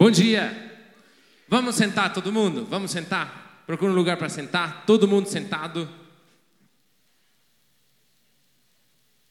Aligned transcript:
Bom 0.00 0.10
dia. 0.10 0.50
Vamos 1.46 1.74
sentar 1.74 2.10
todo 2.10 2.32
mundo? 2.32 2.64
Vamos 2.64 2.90
sentar? 2.90 3.62
Procura 3.66 3.92
um 3.92 3.94
lugar 3.94 4.16
para 4.16 4.30
sentar. 4.30 4.86
Todo 4.86 5.06
mundo 5.06 5.28
sentado. 5.28 5.86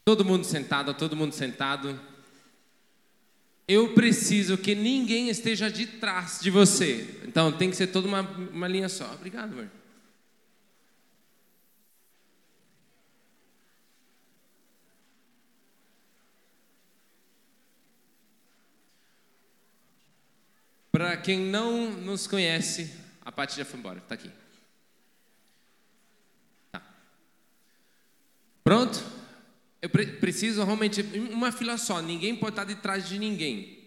Todo 0.05 0.23
mundo 0.23 0.43
sentado, 0.43 0.93
todo 0.93 1.15
mundo 1.15 1.33
sentado. 1.33 1.99
Eu 3.67 3.95
preciso 3.95 4.59
que 4.59 4.75
ninguém 4.75 5.29
esteja 5.29 5.71
de 5.71 5.87
trás 5.87 6.39
de 6.39 6.51
você. 6.51 7.19
Então 7.27 7.51
tem 7.51 7.71
que 7.71 7.75
ser 7.75 7.87
toda 7.87 8.07
uma, 8.07 8.21
uma 8.21 8.67
linha 8.67 8.89
só. 8.89 9.11
Obrigado, 9.15 9.51
amor. 9.51 9.78
Para 20.99 21.15
quem 21.15 21.39
não 21.39 21.91
nos 21.91 22.27
conhece, 22.27 22.93
a 23.21 23.31
Paty 23.31 23.55
já 23.55 23.63
foi 23.63 23.79
embora, 23.79 23.99
está 23.99 24.15
aqui. 24.15 24.29
Tá. 26.73 26.83
Pronto? 28.61 29.01
Eu 29.81 29.89
pre 29.89 30.07
preciso 30.07 30.61
realmente 30.61 31.01
uma 31.31 31.53
fila 31.53 31.77
só, 31.77 32.01
ninguém 32.01 32.35
pode 32.35 32.51
estar 32.51 32.65
de 32.65 32.75
trás 32.75 33.07
de 33.07 33.17
ninguém. 33.17 33.79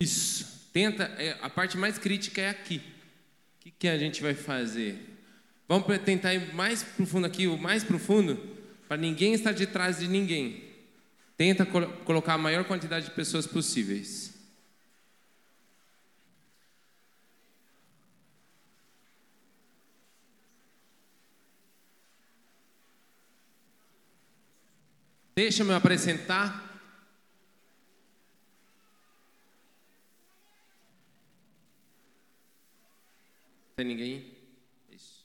Isso. 0.00 0.70
Tenta, 0.72 1.02
é, 1.18 1.36
a 1.42 1.50
parte 1.50 1.76
mais 1.76 1.98
crítica 1.98 2.40
é 2.40 2.48
aqui. 2.48 2.78
O 2.78 3.60
que, 3.60 3.70
que 3.70 3.88
a 3.88 3.98
gente 3.98 4.22
vai 4.22 4.32
fazer? 4.32 4.98
Vamos 5.68 5.86
tentar 6.06 6.32
ir 6.32 6.54
mais 6.54 6.82
profundo 6.82 7.26
aqui, 7.26 7.46
o 7.46 7.58
mais 7.58 7.84
profundo, 7.84 8.40
para 8.88 8.96
ninguém 8.96 9.34
estar 9.34 9.52
de 9.52 9.66
trás 9.66 9.98
de 9.98 10.08
ninguém. 10.08 10.64
Tenta 11.36 11.66
col 11.66 11.86
colocar 12.06 12.32
a 12.32 12.38
maior 12.38 12.64
quantidade 12.64 13.04
de 13.04 13.10
pessoas 13.10 13.46
possíveis. 13.46 14.31
Deixa-me 25.34 25.72
apresentar. 25.72 26.70
Tem 33.74 33.86
ninguém? 33.86 34.26
Isso. 34.90 35.24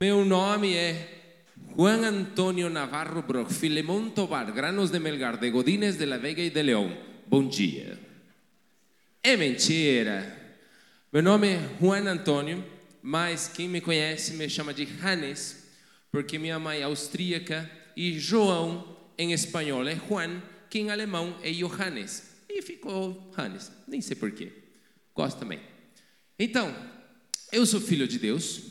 Meu 0.00 0.24
nome 0.24 0.74
é 0.74 1.34
Juan 1.76 2.04
Antônio 2.04 2.68
Navarro 2.68 3.22
Brock, 3.22 3.52
Filemón 3.52 4.10
Tobar, 4.10 4.50
Granos 4.52 4.90
de 4.90 4.98
Melgar, 4.98 5.36
de 5.38 5.50
Godines 5.50 5.96
de 5.96 6.04
la 6.04 6.16
Vega 6.18 6.42
e 6.42 6.50
de 6.50 6.62
Leão. 6.64 6.98
Bom 7.28 7.46
dia. 7.46 7.96
É 9.22 9.36
mentira. 9.36 10.34
Meu 11.12 11.22
nome 11.22 11.48
é 11.48 11.76
Juan 11.80 12.08
Antônio, 12.08 12.64
mas 13.00 13.46
quem 13.46 13.68
me 13.68 13.80
conhece 13.80 14.34
me 14.34 14.50
chama 14.50 14.74
de 14.74 14.84
Hannes 14.84 15.65
porque 16.10 16.38
minha 16.38 16.58
mãe 16.58 16.80
é 16.80 16.84
austríaca 16.84 17.70
e 17.96 18.18
João 18.18 18.96
em 19.18 19.32
espanhol 19.32 19.86
é 19.86 19.96
Juan, 19.96 20.42
que 20.68 20.78
em 20.78 20.90
alemão 20.90 21.38
é 21.42 21.50
Johannes. 21.50 22.44
E 22.48 22.62
ficou 22.62 23.32
Hannes, 23.36 23.72
nem 23.86 24.00
sei 24.00 24.16
porquê. 24.16 24.52
Gosto 25.14 25.38
também. 25.38 25.60
Então, 26.38 26.74
eu 27.50 27.64
sou 27.64 27.80
filho 27.80 28.06
de 28.06 28.18
Deus, 28.18 28.62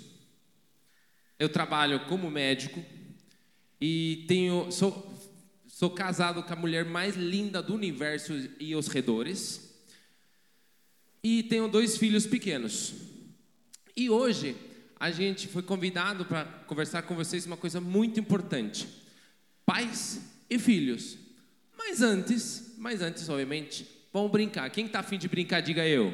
eu 1.40 1.50
trabalho 1.50 2.06
como 2.06 2.30
médico 2.30 2.84
e 3.80 4.26
tenho, 4.28 4.72
sou, 4.72 5.14
sou 5.68 5.90
casado 5.90 6.44
com 6.44 6.54
a 6.54 6.56
mulher 6.56 6.86
mais 6.86 7.16
linda 7.16 7.62
do 7.62 7.74
universo 7.74 8.34
e 8.60 8.76
os 8.76 8.88
redores. 8.88 9.74
E 11.24 11.44
tenho 11.44 11.68
dois 11.68 11.98
filhos 11.98 12.28
pequenos. 12.28 12.94
E 13.96 14.10
hoje 14.10 14.56
a 15.00 15.12
gente 15.12 15.48
foi 15.48 15.62
convidado 15.62 16.26
para 16.26 16.46
conversar 16.68 17.04
com 17.04 17.16
vocês 17.16 17.46
uma 17.46 17.58
coisa 17.58 17.82
muito 17.82 18.20
importante: 18.20 18.88
pais 19.66 20.22
e 20.50 20.58
filhos. 20.58 21.18
Mas 21.78 22.02
antes, 22.02 22.76
mas 22.78 23.02
antes, 23.02 23.28
obviamente, 23.30 23.88
vamos 24.12 24.32
brincar. 24.32 24.70
Quem 24.70 24.86
está 24.86 25.00
afim 25.00 25.18
de 25.18 25.28
brincar, 25.28 25.62
diga 25.62 25.86
eu. 25.88 26.14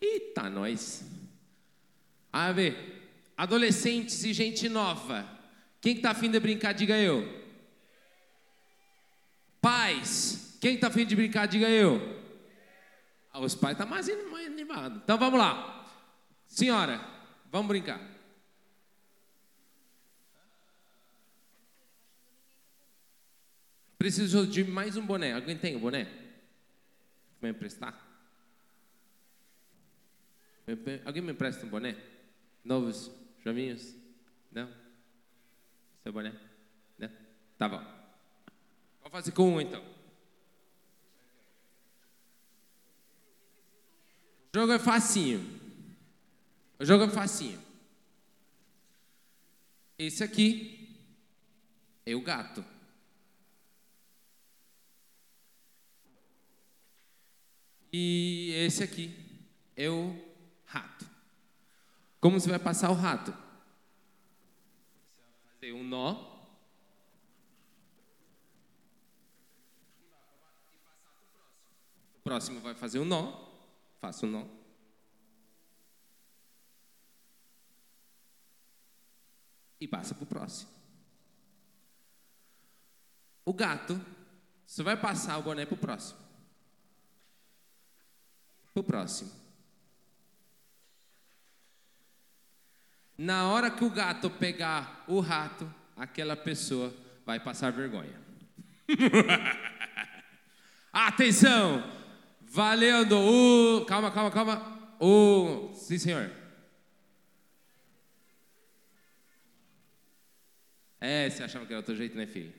Eita, 0.00 0.48
nós. 0.48 1.04
A 2.32 2.50
ver, 2.52 3.10
adolescentes 3.36 4.24
e 4.24 4.32
gente 4.32 4.68
nova. 4.68 5.28
Quem 5.80 5.96
está 5.96 6.10
afim 6.10 6.30
de 6.30 6.40
brincar, 6.40 6.72
diga 6.72 6.98
eu. 6.98 7.40
Pais, 9.60 10.56
quem 10.60 10.74
está 10.74 10.86
afim 10.86 11.04
de 11.04 11.14
brincar, 11.14 11.46
diga 11.46 11.68
eu. 11.68 12.18
Ah, 13.32 13.40
os 13.40 13.54
pais 13.54 13.74
estão 13.74 13.86
tá 13.86 13.90
mais 13.90 14.08
animados. 14.08 15.00
Então 15.02 15.18
vamos 15.18 15.38
lá. 15.38 15.86
Senhora, 16.46 17.00
vamos 17.50 17.68
brincar. 17.68 18.00
Preciso 24.00 24.46
de 24.46 24.64
mais 24.64 24.96
um 24.96 25.04
boné. 25.04 25.34
Alguém 25.34 25.58
tem 25.58 25.76
um 25.76 25.80
boné? 25.80 26.08
Me 27.42 27.50
emprestar? 27.50 27.94
Alguém 31.04 31.22
me 31.22 31.32
empresta 31.32 31.66
um 31.66 31.68
boné? 31.68 31.96
Novos, 32.64 33.10
jovinhos? 33.44 33.94
Não? 34.50 34.72
Seu 36.02 36.14
boné? 36.14 36.32
Não? 36.98 37.10
Tá 37.58 37.68
bom. 37.68 37.82
Vamos 39.00 39.12
fazer 39.12 39.32
com 39.32 39.54
um 39.54 39.60
então. 39.60 39.84
O 44.52 44.58
jogo 44.58 44.72
é 44.72 44.78
facinho. 44.78 45.59
O 46.80 46.84
jogo 46.84 47.04
é 47.04 47.08
facinho. 47.10 47.62
Esse 49.98 50.24
aqui 50.24 50.98
é 52.06 52.14
o 52.14 52.22
gato. 52.22 52.64
E 57.92 58.52
esse 58.64 58.82
aqui 58.82 59.14
é 59.76 59.90
o 59.90 60.16
rato. 60.64 61.06
Como 62.18 62.40
você 62.40 62.48
vai 62.48 62.58
passar 62.58 62.88
o 62.90 62.94
rato? 62.94 63.30
Você 65.10 65.20
vai 65.20 65.32
fazer 65.52 65.72
um 65.74 65.84
nó. 65.84 66.12
O 72.14 72.22
próximo 72.24 72.60
vai 72.60 72.74
fazer 72.74 73.00
um 73.00 73.04
nó. 73.04 73.50
Faça 74.00 74.24
um 74.24 74.30
nó. 74.30 74.59
E 79.80 79.88
passa 79.88 80.14
para 80.14 80.24
o 80.24 80.26
próximo. 80.26 80.70
O 83.44 83.52
gato, 83.52 84.00
você 84.66 84.82
vai 84.82 84.96
passar 84.96 85.38
o 85.38 85.42
boné 85.42 85.64
para 85.64 85.74
o 85.74 85.78
próximo. 85.78 86.18
Para 88.72 88.80
o 88.80 88.84
próximo. 88.84 89.30
Na 93.16 93.48
hora 93.48 93.70
que 93.70 93.84
o 93.84 93.90
gato 93.90 94.30
pegar 94.30 95.04
o 95.08 95.20
rato, 95.20 95.72
aquela 95.96 96.36
pessoa 96.36 96.94
vai 97.26 97.40
passar 97.40 97.72
vergonha. 97.72 98.20
Atenção! 100.92 102.00
Valendo 102.42 103.16
o. 103.16 103.84
Calma, 103.84 104.10
calma, 104.10 104.30
calma. 104.30 104.96
O. 104.98 105.72
Sim, 105.74 105.98
senhor. 105.98 106.39
É, 111.00 111.30
você 111.30 111.42
achava 111.42 111.64
que 111.64 111.72
era 111.72 111.78
outro 111.78 111.96
jeito, 111.96 112.16
né, 112.16 112.26
filho? 112.26 112.52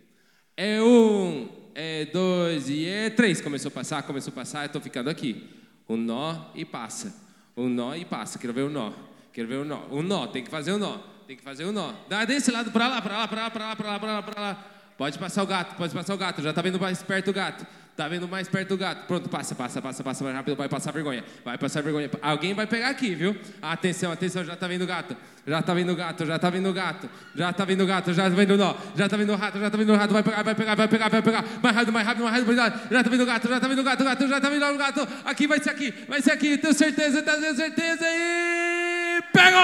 É 0.58 0.82
um, 0.82 1.48
é 1.76 2.06
dois 2.06 2.70
e 2.70 2.88
é 2.88 3.10
três. 3.10 3.40
Começou 3.40 3.70
a 3.70 3.72
passar, 3.72 4.04
começou 4.04 4.32
a 4.32 4.36
passar, 4.36 4.64
eu 4.64 4.66
estou 4.68 4.82
ficando 4.82 5.10
aqui. 5.10 5.50
Um 5.88 5.98
nó 5.98 6.52
e 6.56 6.66
passa. 6.66 7.14
Um 7.56 7.70
nó 7.70 7.96
e 7.96 8.06
passa. 8.06 8.40
Quero 8.40 8.54
ver 8.54 8.64
o 8.64 8.68
um 8.68 8.70
nó. 8.70 8.94
Quero 9.32 9.48
ver 9.48 9.56
o 9.56 9.62
um 9.62 9.66
nó. 9.66 9.88
Um 9.92 10.02
nó, 10.02 10.28
tem 10.28 10.44
que 10.44 10.50
fazer 10.50 10.72
o 10.72 10.76
um 10.76 10.80
nó. 10.80 10.98
Tem 11.28 11.38
que 11.38 11.44
fazer 11.44 11.66
o 11.66 11.72
nó. 11.72 11.94
Dá 12.10 12.26
desse 12.26 12.52
lado 12.52 12.72
para 12.72 12.88
lá, 12.88 13.02
para 13.02 13.18
lá, 13.18 13.28
para 13.28 13.42
lá, 13.44 13.50
para 13.50 13.66
lá, 13.66 13.76
para 13.76 13.88
lá, 13.88 14.00
para 14.00 14.12
lá, 14.12 14.24
para 14.24 14.42
lá. 14.42 14.72
Pode 14.98 15.18
passar 15.18 15.44
o 15.44 15.48
gato, 15.48 15.76
pode 15.76 15.94
passar 15.94 16.14
o 16.14 16.18
gato. 16.18 16.42
Já 16.42 16.52
está 16.52 16.62
vendo 16.62 16.80
mais 16.80 17.02
perto 17.02 17.30
o 17.30 17.34
gato. 17.34 17.66
Tá 17.96 18.08
vendo 18.08 18.28
mais 18.28 18.48
perto 18.48 18.70
do 18.70 18.78
gato. 18.78 19.06
Pronto, 19.06 19.28
passa, 19.28 19.54
passa, 19.54 19.82
passa, 19.82 20.04
passa 20.04 20.24
mais 20.24 20.36
rápido, 20.36 20.56
vai 20.56 20.70
passar 20.70 20.92
vergonha. 20.92 21.24
Vai 21.44 21.58
passar 21.58 21.84
vergonha. 21.84 22.10
Alguém 22.22 22.54
vai 22.54 22.66
pegar 22.66 22.90
aqui, 22.90 23.14
viu? 23.14 23.36
Atenção, 23.62 24.12
atenção, 24.12 24.46
já 24.46 24.56
tá 24.56 24.66
vendo 24.68 24.84
o 24.84 24.88
gato. 24.88 25.16
Já 25.46 25.62
tá 25.62 25.74
vendo 25.74 25.92
o 25.92 25.96
gato, 25.96 26.26
já 26.26 26.40
tá 26.40 26.50
vendo 26.50 26.70
o 26.70 26.74
gato. 26.74 27.10
Já 27.36 27.52
tá 27.52 27.66
vendo 27.66 27.84
o 27.84 27.86
gato, 27.86 28.14
já 28.14 28.24
tá 28.24 28.36
vendo 28.36 28.54
o 28.54 28.58
nó. 28.58 28.76
Já 28.96 29.10
tá 29.10 29.18
vendo 29.18 29.34
o 29.34 29.36
rato, 29.36 29.60
já 29.60 29.70
tá 29.70 29.78
vendo 29.78 29.92
o 29.92 29.96
rato. 29.96 30.14
Vai 30.14 30.24
pegar, 30.24 30.42
vai 30.42 30.56
pegar, 30.56 30.76
vai 30.76 30.88
pegar, 30.88 31.10
vai 31.10 31.22
pegar. 31.22 31.46
Mais 31.62 31.76
rápido, 31.76 31.94
mais 31.94 32.08
rápido, 32.08 32.24
mais 32.24 32.36
rápido. 32.38 32.56
Já 32.56 33.04
tá 33.04 33.10
vendo 33.10 33.22
o 33.22 33.26
gato, 33.26 33.48
já 33.50 33.60
tá 33.60 33.68
vendo 33.68 33.80
o 33.80 33.84
gato, 33.84 34.04
gato, 34.04 34.28
já 34.28 34.42
tá 34.42 34.50
vendo 34.50 34.66
o 34.66 34.78
gato. 34.78 35.08
Aqui 35.26 35.46
vai 35.46 35.60
ser 35.60 35.70
aqui, 35.72 35.94
vai 36.08 36.22
ser 36.22 36.32
aqui. 36.32 36.58
Tenho 36.58 36.74
certeza, 36.74 37.22
tenho 37.22 37.56
certeza. 37.56 38.06
E 38.08 39.22
pegou! 39.34 39.62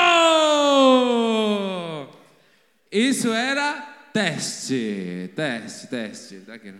Isso 2.92 3.32
era 3.32 3.97
teste, 4.18 5.32
teste, 5.36 5.88
teste. 5.88 6.36
Daqui. 6.40 6.74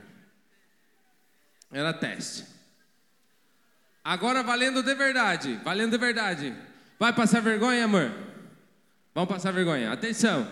Era 1.72 1.94
teste. 1.94 2.46
Agora 4.04 4.42
valendo 4.42 4.82
de 4.82 4.96
verdade, 4.96 5.60
valendo 5.64 5.92
de 5.92 5.98
verdade. 6.00 6.56
Vai 6.98 7.14
passar 7.14 7.42
vergonha, 7.42 7.86
amor? 7.86 8.12
Vamos 9.14 9.30
passar 9.30 9.52
vergonha. 9.52 9.92
Atenção. 9.92 10.48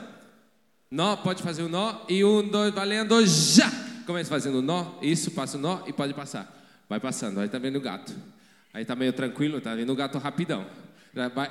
Nó, 0.92 1.16
pode 1.16 1.42
fazer 1.42 1.64
o 1.64 1.70
nó. 1.70 2.06
E 2.08 2.24
um, 2.24 2.48
dois, 2.48 2.72
valendo, 2.72 3.26
já. 3.26 3.72
Começa 4.06 4.30
fazendo 4.30 4.60
o 4.60 4.62
nó. 4.62 5.00
Isso, 5.02 5.32
passa 5.32 5.58
o 5.58 5.60
nó 5.60 5.82
e 5.88 5.94
pode 5.94 6.14
passar. 6.14 6.54
Vai 6.88 7.00
passando. 7.00 7.40
Aí 7.40 7.50
tá 7.50 7.58
vendo 7.58 7.78
o 7.78 7.82
gato. 7.82 8.14
Aí 8.72 8.86
tá 8.86 8.96
meio 8.96 9.14
tranquilo, 9.14 9.60
tá 9.60 9.74
vendo 9.74 9.92
o 9.92 9.96
gato 9.96 10.20
rapidão. 10.20 10.68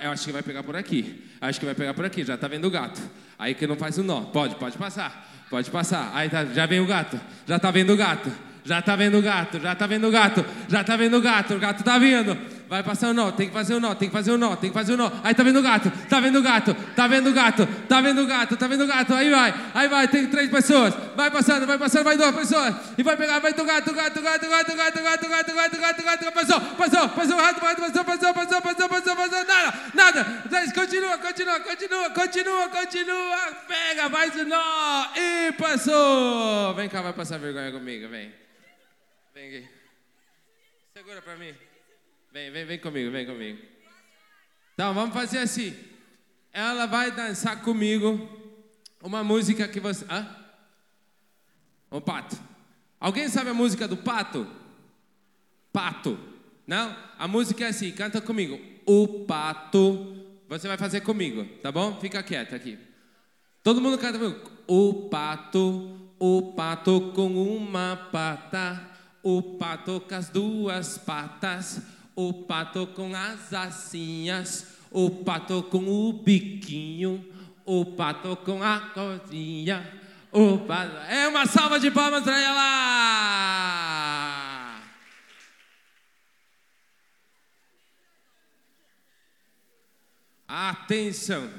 Eu 0.02 0.10
acho 0.10 0.26
que 0.26 0.32
vai 0.32 0.42
pegar 0.42 0.62
por 0.62 0.76
aqui. 0.76 1.24
Acho 1.40 1.58
que 1.58 1.64
vai 1.64 1.74
pegar 1.74 1.94
por 1.94 2.04
aqui. 2.04 2.22
Já 2.22 2.36
tá 2.36 2.46
vendo 2.46 2.66
o 2.66 2.70
gato. 2.70 3.00
Aí 3.38 3.54
que 3.54 3.66
não 3.66 3.76
faz 3.76 3.96
o 3.96 4.02
nó. 4.02 4.20
Pode, 4.20 4.56
pode 4.56 4.76
passar. 4.76 5.26
Pode 5.48 5.70
passar. 5.70 6.10
Aí 6.14 6.28
tá, 6.28 6.44
já 6.44 6.66
vem 6.66 6.80
o 6.80 6.86
gato. 6.86 7.18
Já 7.46 7.58
tá 7.58 7.70
vendo 7.70 7.92
o 7.94 7.96
gato. 7.96 8.30
Já 8.62 8.82
tá 8.82 8.94
vendo 8.94 9.18
o 9.18 9.22
gato. 9.22 9.58
Já 9.58 9.74
tá 9.74 9.86
vendo 9.86 10.06
o 10.06 10.10
gato. 10.10 10.44
Já 10.68 10.84
tá 10.84 10.96
vendo 10.96 11.16
o 11.16 11.20
gato. 11.20 11.54
O 11.54 11.58
gato 11.58 11.82
tá 11.82 11.98
vindo. 11.98 12.36
Vai 12.74 12.82
passar 12.82 13.10
o 13.10 13.14
nó, 13.14 13.30
tem 13.30 13.46
que 13.46 13.52
fazer 13.54 13.74
o 13.74 13.78
nó, 13.78 13.94
tem 13.94 14.08
que 14.08 14.12
fazer 14.12 14.32
o 14.32 14.36
nó, 14.36 14.56
tem 14.56 14.68
que 14.68 14.74
fazer 14.74 14.94
o 14.94 14.96
nó. 14.96 15.08
Aí 15.22 15.32
tá 15.32 15.44
vendo 15.44 15.60
o 15.60 15.62
gato, 15.62 15.92
tá 16.08 16.18
vendo 16.18 16.40
o 16.40 16.42
gato, 16.42 16.74
tá 16.96 17.06
vendo 17.06 17.30
o 17.30 17.32
gato, 17.32 17.68
tá 17.86 18.00
vendo 18.00 18.20
o 18.20 18.26
gato, 18.26 18.56
tá 18.56 18.66
vendo 18.66 18.82
o 18.82 18.86
gato. 18.88 19.14
Aí 19.14 19.30
vai, 19.30 19.54
aí 19.72 19.86
vai, 19.86 20.08
tem 20.08 20.26
três 20.26 20.50
pessoas. 20.50 20.92
Vai 21.14 21.30
passando, 21.30 21.68
vai 21.68 21.78
passando, 21.78 22.02
vai 22.02 22.16
duas 22.16 22.34
pessoas. 22.34 22.74
E 22.98 23.02
vai 23.04 23.16
pegar, 23.16 23.38
vai 23.38 23.52
do 23.52 23.64
gato, 23.64 23.94
gato, 23.94 24.20
gato, 24.20 24.48
gato, 24.48 24.74
gato, 24.74 25.00
gato, 25.00 25.28
gato, 25.28 25.54
gato, 25.54 25.78
gato, 25.78 26.02
gato, 26.02 26.32
passou, 26.32 26.60
passou, 26.60 27.08
passou, 27.10 27.36
rato, 27.36 27.60
rato, 27.64 27.80
passou, 27.80 28.04
passou, 28.04 28.34
passou, 28.34 28.60
passou, 28.60 28.88
passou, 28.88 29.16
passou, 29.16 29.44
nada, 29.44 29.90
nada. 29.94 30.72
Continua, 30.74 31.18
continua, 31.18 31.60
continua, 31.60 32.10
continua, 32.10 32.68
continua. 32.70 33.52
Pega, 33.68 34.10
faz 34.10 34.34
o 34.34 34.44
nó 34.46 35.12
e 35.14 35.52
passou. 35.52 36.74
Vem 36.74 36.88
cá, 36.88 37.02
vai 37.02 37.12
passar 37.12 37.38
vergonha 37.38 37.70
comigo, 37.70 38.08
vem. 38.08 38.34
Vem 39.32 39.46
aqui. 39.46 39.68
Segura 40.92 41.22
pra 41.22 41.36
mim. 41.36 41.54
Vem, 42.34 42.50
vem, 42.50 42.64
vem 42.64 42.78
comigo, 42.80 43.12
vem 43.12 43.24
comigo. 43.24 43.62
Então, 44.74 44.92
vamos 44.92 45.14
fazer 45.14 45.38
assim. 45.38 45.72
Ela 46.52 46.84
vai 46.84 47.12
dançar 47.12 47.62
comigo 47.62 48.28
uma 49.00 49.22
música 49.22 49.68
que 49.68 49.78
você. 49.78 50.04
Hã? 50.10 50.26
O 51.92 52.00
pato. 52.00 52.36
Alguém 52.98 53.28
sabe 53.28 53.50
a 53.50 53.54
música 53.54 53.86
do 53.86 53.96
pato? 53.96 54.48
Pato. 55.72 56.18
Não? 56.66 56.96
A 57.20 57.28
música 57.28 57.66
é 57.66 57.68
assim, 57.68 57.92
canta 57.92 58.20
comigo. 58.20 58.60
O 58.84 59.24
pato. 59.26 60.26
Você 60.48 60.66
vai 60.66 60.76
fazer 60.76 61.02
comigo, 61.02 61.44
tá 61.62 61.70
bom? 61.70 62.00
Fica 62.00 62.20
quieto 62.20 62.52
aqui. 62.52 62.76
Todo 63.62 63.80
mundo 63.80 63.96
canta 63.96 64.18
comigo. 64.18 64.50
O 64.66 65.08
pato, 65.08 66.10
o 66.18 66.52
pato 66.56 67.12
com 67.14 67.28
uma 67.28 68.08
pata, 68.10 68.90
o 69.22 69.40
pato 69.56 70.00
com 70.00 70.14
as 70.16 70.28
duas 70.30 70.98
patas 70.98 71.93
o 72.16 72.32
pato 72.32 72.86
com 72.88 73.14
as 73.14 73.52
asinhas, 73.52 74.78
o 74.90 75.10
pato 75.10 75.62
com 75.64 75.86
o 75.86 76.12
biquinho, 76.12 77.24
o 77.64 77.84
pato 77.84 78.36
com 78.36 78.62
a 78.62 78.80
cozinha, 78.80 80.00
o 80.30 80.58
pato... 80.58 80.96
É 81.08 81.26
uma 81.28 81.46
salva 81.46 81.80
de 81.80 81.90
palmas 81.90 82.22
para 82.22 82.38
ela! 82.40 83.94
Atenção! 90.46 91.50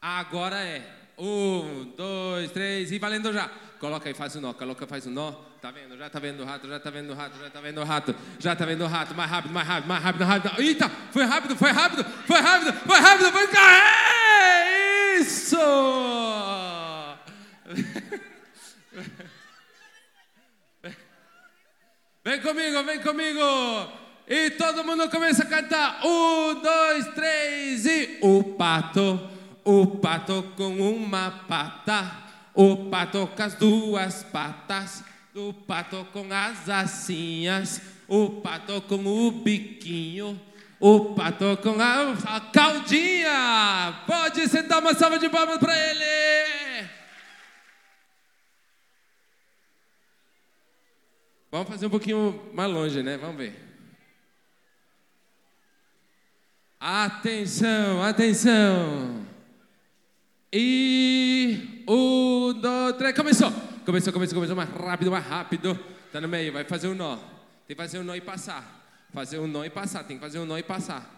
Agora 0.00 0.56
é 0.56 0.96
um, 1.18 1.92
dois, 1.96 2.50
três 2.52 2.92
e 2.92 2.98
valendo 2.98 3.32
já. 3.32 3.50
Coloca 3.78 4.08
aí, 4.08 4.14
faz 4.14 4.34
o 4.34 4.40
nó, 4.40 4.54
coloca, 4.54 4.86
faz 4.86 5.06
o 5.06 5.10
nó. 5.10 5.32
Tá 5.60 5.70
vendo? 5.70 5.96
Já 5.98 6.08
tá 6.08 6.18
vendo 6.18 6.42
o 6.42 6.46
rato, 6.46 6.66
já 6.66 6.80
tá 6.80 6.90
vendo 6.90 7.10
o 7.10 7.14
rato, 7.14 7.38
já 7.38 7.50
tá 7.50 7.60
vendo 7.60 7.80
o 7.80 7.84
rato, 7.84 8.14
já 8.38 8.56
tá 8.56 8.64
vendo 8.64 8.84
o 8.84 8.86
rato. 8.86 9.14
Mais 9.14 9.30
rápido, 9.30 9.52
mais 9.52 9.68
rápido, 9.68 9.88
mais 9.88 10.02
rápido, 10.02 10.26
mais 10.26 10.44
rápido. 10.44 10.62
Eita, 10.62 10.88
foi 11.10 11.24
rápido, 11.24 11.56
foi 11.56 11.70
rápido, 11.70 12.04
foi 12.26 12.40
rápido, 12.40 12.72
foi 12.72 12.98
rápido, 12.98 13.32
foi 13.32 13.48
cá. 13.48 13.84
Isso! 15.18 15.56
Vem 22.26 22.40
comigo, 22.40 22.82
vem 22.82 23.00
comigo. 23.00 23.40
E 24.26 24.50
todo 24.50 24.82
mundo 24.82 25.08
começa 25.08 25.44
a 25.44 25.46
cantar. 25.46 26.04
Um, 26.04 26.60
dois, 26.60 27.06
três 27.14 27.86
e 27.86 28.18
o 28.20 28.42
pato, 28.42 29.30
o 29.62 29.86
pato 29.86 30.42
com 30.56 30.76
uma 30.76 31.30
pata. 31.46 32.25
O 32.56 32.88
pato 32.88 33.26
com 33.26 33.42
as 33.42 33.54
duas 33.54 34.24
patas, 34.24 35.04
o 35.34 35.52
pato 35.52 36.06
com 36.10 36.32
as 36.32 36.70
asinhas, 36.70 37.82
o 38.08 38.40
pato 38.40 38.80
com 38.80 39.04
o 39.04 39.30
biquinho, 39.30 40.40
o 40.80 41.14
pato 41.14 41.58
com 41.58 41.78
a, 41.78 42.12
a 42.34 42.40
caldinha. 42.40 44.04
Pode 44.06 44.48
sentar 44.48 44.78
uma 44.80 44.94
salva 44.94 45.18
de 45.18 45.28
palmas 45.28 45.58
para 45.58 45.76
ele. 45.76 46.88
Vamos 51.50 51.68
fazer 51.68 51.86
um 51.86 51.90
pouquinho 51.90 52.50
mais 52.54 52.70
longe, 52.70 53.02
né? 53.02 53.18
Vamos 53.18 53.36
ver. 53.36 53.54
Atenção, 56.80 58.02
atenção. 58.02 59.26
E 60.50 61.75
um, 61.88 62.52
dois, 62.52 62.96
três, 62.96 63.14
começou. 63.14 63.52
Começou, 63.84 64.12
começou, 64.12 64.34
começou 64.34 64.56
mais 64.56 64.68
rápido, 64.70 65.10
mais 65.10 65.24
rápido. 65.24 65.78
Tá 66.12 66.20
no 66.20 66.28
meio, 66.28 66.52
vai 66.52 66.64
fazer 66.64 66.88
um 66.88 66.94
nó. 66.94 67.16
Tem 67.66 67.74
que 67.74 67.82
fazer 67.82 67.98
um 67.98 68.04
nó 68.04 68.14
e 68.14 68.20
passar. 68.20 69.06
Fazer 69.12 69.38
um 69.38 69.46
nó 69.46 69.64
e 69.64 69.70
passar, 69.70 70.04
tem 70.04 70.16
que 70.16 70.22
fazer 70.22 70.38
um 70.38 70.46
nó 70.46 70.58
e 70.58 70.62
passar. 70.62 71.12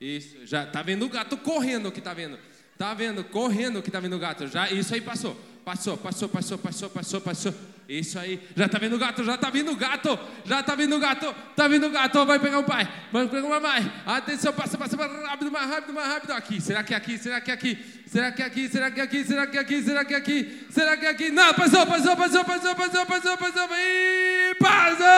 Isso, 0.00 0.46
já 0.46 0.66
tá 0.66 0.82
vendo 0.82 1.04
o 1.04 1.08
gato 1.08 1.36
correndo 1.36 1.90
que 1.90 2.00
tá 2.00 2.14
vendo. 2.14 2.38
Tá 2.78 2.94
vendo, 2.94 3.22
correndo 3.24 3.82
que 3.82 3.90
tá 3.90 4.00
vendo 4.00 4.16
o 4.16 4.18
gato. 4.18 4.46
Já, 4.46 4.70
isso 4.70 4.94
aí 4.94 5.00
passou. 5.00 5.36
Passou, 5.64 5.96
passou, 5.96 6.28
passou, 6.28 6.58
passou, 6.58 6.90
passou, 6.90 7.20
passou. 7.20 7.54
Isso 7.90 8.20
aí. 8.20 8.40
Já 8.54 8.68
tá 8.68 8.78
vendo 8.78 8.94
o 8.94 8.98
gato, 9.00 9.24
já 9.24 9.36
tá 9.36 9.50
vindo 9.50 9.72
o 9.72 9.76
gato. 9.76 10.16
Já 10.44 10.62
tá 10.62 10.76
vindo 10.76 10.94
o 10.94 11.00
gato. 11.00 11.34
Tá 11.56 11.66
vindo 11.66 11.88
o 11.88 11.90
gato. 11.90 12.24
Vai 12.24 12.38
pegar 12.38 12.60
o 12.60 12.64
pai. 12.64 12.88
Vai 13.10 13.26
pegar 13.26 13.48
o 13.48 13.50
mamãe. 13.50 13.92
Atenção, 14.06 14.52
passa, 14.52 14.78
passa, 14.78 14.96
mais 14.96 15.10
rápido, 15.10 15.50
mais 15.50 15.68
rápido, 15.68 15.92
mais 15.92 16.06
rápido. 16.06 16.30
Aqui. 16.30 16.60
Será 16.60 16.84
que 16.84 16.94
é 16.94 16.96
aqui? 16.96 17.18
Será 17.18 17.40
que 17.40 17.50
é 17.50 17.54
aqui? 17.54 17.78
Será 18.06 18.30
que 18.30 18.42
é 18.42 18.44
aqui? 18.44 18.68
Será 18.68 18.90
que 18.92 19.00
aqui? 19.00 19.24
Será 19.24 19.46
que 19.48 19.58
aqui? 19.58 19.82
Será 19.82 20.04
que 20.04 20.14
aqui? 20.14 20.66
Será 20.70 20.96
que 20.96 21.06
aqui? 21.06 21.30
Não, 21.32 21.52
passou, 21.52 21.84
passou, 21.84 22.16
passou, 22.16 22.44
passou, 22.44 22.76
passou, 22.76 23.06
passou, 23.06 23.36
passou. 23.36 23.68
E 23.72 24.54
passou! 24.54 25.08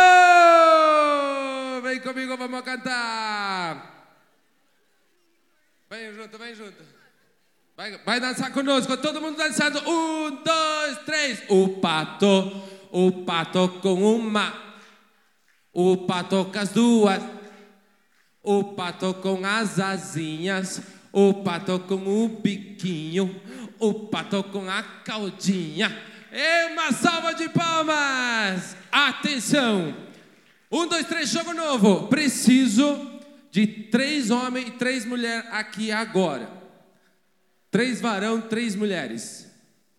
Vem 1.83 2.01
comigo, 2.01 2.39
vamos 2.39 2.63
cantar. 2.63 4.17
Vem 5.91 6.15
junto, 6.15 6.39
vem 6.39 6.55
junto. 6.55 6.92
Vai, 7.83 7.99
vai 8.05 8.21
dançar 8.21 8.53
conosco, 8.53 8.97
todo 8.97 9.21
mundo 9.21 9.37
dançando. 9.37 9.81
Um, 9.81 10.41
dois, 10.45 10.99
três. 11.05 11.43
O 11.49 11.69
pato, 11.81 12.63
o 12.93 13.11
pato 13.25 13.69
com 13.83 13.95
uma. 13.95 14.55
O 15.73 15.97
pato 15.97 16.45
com 16.45 16.59
as 16.61 16.69
duas. 16.69 17.21
O 18.41 18.63
pato 18.63 19.13
com 19.15 19.45
as 19.45 19.81
asinhas. 19.81 20.81
O 21.13 21.35
pato 21.43 21.81
com 21.81 22.25
o 22.25 22.29
biquinho. 22.29 23.43
O 23.81 23.95
pato 23.95 24.45
com 24.45 24.71
a 24.71 24.81
caldinha. 25.05 25.91
E 26.31 26.73
uma 26.73 26.93
salva 26.93 27.35
de 27.35 27.49
palmas. 27.49 28.77
Atenção. 28.93 29.93
Um, 30.71 30.87
dois, 30.87 31.09
três, 31.09 31.31
jogo 31.31 31.53
novo. 31.53 32.07
Preciso 32.07 33.11
de 33.51 33.67
três 33.67 34.31
homens 34.31 34.69
e 34.69 34.71
três 34.71 35.05
mulheres 35.05 35.47
aqui 35.51 35.91
agora. 35.91 36.62
Três 37.73 38.03
varão, 38.03 38.39
três 38.39 38.77
mulheres. 38.77 39.51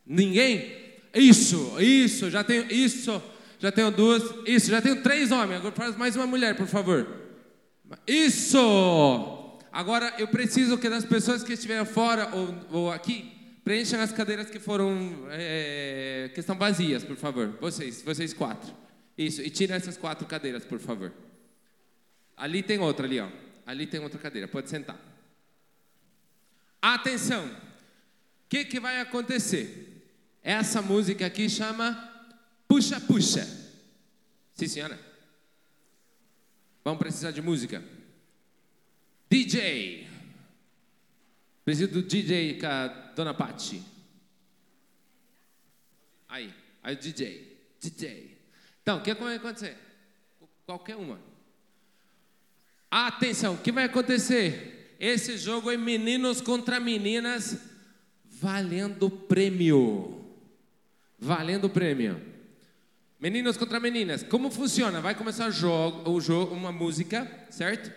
Ninguém? 0.05 0.93
Isso, 1.11 1.81
isso, 1.81 2.29
já 2.29 2.43
tenho 2.43 2.71
isso, 2.71 3.19
já 3.57 3.71
tenho 3.71 3.89
duas, 3.89 4.23
isso, 4.45 4.69
já 4.69 4.79
tenho 4.79 5.01
três 5.01 5.31
homens. 5.31 5.57
Agora 5.57 5.73
faz 5.73 5.97
mais 5.97 6.15
uma 6.15 6.27
mulher, 6.27 6.55
por 6.55 6.67
favor. 6.67 7.07
Isso! 8.05 9.59
Agora 9.71 10.13
eu 10.19 10.27
preciso 10.27 10.77
que 10.77 10.87
das 10.87 11.03
pessoas 11.03 11.41
que 11.41 11.53
estiverem 11.53 11.83
fora 11.83 12.29
ou, 12.35 12.55
ou 12.69 12.91
aqui 12.91 13.31
preencham 13.63 13.99
as 13.99 14.11
cadeiras 14.11 14.51
que 14.51 14.59
foram 14.59 15.25
é, 15.31 16.29
que 16.31 16.39
estão 16.39 16.55
vazias, 16.55 17.03
por 17.03 17.15
favor. 17.15 17.57
Vocês, 17.59 18.03
vocês 18.03 18.35
quatro. 18.35 18.71
Isso, 19.17 19.41
e 19.41 19.49
tirem 19.49 19.75
essas 19.75 19.97
quatro 19.97 20.27
cadeiras, 20.27 20.63
por 20.63 20.77
favor. 20.77 21.11
Ali 22.37 22.61
tem 22.61 22.77
outra 22.77 23.07
ali, 23.07 23.19
ó. 23.19 23.29
Ali 23.65 23.87
tem 23.87 23.99
outra 23.99 24.19
cadeira. 24.19 24.47
Pode 24.47 24.69
sentar. 24.69 25.12
Atenção! 26.85 27.47
O 27.47 28.49
que, 28.49 28.65
que 28.65 28.77
vai 28.77 28.99
acontecer? 28.99 30.03
Essa 30.43 30.81
música 30.81 31.25
aqui 31.25 31.49
chama 31.49 31.93
Puxa 32.67 32.99
Puxa. 32.99 33.45
Sim, 34.53 34.67
senhora? 34.67 34.99
Vamos 36.83 36.99
precisar 36.99 37.31
de 37.31 37.41
música. 37.41 37.81
DJ. 39.29 40.09
Preciso 41.63 41.89
do 41.89 42.03
DJ 42.03 42.59
com 42.59 42.67
a 42.67 42.87
dona 43.15 43.33
Patti. 43.33 43.81
Aí, 46.27 46.53
aí 46.83 46.95
o 46.95 46.99
DJ, 46.99 47.65
DJ. 47.79 48.37
Então, 48.81 48.97
o 48.97 49.01
que 49.01 49.13
vai 49.13 49.37
acontecer? 49.37 49.77
Qualquer 50.65 50.97
uma. 50.97 51.17
Atenção, 52.91 53.53
o 53.53 53.57
que 53.57 53.71
vai 53.71 53.85
acontecer? 53.85 54.82
Esse 55.03 55.37
jogo 55.37 55.69
é 55.69 55.75
meninos 55.75 56.39
contra 56.39 56.79
meninas, 56.79 57.57
valendo 58.23 59.09
prêmio. 59.09 60.33
Valendo 61.19 61.69
prêmio. 61.69 62.21
Meninos 63.19 63.57
contra 63.57 63.81
meninas. 63.81 64.23
Como 64.23 64.49
funciona? 64.49 65.01
Vai 65.01 65.13
começar 65.13 65.49
jogo, 65.49 66.09
o 66.09 66.21
jogo 66.21 66.55
uma 66.55 66.71
música, 66.71 67.29
certo? 67.49 67.91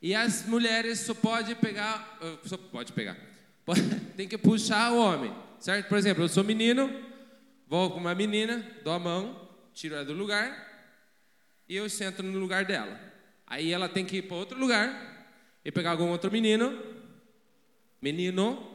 E 0.00 0.14
as 0.14 0.46
mulheres 0.46 1.00
só 1.00 1.12
pode 1.12 1.54
pegar, 1.56 2.18
uh, 2.22 2.48
só 2.48 2.56
pode 2.56 2.94
pegar. 2.94 3.18
tem 4.16 4.26
que 4.26 4.38
puxar 4.38 4.92
o 4.92 4.98
homem, 4.98 5.34
certo? 5.58 5.90
Por 5.90 5.98
exemplo, 5.98 6.24
eu 6.24 6.28
sou 6.30 6.42
menino, 6.42 6.90
vou 7.68 7.90
com 7.90 8.00
uma 8.00 8.14
menina, 8.14 8.66
dou 8.82 8.94
a 8.94 8.98
mão, 8.98 9.46
tiro 9.74 9.94
ela 9.94 10.06
do 10.06 10.14
lugar 10.14 10.56
e 11.68 11.76
eu 11.76 11.86
sento 11.90 12.22
no 12.22 12.38
lugar 12.38 12.64
dela. 12.64 12.98
Aí 13.46 13.70
ela 13.74 13.90
tem 13.90 14.06
que 14.06 14.16
ir 14.16 14.22
para 14.22 14.38
outro 14.38 14.58
lugar 14.58 15.19
e 15.64 15.70
pegar 15.70 15.90
algum 15.90 16.08
outro 16.08 16.30
menino, 16.30 16.78
menino, 18.00 18.66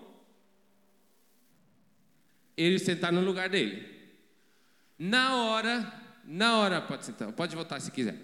ele 2.55 2.79
sentar 2.79 3.11
no 3.11 3.21
lugar 3.21 3.49
dele. 3.49 3.85
Na 4.97 5.35
hora, 5.35 6.21
na 6.23 6.57
hora, 6.57 6.81
pode 6.81 7.05
sentar, 7.05 7.31
pode 7.33 7.55
voltar 7.55 7.79
se 7.79 7.91
quiser. 7.91 8.15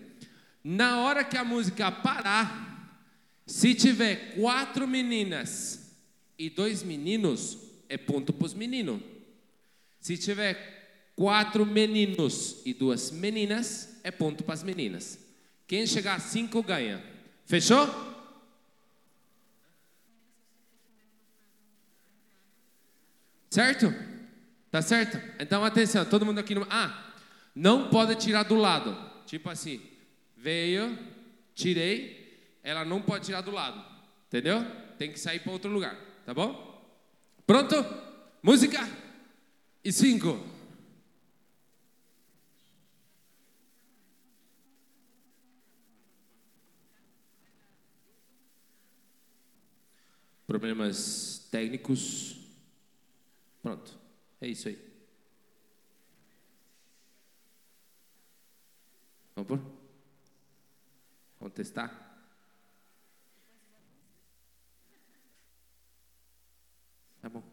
Na 0.63 1.01
hora 1.01 1.23
que 1.23 1.37
a 1.37 1.43
música 1.43 1.91
parar, 1.91 3.01
se 3.45 3.73
tiver 3.73 4.35
quatro 4.35 4.87
meninas 4.87 5.97
e 6.37 6.49
dois 6.49 6.83
meninos, 6.83 7.57
é 7.89 7.97
ponto 7.97 8.31
para 8.31 8.45
os 8.45 8.53
meninos. 8.53 9.01
Se 9.99 10.17
tiver 10.17 11.11
quatro 11.15 11.65
meninos 11.65 12.61
e 12.65 12.73
duas 12.73 13.11
meninas, 13.11 13.99
é 14.03 14.11
ponto 14.11 14.43
para 14.43 14.53
as 14.53 14.63
meninas. 14.63 15.19
Quem 15.67 15.85
chegar 15.85 16.15
a 16.15 16.19
cinco 16.19 16.63
ganha. 16.63 17.03
Fechou? 17.45 18.10
Certo? 23.51 23.93
Tá 24.71 24.81
certo? 24.81 25.19
Então 25.37 25.63
atenção, 25.65 26.05
todo 26.05 26.25
mundo 26.25 26.39
aqui 26.39 26.55
no. 26.55 26.65
Ah, 26.69 27.13
não 27.53 27.89
pode 27.89 28.15
tirar 28.15 28.43
do 28.43 28.55
lado. 28.55 28.97
Tipo 29.25 29.49
assim, 29.49 29.81
veio, 30.37 30.97
tirei, 31.53 32.57
ela 32.63 32.85
não 32.85 33.01
pode 33.01 33.25
tirar 33.25 33.41
do 33.41 33.51
lado. 33.51 33.83
Entendeu? 34.27 34.65
Tem 34.97 35.11
que 35.11 35.19
sair 35.19 35.39
para 35.39 35.51
outro 35.51 35.69
lugar. 35.69 35.97
Tá 36.25 36.33
bom? 36.33 36.81
Pronto? 37.45 37.75
Música? 38.41 38.87
E 39.83 39.91
cinco. 39.91 40.49
problemas 50.47 51.47
técnicos. 51.49 52.40
Pronto, 53.61 53.99
é 54.41 54.47
isso 54.47 54.67
aí. 54.67 54.91
Vamos 59.35 59.47
por? 59.47 59.59
Vamos 61.39 61.53
testar? 61.53 62.11
Tá 67.21 67.29
bom. 67.29 67.43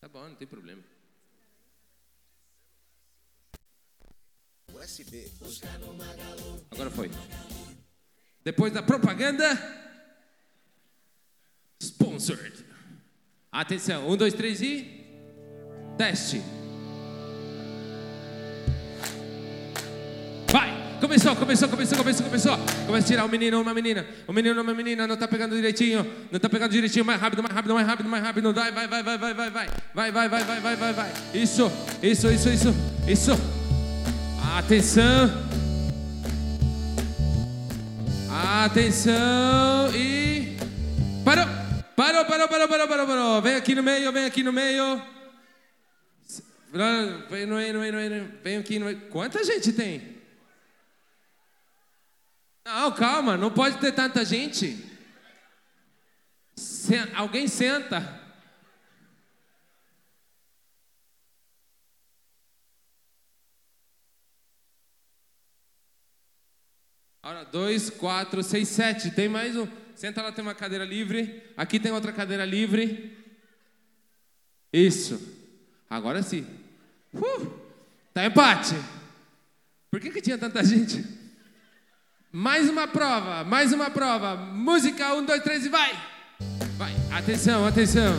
Tá 0.00 0.08
bom, 0.08 0.28
não 0.28 0.36
tem 0.36 0.48
problema. 0.48 0.82
USB. 4.74 5.30
Agora 6.70 6.90
foi. 6.90 7.10
Depois 8.42 8.72
da 8.72 8.82
propaganda. 8.82 9.85
Sponsored. 11.80 12.64
Atenção, 13.52 14.08
um, 14.08 14.16
dois, 14.16 14.34
três 14.34 14.60
e. 14.60 14.86
Teste. 15.96 16.42
Vai! 20.50 20.98
Começou, 21.00 21.36
começou, 21.36 21.68
começou, 21.68 21.98
começou, 21.98 22.26
começou. 22.26 22.58
Começa 22.86 23.06
a 23.06 23.08
tirar 23.08 23.24
um 23.24 23.28
menino, 23.28 23.60
uma 23.60 23.74
menina. 23.74 24.06
Um 24.28 24.32
menino, 24.32 24.60
uma 24.60 24.74
menina. 24.74 25.06
Não 25.06 25.16
tá 25.16 25.28
pegando 25.28 25.54
direitinho. 25.54 26.06
Não 26.30 26.40
tá 26.40 26.48
pegando 26.48 26.70
direitinho. 26.70 27.04
Mais 27.04 27.20
rápido, 27.20 27.42
mais 27.42 27.54
rápido, 27.54 27.74
mais 27.74 27.86
rápido, 27.86 28.08
mais 28.08 28.24
rápido. 28.24 28.52
Vai, 28.54 28.72
vai, 28.72 28.88
vai, 28.88 29.02
vai, 29.02 29.18
vai, 29.18 29.34
vai, 29.34 29.50
vai. 29.50 29.68
Vai, 29.94 30.12
vai, 30.12 30.28
vai, 30.28 30.44
vai, 30.44 30.60
vai, 30.60 30.76
vai, 30.76 30.92
vai. 30.92 31.12
Isso, 31.34 31.70
isso, 32.02 32.30
isso, 32.30 32.48
isso. 32.48 32.74
Isso. 33.06 33.32
Atenção. 34.56 35.30
Atenção 38.64 39.94
e 39.94 40.56
parou. 41.24 41.65
Parou, 41.96 42.26
parou, 42.26 42.46
parou, 42.46 42.68
parou, 42.68 42.86
parou, 42.86 43.06
parou. 43.06 43.42
Vem 43.42 43.54
aqui 43.54 43.74
no 43.74 43.82
meio, 43.82 44.12
vem 44.12 44.26
aqui 44.26 44.42
no 44.42 44.52
meio. 44.52 45.02
Vem 47.30 47.46
no 47.46 47.56
meio, 47.56 47.72
no 47.72 47.80
meio, 47.80 47.92
no 47.92 47.98
meio. 47.98 48.38
Vem 48.42 48.58
aqui 48.58 48.78
no 48.78 48.84
meio. 48.84 49.08
Quanta 49.08 49.42
gente 49.42 49.72
tem? 49.72 50.14
Não, 52.66 52.92
calma, 52.92 53.38
não 53.38 53.50
pode 53.50 53.78
ter 53.78 53.92
tanta 53.92 54.26
gente. 54.26 54.84
alguém 57.14 57.48
senta. 57.48 58.20
Olha, 67.22 67.44
dois, 67.46 67.88
quatro, 67.88 68.42
seis, 68.42 68.68
sete. 68.68 69.10
Tem 69.12 69.30
mais 69.30 69.56
um. 69.56 69.85
Senta 69.96 70.20
lá, 70.20 70.30
tem 70.30 70.44
uma 70.44 70.54
cadeira 70.54 70.84
livre. 70.84 71.42
Aqui 71.56 71.80
tem 71.80 71.90
outra 71.90 72.12
cadeira 72.12 72.44
livre. 72.44 73.16
Isso. 74.70 75.18
Agora 75.88 76.22
sim. 76.22 76.46
Uh, 77.14 77.50
tá 78.12 78.26
empate. 78.26 78.74
Por 79.90 79.98
que, 79.98 80.10
que 80.10 80.20
tinha 80.20 80.36
tanta 80.36 80.62
gente? 80.62 81.02
Mais 82.30 82.68
uma 82.68 82.86
prova, 82.86 83.42
mais 83.44 83.72
uma 83.72 83.88
prova. 83.88 84.36
Música, 84.36 85.14
um, 85.14 85.24
dois, 85.24 85.42
três 85.42 85.64
e 85.64 85.70
vai. 85.70 85.90
Vai, 86.76 86.92
atenção, 87.10 87.64
atenção. 87.64 88.14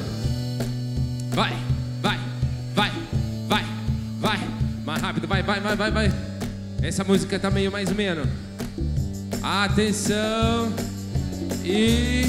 Vai, 1.36 1.54
vai, 2.02 2.18
vai, 2.74 2.90
vai, 3.48 3.64
vai. 4.20 4.38
Mais 4.84 5.00
rápido, 5.00 5.28
vai, 5.28 5.44
vai, 5.44 5.60
vai, 5.60 5.76
vai, 5.76 5.92
vai. 5.92 6.08
Essa 6.82 7.04
música 7.04 7.38
tá 7.38 7.52
meio 7.52 7.72
mais 7.72 7.90
ou 7.90 7.96
menos. 7.96 8.28
Atenção 9.44 10.97
e 11.64 12.26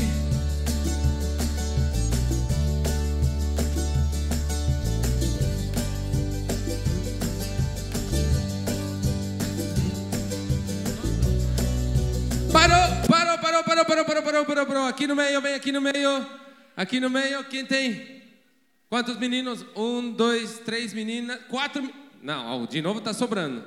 Parou, 12.52 12.78
parou, 13.06 13.38
parou, 13.38 13.64
parou, 13.64 13.84
parou, 13.84 14.04
parou, 14.04 14.22
parou, 14.22 14.46
parou, 14.46 14.66
parou. 14.66 14.86
Aqui 14.86 15.06
no 15.06 15.14
meio, 15.14 15.40
vem 15.40 15.54
aqui 15.54 15.70
no 15.70 15.80
meio. 15.80 16.26
Aqui 16.76 16.98
no 16.98 17.10
meio, 17.10 17.44
quem 17.44 17.64
tem? 17.64 18.22
Quantos 18.88 19.16
meninos? 19.18 19.64
Um, 19.76 20.10
dois, 20.12 20.58
três 20.60 20.92
meninas, 20.92 21.38
quatro. 21.48 21.92
Não, 22.22 22.66
de 22.66 22.80
novo 22.80 23.00
tá 23.00 23.12
sobrando. 23.12 23.64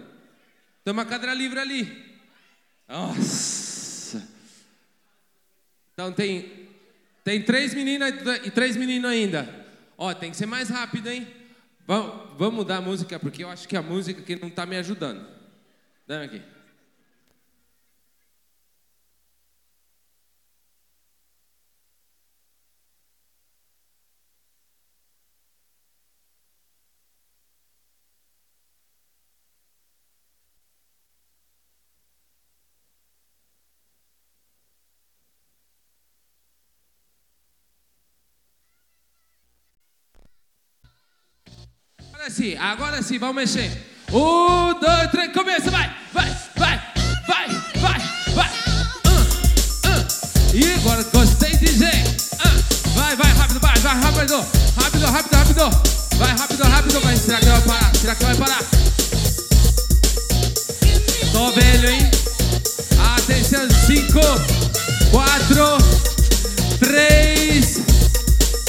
Tem 0.83 0.91
uma 0.91 1.05
cadeira 1.05 1.33
livre 1.33 1.59
ali. 1.59 2.19
Nossa. 2.87 3.60
Então 6.01 6.11
tem 6.11 6.67
tem 7.23 7.39
três 7.43 7.75
meninas 7.75 8.11
e 8.43 8.49
três 8.49 8.75
meninos 8.75 9.11
ainda. 9.11 9.47
Ó, 9.95 10.11
tem 10.11 10.31
que 10.31 10.37
ser 10.37 10.47
mais 10.47 10.67
rápido, 10.67 11.07
hein? 11.07 11.27
Vamos, 11.85 12.31
vamos 12.39 12.55
mudar 12.55 12.77
a 12.77 12.81
música 12.81 13.19
porque 13.19 13.43
eu 13.43 13.49
acho 13.49 13.67
que 13.67 13.77
a 13.77 13.83
música 13.83 14.19
que 14.23 14.35
não 14.35 14.47
está 14.47 14.65
me 14.65 14.75
ajudando. 14.77 15.23
Dá 16.07 16.23
aqui. 16.23 16.41
Sim, 42.41 42.57
agora 42.57 43.03
sim, 43.03 43.19
vamos 43.19 43.35
mexer. 43.35 43.69
Um, 44.11 44.73
dois, 44.79 45.11
três, 45.11 45.31
começa, 45.31 45.69
vai, 45.69 45.95
vai, 46.11 46.35
vai, 46.57 46.81
vai, 47.27 47.47
vai, 47.79 47.99
vai. 48.33 48.49
Uh, 49.05 49.21
uh. 49.85 50.55
E 50.55 50.73
agora 50.73 51.03
gostei, 51.13 51.55
DJ. 51.57 51.87
Uh, 51.87 52.89
vai, 52.95 53.15
vai, 53.15 53.31
rápido. 53.33 53.59
Rápido, 53.61 55.05
rápido, 55.05 55.35
rápido. 55.35 55.69
Vai, 56.17 56.35
rápido, 56.35 56.63
rápido. 56.63 56.99
Vai. 57.01 57.15
Será 57.15 57.39
que 57.39 57.45
vai 57.45 57.61
parar? 57.61 57.95
Será 57.95 58.15
que 58.15 58.25
vai 58.25 58.35
parar? 58.35 58.63
Tô 61.31 61.51
velho, 61.51 61.89
hein? 61.89 62.11
Atenção. 63.17 63.67
Cinco, 63.85 64.19
quatro, 65.11 65.77
três, 66.79 67.81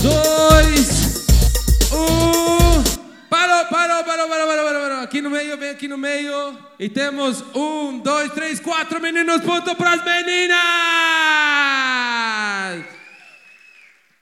dois, 0.03 0.52
Parou, 4.13 4.29
parou, 4.29 4.47
parou, 4.47 4.83
parou. 4.83 4.99
Aqui 4.99 5.23
no 5.23 5.31
meio, 5.31 5.57
vem 5.57 5.71
aqui 5.71 5.89
no 5.89 5.97
meio. 5.97 6.59
E 6.79 6.87
temos 6.87 7.43
um, 7.55 7.99
dois, 7.99 8.31
três, 8.33 8.61
quatro 8.61 9.01
meninos. 9.01 9.41
Ponto 9.41 9.75
pras 9.75 10.05
meninas. 10.05 10.59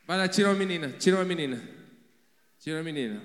Vai 0.06 0.16
lá, 0.16 0.28
tira 0.28 0.48
uma 0.48 0.54
menina, 0.54 0.94
tira 0.96 1.16
uma 1.16 1.24
menina. 1.24 1.60
Tira 2.60 2.76
uma 2.76 2.84
menina. 2.84 3.20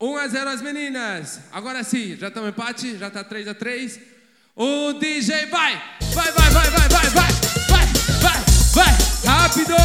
1 0.00 0.16
a 0.16 0.26
0 0.26 0.50
as 0.50 0.60
meninas. 0.60 1.40
Agora 1.52 1.84
sim, 1.84 2.16
já 2.16 2.26
estamos 2.26 2.48
empate, 2.48 2.98
já 2.98 3.06
está 3.06 3.22
3 3.22 3.46
a 3.46 3.54
3. 3.54 4.00
O 4.56 4.94
DJ 4.94 5.46
vai! 5.46 5.80
Vai, 6.14 6.32
vai, 6.32 6.50
vai, 6.50 6.70
vai, 6.70 6.88
vai, 6.88 7.10
vai! 7.10 7.32
Vai, 7.70 7.86
vai, 8.22 8.42
vai! 8.74 8.92
Rápido, 9.24 9.76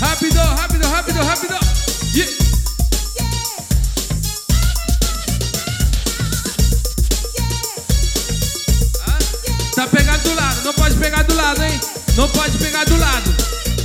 rápido, 0.00 0.38
rápido, 0.38 0.86
rápido, 0.86 1.22
rápido! 1.22 1.91
Do 10.32 10.40
lado, 10.40 10.64
não 10.64 10.72
pode 10.74 10.96
pegar 10.96 11.22
do 11.22 11.34
lado, 11.34 11.62
hein? 11.62 11.80
Não 12.16 12.28
pode 12.28 12.58
pegar 12.58 12.84
do 12.84 12.96
lado. 12.96 13.34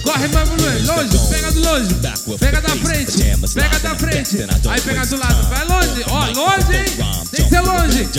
Corre 0.03 0.27
mais 0.29 0.49
longe, 0.49 0.85
longe, 0.85 1.17
pega 1.29 1.51
do 1.51 1.59
longe. 1.61 1.95
Pega 2.39 2.61
da 2.61 2.69
frente, 2.69 3.17
pega 3.53 3.79
da 3.79 3.95
frente. 3.95 4.37
Aí 4.69 4.81
pega 4.81 5.05
do 5.05 5.17
lado, 5.17 5.49
vai 5.49 5.65
longe, 5.65 6.05
ó, 6.09 6.25
longe, 6.27 6.77
hein? 6.77 6.85
Tem 7.31 7.43
que 7.43 7.49
ser 7.49 7.59
longe. 7.61 8.09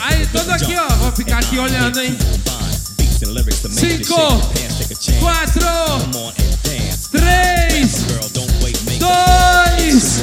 Aí, 0.00 0.26
todo 0.26 0.50
aqui, 0.50 0.76
ó. 0.76 0.88
Vou 0.96 1.12
ficar 1.12 1.38
aqui 1.38 1.58
olhando, 1.58 2.00
hein? 2.00 2.16
Cinco, 3.70 4.14
quatro, 5.20 5.60
três, 7.10 8.04
dois, 8.98 10.22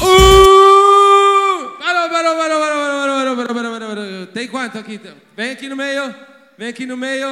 um. 0.00 1.80
Parou, 1.80 2.08
parou, 2.08 2.36
parou, 2.36 2.60
parou, 2.60 2.78
parou, 2.78 3.36
parou, 3.36 3.36
parou, 3.36 3.54
parou, 3.54 3.72
parou, 3.72 3.88
parou. 3.88 4.26
Tem 4.28 4.48
quanto 4.48 4.78
aqui? 4.78 5.00
Vem 5.36 5.50
aqui 5.50 5.68
no 5.68 5.76
meio, 5.76 6.14
vem 6.60 6.68
aqui 6.68 6.84
no 6.84 6.94
meio. 6.94 7.26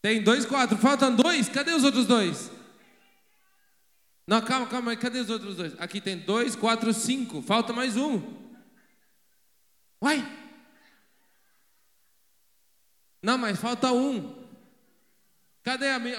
Tem 0.00 0.22
dois, 0.22 0.46
quatro. 0.46 0.78
Faltam 0.78 1.14
dois? 1.14 1.46
Cadê 1.46 1.72
os 1.72 1.84
outros 1.84 2.06
dois? 2.06 2.50
Não, 4.26 4.40
calma, 4.40 4.66
calma. 4.66 4.96
Cadê 4.96 5.18
os 5.18 5.28
outros 5.28 5.56
dois? 5.56 5.78
Aqui 5.78 6.00
tem 6.00 6.16
dois, 6.16 6.56
quatro, 6.56 6.94
cinco. 6.94 7.42
Falta 7.42 7.74
mais 7.74 7.98
um. 7.98 8.22
Uai! 10.02 10.26
Não, 13.22 13.36
mas 13.36 13.60
falta 13.60 13.92
um. 13.92 14.34
Cadê 15.62 15.90
a 15.90 15.98
minha. 15.98 16.16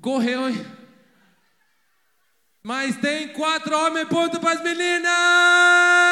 Correu, 0.00 0.48
hein? 0.48 0.64
Mas 2.62 2.96
tem 2.96 3.32
quatro 3.32 3.76
homens, 3.76 4.08
ponto 4.08 4.38
para 4.38 4.52
as 4.52 4.62
meninas! 4.62 6.04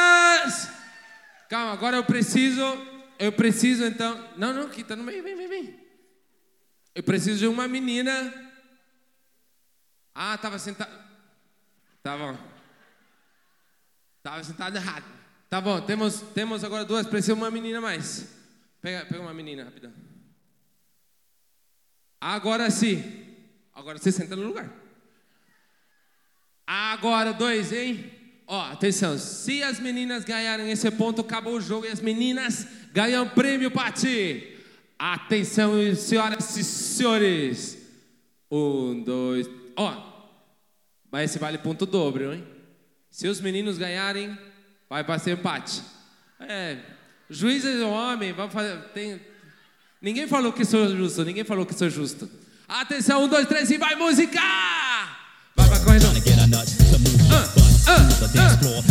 Calma, 1.52 1.74
agora 1.74 1.98
eu 1.98 2.04
preciso. 2.04 2.62
Eu 3.18 3.30
preciso 3.30 3.84
então. 3.84 4.26
Não, 4.38 4.54
não, 4.54 4.68
aqui 4.68 4.82
tá 4.82 4.96
no 4.96 5.04
meio, 5.04 5.22
vem, 5.22 5.36
vem, 5.36 5.48
vem. 5.48 5.80
Eu 6.94 7.02
preciso 7.02 7.40
de 7.40 7.46
uma 7.46 7.68
menina. 7.68 8.10
Ah, 10.14 10.38
tava 10.38 10.58
sentado. 10.58 10.90
Tava. 12.02 12.40
Tava 14.22 14.42
sentado 14.42 14.76
errado. 14.76 15.04
Tá 15.50 15.60
bom, 15.60 15.78
temos, 15.82 16.22
temos 16.32 16.64
agora 16.64 16.86
duas. 16.86 17.06
Precisa 17.06 17.34
uma 17.34 17.50
menina 17.50 17.82
mais. 17.82 18.34
Pega, 18.80 19.04
pega 19.04 19.20
uma 19.20 19.34
menina, 19.34 19.64
rapidão. 19.64 19.92
Agora 22.18 22.70
sim. 22.70 23.26
Agora 23.74 23.98
você 23.98 24.10
senta 24.10 24.34
no 24.34 24.46
lugar. 24.46 24.72
Agora 26.66 27.34
dois, 27.34 27.74
hein? 27.74 28.21
Ó, 28.52 28.60
atenção. 28.70 29.16
Se 29.16 29.62
as 29.62 29.80
meninas 29.80 30.24
ganharem 30.24 30.70
esse 30.70 30.90
ponto, 30.90 31.22
acabou 31.22 31.54
o 31.54 31.60
jogo 31.60 31.86
e 31.86 31.88
as 31.88 32.02
meninas 32.02 32.66
ganham 32.92 33.26
prêmio 33.26 33.70
para 33.70 33.90
ti. 33.90 34.58
Atenção, 34.98 35.72
senhoras 35.96 36.54
e 36.58 36.62
senhores. 36.62 37.78
Um, 38.50 39.02
dois. 39.02 39.48
Ó, 39.74 39.96
mas 41.10 41.30
esse 41.30 41.38
vale 41.38 41.56
ponto 41.56 41.86
dobro, 41.86 42.34
hein? 42.34 42.46
Se 43.10 43.26
os 43.26 43.40
meninos 43.40 43.78
ganharem, 43.78 44.36
vai 44.86 45.02
para 45.02 45.18
ser 45.18 45.38
empate. 45.38 45.80
É, 46.38 46.76
juízes 47.30 47.80
é 47.80 47.84
homem, 47.86 48.34
vamos 48.34 48.52
fazer. 48.52 48.76
Tem, 48.92 49.18
ninguém 49.98 50.28
falou 50.28 50.52
que 50.52 50.66
sou 50.66 50.94
justo, 50.94 51.24
ninguém 51.24 51.44
falou 51.44 51.64
que 51.64 51.72
sou 51.72 51.88
justo. 51.88 52.28
Atenção, 52.68 53.24
um, 53.24 53.28
dois, 53.28 53.48
três 53.48 53.70
e 53.70 53.78
vai 53.78 53.94
música! 53.94 54.38
Vai, 55.56 55.68
vai 55.70 55.82
correndo. 55.82 56.12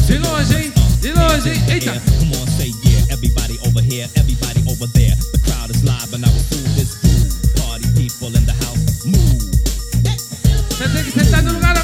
De 0.08 0.20
longe, 0.20 0.54
hein? 0.54 0.74
De 1.00 1.14
longe. 1.14 1.52
Eita! 1.68 1.94
Come 2.20 2.34
on, 2.36 2.48
say 2.58 2.74
yeah. 2.84 3.02
Everybody 3.10 3.58
over 3.66 3.82
here, 3.82 4.08
everybody 4.16 4.62
over 4.68 4.88
there. 4.94 5.16
The 5.32 5.40
crowd 5.46 5.70
is 5.70 5.84
live 5.84 6.14
and 6.14 6.26
I 6.26 6.30
will 6.30 6.44
this. 6.76 6.98
Party 7.56 7.88
people 7.96 8.36
in 8.36 8.46
the 8.46 8.54
house, 8.54 9.06
move. 9.06 9.42
Você 10.70 10.90
tem 10.90 11.04
que 11.04 11.12
sentar 11.12 11.44
no 11.44 11.54
lugar, 11.54 11.81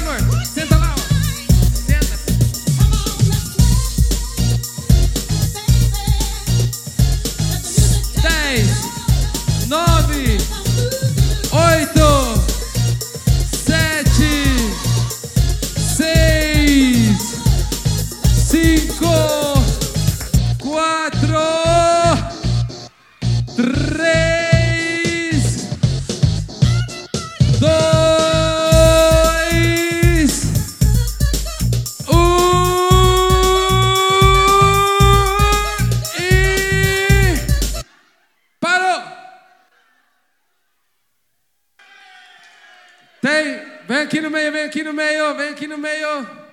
aqui 44.68 44.84
no 44.84 44.92
meio, 44.92 45.34
vem 45.34 45.48
aqui 45.48 45.66
no 45.66 45.78
meio, 45.78 45.98
vem 45.98 46.10
aqui 46.12 46.22
no 46.22 46.26
meio. 46.26 46.48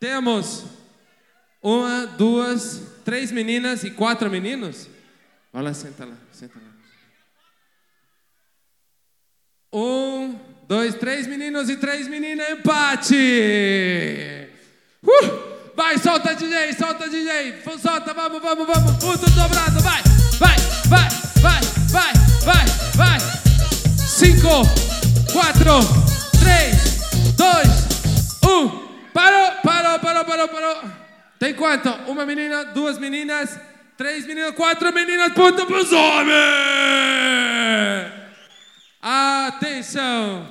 Temos 0.00 0.64
uma, 1.62 2.06
duas, 2.06 2.82
três 3.04 3.30
meninas 3.30 3.84
e 3.84 3.90
quatro 3.90 4.30
meninos. 4.30 4.88
Vai 5.52 5.62
lá, 5.62 5.74
senta 5.74 6.04
lá, 6.04 6.16
senta 6.32 6.58
lá. 6.58 6.72
Um, 9.72 10.38
dois, 10.66 10.94
três 10.94 11.26
meninos 11.26 11.68
e 11.70 11.76
três 11.76 12.08
meninas, 12.08 12.50
empate! 12.50 13.14
Uh! 15.02 15.52
Vai, 15.74 15.96
solta 15.98 16.34
DJ, 16.34 16.74
solta 16.74 17.08
DJ, 17.08 17.62
solta, 17.80 18.12
vamos, 18.12 18.42
vamos, 18.42 18.66
vamos, 18.66 18.96
ponto 18.96 19.30
dobrado, 19.30 19.80
vai, 19.80 20.02
vai, 20.38 20.56
vai, 20.88 21.08
vai, 21.40 21.60
vai, 21.90 22.12
vai, 22.44 22.66
vai. 22.94 23.18
Cinco, 23.96 24.62
quatro, 25.32 25.80
três, 26.38 26.91
dois, 27.42 28.38
um. 28.44 28.68
Parou, 29.12 29.60
parou, 29.62 29.98
parou, 29.98 30.24
parou, 30.24 30.48
parou. 30.48 30.90
Tem 31.38 31.54
quanto? 31.54 31.90
Uma 32.10 32.24
menina, 32.24 32.64
duas 32.66 32.98
meninas, 32.98 33.58
três 33.96 34.24
meninas, 34.26 34.54
quatro 34.54 34.92
meninas, 34.92 35.32
ponto 35.32 35.66
pros 35.66 35.92
homens! 35.92 36.32
Atenção! 39.00 40.48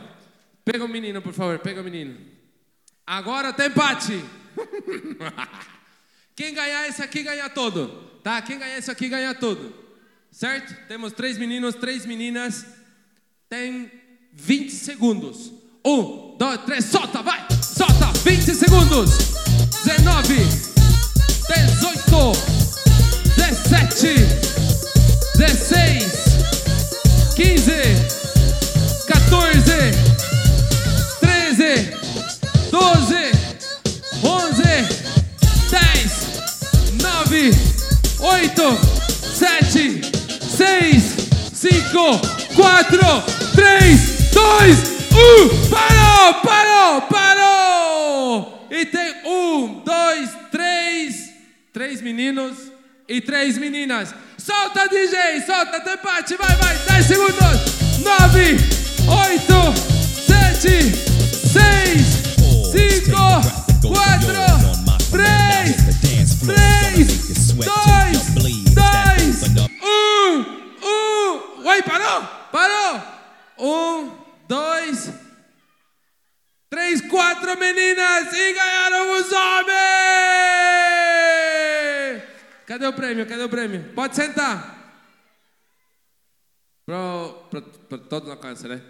Pega 0.66 0.84
o 0.84 0.90
menino, 0.90 1.22
por 1.22 1.34
favor, 1.34 1.58
pega 1.60 1.80
o 1.82 1.84
menino. 1.84 2.18
Agora 3.08 3.54
tem 3.54 3.68
empate. 3.68 4.24
Quem 6.36 6.54
ganhar 6.54 6.88
esse 6.88 7.02
aqui 7.02 7.24
ganha 7.24 7.50
todo, 7.50 7.88
tá? 8.24 8.42
Quem 8.42 8.60
ganhar 8.60 8.78
esse 8.78 8.92
aqui 8.92 9.08
ganha 9.08 9.34
tudo, 9.34 9.74
certo? 10.30 10.76
Temos 10.88 11.14
três 11.14 11.38
meninos, 11.38 11.76
três 11.76 12.06
meninas. 12.06 12.66
Tem 13.50 13.92
20 14.34 14.72
segundos. 14.72 15.61
Um, 15.84 16.36
dois, 16.38 16.60
três, 16.64 16.86
solta, 16.86 17.24
vai! 17.24 17.40
Solta, 17.60 18.12
20 18.24 18.54
segundos. 18.54 19.10
19, 19.84 20.36
18, 21.48 22.34
17, 23.36 24.28
16, 25.36 26.06
15, 27.36 27.72
14, 29.08 29.92
13, 31.20 31.90
12, 32.70 33.32
11, 34.24 34.64
10, 35.72 37.02
9, 37.02 37.52
8, 38.20 38.78
7, 39.34 40.02
6, 40.48 41.04
5, 41.54 42.22
4, 42.56 43.24
3, 43.56 44.00
2, 44.32 45.01
um. 45.14 45.70
Parou, 45.70 46.34
parou, 46.42 47.02
parou. 47.04 48.68
E 48.72 48.86
tem 48.86 49.14
um, 49.26 49.82
dois, 49.84 50.30
três, 50.52 51.30
três 51.74 52.02
meninos 52.02 52.72
e 53.08 53.20
três 53.22 53.58
meninas. 53.58 54.14
Solta, 54.38 54.88
DJ, 54.88 55.42
solta, 55.46 55.80
debate, 55.82 56.36
vai, 56.36 56.56
vai, 56.56 56.78
10 56.78 57.06
segundos. 57.06 57.82
Nove, 58.00 58.58
oito, 59.08 59.80
sete, 60.26 60.92
seis, 61.48 62.02
cinco, 62.72 63.88
quatro, 63.88 64.34
três, 65.12 65.76
três, 66.40 67.54
dois, 67.54 68.18
dois, 68.74 69.44
um, 69.84 70.46
um. 70.84 71.68
Oi, 71.68 71.82
parou, 71.84 72.24
parou. 72.52 73.02
Um, 73.60 74.21
dois, 74.52 75.10
três, 76.70 77.00
quatro 77.10 77.58
meninas 77.58 78.34
e 78.34 78.54
ganharam 78.54 79.12
os 79.18 79.32
homens. 79.32 79.72
Cadê 82.66 82.86
o 82.86 82.92
prêmio? 82.92 83.26
Cadê 83.26 83.44
o 83.44 83.50
prêmio? 83.50 83.94
Pode 83.94 84.14
sentar. 84.14 84.78
Pro, 86.86 87.48
pro, 87.50 87.62
pro 87.62 87.98
todo 87.98 88.28
na 88.28 88.36
casa, 88.36 88.68
né? 88.68 88.82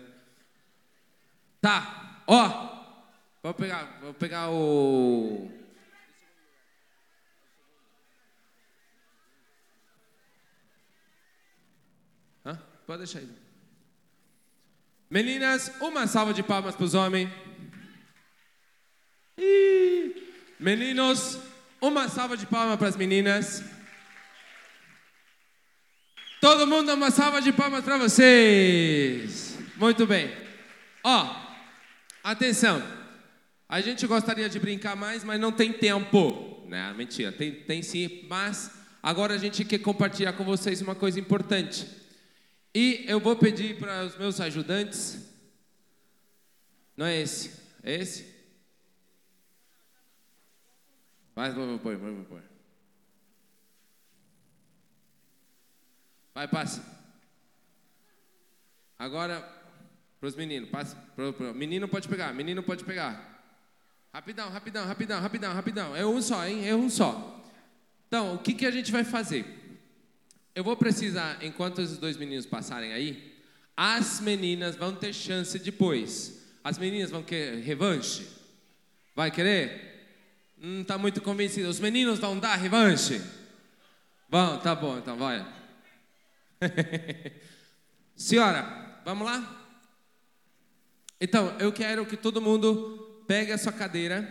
Tá, 1.61 2.23
ó. 2.25 2.71
Vou 3.43 3.53
pegar, 3.53 3.99
vou 4.01 4.15
pegar 4.15 4.49
o. 4.49 5.47
Hã? 12.45 12.59
Pode 12.87 12.99
deixar 12.99 13.19
aí. 13.19 13.50
Meninas, 15.11 15.69
uma 15.81 16.07
salva 16.07 16.33
de 16.33 16.41
palmas 16.41 16.73
para 16.73 16.85
os 16.85 16.93
homens. 16.93 17.29
Ih. 19.37 20.15
Meninos, 20.57 21.37
uma 21.81 22.07
salva 22.07 22.37
de 22.37 22.45
palmas 22.45 22.79
para 22.79 22.87
as 22.87 22.95
meninas. 22.95 23.61
Todo 26.39 26.65
mundo, 26.65 26.93
uma 26.93 27.11
salva 27.11 27.41
de 27.41 27.51
palmas 27.51 27.83
para 27.83 27.97
vocês. 27.97 29.57
Muito 29.75 30.07
bem. 30.07 30.31
Ó, 31.03 31.35
atenção. 32.23 32.81
A 33.67 33.81
gente 33.81 34.07
gostaria 34.07 34.47
de 34.47 34.59
brincar 34.59 34.95
mais, 34.95 35.25
mas 35.25 35.41
não 35.41 35.51
tem 35.51 35.73
tempo. 35.73 36.65
Não, 36.69 36.93
mentira, 36.93 37.33
tem, 37.33 37.51
tem 37.51 37.83
sim. 37.83 38.25
Mas 38.29 38.71
agora 39.03 39.33
a 39.33 39.37
gente 39.37 39.65
quer 39.65 39.79
compartilhar 39.79 40.31
com 40.31 40.45
vocês 40.45 40.81
uma 40.81 40.95
coisa 40.95 41.19
importante. 41.19 42.00
E 42.73 43.03
eu 43.07 43.19
vou 43.19 43.35
pedir 43.35 43.77
para 43.77 44.05
os 44.05 44.17
meus 44.17 44.39
ajudantes. 44.39 45.29
Não 46.95 47.05
é 47.05 47.19
esse? 47.19 47.59
É 47.83 47.95
esse? 47.95 48.31
Vai, 51.35 51.51
vai, 51.51 51.65
vai, 51.65 51.77
vai, 51.77 51.97
vai, 51.97 52.41
vai. 56.33 56.47
Passa. 56.47 56.83
Agora, 58.97 59.41
para 60.19 60.27
os 60.29 60.35
meninos, 60.35 60.69
passa. 60.69 60.95
Pro, 61.15 61.33
pro. 61.33 61.53
Menino 61.53 61.87
pode 61.87 62.07
pegar, 62.07 62.33
menino 62.33 62.63
pode 62.63 62.83
pegar. 62.83 63.31
Rapidão, 64.13 64.49
rapidão, 64.49 64.85
rapidão, 64.85 65.21
rapidão, 65.21 65.53
rapidão. 65.53 65.95
É 65.95 66.05
um 66.05 66.21
só, 66.21 66.45
hein? 66.45 66.67
É 66.67 66.75
um 66.75 66.89
só. 66.89 67.41
Então, 68.07 68.35
o 68.35 68.39
que, 68.39 68.53
que 68.53 68.65
a 68.65 68.71
gente 68.71 68.91
vai 68.91 69.03
fazer? 69.03 69.60
Eu 70.53 70.63
vou 70.63 70.75
precisar, 70.75 71.43
enquanto 71.43 71.79
os 71.79 71.97
dois 71.97 72.17
meninos 72.17 72.45
passarem 72.45 72.91
aí, 72.91 73.31
as 73.75 74.19
meninas 74.19 74.75
vão 74.75 74.93
ter 74.93 75.13
chance 75.13 75.57
depois. 75.57 76.45
As 76.63 76.77
meninas 76.77 77.09
vão 77.09 77.23
querer 77.23 77.61
revanche? 77.63 78.27
Vai 79.15 79.31
querer? 79.31 79.91
Não 80.57 80.81
está 80.81 80.97
muito 80.97 81.21
convencido. 81.21 81.69
Os 81.69 81.79
meninos 81.79 82.19
vão 82.19 82.37
dar 82.37 82.55
revanche? 82.55 83.21
Vão, 84.29 84.59
tá 84.59 84.75
bom, 84.75 84.97
então 84.97 85.17
vai. 85.17 85.45
Senhora, 88.15 89.01
vamos 89.03 89.25
lá? 89.25 89.57
Então, 91.19 91.55
eu 91.59 91.71
quero 91.71 92.05
que 92.05 92.17
todo 92.17 92.41
mundo 92.41 93.23
pegue 93.27 93.51
a 93.51 93.57
sua 93.57 93.71
cadeira 93.71 94.27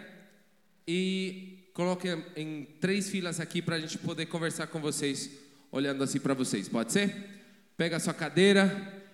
e 0.86 1.70
coloque 1.72 2.08
em 2.36 2.64
três 2.80 3.08
filas 3.08 3.40
aqui 3.40 3.62
para 3.62 3.76
a 3.76 3.80
gente 3.80 3.98
poder 3.98 4.26
conversar 4.26 4.66
com 4.66 4.80
vocês, 4.80 5.30
olhando 5.70 6.02
assim 6.02 6.20
para 6.20 6.34
vocês. 6.34 6.68
Pode 6.68 6.92
ser? 6.92 7.14
Pega 7.76 7.96
a 7.96 8.00
sua 8.00 8.14
cadeira, 8.14 9.04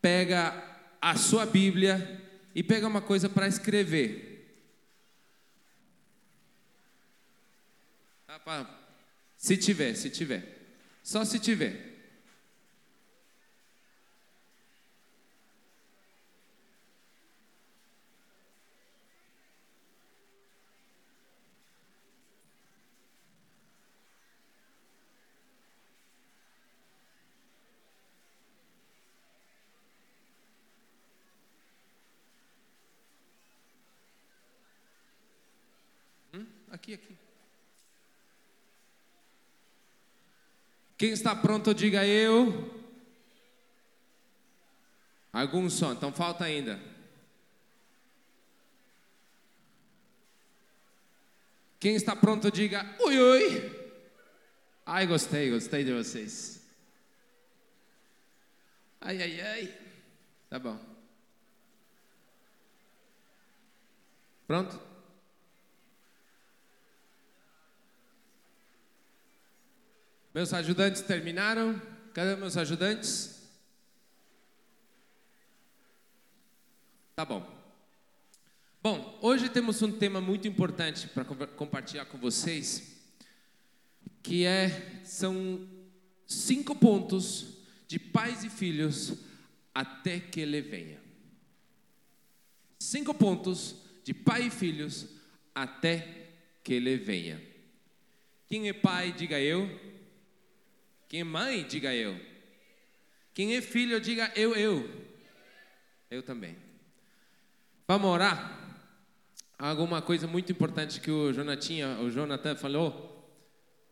pega 0.00 0.52
a 1.00 1.16
sua 1.16 1.46
Bíblia 1.46 2.20
e 2.54 2.62
pega 2.62 2.86
uma 2.86 3.00
coisa 3.00 3.28
para 3.28 3.46
escrever. 3.46 4.28
Se 9.36 9.56
tiver, 9.56 9.94
se 9.94 10.10
tiver. 10.10 10.42
Só 11.02 11.24
se 11.24 11.38
tiver. 11.38 11.88
Hum? 36.34 36.46
Aqui, 36.70 36.94
aqui. 36.94 37.16
Quem 40.98 41.10
está 41.10 41.34
pronto, 41.34 41.72
diga 41.72 42.04
eu. 42.04 42.74
Algum 45.32 45.70
som, 45.70 45.92
então 45.92 46.12
falta 46.12 46.44
ainda. 46.44 46.80
Quem 51.78 51.94
está 51.94 52.16
pronto, 52.16 52.50
diga 52.50 52.84
ui, 52.98 53.16
ui. 53.16 53.78
Ai, 54.84 55.06
gostei, 55.06 55.50
gostei 55.50 55.84
de 55.84 55.92
vocês. 55.92 56.66
Ai, 59.00 59.22
ai, 59.22 59.40
ai. 59.40 59.78
Tá 60.50 60.58
bom. 60.58 60.80
Pronto? 64.48 64.87
Meus 70.38 70.54
ajudantes 70.54 71.02
terminaram? 71.02 71.82
Cadê 72.14 72.36
meus 72.36 72.56
ajudantes? 72.56 73.42
Tá 77.16 77.24
bom. 77.24 77.44
Bom, 78.80 79.18
hoje 79.20 79.48
temos 79.48 79.82
um 79.82 79.90
tema 79.90 80.20
muito 80.20 80.46
importante 80.46 81.08
para 81.08 81.24
compartilhar 81.24 82.04
com 82.04 82.18
vocês, 82.18 83.00
que 84.22 84.44
é 84.44 85.02
são 85.02 85.68
cinco 86.24 86.72
pontos 86.76 87.56
de 87.88 87.98
pais 87.98 88.44
e 88.44 88.48
filhos 88.48 89.14
até 89.74 90.20
que 90.20 90.38
ele 90.38 90.60
venha. 90.60 91.00
Cinco 92.78 93.12
pontos 93.12 93.74
de 94.04 94.14
pai 94.14 94.46
e 94.46 94.50
filhos 94.50 95.04
até 95.52 96.28
que 96.62 96.74
ele 96.74 96.96
venha. 96.96 97.42
Quem 98.46 98.68
é 98.68 98.72
pai, 98.72 99.10
diga 99.10 99.40
eu. 99.40 99.87
Quem 101.08 101.20
é 101.20 101.24
mãe, 101.24 101.66
diga 101.66 101.94
eu. 101.94 102.20
Quem 103.32 103.56
é 103.56 103.62
filho, 103.62 103.98
diga 103.98 104.30
eu, 104.36 104.54
eu. 104.54 104.88
Eu 106.10 106.22
também. 106.22 106.56
Vamos 107.86 108.10
orar? 108.10 108.58
Alguma 109.58 110.02
coisa 110.02 110.26
muito 110.26 110.52
importante 110.52 111.00
que 111.00 111.10
o 111.10 111.32
Jonatinha, 111.32 111.98
o 112.00 112.10
Jonathan 112.10 112.54
falou 112.54 113.08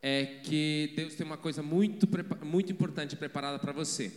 é 0.03 0.27
que 0.45 0.93
Deus 0.95 1.15
tem 1.15 1.27
uma 1.27 1.39
coisa 1.39 1.63
muito, 1.63 2.07
muito 2.45 2.71
importante 2.71 3.17
preparada 3.17 3.59
para 3.59 3.73
você. 3.73 4.13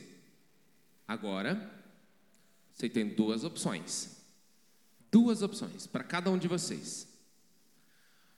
Agora, 1.08 1.72
você 2.74 2.90
tem 2.90 3.08
duas 3.08 3.44
opções. 3.44 4.18
Duas 5.10 5.42
opções 5.42 5.88
para 5.88 6.04
cada 6.04 6.30
um 6.30 6.38
de 6.38 6.48
vocês. 6.48 7.08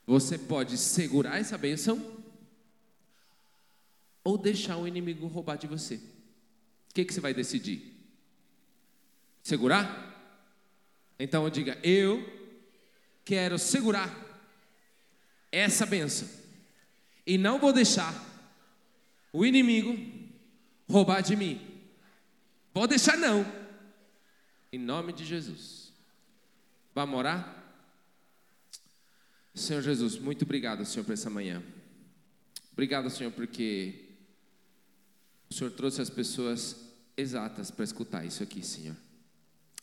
Você 0.06 0.38
pode 0.38 0.78
segurar 0.78 1.38
essa 1.38 1.58
bênção 1.58 2.21
ou 4.24 4.38
deixar 4.38 4.76
o 4.76 4.86
inimigo 4.86 5.26
roubar 5.26 5.56
de 5.56 5.66
você? 5.66 5.96
O 5.96 6.94
que, 6.94 7.04
que 7.04 7.12
você 7.12 7.20
vai 7.20 7.34
decidir? 7.34 7.92
Segurar? 9.42 10.10
Então 11.18 11.48
diga: 11.50 11.78
Eu 11.82 12.24
quero 13.24 13.58
segurar 13.58 14.10
essa 15.50 15.86
benção 15.86 16.28
e 17.26 17.38
não 17.38 17.58
vou 17.58 17.72
deixar 17.72 18.12
o 19.32 19.44
inimigo 19.44 19.96
roubar 20.88 21.22
de 21.22 21.36
mim. 21.36 21.60
Pode 22.72 22.90
deixar 22.90 23.16
não. 23.16 23.44
Em 24.72 24.78
nome 24.78 25.12
de 25.12 25.24
Jesus. 25.24 25.92
Vamos 26.94 27.18
orar? 27.18 27.62
Senhor 29.54 29.82
Jesus, 29.82 30.18
muito 30.18 30.44
obrigado, 30.44 30.84
Senhor, 30.84 31.04
por 31.04 31.12
essa 31.12 31.28
manhã. 31.28 31.62
Obrigado, 32.72 33.10
Senhor, 33.10 33.30
porque 33.32 34.01
o 35.52 35.54
Senhor 35.54 35.70
trouxe 35.70 36.00
as 36.00 36.08
pessoas 36.08 36.76
exatas 37.14 37.70
para 37.70 37.84
escutar 37.84 38.24
isso 38.24 38.42
aqui, 38.42 38.64
Senhor. 38.64 38.96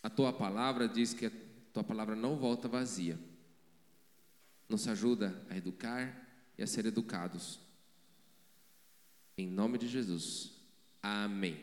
A 0.01 0.09
tua 0.09 0.33
palavra 0.33 0.87
diz 0.87 1.13
que 1.13 1.27
a 1.27 1.31
tua 1.71 1.83
palavra 1.83 2.15
não 2.15 2.35
volta 2.35 2.67
vazia. 2.67 3.19
Nos 4.67 4.87
ajuda 4.87 5.39
a 5.47 5.55
educar 5.55 6.27
e 6.57 6.63
a 6.63 6.67
ser 6.67 6.87
educados. 6.87 7.59
Em 9.37 9.47
nome 9.47 9.77
de 9.77 9.87
Jesus. 9.87 10.51
Amém. 11.03 11.61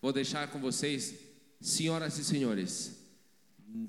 Vou 0.00 0.12
deixar 0.12 0.48
com 0.48 0.58
vocês, 0.58 1.14
senhoras 1.60 2.18
e 2.18 2.24
senhores, 2.24 2.98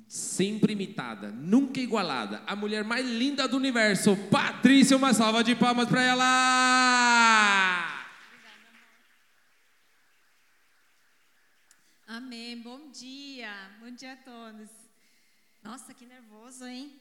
sempre 0.09 0.73
imitada, 0.73 1.31
nunca 1.31 1.79
igualada, 1.79 2.43
a 2.45 2.55
mulher 2.55 2.83
mais 2.83 3.07
linda 3.07 3.47
do 3.47 3.55
universo, 3.55 4.17
Patrícia, 4.29 4.97
uma 4.97 5.13
salva 5.13 5.41
de 5.41 5.55
palmas 5.55 5.87
para 5.87 6.03
ela. 6.03 8.02
Amém. 12.13 12.61
Bom 12.61 12.91
dia. 12.91 13.51
Bom 13.79 13.89
dia 13.89 14.13
a 14.13 14.17
todos. 14.17 14.69
Nossa, 15.63 15.95
que 15.95 16.05
nervoso, 16.05 16.63
hein? 16.63 16.95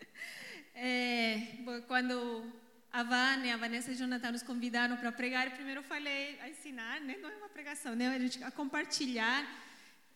é, 0.74 1.58
quando 1.86 2.50
a 2.90 3.02
Vânia, 3.02 3.52
a 3.52 3.58
Vanessa 3.58 3.90
e 3.90 3.94
a 3.94 3.96
Jonathan 3.98 4.32
nos 4.32 4.42
convidaram 4.42 4.96
para 4.96 5.12
pregar, 5.12 5.50
primeiro 5.50 5.80
eu 5.80 5.84
falei 5.84 6.40
a 6.40 6.48
ensinar, 6.48 6.98
né? 7.02 7.18
Não 7.20 7.28
é 7.28 7.36
uma 7.36 7.50
pregação, 7.50 7.94
né? 7.94 8.08
A 8.08 8.18
gente 8.18 8.42
a 8.42 8.50
compartilhar. 8.50 9.46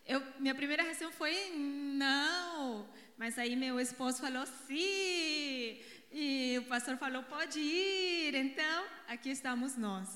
Eu, 0.07 0.23
minha 0.41 0.55
primeira 0.55 0.83
reação 0.83 1.13
foi 1.13 1.51
não, 1.51 2.89
mas 3.19 3.39
aí 3.39 3.55
meu 3.55 3.79
esposo 3.79 4.23
falou 4.23 4.47
sim, 4.67 5.79
e 6.11 6.57
o 6.59 6.65
pastor 6.71 6.97
falou 6.97 7.23
pode 7.25 7.61
ir, 7.61 8.35
então 8.35 8.87
aqui 9.09 9.29
estamos 9.29 9.77
nós. 9.77 10.09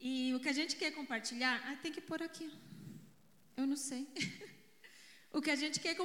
E 0.00 0.34
o 0.34 0.40
que 0.40 0.48
a 0.48 0.52
gente 0.52 0.74
quer 0.74 0.90
compartilhar, 0.90 1.62
ah, 1.68 1.76
tem 1.80 1.92
que 1.92 2.00
pôr 2.00 2.20
aqui. 2.20 2.50
Eu 3.58 3.66
não 3.66 3.76
sei. 3.76 4.06
o 5.36 5.42
que 5.42 5.50
a 5.50 5.56
gente 5.56 5.80
quer 5.80 5.96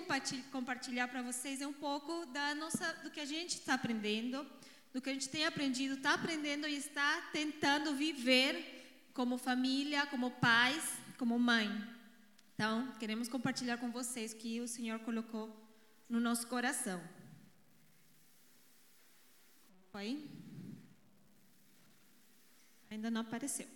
compartilhar 0.51 1.07
para 1.07 1.21
vocês 1.21 1.61
é 1.61 1.67
um 1.67 1.79
pouco 1.87 2.25
da 2.37 2.55
nossa, 2.55 2.91
do 3.03 3.11
que 3.11 3.19
a 3.19 3.25
gente 3.25 3.51
está 3.59 3.75
aprendendo, 3.75 4.43
do 4.91 4.99
que 4.99 5.11
a 5.11 5.13
gente 5.13 5.29
tem 5.29 5.45
aprendido, 5.45 5.93
está 5.93 6.15
aprendendo 6.15 6.67
e 6.67 6.75
está 6.75 7.29
tentando 7.31 7.93
viver 7.93 9.07
como 9.13 9.37
família, 9.37 10.07
como 10.07 10.31
pais, 10.31 10.83
como 11.19 11.37
mãe. 11.37 11.69
Então, 12.55 12.91
queremos 12.99 13.29
compartilhar 13.29 13.77
com 13.77 13.91
vocês 13.91 14.33
o 14.33 14.37
que 14.37 14.59
o 14.59 14.67
Senhor 14.67 14.97
colocou 15.01 15.45
no 16.09 16.19
nosso 16.19 16.47
coração. 16.47 16.99
Aí? 19.93 20.27
Ainda 22.89 23.11
não 23.11 23.21
apareceu. 23.21 23.67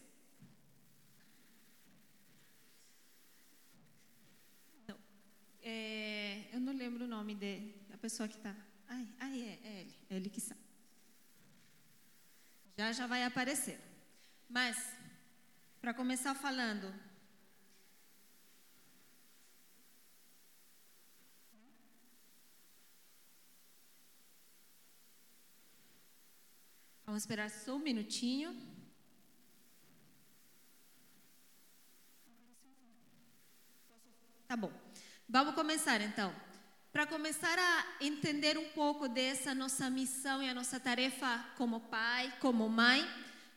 É, 5.69 6.47
eu 6.53 6.61
não 6.61 6.71
lembro 6.71 7.03
o 7.03 7.07
nome 7.09 7.35
de, 7.35 7.73
da 7.89 7.97
pessoa 7.97 8.29
que 8.29 8.37
está. 8.37 8.55
Ai, 8.87 9.05
ai, 9.19 9.41
é, 9.41 9.67
é 9.67 9.81
ele, 9.81 9.95
é 10.09 10.15
ele 10.15 10.29
que 10.29 10.39
sabe. 10.39 10.61
Já 12.77 12.93
já 12.93 13.05
vai 13.05 13.25
aparecer. 13.25 13.77
Mas, 14.49 14.77
para 15.81 15.93
começar 15.93 16.33
falando 16.35 16.87
Vamos 27.05 27.23
esperar 27.23 27.49
só 27.49 27.75
um 27.75 27.79
minutinho. 27.79 28.55
Tá 34.47 34.55
bom. 34.57 34.86
Vamos 35.29 35.55
começar 35.55 35.99
então. 35.99 36.33
Para 36.89 37.05
começar 37.05 37.59
a 37.59 37.85
entender 37.99 38.57
um 38.57 38.69
pouco 38.69 39.09
dessa 39.09 39.53
nossa 39.53 39.89
missão 39.89 40.41
e 40.41 40.47
a 40.47 40.53
nossa 40.53 40.79
tarefa 40.79 41.45
como 41.57 41.81
pai, 41.81 42.33
como 42.39 42.69
mãe, 42.69 43.05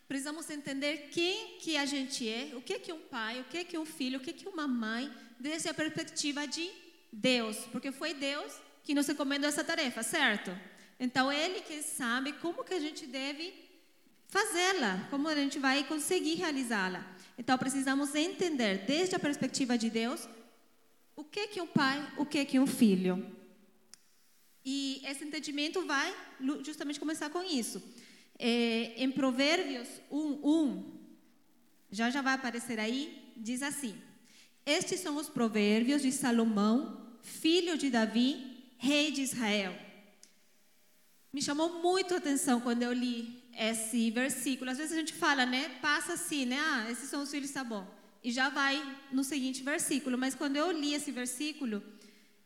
precisamos 0.09 0.51
entender 0.51 1.11
quem 1.13 1.59
que 1.59 1.77
a 1.77 1.87
gente 1.87 2.29
é, 2.29 2.51
o 2.57 2.61
que 2.61 2.81
que 2.81 2.91
é 2.91 2.95
um 2.95 3.01
pai, 3.03 3.41
o 3.41 3.45
que 3.45 3.65
que 3.65 3.77
é 3.77 3.79
um 3.79 3.87
filho, 3.87 4.19
o 4.19 4.21
que 4.21 4.33
que 4.33 4.49
é 4.49 4.51
uma 4.51 4.67
mãe, 4.67 5.09
desde 5.39 5.69
a 5.69 5.75
perspectiva 5.75 6.45
de 6.45 6.69
Deus, 7.13 7.57
porque 7.71 7.93
foi 7.93 8.15
Deus 8.15 8.53
que 8.83 8.93
nos 8.93 9.09
encomendou 9.09 9.49
essa 9.49 9.63
tarefa, 9.63 10.03
certo? 10.03 10.51
Então, 10.99 11.33
ele 11.33 11.61
que 11.61 11.83
sabe 11.83 12.33
como 12.33 12.65
que 12.65 12.75
a 12.75 12.81
gente 12.81 13.07
deve 13.07 13.55
fazê-la, 14.27 15.07
como 15.09 15.29
a 15.29 15.37
gente 15.37 15.61
vai 15.61 15.85
conseguir 15.85 16.35
realizá-la. 16.35 17.07
Então, 17.39 17.57
precisamos 17.57 18.13
entender, 18.17 18.85
desde 18.87 19.15
a 19.15 19.21
perspectiva 19.21 19.79
de 19.79 19.89
Deus, 19.89 20.29
o 21.17 21.25
que 21.25 21.49
que 21.49 21.61
um 21.61 21.67
pai, 21.67 22.13
o 22.17 22.25
que 22.25 22.45
que 22.45 22.59
um 22.59 22.67
filho. 22.67 23.25
E 24.65 25.03
esse 25.05 25.25
entendimento 25.25 25.87
vai 25.87 26.15
justamente 26.65 27.01
começar 27.01 27.31
com 27.31 27.43
isso. 27.43 27.83
É, 28.39 28.95
em 28.97 29.11
Provérbios 29.11 29.89
1:1, 30.11 30.85
já 31.91 32.11
já 32.11 32.23
vai 32.23 32.35
aparecer 32.35 32.79
aí, 32.79 33.33
diz 33.37 33.63
assim: 33.63 33.95
Estes 34.65 35.01
são 35.01 35.17
os 35.17 35.29
provérbios 35.29 36.03
de 36.03 36.13
Salomão, 36.13 37.19
filho 37.23 37.77
de 37.77 37.91
Davi, 37.91 38.65
rei 38.79 39.11
de 39.11 39.23
Israel. 39.23 39.75
Me 41.33 41.41
chamou 41.41 41.81
muito 41.83 42.15
a 42.15 42.19
atenção 42.19 42.61
quando 42.61 42.83
eu 42.83 42.93
li 42.93 43.41
esse 43.57 44.11
versículo. 44.11 44.71
Às 44.71 44.79
vezes 44.79 44.93
a 44.93 44.97
gente 44.97 45.13
fala, 45.13 45.47
né? 45.47 45.69
Passa 45.81 46.15
assim, 46.15 46.45
né? 46.45 46.59
Ah, 46.59 46.91
esses 46.91 47.09
são 47.09 47.23
os 47.23 47.31
filhos, 47.31 47.51
tá 47.51 47.63
bom. 47.63 47.87
E 48.23 48.31
já 48.31 48.49
vai 48.49 48.77
no 49.11 49.25
seguinte 49.25 49.63
versículo. 49.63 50.19
Mas 50.19 50.35
quando 50.35 50.57
eu 50.57 50.71
li 50.71 50.95
esse 50.95 51.11
versículo, 51.11 51.83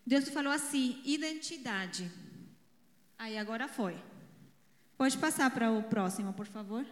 Deus 0.06 0.28
falou 0.28 0.52
assim: 0.52 1.00
identidade. 1.04 2.10
Aí 3.18 3.38
agora 3.38 3.66
foi. 3.66 3.96
Pode 4.96 5.18
passar 5.18 5.50
para 5.50 5.70
o 5.72 5.82
próximo, 5.82 6.32
por 6.32 6.46
favor. 6.46 6.86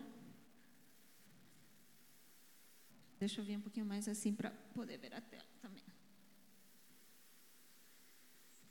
Deixa 3.19 3.41
eu 3.41 3.45
vir 3.45 3.57
um 3.57 3.61
pouquinho 3.61 3.87
mais 3.87 4.09
assim 4.09 4.35
para 4.35 4.51
poder 4.75 4.99
ver 4.99 5.15
a 5.15 5.21
tela 5.21 5.47
também. 5.61 5.85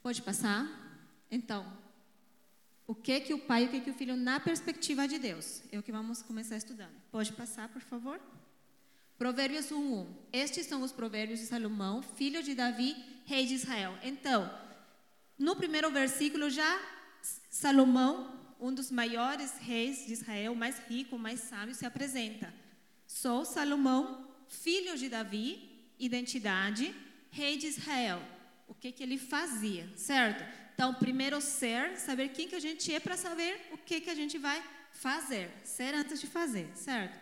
Pode 0.02 0.20
passar? 0.20 0.68
Então, 1.30 1.64
o 2.86 2.94
que 2.94 3.20
que 3.20 3.32
o 3.32 3.38
pai 3.38 3.64
e 3.64 3.66
o 3.66 3.70
que 3.70 3.80
que 3.80 3.90
o 3.90 3.94
filho 3.94 4.16
na 4.16 4.38
perspectiva 4.38 5.08
de 5.08 5.18
Deus. 5.18 5.62
É 5.72 5.78
o 5.78 5.82
que 5.82 5.90
vamos 5.90 6.20
começar 6.22 6.56
estudando. 6.56 6.92
Pode 7.10 7.32
passar, 7.32 7.68
por 7.70 7.80
favor? 7.80 8.20
Provérbios 9.18 9.70
1:1. 9.70 10.06
Estes 10.32 10.66
são 10.66 10.82
os 10.82 10.92
provérbios 10.92 11.40
de 11.40 11.46
Salomão, 11.46 12.02
filho 12.02 12.42
de 12.42 12.54
Davi, 12.54 12.96
rei 13.24 13.46
de 13.46 13.54
Israel. 13.54 13.96
Então, 14.02 14.50
no 15.38 15.56
primeiro 15.56 15.90
versículo 15.90 16.50
já 16.50 16.80
Salomão, 17.50 18.40
um 18.60 18.72
dos 18.72 18.90
maiores 18.90 19.58
reis 19.58 20.06
de 20.06 20.12
Israel, 20.12 20.54
mais 20.54 20.78
rico, 20.88 21.18
mais 21.18 21.40
sábio, 21.40 21.74
se 21.74 21.84
apresenta. 21.84 22.52
Sou 23.06 23.44
Salomão, 23.44 24.28
filho 24.48 24.96
de 24.96 25.08
Davi, 25.08 25.92
identidade, 25.98 26.94
rei 27.30 27.56
de 27.56 27.66
Israel. 27.66 28.22
O 28.68 28.74
que 28.74 28.90
que 28.92 29.02
ele 29.02 29.18
fazia, 29.18 29.88
certo? 29.96 30.44
Então, 30.74 30.94
primeiro 30.94 31.40
ser, 31.40 31.96
saber 31.96 32.30
quem 32.30 32.48
que 32.48 32.54
a 32.56 32.60
gente 32.60 32.92
é 32.92 32.98
para 32.98 33.16
saber 33.16 33.68
o 33.72 33.78
que 33.78 34.00
que 34.00 34.10
a 34.10 34.14
gente 34.14 34.38
vai 34.38 34.62
fazer. 34.92 35.50
Ser 35.64 35.94
antes 35.94 36.20
de 36.20 36.26
fazer, 36.26 36.70
certo? 36.74 37.21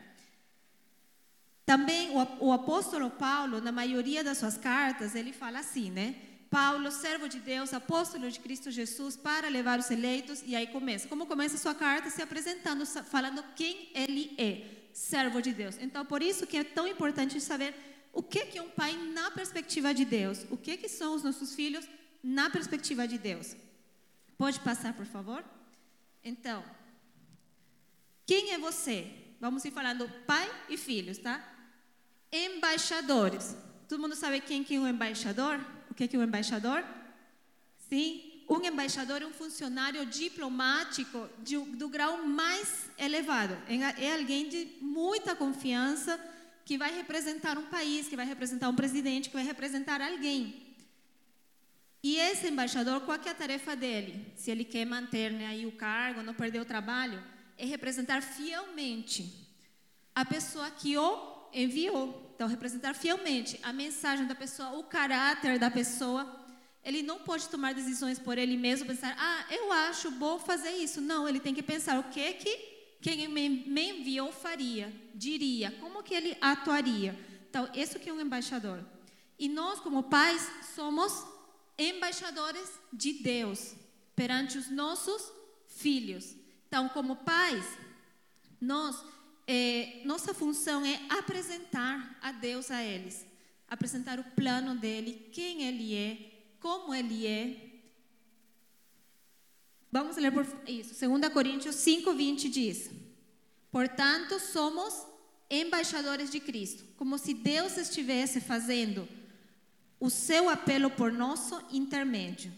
Também 1.71 2.11
o, 2.11 2.47
o 2.49 2.53
apóstolo 2.53 3.09
Paulo, 3.11 3.61
na 3.61 3.71
maioria 3.71 4.25
das 4.25 4.39
suas 4.39 4.59
cartas, 4.59 5.15
ele 5.15 5.33
fala 5.33 5.61
assim, 5.61 5.89
né? 5.89 6.17
Paulo, 6.51 6.91
servo 6.91 7.29
de 7.29 7.39
Deus, 7.39 7.73
apóstolo 7.73 8.29
de 8.29 8.41
Cristo 8.41 8.73
Jesus, 8.73 9.17
para 9.17 9.47
levar 9.49 9.79
os 9.79 9.89
eleitos, 9.89 10.43
e 10.45 10.57
aí 10.57 10.67
começa. 10.67 11.07
Como 11.07 11.27
começa 11.27 11.55
a 11.55 11.59
sua 11.59 11.73
carta? 11.73 12.11
Se 12.11 12.21
apresentando, 12.21 12.85
falando 12.85 13.45
quem 13.55 13.89
ele 13.95 14.35
é, 14.37 14.67
servo 14.93 15.41
de 15.41 15.53
Deus. 15.53 15.77
Então, 15.81 16.05
por 16.05 16.25
isso 16.25 16.45
que 16.45 16.57
é 16.57 16.65
tão 16.65 16.89
importante 16.89 17.41
saber 17.41 17.73
o 18.13 18.21
que 18.21 18.47
que 18.47 18.59
é 18.59 18.63
um 18.63 18.71
pai 18.71 18.97
na 19.15 19.31
perspectiva 19.31 19.95
de 19.95 20.05
Deus, 20.05 20.45
o 20.51 20.57
que 20.57 20.77
que 20.77 20.89
são 20.89 21.15
os 21.15 21.23
nossos 21.23 21.55
filhos 21.55 21.89
na 22.21 22.51
perspectiva 22.51 23.07
de 23.07 23.17
Deus. 23.17 23.55
Pode 24.37 24.59
passar, 24.59 24.93
por 24.95 25.07
favor? 25.07 25.45
Então, 26.25 26.65
quem 28.27 28.55
é 28.55 28.59
você? 28.59 29.07
Vamos 29.41 29.65
ir 29.65 29.71
falando 29.71 30.11
pai 30.27 30.51
e 30.69 30.77
filhos, 30.77 31.17
tá? 31.19 31.59
Embaixadores. 32.33 33.57
Todo 33.89 34.01
mundo 34.01 34.15
sabe 34.15 34.41
quem 34.41 34.63
que 34.63 34.77
é 34.77 34.81
um 34.81 34.87
embaixador? 34.87 35.59
O 35.91 35.95
que 35.95 36.05
é, 36.05 36.09
que 36.09 36.17
é 36.17 36.19
um 36.19 36.23
embaixador? 36.23 36.85
Sim, 37.89 38.45
um 38.49 38.65
embaixador 38.65 39.23
é 39.23 39.27
um 39.27 39.33
funcionário 39.33 40.05
diplomático 40.07 41.29
de, 41.39 41.57
do 41.59 41.89
grau 41.89 42.25
mais 42.25 42.91
elevado. 42.99 43.57
É, 43.69 44.07
é 44.07 44.15
alguém 44.15 44.49
de 44.49 44.77
muita 44.81 45.35
confiança 45.35 46.21
que 46.65 46.79
vai 46.79 46.95
representar 46.95 47.59
um 47.59 47.67
país, 47.67 48.07
que 48.07 48.17
vai 48.17 48.27
representar 48.27 48.69
um 48.69 48.77
presidente, 48.77 49.29
que 49.29 49.35
vai 49.35 49.45
representar 49.45 50.01
alguém. 50.01 50.71
E 52.03 52.17
esse 52.17 52.49
embaixador, 52.49 53.01
qual 53.03 53.19
é 53.25 53.29
a 53.29 53.35
tarefa 53.35 53.77
dele? 53.77 54.33
Se 54.37 54.51
ele 54.51 54.65
quer 54.65 54.85
manter 54.85 55.33
né, 55.33 55.47
aí 55.47 55.67
o 55.67 55.73
cargo, 55.73 56.23
não 56.23 56.33
perder 56.33 56.61
o 56.61 56.65
trabalho, 56.65 57.23
é 57.59 57.67
representar 57.67 58.23
fielmente 58.23 59.49
a 60.15 60.25
pessoa 60.25 60.71
que 60.71 60.97
o 60.97 61.40
enviou. 61.53 62.33
Então, 62.35 62.49
representar 62.49 62.95
fielmente 62.95 63.59
a 63.63 63.73
mensagem 63.73 64.27
da 64.27 64.35
pessoa, 64.35 64.71
o 64.79 64.85
caráter 64.85 65.59
da 65.59 65.71
pessoa. 65.71 66.39
Ele 66.83 67.03
não 67.03 67.19
pode 67.19 67.49
tomar 67.49 67.75
decisões 67.75 68.19
por 68.19 68.39
ele 68.39 68.57
mesmo, 68.57 68.87
pensar, 68.87 69.15
ah, 69.19 69.45
eu 69.51 69.71
acho 69.71 70.11
bom 70.13 70.39
fazer 70.39 70.71
isso. 70.71 71.01
Não, 71.01 71.29
ele 71.29 71.39
tem 71.39 71.55
que 71.55 71.63
pensar 71.63 71.99
o 71.99 72.05
que 72.05 72.33
que 72.35 72.71
quem 73.03 73.29
me 73.29 73.91
enviou 73.91 74.31
faria, 74.33 74.93
diria, 75.15 75.71
como 75.81 76.03
que 76.03 76.15
ele 76.15 76.37
atuaria. 76.41 77.19
Então, 77.49 77.69
isso 77.75 77.99
que 77.99 78.09
é 78.09 78.13
um 78.13 78.21
embaixador. 78.21 78.85
E 79.39 79.49
nós, 79.49 79.81
como 79.81 80.03
pais, 80.03 80.51
somos 80.75 81.25
embaixadores 81.79 82.79
de 82.93 83.15
Deus 83.15 83.75
perante 84.15 84.59
os 84.59 84.71
nossos 84.71 85.33
filhos. 85.67 86.37
Então, 86.69 86.89
como 86.91 87.17
pais, 87.17 87.65
nós, 88.61 89.03
é, 89.53 90.03
nossa 90.05 90.33
função 90.33 90.87
é 90.87 91.01
apresentar 91.09 92.17
a 92.23 92.31
Deus 92.31 92.71
a 92.71 92.85
eles, 92.85 93.27
apresentar 93.67 94.21
o 94.21 94.23
plano 94.23 94.77
dele, 94.77 95.29
quem 95.33 95.65
ele 95.65 95.93
é, 95.93 96.55
como 96.61 96.95
ele 96.95 97.27
é. 97.27 97.57
Vamos 99.91 100.17
ler 100.19 100.31
por 100.31 100.47
isso. 100.69 100.95
2 101.05 101.33
Coríntios 101.33 101.75
5, 101.75 102.15
20 102.15 102.49
diz: 102.49 102.93
Portanto, 103.73 104.39
somos 104.39 105.05
embaixadores 105.51 106.31
de 106.31 106.39
Cristo, 106.39 106.85
como 106.97 107.19
se 107.19 107.35
Deus 107.35 107.77
estivesse 107.77 108.41
fazendo 108.41 109.09
o 109.99 110.09
seu 110.09 110.49
apelo 110.49 110.91
por 110.91 111.11
nosso 111.11 111.61
intermédio. 111.73 112.53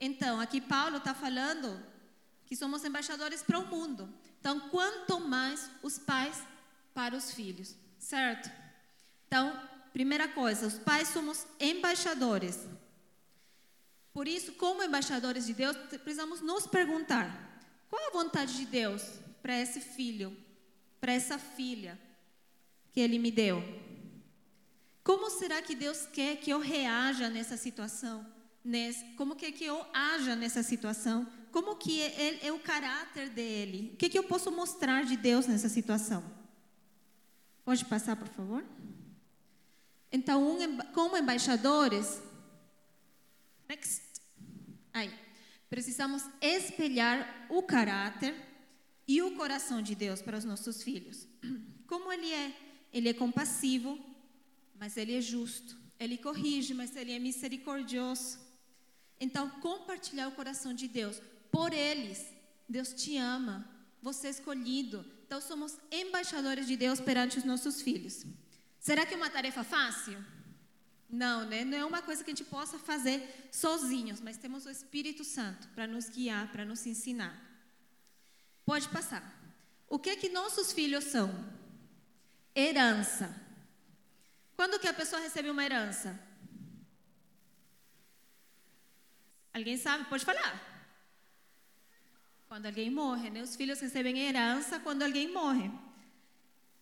Então, 0.00 0.40
aqui 0.40 0.58
Paulo 0.58 0.96
está 0.96 1.12
falando 1.12 1.78
que 2.46 2.56
somos 2.56 2.82
embaixadores 2.82 3.42
para 3.42 3.58
o 3.58 3.66
mundo. 3.66 4.08
Então, 4.42 4.58
quanto 4.70 5.20
mais 5.20 5.70
os 5.84 6.00
pais 6.00 6.42
para 6.92 7.16
os 7.16 7.30
filhos, 7.30 7.76
certo? 7.96 8.50
Então, 9.28 9.56
primeira 9.92 10.26
coisa, 10.26 10.66
os 10.66 10.80
pais 10.80 11.06
somos 11.10 11.46
embaixadores. 11.60 12.58
Por 14.12 14.26
isso, 14.26 14.54
como 14.54 14.82
embaixadores 14.82 15.46
de 15.46 15.54
Deus, 15.54 15.76
precisamos 15.76 16.40
nos 16.40 16.66
perguntar: 16.66 17.30
qual 17.88 18.08
a 18.08 18.10
vontade 18.10 18.56
de 18.56 18.66
Deus 18.66 19.04
para 19.40 19.56
esse 19.60 19.80
filho, 19.80 20.36
para 21.00 21.12
essa 21.12 21.38
filha 21.38 21.96
que 22.92 22.98
ele 22.98 23.20
me 23.20 23.30
deu? 23.30 23.62
Como 25.04 25.30
será 25.30 25.62
que 25.62 25.76
Deus 25.76 26.04
quer 26.12 26.38
que 26.38 26.50
eu 26.50 26.58
reaja 26.58 27.30
nessa 27.30 27.56
situação? 27.56 28.26
Como 29.16 29.36
quer 29.36 29.52
que 29.52 29.64
eu 29.64 29.86
haja 29.94 30.34
nessa 30.34 30.64
situação? 30.64 31.28
Como 31.52 31.76
que 31.76 32.00
é, 32.00 32.46
é 32.46 32.52
o 32.52 32.58
caráter 32.58 33.28
dele? 33.28 33.90
O 33.92 33.96
que, 33.98 34.08
que 34.08 34.18
eu 34.18 34.24
posso 34.24 34.50
mostrar 34.50 35.04
de 35.04 35.18
Deus 35.18 35.46
nessa 35.46 35.68
situação? 35.68 36.24
Pode 37.62 37.84
passar, 37.84 38.16
por 38.16 38.28
favor? 38.28 38.64
Então, 40.10 40.56
um, 40.56 40.78
como 40.94 41.16
embaixadores, 41.16 42.22
next, 43.68 44.02
aí, 44.94 45.12
precisamos 45.68 46.24
espelhar 46.40 47.46
o 47.50 47.62
caráter 47.62 48.34
e 49.06 49.20
o 49.20 49.36
coração 49.36 49.82
de 49.82 49.94
Deus 49.94 50.22
para 50.22 50.38
os 50.38 50.44
nossos 50.44 50.82
filhos. 50.82 51.28
Como 51.86 52.10
ele 52.10 52.32
é? 52.32 52.56
Ele 52.90 53.10
é 53.10 53.12
compassivo, 53.12 53.98
mas 54.78 54.96
ele 54.96 55.14
é 55.14 55.20
justo. 55.20 55.76
Ele 56.00 56.16
corrige, 56.16 56.72
mas 56.72 56.96
ele 56.96 57.12
é 57.12 57.18
misericordioso. 57.18 58.38
Então, 59.20 59.50
compartilhar 59.60 60.28
o 60.28 60.32
coração 60.32 60.72
de 60.72 60.88
Deus 60.88 61.20
por 61.52 61.72
eles. 61.72 62.26
Deus 62.68 62.92
te 62.94 63.16
ama, 63.18 63.68
você 64.00 64.28
é 64.28 64.30
escolhido. 64.30 65.04
Então, 65.24 65.40
somos 65.40 65.78
embaixadores 65.90 66.66
de 66.66 66.76
Deus 66.76 67.00
perante 67.00 67.38
os 67.38 67.44
nossos 67.44 67.80
filhos. 67.80 68.24
Será 68.80 69.06
que 69.06 69.14
é 69.14 69.16
uma 69.16 69.30
tarefa 69.30 69.62
fácil? 69.62 70.18
Não, 71.08 71.44
né? 71.46 71.64
Não 71.64 71.76
é 71.76 71.84
uma 71.84 72.02
coisa 72.02 72.24
que 72.24 72.30
a 72.30 72.34
gente 72.34 72.48
possa 72.48 72.78
fazer 72.78 73.48
sozinhos, 73.52 74.20
mas 74.20 74.38
temos 74.38 74.64
o 74.64 74.70
Espírito 74.70 75.22
Santo 75.22 75.68
para 75.68 75.86
nos 75.86 76.08
guiar, 76.08 76.50
para 76.50 76.64
nos 76.64 76.84
ensinar. 76.86 77.38
Pode 78.64 78.88
passar. 78.88 79.22
O 79.88 79.98
que 79.98 80.16
que 80.16 80.30
nossos 80.30 80.72
filhos 80.72 81.04
são? 81.04 81.28
Herança. 82.56 83.34
Quando 84.56 84.78
que 84.78 84.88
a 84.88 84.94
pessoa 84.94 85.20
recebe 85.20 85.50
uma 85.50 85.64
herança? 85.64 86.18
Alguém 89.52 89.76
sabe? 89.76 90.06
Pode 90.06 90.24
falar. 90.24 90.71
Quando 92.52 92.66
alguém 92.66 92.90
morre, 92.90 93.30
né? 93.30 93.40
Os 93.40 93.56
filhos 93.56 93.80
recebem 93.80 94.18
herança 94.18 94.78
quando 94.78 95.02
alguém 95.02 95.32
morre. 95.32 95.70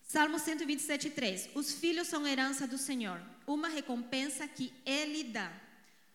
Salmo 0.02 0.36
127, 0.36 1.10
3. 1.10 1.50
Os 1.54 1.74
filhos 1.74 2.08
são 2.08 2.26
herança 2.26 2.66
do 2.66 2.76
Senhor, 2.76 3.22
uma 3.46 3.68
recompensa 3.68 4.48
que 4.48 4.72
Ele 4.84 5.22
dá. 5.22 5.48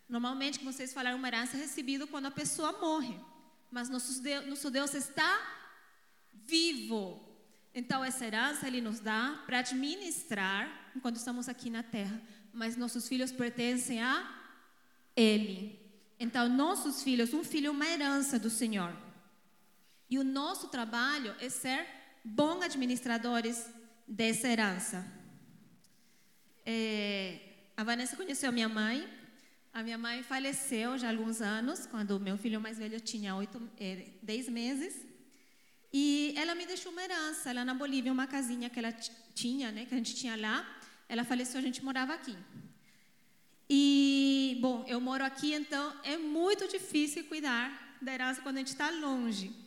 Normalmente, 0.09 0.59
como 0.59 0.73
vocês 0.73 0.93
falaram, 0.93 1.17
uma 1.17 1.29
herança 1.29 1.55
é 1.55 1.61
recebida 1.61 2.05
quando 2.05 2.25
a 2.25 2.31
pessoa 2.31 2.73
morre. 2.81 3.17
Mas 3.71 3.87
nosso 3.87 4.21
Deus, 4.21 4.45
nosso 4.45 4.69
Deus 4.69 4.93
está 4.93 5.31
vivo. 6.33 7.25
Então, 7.73 8.03
essa 8.03 8.25
herança 8.25 8.67
Ele 8.67 8.81
nos 8.81 8.99
dá 8.99 9.41
para 9.45 9.59
administrar 9.59 10.91
enquanto 10.93 11.15
estamos 11.15 11.47
aqui 11.47 11.69
na 11.69 11.81
terra, 11.81 12.21
mas 12.51 12.75
nossos 12.75 13.07
filhos 13.07 13.31
pertencem 13.31 14.03
a 14.03 14.37
Ele. 15.15 15.79
Então, 16.19 16.49
nossos 16.49 17.01
filhos, 17.01 17.33
um 17.33 17.41
filho 17.41 17.67
é 17.67 17.71
uma 17.71 17.87
herança 17.87 18.37
do 18.37 18.49
Senhor. 18.49 19.04
E 20.09 20.19
o 20.19 20.23
nosso 20.23 20.67
trabalho 20.67 21.35
é 21.39 21.49
ser 21.49 21.85
bons 22.23 22.61
administradores 22.61 23.65
dessa 24.07 24.47
herança. 24.47 25.05
É, 26.65 27.39
a 27.77 27.83
Vanessa 27.83 28.15
conheceu 28.15 28.49
a 28.49 28.51
minha 28.51 28.69
mãe. 28.69 29.07
A 29.73 29.83
minha 29.83 29.97
mãe 29.97 30.23
faleceu 30.23 30.97
já 30.97 31.07
há 31.07 31.11
alguns 31.11 31.41
anos, 31.41 31.85
quando 31.85 32.19
meu 32.19 32.37
filho 32.37 32.61
mais 32.61 32.77
velho 32.77 32.99
tinha 33.01 33.35
oito, 33.35 33.61
é, 33.77 34.07
dez 34.21 34.47
meses. 34.47 35.05
E 35.91 36.33
ela 36.37 36.55
me 36.55 36.65
deixou 36.65 36.91
uma 36.91 37.03
herança 37.03 37.51
lá 37.51 37.65
na 37.65 37.73
Bolívia, 37.73 38.11
uma 38.11 38.27
casinha 38.27 38.69
que 38.69 38.79
ela 38.79 38.91
tinha, 39.33 39.71
né, 39.71 39.85
que 39.85 39.93
a 39.93 39.97
gente 39.97 40.15
tinha 40.15 40.35
lá. 40.35 40.65
Ela 41.09 41.23
faleceu, 41.23 41.59
a 41.59 41.63
gente 41.63 41.83
morava 41.83 42.13
aqui. 42.13 42.35
E, 43.69 44.57
bom, 44.61 44.85
eu 44.87 45.01
moro 45.01 45.23
aqui, 45.23 45.53
então 45.53 45.93
é 46.03 46.17
muito 46.17 46.67
difícil 46.67 47.25
cuidar 47.25 47.97
da 48.01 48.13
herança 48.13 48.41
quando 48.41 48.57
a 48.57 48.59
gente 48.59 48.69
está 48.69 48.89
longe. 48.89 49.64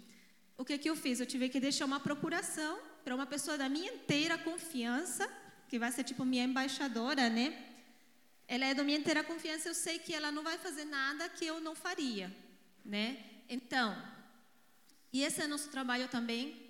O 0.58 0.64
que, 0.66 0.76
que 0.76 0.90
eu 0.90 0.96
fiz? 0.96 1.20
Eu 1.20 1.26
tive 1.26 1.48
que 1.48 1.58
deixar 1.58 1.86
uma 1.86 2.00
procuração 2.00 2.78
para 3.02 3.14
uma 3.14 3.24
pessoa 3.24 3.56
da 3.56 3.68
minha 3.68 3.90
inteira 3.90 4.36
confiança, 4.36 5.26
que 5.68 5.78
vai 5.78 5.90
ser 5.90 6.04
tipo 6.04 6.24
minha 6.24 6.44
embaixadora, 6.44 7.30
né? 7.30 7.46
Ela 8.46 8.66
é 8.66 8.74
da 8.74 8.84
minha 8.84 8.98
inteira 8.98 9.24
confiança, 9.24 9.68
eu 9.68 9.74
sei 9.74 9.98
que 9.98 10.12
ela 10.12 10.30
não 10.30 10.42
vai 10.42 10.58
fazer 10.58 10.84
nada 10.84 11.28
que 11.30 11.46
eu 11.46 11.60
não 11.60 11.74
faria, 11.74 12.30
né? 12.84 13.24
Então, 13.48 13.96
e 15.12 15.22
esse 15.22 15.40
é 15.40 15.46
nosso 15.46 15.70
trabalho 15.70 16.08
também 16.08 16.68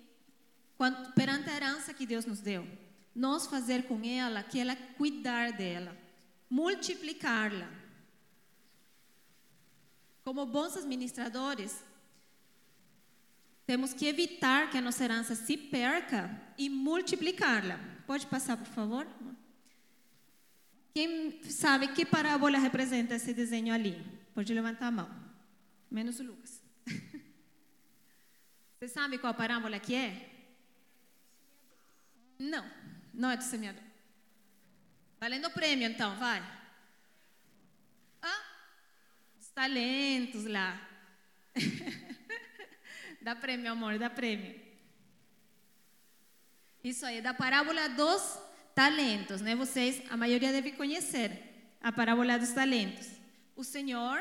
quando, 0.77 1.11
perante 1.13 1.49
a 1.49 1.55
herança 1.55 1.93
que 1.93 2.05
Deus 2.05 2.25
nos 2.25 2.39
deu 2.39 2.65
nós 3.15 3.47
fazer 3.47 3.83
com 3.83 3.99
ela 4.03 4.43
que 4.43 4.59
ela 4.59 4.75
cuidar 4.97 5.51
dela, 5.51 5.95
multiplicá-la. 6.49 7.69
Como 10.23 10.45
bons 10.45 10.77
administradores, 10.77 11.83
temos 13.69 13.93
que 13.93 14.07
evitar 14.07 14.71
que 14.71 14.79
a 14.79 14.81
nossa 14.81 15.03
herança 15.03 15.35
se 15.35 15.55
perca 15.55 16.35
e 16.57 16.67
multiplicá-la. 16.71 17.79
Pode 18.07 18.25
passar, 18.25 18.57
por 18.57 18.65
favor? 18.65 19.07
Quem 20.91 21.43
sabe 21.43 21.89
que 21.89 22.03
parábola 22.03 22.57
representa 22.57 23.13
esse 23.13 23.31
desenho 23.31 23.71
ali? 23.71 24.03
Pode 24.33 24.51
levantar 24.55 24.87
a 24.87 24.91
mão. 24.91 25.09
Menos 25.91 26.19
o 26.19 26.23
Lucas. 26.23 26.63
Você 28.79 28.87
sabe 28.87 29.19
qual 29.19 29.35
parábola 29.35 29.79
que 29.79 29.93
é? 29.93 30.31
Não. 32.39 32.65
Não 33.13 33.29
é 33.29 33.37
do 33.37 33.43
semeador. 33.43 33.83
Valendo 35.19 35.45
o 35.45 35.51
prêmio, 35.51 35.87
então, 35.87 36.17
vai. 36.17 36.41
Ah, 38.19 38.43
os 39.39 39.47
talentos 39.49 40.45
lá. 40.45 40.89
dá 43.29 43.35
prêmio, 43.35 43.71
amor, 43.71 43.99
dá 43.99 44.09
prêmio. 44.09 44.55
Isso 46.83 47.05
aí, 47.05 47.21
da 47.21 47.31
parábola 47.31 47.87
dos 47.89 48.39
talentos, 48.73 49.39
né? 49.39 49.55
Vocês, 49.55 50.01
a 50.09 50.17
maioria 50.17 50.51
deve 50.51 50.71
conhecer 50.71 51.29
a 51.79 51.91
parábola 51.91 52.39
dos 52.39 52.51
talentos. 52.53 53.07
O 53.55 53.63
Senhor 53.63 54.19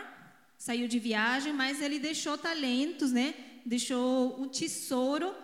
saiu 0.58 0.86
de 0.86 0.98
viagem, 0.98 1.54
mas 1.54 1.80
ele 1.80 1.98
deixou 1.98 2.36
talentos, 2.36 3.10
né? 3.10 3.34
Deixou 3.64 4.38
um 4.38 4.46
tesouro 4.46 5.34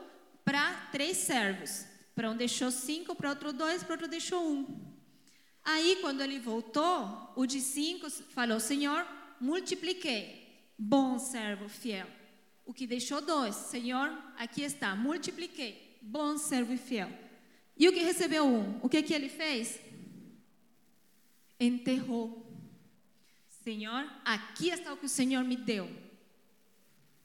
para 0.45 0.89
três 0.93 1.17
servos. 1.17 1.87
Para 2.15 2.31
um 2.31 2.37
deixou 2.37 2.71
cinco, 2.71 3.15
para 3.15 3.31
outro 3.31 3.51
dois, 3.51 3.83
para 3.83 3.95
outro 3.95 4.09
deixou 4.09 4.47
um. 4.47 4.67
Aí, 5.65 5.97
quando 6.03 6.21
ele 6.21 6.39
voltou, 6.39 7.33
o 7.35 7.47
de 7.47 7.63
cinco 7.63 8.11
falou: 8.11 8.61
Senhor, 8.61 9.07
multipliquei. 9.41 10.69
Bom 10.77 11.19
servo 11.19 11.67
fiel. 11.67 12.24
O 12.65 12.73
que 12.73 12.87
deixou 12.87 13.21
dois, 13.21 13.55
Senhor, 13.55 14.11
aqui 14.39 14.63
está, 14.63 14.95
multipliquei. 14.97 15.99
Bom 16.01 16.39
servo 16.39 16.73
e 16.73 16.79
fiel. 16.79 17.11
E 17.77 17.89
o 17.89 17.93
que 17.93 18.03
recebeu 18.03 18.47
um, 18.47 18.79
o 18.83 18.89
que, 18.89 19.03
que 19.03 19.13
ele 19.13 19.29
fez? 19.29 19.81
Enterrou. 21.59 22.45
Senhor, 23.63 24.11
aqui 24.25 24.69
está 24.69 24.93
o 24.93 24.97
que 24.97 25.07
o 25.07 25.09
Senhor 25.09 25.45
me 25.45 25.57
deu. 25.57 25.91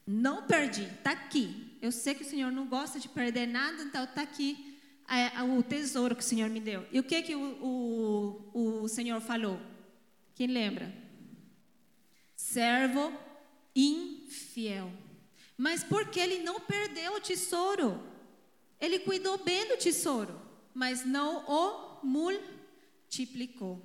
Não 0.05 0.47
perdi, 0.47 0.83
está 0.83 1.11
aqui. 1.11 1.77
Eu 1.81 1.91
sei 1.91 2.15
que 2.15 2.23
o 2.23 2.29
Senhor 2.29 2.51
não 2.51 2.67
gosta 2.67 2.99
de 2.99 3.07
perder 3.07 3.47
nada, 3.47 3.83
então 3.83 4.03
está 4.03 4.21
aqui 4.21 4.77
é, 5.07 5.41
o 5.43 5.63
tesouro 5.63 6.15
que 6.15 6.21
o 6.21 6.25
Senhor 6.25 6.49
me 6.49 6.59
deu. 6.59 6.85
E 6.91 6.99
o 6.99 7.03
que, 7.03 7.21
que 7.21 7.35
o, 7.35 8.43
o, 8.53 8.81
o 8.83 8.87
Senhor 8.87 9.19
falou? 9.21 9.59
Quem 10.35 10.47
lembra? 10.47 10.93
Servo 12.35 13.13
infiel. 13.75 14.91
Mas 15.65 15.83
porque 15.83 16.17
ele 16.21 16.39
não 16.41 16.57
perdeu 16.61 17.15
o 17.15 17.19
tesouro? 17.19 18.01
Ele 18.79 18.97
cuidou 18.97 19.37
bem 19.43 19.67
do 19.67 19.75
tesouro, 19.75 20.39
mas 20.73 21.05
não 21.05 21.43
o 21.45 21.99
multiplicou. 22.01 23.75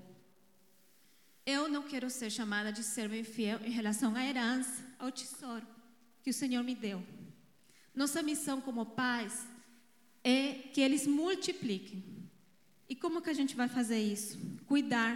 Eu 1.45 1.69
não 1.69 1.83
quero 1.83 2.09
ser 2.09 2.31
chamada 2.31 2.73
de 2.73 2.85
servo 2.85 3.17
infiel 3.17 3.59
em 3.65 3.73
relação 3.73 4.15
à 4.15 4.25
herança, 4.25 4.85
ao 5.01 5.11
tesouro 5.11 5.67
que 6.23 6.31
o 6.31 6.33
Senhor 6.33 6.63
me 6.63 6.77
deu. 6.77 7.05
Nossa 7.93 8.23
missão 8.23 8.61
como 8.61 8.87
pais 8.87 9.45
é 10.23 10.53
que 10.73 10.81
eles 10.81 11.09
multipliquem. 11.09 12.05
E 12.89 12.95
como 12.95 13.21
que 13.21 13.31
a 13.31 13.35
gente 13.35 13.57
vai 13.57 13.69
fazer 13.69 13.99
isso? 13.99 14.39
Cuidar, 14.65 15.13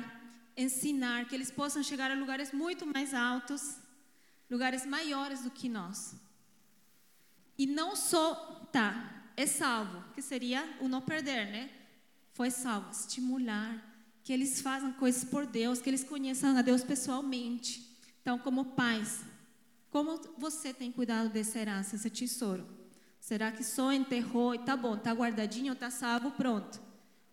ensinar, 0.57 1.29
que 1.29 1.37
eles 1.37 1.53
possam 1.53 1.85
chegar 1.85 2.11
a 2.11 2.15
lugares 2.15 2.51
muito 2.51 2.85
mais 2.85 3.15
altos, 3.15 3.77
lugares 4.51 4.85
maiores 4.85 5.45
do 5.45 5.53
que 5.53 5.69
nós. 5.69 6.18
E 7.59 7.67
não 7.67 7.97
só, 7.97 8.69
tá, 8.73 9.33
é 9.37 9.45
salvo, 9.45 10.03
que 10.15 10.23
seria 10.23 10.65
o 10.81 10.89
não 10.89 11.03
perder, 11.03 11.47
né? 11.47 11.71
Foi 12.33 12.51
salvo, 12.51 12.91
estimular, 12.93 13.85
que 14.23 14.33
eles 14.33 14.61
façam 14.61 14.93
coisas 14.93 15.25
por 15.25 15.45
Deus, 15.45 15.81
que 15.81 15.91
eles 15.91 16.05
conheçam 16.05 16.57
a 16.57 16.63
Deus 16.63 16.85
pessoalmente. 16.85 17.85
Então, 18.23 18.39
como 18.39 18.65
pais, 18.65 19.23
como 19.91 20.21
você 20.39 20.73
tem 20.73 20.93
cuidado 20.93 21.31
dessa 21.31 21.59
herança, 21.59 21.97
desse 21.97 22.11
tesouro? 22.11 22.65
Será 23.21 23.51
que 23.51 23.65
só 23.65 23.93
enterrou 23.93 24.55
e 24.55 24.59
tá 24.59 24.77
bom, 24.77 24.97
tá 24.97 25.13
guardadinho, 25.13 25.75
tá 25.75 25.91
salvo, 25.91 26.31
pronto? 26.31 26.81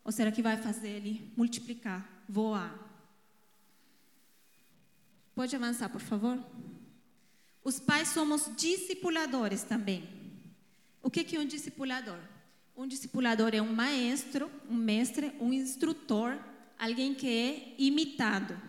Ou 0.03 0.11
será 0.11 0.32
que 0.32 0.41
vai 0.41 0.57
fazer 0.57 0.89
ele 0.89 1.32
multiplicar, 1.38 2.07
voar? 2.28 2.73
Pode 5.36 5.55
avançar, 5.55 5.89
por 5.89 6.01
favor? 6.01 6.39
Os 7.63 7.80
pais 7.80 8.09
somos 8.09 8.49
discipuladores 8.55 9.63
também. 9.63 10.14
O 11.06 11.12
que 11.12 11.36
é 11.36 11.39
um 11.39 11.45
discipulador? 11.45 12.18
Um 12.76 12.88
discipulador 12.88 13.53
é 13.53 13.62
um 13.62 13.72
maestro, 13.72 14.49
um 14.68 14.74
mestre, 14.74 15.32
um 15.39 15.53
instrutor, 15.53 16.36
alguém 16.80 17.14
que 17.14 17.28
é 17.28 17.76
imitado. 17.78 18.60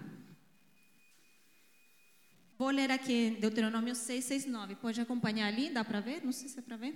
Vou 2.59 2.69
ler 2.69 2.91
aqui 2.91 3.39
Deuteronômio 3.41 3.95
6, 3.95 4.23
6, 4.23 4.45
9. 4.45 4.75
Pode 4.75 5.01
acompanhar 5.01 5.47
ali? 5.47 5.71
Dá 5.71 5.83
para 5.83 6.01
ver? 6.01 6.23
Não 6.23 6.31
sei 6.31 6.51
se 6.51 6.59
é 6.59 6.63
para 6.63 6.77
ver. 6.77 6.95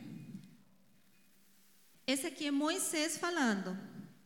Esse 2.07 2.27
aqui 2.27 2.45
é 2.49 2.51
Moisés 2.51 3.17
falando. 3.17 3.75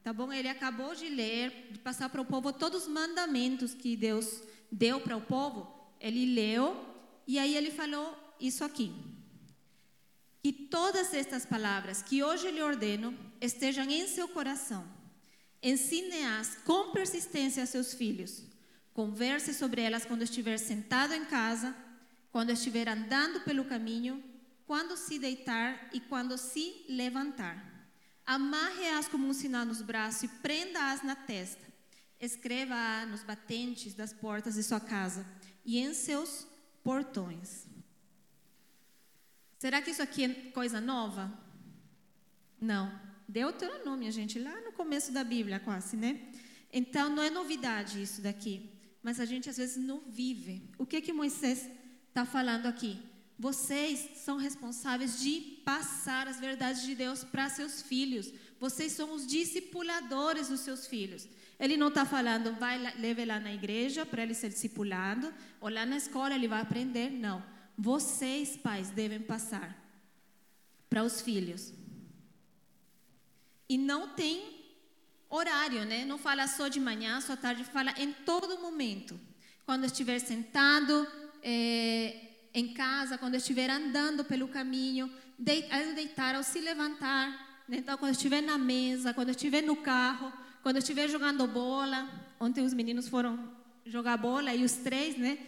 Tá 0.02 0.12
bom? 0.12 0.32
Ele 0.32 0.48
acabou 0.48 0.96
de 0.96 1.08
ler, 1.08 1.68
de 1.70 1.78
passar 1.78 2.08
para 2.08 2.20
o 2.20 2.24
povo 2.24 2.52
todos 2.52 2.82
os 2.82 2.88
mandamentos 2.88 3.72
que 3.72 3.96
Deus 3.96 4.42
deu 4.68 5.00
para 5.00 5.16
o 5.16 5.20
povo. 5.20 5.72
Ele 6.00 6.34
leu 6.34 6.84
e 7.24 7.38
aí 7.38 7.56
ele 7.56 7.70
falou 7.70 8.18
isso 8.40 8.64
aqui. 8.64 9.13
Que 10.44 10.52
todas 10.52 11.14
estas 11.14 11.46
palavras 11.46 12.02
que 12.02 12.22
hoje 12.22 12.50
lhe 12.50 12.62
ordeno 12.62 13.18
estejam 13.40 13.84
em 13.88 14.06
seu 14.06 14.28
coração. 14.28 14.86
Ensine-as 15.62 16.56
com 16.66 16.92
persistência 16.92 17.62
a 17.62 17.66
seus 17.66 17.94
filhos 17.94 18.44
Converse 18.94 19.52
sobre 19.52 19.82
elas 19.82 20.04
quando 20.04 20.22
estiver 20.22 20.56
sentado 20.56 21.12
em 21.14 21.24
casa, 21.24 21.74
quando 22.30 22.50
estiver 22.50 22.88
andando 22.88 23.40
pelo 23.40 23.64
caminho, 23.64 24.22
quando 24.66 24.96
se 24.96 25.18
deitar 25.18 25.90
e 25.92 25.98
quando 25.98 26.38
se 26.38 26.84
levantar. 26.88 27.88
Amarre-as 28.24 29.08
como 29.08 29.26
um 29.26 29.32
sinal 29.32 29.64
nos 29.66 29.82
braços 29.82 30.22
e 30.22 30.28
prenda-as 30.28 31.02
na 31.02 31.16
testa. 31.16 31.64
Escreva-as 32.20 33.08
nos 33.08 33.24
batentes 33.24 33.94
das 33.94 34.12
portas 34.12 34.54
de 34.54 34.62
sua 34.62 34.78
casa 34.78 35.26
e 35.64 35.78
em 35.78 35.92
seus 35.92 36.46
portões. 36.84 37.63
Será 39.64 39.80
que 39.80 39.90
isso 39.92 40.02
aqui 40.02 40.24
é 40.24 40.28
coisa 40.52 40.78
nova? 40.78 41.32
Não. 42.60 42.92
Deuteronômio, 43.26 44.12
gente, 44.12 44.38
lá 44.38 44.60
no 44.60 44.72
começo 44.72 45.10
da 45.10 45.24
Bíblia, 45.24 45.58
quase, 45.58 45.96
né? 45.96 46.20
Então, 46.70 47.08
não 47.08 47.22
é 47.22 47.30
novidade 47.30 48.02
isso 48.02 48.20
daqui 48.20 48.74
mas 49.04 49.20
a 49.20 49.26
gente 49.26 49.50
às 49.50 49.58
vezes 49.58 49.76
não 49.76 50.00
vive. 50.08 50.62
O 50.78 50.86
que 50.86 51.02
que 51.02 51.12
Moisés 51.12 51.68
está 52.08 52.24
falando 52.24 52.64
aqui? 52.64 52.98
Vocês 53.38 54.12
são 54.16 54.38
responsáveis 54.38 55.20
de 55.20 55.60
passar 55.62 56.26
as 56.26 56.40
verdades 56.40 56.82
de 56.82 56.94
Deus 56.94 57.22
para 57.22 57.50
seus 57.50 57.82
filhos. 57.82 58.32
Vocês 58.58 58.92
são 58.92 59.12
os 59.12 59.26
discipuladores 59.26 60.48
dos 60.48 60.60
seus 60.60 60.86
filhos. 60.86 61.28
Ele 61.60 61.76
não 61.76 61.88
está 61.88 62.06
falando, 62.06 62.54
vai 62.54 62.78
leve 62.98 63.26
lá 63.26 63.38
na 63.38 63.52
igreja 63.52 64.06
para 64.06 64.22
ele 64.22 64.32
ser 64.32 64.48
discipulado, 64.48 65.30
ou 65.60 65.68
lá 65.68 65.84
na 65.84 65.98
escola 65.98 66.34
ele 66.34 66.48
vai 66.48 66.62
aprender. 66.62 67.10
Não. 67.10 67.44
Vocês, 67.76 68.56
pais, 68.56 68.90
devem 68.90 69.20
passar 69.20 69.76
para 70.88 71.02
os 71.02 71.20
filhos. 71.20 71.72
E 73.68 73.76
não 73.76 74.08
tem 74.08 74.64
horário, 75.28 75.84
né? 75.84 76.04
Não 76.04 76.18
fala 76.18 76.46
só 76.46 76.68
de 76.68 76.78
manhã, 76.78 77.20
só 77.20 77.34
tarde, 77.34 77.64
fala 77.64 77.92
em 77.98 78.12
todo 78.12 78.60
momento. 78.60 79.18
Quando 79.66 79.86
estiver 79.86 80.18
sentado 80.20 81.06
é, 81.42 82.30
em 82.52 82.72
casa, 82.72 83.18
quando 83.18 83.34
estiver 83.34 83.68
andando 83.70 84.24
pelo 84.24 84.46
caminho, 84.46 85.06
ao 85.06 85.94
deitar, 85.94 86.36
ao 86.36 86.42
se 86.42 86.60
levantar, 86.60 87.64
né? 87.68 87.78
então 87.78 87.98
quando 87.98 88.12
estiver 88.12 88.42
na 88.42 88.56
mesa, 88.56 89.12
quando 89.12 89.30
estiver 89.30 89.62
no 89.62 89.76
carro, 89.76 90.32
quando 90.62 90.78
estiver 90.78 91.08
jogando 91.08 91.46
bola. 91.46 92.08
Ontem 92.38 92.64
os 92.64 92.72
meninos 92.72 93.08
foram 93.08 93.52
jogar 93.84 94.16
bola 94.16 94.54
e 94.54 94.64
os 94.64 94.72
três, 94.72 95.16
né? 95.18 95.38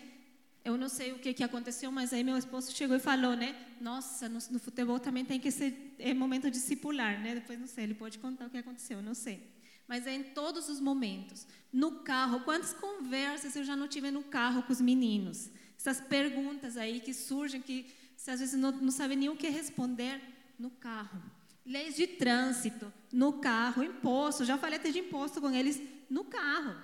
Eu 0.67 0.77
não 0.77 0.89
sei 0.89 1.13
o 1.13 1.19
que, 1.19 1.33
que 1.33 1.45
aconteceu, 1.45 1.91
mas 1.93 2.13
aí 2.13 2.23
meu 2.23 2.37
esposo 2.37 2.73
chegou 2.73 2.97
e 2.97 3.01
falou, 3.01 3.35
né? 3.43 3.55
Nossa, 3.81 4.29
no, 4.29 4.39
no 4.51 4.59
futebol 4.59 4.99
também 4.99 5.25
tem 5.25 5.39
que 5.39 5.51
ser 5.51 5.95
é 5.99 6.13
momento 6.13 6.51
discipular, 6.51 7.21
né? 7.21 7.35
Depois 7.37 7.59
não 7.59 7.67
sei, 7.67 7.85
ele 7.85 7.95
pode 7.95 8.19
contar 8.19 8.47
o 8.47 8.51
que 8.51 8.59
aconteceu, 8.59 9.01
não 9.01 9.15
sei 9.15 9.57
mas 9.89 10.07
é 10.07 10.15
em 10.15 10.23
todos 10.23 10.69
os 10.69 10.81
momentos. 10.81 11.47
No 11.73 12.01
carro, 12.01 12.41
quantas 12.41 12.73
conversas 12.73 13.55
eu 13.55 13.65
já 13.65 13.77
não 13.77 13.89
tive 13.89 14.11
no 14.11 14.23
carro 14.23 14.63
com 14.63 14.73
os 14.73 14.81
meninos? 14.81 15.51
Essas 15.79 16.01
perguntas 16.01 16.77
aí 16.77 17.01
que 17.01 17.15
surgem, 17.15 17.63
que 17.63 17.87
você 18.17 18.31
às 18.33 18.41
vezes 18.41 18.59
não, 18.59 18.73
não 18.73 18.91
sabe 18.91 19.15
nem 19.15 19.29
o 19.29 19.37
que 19.37 19.49
responder 19.49 20.21
no 20.59 20.71
carro. 20.71 21.23
Leis 21.65 21.97
de 21.97 22.07
trânsito, 22.07 22.93
no 23.13 23.35
carro, 23.35 23.83
imposto, 23.83 24.45
já 24.45 24.57
falei 24.57 24.79
até 24.79 24.91
de 24.91 25.01
imposto 25.01 25.41
com 25.41 25.51
eles 25.51 25.81
no 26.09 26.25
carro. 26.25 26.77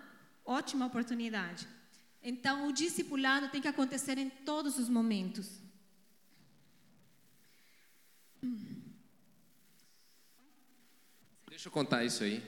Ótima 0.45 0.87
oportunidade. 0.87 1.66
Então, 2.23 2.68
o 2.68 2.73
discipulado 2.73 3.49
tem 3.49 3.61
que 3.61 3.68
acontecer 3.68 4.16
em 4.18 4.31
todos 4.31 4.79
os 4.79 4.89
momentos. 4.89 5.61
Deixa 11.49 11.68
eu 11.68 11.73
contar 11.73 12.05
isso 12.05 12.25
aí. 12.25 12.43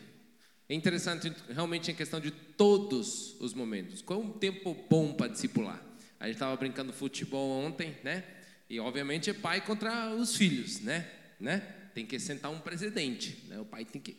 É 0.69 0.75
interessante 0.75 1.33
realmente 1.49 1.91
em 1.91 1.95
questão 1.95 2.19
de 2.19 2.31
todos 2.31 3.39
os 3.41 3.53
momentos. 3.53 4.01
Qual 4.01 4.21
é 4.21 4.25
um 4.25 4.33
tempo 4.33 4.75
bom 4.89 5.13
para 5.13 5.29
discipular? 5.29 5.81
A 6.19 6.27
gente 6.27 6.37
estava 6.37 6.57
brincando 6.57 6.93
futebol 6.93 7.51
ontem, 7.65 7.97
né? 8.03 8.25
E 8.69 8.81
obviamente 8.81 9.29
é 9.29 9.35
pai 9.35 9.61
contra 9.61 10.15
os 10.15 10.37
filhos, 10.37 10.81
né? 10.81 11.09
né? 11.39 11.59
Tem 11.95 12.07
que 12.07 12.19
sentar 12.19 12.51
um 12.51 12.61
presidente, 12.61 13.45
né? 13.49 13.61
O 13.61 13.65
pai 13.65 13.85
tem 13.85 14.01
que. 14.01 14.17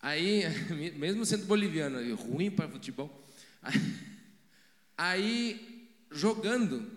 Aí, 0.00 0.42
mesmo 0.96 1.24
sendo 1.24 1.46
boliviano, 1.46 1.98
é 1.98 2.12
ruim 2.12 2.50
para 2.50 2.68
futebol. 2.68 3.24
Aí, 3.62 3.74
jogando, 6.10 6.90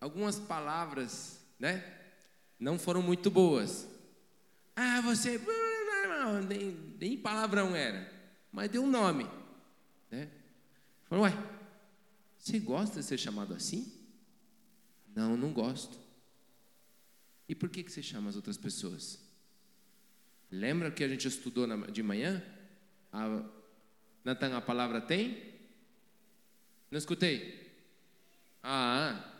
algumas 0.00 0.38
palavras, 0.38 1.40
né? 1.58 1.84
Não 2.58 2.78
foram 2.78 3.02
muito 3.02 3.30
boas. 3.30 3.86
Ah, 4.74 5.00
você 5.02 5.40
nem, 6.48 6.76
nem 6.98 7.16
palavrão 7.16 7.74
era, 7.76 8.10
mas 8.50 8.70
deu 8.70 8.82
um 8.82 8.90
nome. 8.90 9.26
Né? 10.10 10.28
Falou, 11.04 11.24
ué, 11.24 11.32
você 12.38 12.58
gosta 12.58 13.00
de 13.00 13.06
ser 13.06 13.18
chamado 13.18 13.54
assim? 13.54 13.92
Não, 15.14 15.36
não 15.36 15.52
gosto. 15.52 15.98
E 17.48 17.54
por 17.54 17.68
que, 17.68 17.82
que 17.82 17.92
você 17.92 18.02
chama 18.02 18.28
as 18.28 18.36
outras 18.36 18.56
pessoas? 18.56 19.20
Lembra 20.50 20.90
que 20.90 21.02
a 21.02 21.08
gente 21.08 21.26
estudou 21.26 21.66
de 21.90 22.02
manhã? 22.02 22.42
A, 23.12 23.42
Natan, 24.24 24.56
a 24.56 24.60
palavra 24.60 25.00
tem? 25.00 25.55
Não 26.90 26.98
escutei. 26.98 27.66
Ah, 28.62 29.32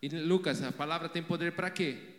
e 0.00 0.08
Lucas, 0.08 0.62
a 0.62 0.72
palavra 0.72 1.08
tem 1.08 1.22
poder 1.22 1.52
para 1.54 1.70
quê? 1.70 2.10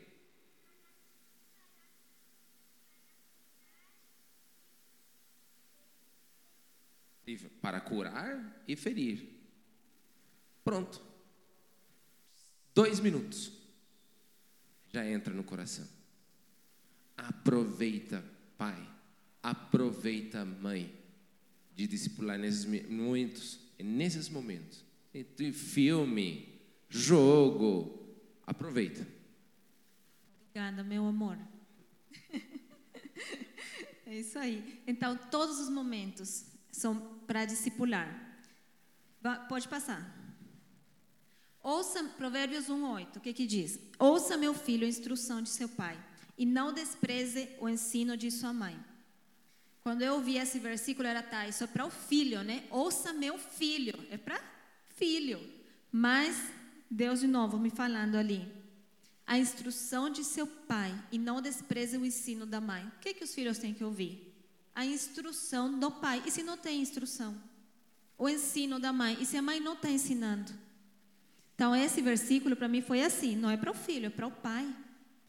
Para 7.61 7.81
curar 7.81 8.63
e 8.67 8.75
ferir. 8.75 9.27
Pronto. 10.63 11.01
Dois 12.73 12.99
minutos. 12.99 13.51
Já 14.93 15.05
entra 15.05 15.33
no 15.33 15.43
coração. 15.43 15.87
Aproveita, 17.17 18.23
pai. 18.57 18.87
Aproveita, 19.41 20.45
mãe, 20.45 20.93
de 21.75 21.87
discipular 21.87 22.37
nesses 22.37 22.65
mi- 22.65 22.81
momentos. 23.79 23.97
Nesses 23.97 24.29
momentos. 24.29 24.85
Entre 25.13 25.51
filme, 25.51 26.61
jogo. 26.89 28.07
Aproveita. 28.45 29.07
Obrigada, 30.49 30.83
meu 30.83 31.05
amor. 31.05 31.37
é 34.05 34.19
isso 34.19 34.37
aí. 34.37 34.81
Então, 34.85 35.17
todos 35.17 35.59
os 35.59 35.69
momentos 35.69 36.45
são 36.71 37.19
para 37.25 37.45
discipular. 37.45 38.07
Pode 39.49 39.67
passar. 39.67 40.13
Ouça 41.63 42.03
Provérbios 42.15 42.69
1:8. 42.69 43.17
O 43.17 43.19
que 43.19 43.33
que 43.33 43.47
diz? 43.47 43.79
Ouça 43.97 44.37
meu 44.37 44.53
filho 44.53 44.85
a 44.85 44.89
instrução 44.89 45.41
de 45.41 45.49
seu 45.49 45.67
pai 45.67 45.97
e 46.37 46.45
não 46.45 46.71
despreze 46.71 47.49
o 47.59 47.67
ensino 47.67 48.15
de 48.15 48.29
sua 48.29 48.53
mãe. 48.53 48.77
Quando 49.85 50.01
eu 50.01 50.15
ouvi 50.15 50.37
esse 50.37 50.57
versículo 50.57 51.07
era 51.07 51.21
tá, 51.21 51.47
isso 51.47 51.63
é 51.63 51.67
para 51.67 51.85
o 51.85 51.91
filho, 51.91 52.41
né? 52.41 52.63
Ouça 52.71 53.13
meu 53.13 53.37
filho, 53.37 53.93
é 54.09 54.17
para 54.17 54.41
filho. 54.95 55.39
Mas 55.91 56.35
Deus 56.89 57.19
de 57.19 57.27
novo 57.27 57.59
me 57.59 57.69
falando 57.69 58.15
ali, 58.15 58.51
a 59.27 59.37
instrução 59.37 60.09
de 60.09 60.23
seu 60.23 60.47
pai 60.47 60.91
e 61.11 61.19
não 61.19 61.39
despreze 61.39 61.97
o 61.97 62.03
ensino 62.03 62.47
da 62.47 62.59
mãe. 62.59 62.83
O 62.83 62.99
que 62.99 63.13
que 63.13 63.23
os 63.23 63.35
filhos 63.35 63.59
têm 63.59 63.75
que 63.75 63.83
ouvir? 63.83 64.35
A 64.73 64.83
instrução 64.83 65.77
do 65.77 65.91
pai. 65.91 66.23
E 66.25 66.31
se 66.31 66.41
não 66.41 66.57
tem 66.57 66.81
instrução? 66.81 67.39
O 68.17 68.27
ensino 68.27 68.79
da 68.79 68.91
mãe. 68.91 69.15
E 69.21 69.25
se 69.25 69.37
a 69.37 69.41
mãe 69.43 69.59
não 69.59 69.73
está 69.73 69.91
ensinando? 69.91 70.51
Então, 71.53 71.75
esse 71.75 72.01
versículo 72.01 72.55
para 72.55 72.67
mim 72.67 72.81
foi 72.81 73.03
assim: 73.03 73.35
não 73.35 73.51
é 73.51 73.55
para 73.55 73.69
o 73.69 73.75
filho, 73.75 74.07
é 74.07 74.09
para 74.09 74.25
o 74.25 74.31
pai. 74.31 74.67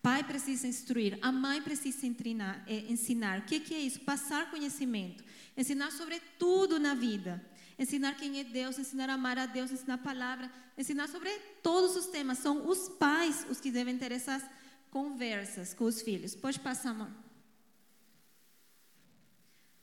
Pai 0.07 0.23
precisa 0.23 0.69
instruir, 0.69 1.19
a 1.21 1.33
mãe 1.33 1.61
precisa 1.61 2.07
ensinar. 2.07 2.63
é, 2.69 2.77
ensinar. 2.89 3.41
O 3.41 3.43
que, 3.43 3.59
que 3.59 3.75
é 3.75 3.81
isso? 3.81 3.99
Passar 4.03 4.49
conhecimento. 4.53 5.25
Ensinar 5.57 5.91
sobre 5.91 6.21
tudo 6.39 6.79
na 6.79 6.95
vida. 6.95 7.45
Ensinar 7.77 8.17
quem 8.17 8.39
é 8.39 8.45
Deus, 8.45 8.79
ensinar 8.79 9.11
a 9.11 9.15
amar 9.15 9.37
a 9.37 9.47
Deus, 9.47 9.73
ensinar 9.73 9.95
a 9.95 9.99
palavra, 9.99 10.49
ensinar 10.79 11.09
sobre 11.09 11.31
todos 11.61 11.97
os 11.97 12.07
temas. 12.07 12.39
São 12.39 12.69
os 12.69 12.89
pais 12.89 13.45
os 13.51 13.59
que 13.59 13.73
devem 13.73 13.99
ter 13.99 14.13
essas 14.13 14.45
conversas 14.93 15.75
com 15.75 15.87
os 15.87 16.01
filhos. 16.01 16.37
Pode 16.37 16.61
passar, 16.61 16.91
amor. 16.91 17.11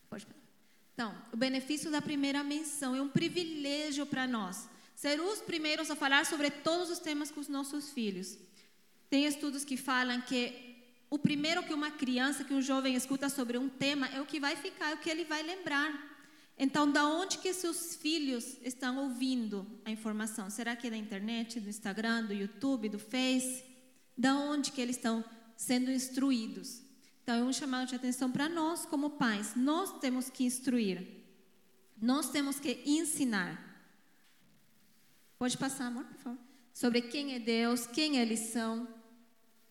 Pode 0.09 0.25
passar. 0.25 0.39
Então, 0.93 1.13
o 1.33 1.35
benefício 1.35 1.91
da 1.91 2.01
primeira 2.01 2.41
menção 2.45 2.95
é 2.95 3.01
um 3.01 3.09
privilégio 3.09 4.05
para 4.05 4.25
nós. 4.25 4.69
Ser 4.95 5.19
os 5.19 5.41
primeiros 5.41 5.91
a 5.91 5.97
falar 5.97 6.25
sobre 6.25 6.49
todos 6.49 6.89
os 6.89 6.99
temas 6.99 7.29
com 7.29 7.41
os 7.41 7.49
nossos 7.49 7.91
filhos. 7.91 8.37
Tem 9.13 9.27
estudos 9.27 9.63
que 9.63 9.77
falam 9.77 10.19
que 10.21 10.41
o 11.07 11.19
primeiro 11.19 11.61
que 11.61 11.71
uma 11.71 11.91
criança, 11.91 12.43
que 12.43 12.51
um 12.51 12.63
jovem 12.63 12.95
escuta 12.95 13.29
sobre 13.29 13.59
um 13.59 13.69
tema 13.69 14.07
é 14.07 14.19
o 14.19 14.25
que 14.25 14.39
vai 14.39 14.55
ficar, 14.55 14.89
é 14.89 14.95
o 14.95 14.97
que 14.97 15.07
ele 15.07 15.23
vai 15.23 15.43
lembrar. 15.43 15.93
Então, 16.57 16.91
da 16.91 17.05
onde 17.05 17.37
que 17.37 17.53
seus 17.53 17.93
filhos 17.93 18.57
estão 18.63 18.97
ouvindo 19.03 19.67
a 19.85 19.91
informação? 19.91 20.49
Será 20.49 20.75
que 20.75 20.87
é 20.87 20.89
da 20.89 20.97
internet, 20.97 21.59
do 21.59 21.69
Instagram, 21.69 22.25
do 22.25 22.33
YouTube, 22.33 22.89
do 22.89 22.97
Face? 22.97 23.63
Da 24.17 24.35
onde 24.35 24.71
que 24.71 24.81
eles 24.81 24.95
estão 24.95 25.23
sendo 25.55 25.91
instruídos? 25.91 26.81
Então, 27.21 27.35
é 27.35 27.43
um 27.43 27.53
chamado 27.53 27.89
de 27.89 27.95
atenção 27.95 28.31
para 28.31 28.49
nós 28.49 28.83
como 28.83 29.11
pais. 29.11 29.53
Nós 29.55 29.99
temos 29.99 30.27
que 30.27 30.43
instruir. 30.43 31.05
Nós 32.01 32.31
temos 32.31 32.59
que 32.59 32.81
ensinar. 32.83 33.61
Pode 35.37 35.55
passar, 35.55 35.85
amor, 35.85 36.03
por 36.05 36.17
favor. 36.17 36.39
Sobre 36.73 37.03
quem 37.03 37.35
é 37.35 37.39
Deus, 37.39 37.85
quem 37.85 38.17
eles 38.17 38.39
são. 38.39 39.02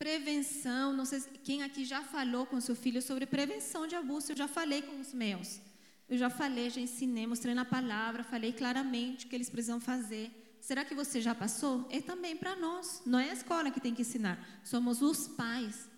Prevenção, 0.06 0.92
não 0.92 1.04
sei 1.04 1.20
se- 1.20 1.28
quem 1.44 1.62
aqui 1.62 1.84
já 1.84 2.02
falou 2.02 2.44
com 2.44 2.60
seu 2.60 2.74
filho 2.74 3.00
sobre 3.00 3.24
prevenção 3.24 3.86
de 3.86 3.94
abuso. 3.94 4.32
Eu 4.32 4.36
já 4.36 4.48
falei 4.48 4.82
com 4.82 4.98
os 5.00 5.14
meus. 5.14 5.60
Eu 6.08 6.18
já 6.18 6.28
falei, 6.28 6.68
já 6.70 6.80
ensinei, 6.80 7.24
mostrei 7.24 7.54
na 7.54 7.64
palavra, 7.64 8.24
falei 8.24 8.52
claramente 8.52 9.24
o 9.24 9.28
que 9.28 9.36
eles 9.36 9.48
precisam 9.48 9.78
fazer. 9.78 10.26
Será 10.60 10.84
que 10.84 10.92
você 10.92 11.20
já 11.20 11.36
passou? 11.36 11.86
É 11.88 12.00
também 12.00 12.36
para 12.36 12.56
nós. 12.56 13.00
Não 13.06 13.16
é 13.20 13.30
a 13.30 13.32
escola 13.32 13.70
que 13.70 13.80
tem 13.80 13.94
que 13.94 14.02
ensinar. 14.02 14.36
Somos 14.64 15.00
os 15.02 15.28
pais. 15.28 15.88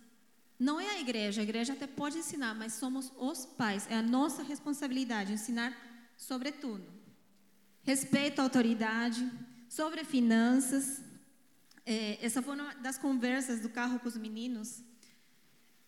Não 0.58 0.78
é 0.78 0.90
a 0.90 1.00
igreja. 1.00 1.40
A 1.40 1.44
igreja 1.44 1.72
até 1.72 1.86
pode 1.86 2.18
ensinar, 2.18 2.54
mas 2.54 2.74
somos 2.74 3.10
os 3.18 3.46
pais. 3.46 3.86
É 3.90 3.96
a 3.96 4.02
nossa 4.02 4.42
responsabilidade 4.42 5.32
ensinar 5.32 5.74
sobre 6.18 6.52
tudo. 6.52 6.84
Respeito 7.82 8.40
à 8.40 8.42
autoridade, 8.42 9.26
sobre 9.66 10.04
finanças. 10.04 11.00
É, 11.86 12.18
essa 12.24 12.40
foi 12.40 12.54
uma 12.54 12.74
das 12.76 12.96
conversas 12.96 13.60
do 13.60 13.68
carro 13.68 13.98
com 14.00 14.08
os 14.08 14.16
meninos. 14.16 14.82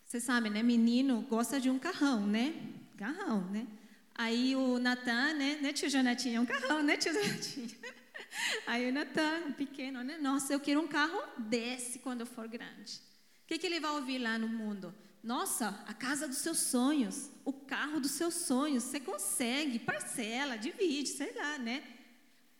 Você 0.05 0.19
sabe, 0.19 0.49
né? 0.49 0.61
Menino 0.61 1.21
gosta 1.29 1.59
de 1.59 1.69
um 1.69 1.79
carrão, 1.79 2.25
né? 2.25 2.53
Carrão, 2.97 3.41
né? 3.49 3.67
Aí 4.13 4.55
o 4.55 4.79
Natan, 4.79 5.33
né? 5.33 5.57
Né, 5.61 5.73
tio 5.73 5.89
Jonatinho? 5.89 6.37
É 6.37 6.39
um 6.39 6.45
carrão, 6.45 6.81
né, 6.81 6.97
tio 6.97 7.13
Jonatinho? 7.13 7.69
Aí 8.65 8.89
o 8.89 8.93
Natan, 8.93 9.51
pequeno, 9.53 10.03
né? 10.03 10.17
Nossa, 10.17 10.53
eu 10.53 10.59
quero 10.59 10.79
um 10.79 10.87
carro 10.87 11.21
desse 11.37 11.99
quando 11.99 12.21
eu 12.21 12.25
for 12.25 12.47
grande. 12.47 12.95
O 13.43 13.47
que, 13.47 13.57
que 13.57 13.65
ele 13.65 13.79
vai 13.79 13.91
ouvir 13.91 14.17
lá 14.17 14.37
no 14.37 14.47
mundo? 14.47 14.93
Nossa, 15.23 15.83
a 15.87 15.93
casa 15.93 16.27
dos 16.27 16.37
seus 16.37 16.57
sonhos, 16.57 17.29
o 17.43 17.51
carro 17.51 17.99
dos 17.99 18.11
seus 18.11 18.33
sonhos, 18.33 18.83
você 18.83 18.99
consegue, 18.99 19.79
parcela, 19.79 20.57
divide, 20.57 21.09
sei 21.09 21.33
lá, 21.33 21.57
né? 21.57 21.83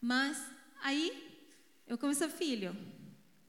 Mas 0.02 0.42
aí 0.82 1.42
eu 1.88 1.98
comecei, 1.98 2.28
filho, 2.30 2.76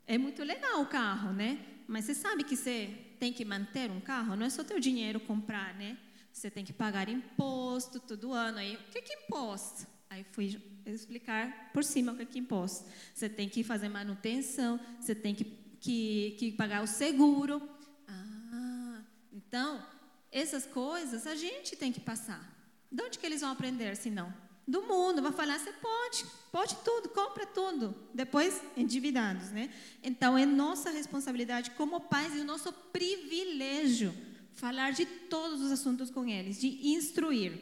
é 0.08 0.16
muito 0.16 0.42
legal 0.42 0.80
o 0.80 0.86
carro, 0.86 1.32
né? 1.32 1.58
Mas 1.86 2.06
você 2.06 2.14
sabe 2.14 2.42
que 2.42 2.56
você 2.56 3.14
tem 3.20 3.30
que 3.32 3.44
manter 3.44 3.90
um 3.90 4.00
carro, 4.00 4.34
não 4.34 4.46
é 4.46 4.50
só 4.50 4.64
teu 4.64 4.80
dinheiro 4.80 5.20
comprar, 5.20 5.74
né? 5.74 5.98
Você 6.32 6.50
tem 6.50 6.64
que 6.64 6.72
pagar 6.72 7.08
imposto 7.08 8.00
todo 8.00 8.32
ano. 8.32 8.58
Aí, 8.58 8.76
o 8.76 8.90
que 8.90 8.98
é 8.98 9.24
imposto? 9.24 9.86
Aí 10.08 10.24
fui 10.32 10.60
explicar 10.86 11.70
por 11.72 11.84
cima 11.84 12.12
o 12.12 12.16
que 12.16 12.38
é 12.38 12.40
imposto. 12.40 12.88
Você 13.14 13.28
tem 13.28 13.48
que 13.48 13.62
fazer 13.62 13.90
manutenção, 13.90 14.80
você 14.98 15.14
tem 15.14 15.34
que, 15.34 15.44
que, 15.78 16.36
que 16.38 16.52
pagar 16.52 16.82
o 16.82 16.86
seguro. 16.86 17.60
Ah, 18.06 19.02
então, 19.32 19.84
essas 20.32 20.64
coisas 20.64 21.26
a 21.26 21.34
gente 21.34 21.76
tem 21.76 21.92
que 21.92 22.00
passar. 22.00 22.56
De 22.90 23.02
onde 23.02 23.18
que 23.18 23.26
eles 23.26 23.42
vão 23.42 23.50
aprender, 23.50 23.94
se 23.96 24.08
não? 24.08 24.32
Do 24.68 24.82
mundo. 24.82 25.22
Vai 25.22 25.32
falar, 25.32 25.58
você 25.58 25.72
pode, 25.72 26.26
pode 26.52 26.76
tudo, 26.84 27.08
compra 27.08 27.46
tudo. 27.46 27.94
Depois, 28.12 28.62
endividados, 28.76 29.50
né? 29.50 29.72
Então, 30.02 30.36
é 30.36 30.44
nossa 30.44 30.90
responsabilidade 30.90 31.70
como 31.70 32.02
pais 32.02 32.36
e 32.36 32.40
o 32.40 32.44
nosso 32.44 32.70
privilégio 32.72 34.14
falar 34.52 34.92
de 34.92 35.06
todos 35.06 35.62
os 35.62 35.72
assuntos 35.72 36.10
com 36.10 36.28
eles, 36.28 36.60
de 36.60 36.88
instruir. 36.88 37.58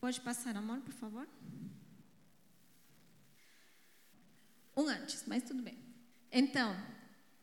Pode 0.00 0.20
passar, 0.20 0.54
amor, 0.56 0.80
por 0.80 0.92
favor? 0.92 1.26
Um 4.76 4.88
antes, 4.88 5.24
mas 5.26 5.42
tudo 5.42 5.62
bem. 5.62 5.78
Então, 6.30 6.76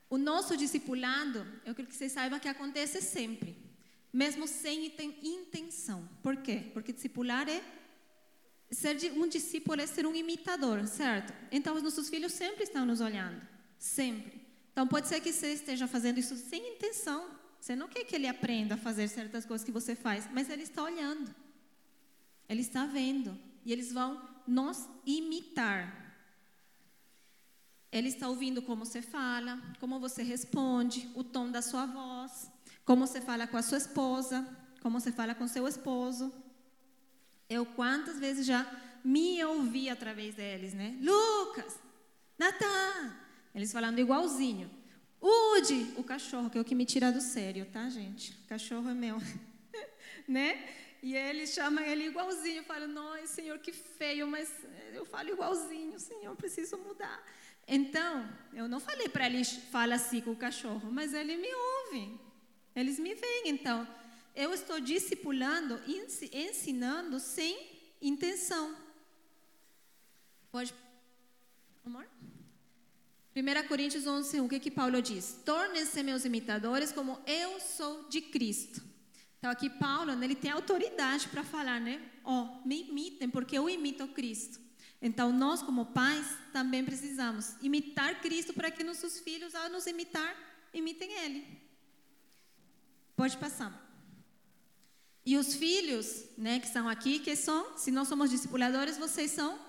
o 0.09 0.17
nosso 0.17 0.55
discipulado, 0.55 1.47
eu 1.65 1.73
quero 1.73 1.87
que 1.87 1.95
vocês 1.95 2.11
saibam 2.11 2.39
que 2.39 2.47
acontece 2.47 3.01
sempre, 3.01 3.57
mesmo 4.11 4.47
sem 4.47 4.87
inten- 4.87 5.17
intenção. 5.23 6.07
Por 6.21 6.37
quê? 6.37 6.69
Porque 6.73 6.91
discipular 6.91 7.47
é 7.47 7.63
ser 8.69 8.97
um 9.13 9.27
discípulo 9.27 9.81
é 9.81 9.87
ser 9.87 10.05
um 10.05 10.15
imitador, 10.15 10.87
certo? 10.87 11.33
Então, 11.51 11.75
os 11.75 11.83
nossos 11.83 12.09
filhos 12.09 12.31
sempre 12.31 12.63
estão 12.63 12.85
nos 12.85 13.01
olhando, 13.01 13.41
sempre. 13.77 14.41
Então, 14.71 14.87
pode 14.87 15.07
ser 15.07 15.19
que 15.19 15.31
você 15.31 15.53
esteja 15.53 15.87
fazendo 15.87 16.19
isso 16.19 16.35
sem 16.37 16.75
intenção. 16.75 17.29
Você 17.59 17.75
não 17.75 17.87
quer 17.87 18.05
que 18.05 18.15
ele 18.15 18.27
aprenda 18.27 18.75
a 18.75 18.77
fazer 18.77 19.07
certas 19.07 19.45
coisas 19.45 19.65
que 19.65 19.71
você 19.71 19.93
faz, 19.95 20.27
mas 20.31 20.49
ele 20.49 20.63
está 20.63 20.81
olhando. 20.83 21.33
Ele 22.47 22.61
está 22.61 22.85
vendo. 22.85 23.37
E 23.65 23.71
eles 23.71 23.91
vão 23.91 24.21
nos 24.47 24.87
imitar. 25.05 25.97
Ele 27.91 28.07
está 28.07 28.29
ouvindo 28.29 28.61
como 28.61 28.85
você 28.85 29.01
fala, 29.01 29.61
como 29.79 29.99
você 29.99 30.23
responde, 30.23 31.09
o 31.13 31.23
tom 31.23 31.51
da 31.51 31.61
sua 31.61 31.85
voz, 31.85 32.49
como 32.91 33.07
você 33.07 33.21
fala 33.21 33.47
com 33.47 33.55
a 33.55 33.61
sua 33.61 33.77
esposa, 33.77 34.45
como 34.81 34.99
você 34.99 35.13
fala 35.13 35.33
com 35.33 35.47
seu 35.47 35.65
esposo. 35.65 36.29
Eu 37.49 37.65
quantas 37.65 38.19
vezes 38.19 38.45
já 38.45 38.69
me 39.01 39.41
ouvi 39.45 39.89
através 39.89 40.35
deles, 40.35 40.73
né? 40.73 40.97
Lucas, 41.01 41.79
Natan, 42.37 43.15
eles 43.55 43.71
falando 43.71 43.97
igualzinho. 43.99 44.69
Ude, 45.21 45.93
o 45.95 46.03
cachorro, 46.03 46.49
que 46.49 46.57
é 46.57 46.61
o 46.61 46.65
que 46.65 46.75
me 46.75 46.85
tira 46.85 47.13
do 47.13 47.21
sério, 47.21 47.65
tá, 47.71 47.87
gente? 47.89 48.33
O 48.43 48.49
cachorro 48.49 48.89
é 48.89 48.93
meu. 48.93 49.21
né? 50.27 50.61
E 51.01 51.15
ele 51.15 51.47
chama 51.47 51.81
ele 51.83 52.07
igualzinho. 52.07 52.57
Eu 52.57 52.65
falo, 52.65 52.87
não, 52.87 53.25
Senhor, 53.25 53.57
que 53.59 53.71
feio, 53.71 54.27
mas 54.27 54.53
eu 54.93 55.05
falo 55.05 55.29
igualzinho, 55.29 55.97
Senhor, 55.97 56.35
preciso 56.35 56.77
mudar. 56.77 57.25
Então, 57.65 58.29
eu 58.53 58.67
não 58.67 58.81
falei 58.81 59.07
para 59.07 59.27
ele 59.27 59.45
fala 59.45 59.95
assim 59.95 60.19
com 60.19 60.31
o 60.31 60.35
cachorro, 60.35 60.91
mas 60.91 61.13
ele 61.13 61.37
me 61.37 61.53
ouve. 61.53 62.30
Eles 62.75 62.99
me 62.99 63.13
veem. 63.13 63.49
Então, 63.49 63.87
eu 64.35 64.53
estou 64.53 64.79
discipulando, 64.79 65.79
ensinando 66.31 67.19
sem 67.19 67.69
intenção. 68.01 68.75
Pode. 70.51 70.73
Amor? 71.85 72.07
1 73.33 73.67
Coríntios 73.67 74.05
11, 74.05 74.41
1, 74.41 74.45
o 74.45 74.49
que, 74.49 74.59
que 74.59 74.71
Paulo 74.71 75.01
diz? 75.01 75.39
Tornem-se 75.45 76.03
meus 76.03 76.25
imitadores 76.25 76.91
como 76.91 77.19
eu 77.25 77.59
sou 77.59 78.07
de 78.09 78.21
Cristo. 78.21 78.81
Então 79.37 79.49
aqui 79.49 79.69
Paulo, 79.69 80.13
né, 80.15 80.25
ele 80.25 80.35
tem 80.35 80.51
autoridade 80.51 81.29
para 81.29 81.43
falar, 81.43 81.79
né? 81.79 82.01
Ó, 82.23 82.43
oh, 82.43 82.67
me 82.67 82.81
imitem 82.89 83.29
porque 83.29 83.57
eu 83.57 83.69
imito 83.69 84.07
Cristo. 84.09 84.59
Então 85.01 85.31
nós 85.31 85.63
como 85.63 85.87
pais 85.87 86.27
também 86.53 86.83
precisamos 86.83 87.55
imitar 87.61 88.21
Cristo 88.21 88.53
para 88.53 88.69
que 88.69 88.83
nossos 88.83 89.19
filhos 89.19 89.55
ao 89.55 89.69
nos 89.69 89.87
imitar, 89.87 90.35
imitem 90.73 91.11
ele. 91.23 91.60
Pode 93.15 93.37
passar. 93.37 93.71
E 95.25 95.37
os 95.37 95.53
filhos, 95.53 96.25
né, 96.37 96.59
que 96.59 96.65
estão 96.65 96.89
aqui, 96.89 97.19
que 97.19 97.35
são, 97.35 97.77
se 97.77 97.91
nós 97.91 98.07
somos 98.07 98.29
discipuladores, 98.29 98.97
vocês 98.97 99.31
são 99.31 99.59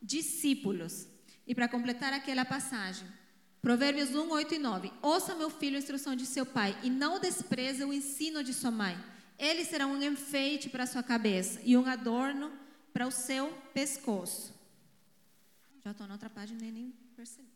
discípulos. 0.00 1.06
E 1.46 1.54
para 1.54 1.68
completar 1.68 2.12
aquela 2.12 2.44
passagem, 2.44 3.06
Provérbios 3.60 4.10
1, 4.10 4.30
8 4.30 4.54
e 4.54 4.58
9. 4.58 4.92
Ouça, 5.02 5.34
meu 5.34 5.50
filho, 5.50 5.76
a 5.76 5.78
instrução 5.78 6.16
de 6.16 6.26
seu 6.26 6.44
pai, 6.44 6.76
e 6.82 6.90
não 6.90 7.20
despreze 7.20 7.84
o 7.84 7.92
ensino 7.92 8.42
de 8.42 8.52
sua 8.52 8.70
mãe. 8.70 8.98
Ele 9.38 9.64
será 9.64 9.86
um 9.86 10.02
enfeite 10.02 10.68
para 10.68 10.86
sua 10.86 11.02
cabeça 11.02 11.60
e 11.62 11.76
um 11.76 11.86
adorno 11.86 12.50
para 12.92 13.06
o 13.06 13.10
seu 13.10 13.52
pescoço. 13.74 14.54
Já 15.84 15.90
estou 15.90 16.06
na 16.06 16.14
outra 16.14 16.30
página 16.30 16.64
e 16.64 16.72
nem 16.72 16.94
percebi. 17.16 17.48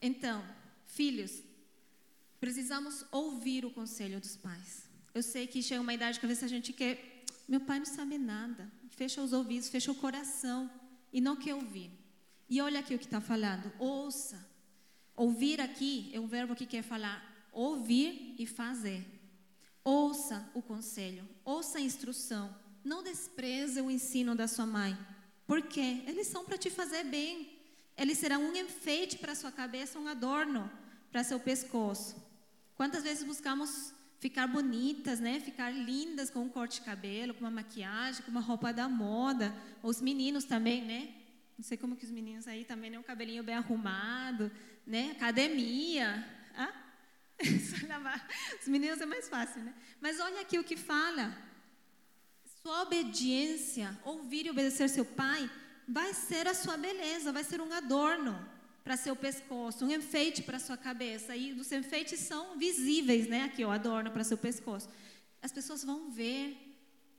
Então, 0.00 0.44
filhos, 0.86 1.42
precisamos 2.44 3.06
ouvir 3.10 3.64
o 3.64 3.70
conselho 3.70 4.20
dos 4.20 4.36
pais. 4.36 4.82
Eu 5.14 5.22
sei 5.22 5.46
que 5.46 5.62
chega 5.62 5.80
uma 5.80 5.94
idade 5.94 6.20
que 6.20 6.26
às 6.26 6.28
vezes 6.28 6.44
a 6.44 6.48
gente 6.48 6.74
quer. 6.74 7.24
Meu 7.48 7.60
pai 7.60 7.78
não 7.78 7.86
sabe 7.86 8.18
nada. 8.18 8.70
Fecha 8.90 9.22
os 9.22 9.32
ouvidos, 9.32 9.70
fecha 9.70 9.90
o 9.90 9.94
coração 9.94 10.70
e 11.10 11.22
não 11.22 11.36
quer 11.36 11.54
ouvir. 11.54 11.90
E 12.46 12.60
olha 12.60 12.80
aqui 12.80 12.94
o 12.94 12.98
que 12.98 13.06
está 13.06 13.18
falando. 13.18 13.72
Ouça. 13.78 14.38
Ouvir 15.16 15.58
aqui 15.58 16.10
é 16.12 16.20
um 16.20 16.26
verbo 16.26 16.54
que 16.54 16.66
quer 16.66 16.82
falar 16.82 17.16
ouvir 17.50 18.34
e 18.38 18.46
fazer. 18.46 19.02
Ouça 19.82 20.46
o 20.52 20.60
conselho, 20.60 21.26
ouça 21.46 21.78
a 21.78 21.80
instrução. 21.80 22.54
Não 22.84 23.02
despreze 23.02 23.80
o 23.80 23.90
ensino 23.90 24.34
da 24.34 24.46
sua 24.46 24.66
mãe. 24.66 24.94
Porque 25.46 26.02
eles 26.06 26.26
são 26.26 26.44
para 26.44 26.58
te 26.58 26.68
fazer 26.68 27.04
bem. 27.04 27.58
Eles 27.96 28.18
serão 28.18 28.42
um 28.42 28.54
enfeite 28.54 29.16
para 29.16 29.34
sua 29.34 29.50
cabeça, 29.50 29.98
um 29.98 30.08
adorno 30.08 30.70
para 31.10 31.24
seu 31.24 31.40
pescoço. 31.40 32.23
Quantas 32.76 33.04
vezes 33.04 33.22
buscamos 33.22 33.94
ficar 34.18 34.46
bonitas, 34.46 35.20
né? 35.20 35.38
Ficar 35.40 35.70
lindas 35.70 36.30
com 36.30 36.40
um 36.40 36.48
corte 36.48 36.80
de 36.80 36.86
cabelo, 36.86 37.34
com 37.34 37.40
uma 37.40 37.50
maquiagem, 37.50 38.22
com 38.22 38.30
uma 38.30 38.40
roupa 38.40 38.72
da 38.72 38.88
moda. 38.88 39.54
Os 39.82 40.00
meninos 40.00 40.44
também, 40.44 40.82
né? 40.82 41.14
Não 41.56 41.64
sei 41.64 41.76
como 41.76 41.94
que 41.94 42.04
os 42.04 42.10
meninos 42.10 42.48
aí 42.48 42.64
também, 42.64 42.90
né? 42.90 42.98
Um 42.98 43.02
cabelinho 43.02 43.44
bem 43.44 43.54
arrumado, 43.54 44.50
né? 44.86 45.12
Academia. 45.12 46.26
Ah? 46.56 46.72
Os 48.60 48.68
meninos 48.68 49.00
é 49.00 49.06
mais 49.06 49.28
fácil, 49.28 49.62
né? 49.62 49.74
Mas 50.00 50.18
olha 50.20 50.40
aqui 50.40 50.58
o 50.58 50.64
que 50.64 50.76
fala. 50.76 51.36
Sua 52.62 52.82
obediência, 52.82 53.96
ouvir 54.04 54.46
e 54.46 54.50
obedecer 54.50 54.88
seu 54.88 55.04
pai, 55.04 55.50
vai 55.86 56.14
ser 56.14 56.48
a 56.48 56.54
sua 56.54 56.76
beleza, 56.76 57.32
vai 57.32 57.44
ser 57.44 57.60
um 57.60 57.72
adorno 57.72 58.53
para 58.84 58.98
seu 58.98 59.16
pescoço, 59.16 59.86
um 59.86 59.90
enfeite 59.90 60.42
para 60.42 60.58
sua 60.58 60.76
cabeça. 60.76 61.34
E 61.34 61.54
os 61.54 61.72
enfeites 61.72 62.20
são 62.20 62.58
visíveis, 62.58 63.26
né? 63.26 63.44
Aqui, 63.44 63.64
o 63.64 63.70
adorno 63.70 64.10
para 64.10 64.22
seu 64.22 64.36
pescoço. 64.36 64.88
As 65.40 65.50
pessoas 65.50 65.82
vão 65.82 66.10
ver 66.10 66.54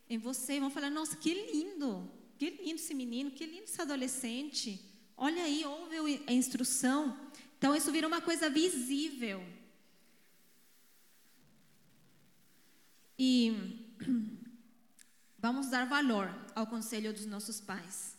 em 0.07 0.20
você 0.20 0.53
e 0.53 0.59
vão 0.59 0.70
falar: 0.70 0.91
Nossa, 0.91 1.18
que 1.18 1.34
lindo! 1.34 2.09
Que 2.38 2.49
lindo 2.49 2.76
esse 2.76 2.93
menino, 2.93 3.32
que 3.32 3.45
lindo 3.45 3.63
esse 3.63 3.82
adolescente. 3.82 4.80
Olha 5.18 5.43
aí, 5.43 5.66
ouve 5.66 6.22
a 6.28 6.34
instrução. 6.34 7.18
Então, 7.57 7.76
isso 7.76 7.91
vira 7.91 8.05
uma 8.05 8.22
coisa 8.22 8.49
visível. 8.49 9.41
E 13.18 13.88
vamos 15.39 15.70
dar 15.70 15.86
valor 15.86 16.30
ao 16.53 16.68
conselho 16.68 17.13
dos 17.13 17.26
nossos 17.26 17.61
pais, 17.61 18.18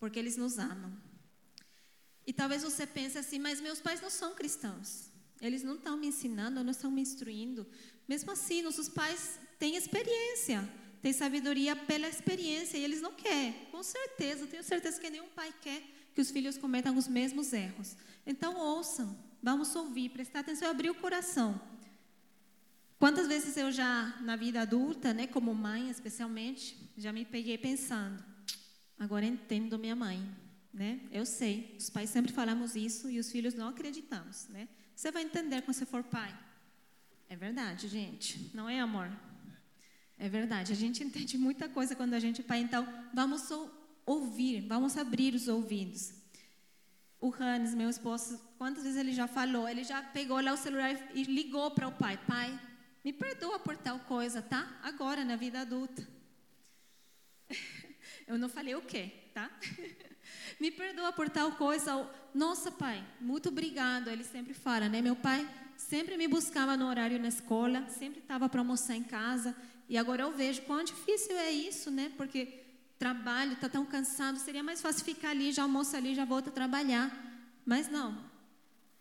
porque 0.00 0.18
eles 0.18 0.36
nos 0.36 0.58
amam. 0.58 0.92
E 2.26 2.32
talvez 2.32 2.62
você 2.62 2.86
pense 2.86 3.18
assim, 3.18 3.38
mas 3.38 3.60
meus 3.60 3.80
pais 3.80 4.00
não 4.00 4.10
são 4.10 4.34
cristãos. 4.34 5.10
Eles 5.40 5.62
não 5.62 5.74
estão 5.74 5.96
me 5.96 6.06
ensinando, 6.06 6.62
não 6.62 6.70
estão 6.70 6.90
me 6.90 7.00
instruindo. 7.00 7.66
Mesmo 8.08 8.30
assim, 8.30 8.62
nossos 8.62 8.88
pais 8.88 9.38
têm 9.58 9.76
experiência 9.76 10.68
tem 11.02 11.12
sabedoria 11.12 11.74
pela 11.74 12.08
experiência 12.08 12.78
e 12.78 12.84
eles 12.84 13.02
não 13.02 13.12
querem. 13.12 13.52
Com 13.72 13.82
certeza, 13.82 14.46
tenho 14.46 14.62
certeza 14.62 15.00
que 15.00 15.10
nenhum 15.10 15.28
pai 15.30 15.52
quer 15.60 15.82
que 16.14 16.20
os 16.20 16.30
filhos 16.30 16.56
cometam 16.56 16.96
os 16.96 17.08
mesmos 17.08 17.52
erros. 17.52 17.96
Então 18.24 18.56
ouçam, 18.56 19.18
vamos 19.42 19.74
ouvir, 19.74 20.10
prestar 20.10 20.40
atenção 20.40 20.68
e 20.68 20.70
abrir 20.70 20.90
o 20.90 20.94
coração. 20.94 21.60
Quantas 23.00 23.26
vezes 23.26 23.56
eu 23.56 23.72
já, 23.72 24.16
na 24.20 24.36
vida 24.36 24.60
adulta, 24.60 25.12
né, 25.12 25.26
como 25.26 25.52
mãe 25.52 25.90
especialmente, 25.90 26.78
já 26.96 27.12
me 27.12 27.24
peguei 27.24 27.58
pensando, 27.58 28.22
agora 28.96 29.26
entendo 29.26 29.76
minha 29.76 29.96
mãe, 29.96 30.24
né? 30.72 31.00
Eu 31.10 31.26
sei, 31.26 31.76
os 31.78 31.90
pais 31.90 32.10
sempre 32.10 32.32
falamos 32.32 32.74
isso 32.74 33.10
e 33.10 33.18
os 33.18 33.30
filhos 33.30 33.54
não 33.54 33.68
acreditamos, 33.68 34.48
né? 34.48 34.68
Você 34.94 35.10
vai 35.10 35.22
entender 35.22 35.62
quando 35.62 35.76
você 35.76 35.86
for 35.86 36.02
pai. 36.02 36.36
É 37.28 37.36
verdade, 37.36 37.88
gente, 37.88 38.50
não 38.54 38.68
é 38.68 38.80
amor? 38.80 39.10
É 40.18 40.28
verdade, 40.28 40.72
a 40.72 40.76
gente 40.76 41.02
entende 41.04 41.36
muita 41.36 41.68
coisa 41.68 41.94
quando 41.94 42.14
a 42.14 42.20
gente 42.20 42.42
pai, 42.42 42.60
então 42.60 42.86
vamos 43.12 43.48
ouvir, 44.06 44.60
vamos 44.66 44.96
abrir 44.96 45.34
os 45.34 45.48
ouvidos. 45.48 46.14
O 47.20 47.32
Hans, 47.38 47.74
meu 47.74 47.88
esposo, 47.88 48.40
quantas 48.58 48.82
vezes 48.82 48.98
ele 48.98 49.12
já 49.12 49.28
falou? 49.28 49.68
Ele 49.68 49.84
já 49.84 50.02
pegou 50.02 50.40
lá 50.40 50.52
o 50.52 50.56
celular 50.56 50.90
e 51.14 51.22
ligou 51.22 51.70
para 51.70 51.86
o 51.86 51.92
pai: 51.92 52.18
Pai, 52.26 52.60
me 53.04 53.12
perdoa 53.12 53.60
por 53.60 53.76
tal 53.76 54.00
coisa, 54.00 54.42
tá? 54.42 54.80
Agora, 54.82 55.24
na 55.24 55.36
vida 55.36 55.60
adulta. 55.60 56.06
Eu 58.26 58.36
não 58.38 58.48
falei 58.48 58.74
o 58.74 58.82
quê, 58.82 59.30
tá? 59.32 59.48
me 60.62 60.70
perdoa 60.70 61.12
por 61.12 61.28
tal 61.28 61.50
coisa. 61.64 62.08
Nossa, 62.32 62.70
pai, 62.70 63.04
muito 63.20 63.48
obrigado. 63.48 64.08
Ele 64.08 64.22
sempre 64.22 64.54
fala, 64.54 64.88
né? 64.88 65.02
Meu 65.02 65.16
pai 65.16 65.40
sempre 65.76 66.16
me 66.16 66.28
buscava 66.28 66.76
no 66.76 66.86
horário 66.86 67.18
na 67.18 67.26
escola, 67.26 67.84
sempre 67.88 68.20
estava 68.20 68.48
para 68.48 68.60
almoçar 68.60 68.94
em 68.94 69.02
casa. 69.02 69.56
E 69.88 69.98
agora 69.98 70.22
eu 70.22 70.30
vejo 70.30 70.62
quão 70.62 70.84
difícil 70.84 71.36
é 71.36 71.50
isso, 71.50 71.90
né? 71.90 72.12
Porque 72.16 72.60
trabalho, 72.96 73.54
está 73.54 73.68
tão 73.68 73.84
cansado, 73.84 74.38
seria 74.38 74.62
mais 74.62 74.80
fácil 74.80 75.04
ficar 75.04 75.30
ali, 75.30 75.50
já 75.50 75.64
almoça 75.64 75.96
ali, 75.96 76.14
já 76.14 76.24
volta 76.24 76.48
a 76.50 76.52
trabalhar. 76.52 77.10
Mas 77.66 77.88
não. 77.88 78.16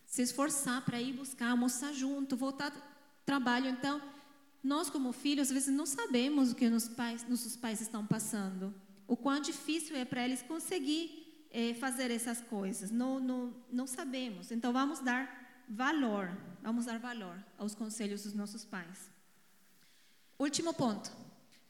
Se 0.07 0.23
esforçar 0.23 0.81
para 0.81 0.99
ir 0.99 1.13
buscar, 1.13 1.51
almoçar 1.51 1.93
junto, 1.93 2.35
voltar 2.35 2.73
trabalho. 3.23 3.69
Então, 3.69 4.01
nós 4.63 4.89
como 4.89 5.13
filhos, 5.13 5.49
às 5.49 5.53
vezes 5.53 5.69
não 5.71 5.85
sabemos 5.85 6.51
o 6.51 6.55
que 6.55 6.67
nos 6.67 6.87
pais, 6.87 7.23
nossos 7.29 7.55
pais 7.55 7.81
estão 7.81 8.03
passando. 8.03 8.73
O 9.07 9.15
quão 9.15 9.39
difícil 9.39 9.95
é 9.95 10.03
para 10.03 10.25
eles 10.25 10.41
conseguir 10.41 11.20
é, 11.51 11.73
fazer 11.73 12.09
essas 12.11 12.41
coisas. 12.41 12.91
Não, 12.91 13.19
não, 13.19 13.53
não 13.71 13.85
sabemos. 13.85 14.51
Então, 14.51 14.71
vamos 14.71 14.99
dar 14.99 15.63
valor. 15.67 16.29
Vamos 16.61 16.85
dar 16.85 16.99
valor 16.99 17.35
aos 17.57 17.75
conselhos 17.75 18.23
dos 18.23 18.33
nossos 18.33 18.65
pais. 18.65 19.09
Último 20.39 20.73
ponto. 20.73 21.11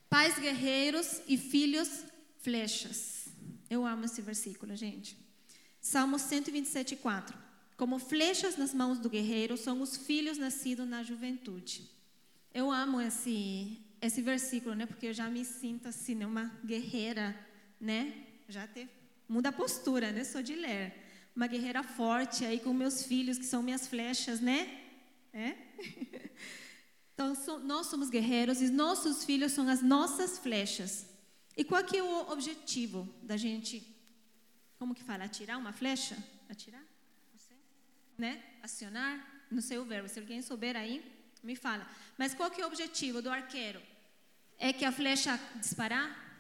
Pais 0.09 0.37
guerreiros 0.37 1.21
e 1.27 1.37
filhos 1.37 2.03
flechas. 2.39 3.27
Eu 3.69 3.85
amo 3.85 4.05
esse 4.05 4.21
versículo, 4.21 4.75
gente. 4.75 5.17
Salmo 5.79 6.19
127, 6.19 6.95
4. 6.97 7.37
Como 7.77 7.97
flechas 7.97 8.57
nas 8.57 8.73
mãos 8.73 8.99
do 8.99 9.09
guerreiro 9.09 9.57
são 9.57 9.81
os 9.81 9.97
filhos 9.97 10.37
nascidos 10.37 10.87
na 10.87 11.01
juventude. 11.01 11.89
Eu 12.53 12.69
amo 12.69 12.99
esse, 13.01 13.79
esse 14.01 14.21
versículo, 14.21 14.75
né? 14.75 14.85
Porque 14.85 15.07
eu 15.07 15.13
já 15.13 15.29
me 15.29 15.43
sinto 15.45 15.87
assim, 15.87 16.23
uma 16.23 16.45
guerreira, 16.63 17.35
né? 17.79 18.25
Já 18.47 18.67
te, 18.67 18.87
muda 19.31 19.49
a 19.49 19.51
postura, 19.51 20.11
né? 20.11 20.23
Sou 20.23 20.43
de 20.43 20.55
ler. 20.55 20.93
Uma 21.33 21.47
guerreira 21.47 21.81
forte 21.83 22.43
aí 22.43 22.59
com 22.59 22.73
meus 22.73 23.03
filhos, 23.03 23.37
que 23.37 23.45
são 23.45 23.63
minhas 23.63 23.87
flechas, 23.87 24.39
né? 24.41 24.59
É? 25.33 25.55
Então, 27.13 27.35
nós 27.59 27.85
somos 27.85 28.09
guerreiros 28.09 28.61
e 28.63 28.69
nossos 28.71 29.23
filhos 29.23 29.51
são 29.51 29.69
as 29.69 29.83
nossas 29.83 30.39
flechas. 30.39 31.05
E 31.55 31.63
qual 31.63 31.83
que 31.83 31.97
é 31.97 32.01
o 32.01 32.31
objetivo 32.31 33.07
da 33.21 33.37
gente, 33.37 33.85
como 34.79 34.95
que 34.95 35.03
fala, 35.03 35.25
atirar 35.25 35.59
uma 35.59 35.71
flecha? 35.71 36.17
Atirar? 36.49 36.83
Você? 37.35 37.53
né? 38.17 38.43
Acionar, 38.63 39.45
não 39.51 39.61
sei 39.61 39.77
o 39.77 39.85
verbo, 39.85 40.09
se 40.09 40.19
alguém 40.19 40.41
souber 40.41 40.75
aí, 40.75 41.05
me 41.43 41.55
fala. 41.55 41.87
Mas 42.17 42.33
qual 42.33 42.49
que 42.49 42.59
é 42.59 42.65
o 42.65 42.67
objetivo 42.67 43.21
do 43.21 43.29
arqueiro? 43.29 43.79
É 44.57 44.73
que 44.73 44.83
a 44.83 44.91
flecha 44.91 45.39
disparar? 45.57 46.30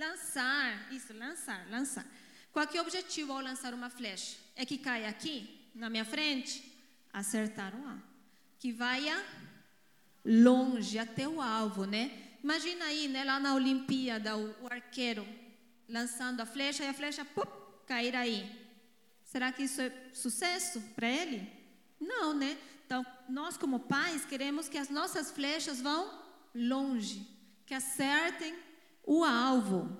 Lançar, 0.00 0.90
isso, 0.90 1.12
lançar, 1.12 1.68
lançar. 1.70 2.06
Qual 2.50 2.66
é 2.72 2.78
o 2.78 2.80
objetivo 2.80 3.34
ao 3.34 3.40
lançar 3.42 3.74
uma 3.74 3.90
flecha? 3.90 4.38
É 4.56 4.64
que 4.64 4.78
caia 4.78 5.06
aqui, 5.06 5.68
na 5.74 5.90
minha 5.90 6.06
frente? 6.06 6.64
Acertar 7.12 7.74
o 7.74 7.86
alvo. 7.86 8.02
Que 8.58 8.72
vai 8.72 9.04
longe, 10.24 10.98
até 10.98 11.28
o 11.28 11.38
alvo, 11.42 11.84
né? 11.84 12.10
Imagina 12.42 12.86
aí, 12.86 13.08
né, 13.08 13.24
lá 13.24 13.38
na 13.38 13.54
Olimpíada, 13.54 14.38
o, 14.38 14.54
o 14.62 14.72
arqueiro 14.72 15.26
lançando 15.86 16.40
a 16.40 16.46
flecha 16.46 16.82
e 16.82 16.88
a 16.88 16.94
flecha 16.94 17.22
pum, 17.22 17.44
cair 17.86 18.16
aí. 18.16 18.50
Será 19.22 19.52
que 19.52 19.64
isso 19.64 19.82
é 19.82 19.92
sucesso 20.14 20.80
para 20.96 21.10
ele? 21.10 21.46
Não, 22.00 22.32
né? 22.32 22.56
Então, 22.86 23.04
nós 23.28 23.58
como 23.58 23.80
pais 23.80 24.24
queremos 24.24 24.66
que 24.66 24.78
as 24.78 24.88
nossas 24.88 25.30
flechas 25.30 25.78
vão 25.78 26.10
longe, 26.54 27.26
que 27.66 27.74
acertem 27.74 28.69
o 29.02 29.24
alvo. 29.24 29.96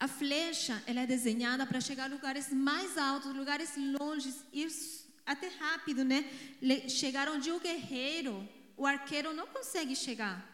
A 0.00 0.06
flecha, 0.06 0.82
ela 0.86 1.00
é 1.00 1.06
desenhada 1.06 1.66
para 1.66 1.80
chegar 1.80 2.04
a 2.04 2.14
lugares 2.14 2.52
mais 2.52 2.96
altos, 2.96 3.34
lugares 3.34 3.74
longes, 3.76 4.44
ir 4.52 4.70
até 5.26 5.48
rápido, 5.48 6.04
né? 6.04 6.24
Chegar 6.88 7.28
onde 7.28 7.50
o 7.50 7.60
guerreiro, 7.60 8.48
o 8.76 8.86
arqueiro 8.86 9.34
não 9.34 9.46
consegue 9.46 9.96
chegar. 9.96 10.46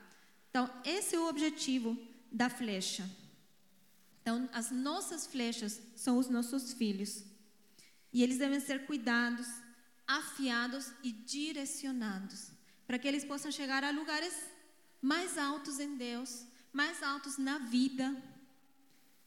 Então, 0.48 0.70
esse 0.84 1.14
é 1.14 1.18
o 1.18 1.28
objetivo 1.28 1.98
da 2.32 2.48
flecha. 2.48 3.08
Então, 4.22 4.48
as 4.52 4.70
nossas 4.70 5.26
flechas 5.26 5.82
são 5.94 6.16
os 6.16 6.28
nossos 6.28 6.72
filhos. 6.72 7.24
E 8.12 8.22
eles 8.22 8.38
devem 8.38 8.60
ser 8.60 8.86
cuidados, 8.86 9.46
afiados 10.06 10.90
e 11.02 11.12
direcionados, 11.12 12.50
para 12.86 12.98
que 12.98 13.06
eles 13.06 13.24
possam 13.24 13.50
chegar 13.50 13.84
a 13.84 13.90
lugares 13.90 14.34
mais 15.02 15.36
altos 15.36 15.78
em 15.78 15.96
Deus, 15.96 16.46
mais 16.74 17.02
altos 17.02 17.38
na 17.38 17.56
vida. 17.58 18.14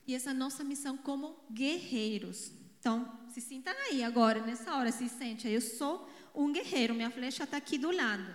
E 0.05 0.13
essa 0.13 0.29
é 0.29 0.31
a 0.31 0.35
nossa 0.35 0.63
missão 0.63 0.95
como 0.95 1.35
guerreiros. 1.51 2.51
Então, 2.79 3.19
se 3.33 3.41
sinta 3.41 3.71
aí 3.89 4.03
agora, 4.03 4.45
nessa 4.45 4.75
hora, 4.75 4.91
se 4.91 5.09
sente. 5.09 5.47
Eu 5.47 5.61
sou 5.61 6.07
um 6.35 6.51
guerreiro, 6.51 6.93
minha 6.93 7.09
flecha 7.09 7.43
está 7.43 7.57
aqui 7.57 7.79
do 7.79 7.89
lado. 7.89 8.31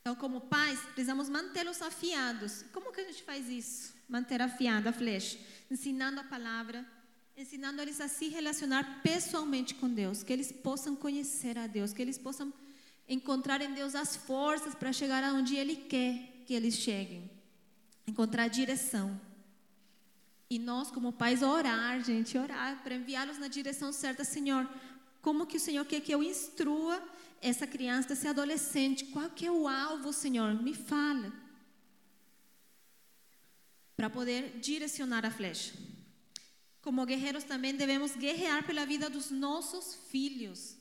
Então, 0.00 0.14
como 0.14 0.42
pais, 0.42 0.78
precisamos 0.94 1.28
mantê-los 1.28 1.82
afiados. 1.82 2.64
Como 2.72 2.92
que 2.92 3.00
a 3.00 3.04
gente 3.04 3.24
faz 3.24 3.48
isso? 3.48 3.96
manter 4.08 4.40
afiada 4.40 4.90
a 4.90 4.92
flecha, 4.92 5.38
ensinando 5.70 6.20
a 6.20 6.24
palavra, 6.24 6.86
ensinando 7.36 7.82
eles 7.82 8.00
a 8.00 8.08
se 8.08 8.28
relacionar 8.28 9.02
pessoalmente 9.02 9.74
com 9.74 9.88
Deus, 9.88 10.22
que 10.22 10.32
eles 10.32 10.52
possam 10.52 10.94
conhecer 10.94 11.58
a 11.58 11.66
Deus, 11.66 11.92
que 11.92 12.00
eles 12.00 12.18
possam 12.18 12.52
encontrar 13.08 13.60
em 13.60 13.72
Deus 13.72 13.94
as 13.94 14.16
forças 14.16 14.74
para 14.74 14.92
chegar 14.92 15.22
aonde 15.22 15.56
Ele 15.56 15.76
quer 15.76 16.44
que 16.46 16.54
eles 16.54 16.74
cheguem, 16.74 17.28
encontrar 18.06 18.48
direção. 18.48 19.20
E 20.48 20.58
nós, 20.58 20.90
como 20.90 21.12
pais, 21.12 21.42
orar, 21.42 22.02
gente, 22.04 22.38
orar 22.38 22.82
para 22.82 22.94
enviá-los 22.94 23.38
na 23.38 23.48
direção 23.48 23.92
certa, 23.92 24.24
Senhor. 24.24 24.68
Como 25.20 25.46
que 25.46 25.56
o 25.56 25.60
Senhor 25.60 25.84
quer 25.84 26.00
que 26.00 26.12
eu 26.12 26.22
instrua 26.22 27.02
essa 27.40 27.66
criança, 27.66 28.12
esse 28.12 28.28
adolescente? 28.28 29.06
Qual 29.06 29.28
que 29.30 29.44
é 29.44 29.50
o 29.50 29.66
alvo, 29.66 30.12
Senhor? 30.12 30.54
Me 30.62 30.72
fala 30.72 31.32
para 33.96 34.08
poder 34.08 34.58
direcionar 34.60 35.24
a 35.24 35.30
flecha. 35.30 35.72
Como 36.80 37.04
guerreiros 37.04 37.42
também 37.42 37.74
devemos 37.74 38.14
guerrear 38.14 38.64
pela 38.64 38.86
vida 38.86 39.10
dos 39.10 39.32
nossos 39.32 39.96
filhos. 40.08 40.76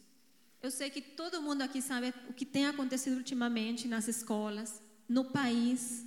Eu 0.61 0.69
sei 0.69 0.91
que 0.91 1.01
todo 1.01 1.41
mundo 1.41 1.63
aqui 1.63 1.81
sabe 1.81 2.13
o 2.29 2.33
que 2.33 2.45
tem 2.45 2.67
acontecido 2.67 3.15
ultimamente 3.17 3.87
nas 3.87 4.07
escolas, 4.07 4.79
no 5.09 5.25
país, 5.25 6.05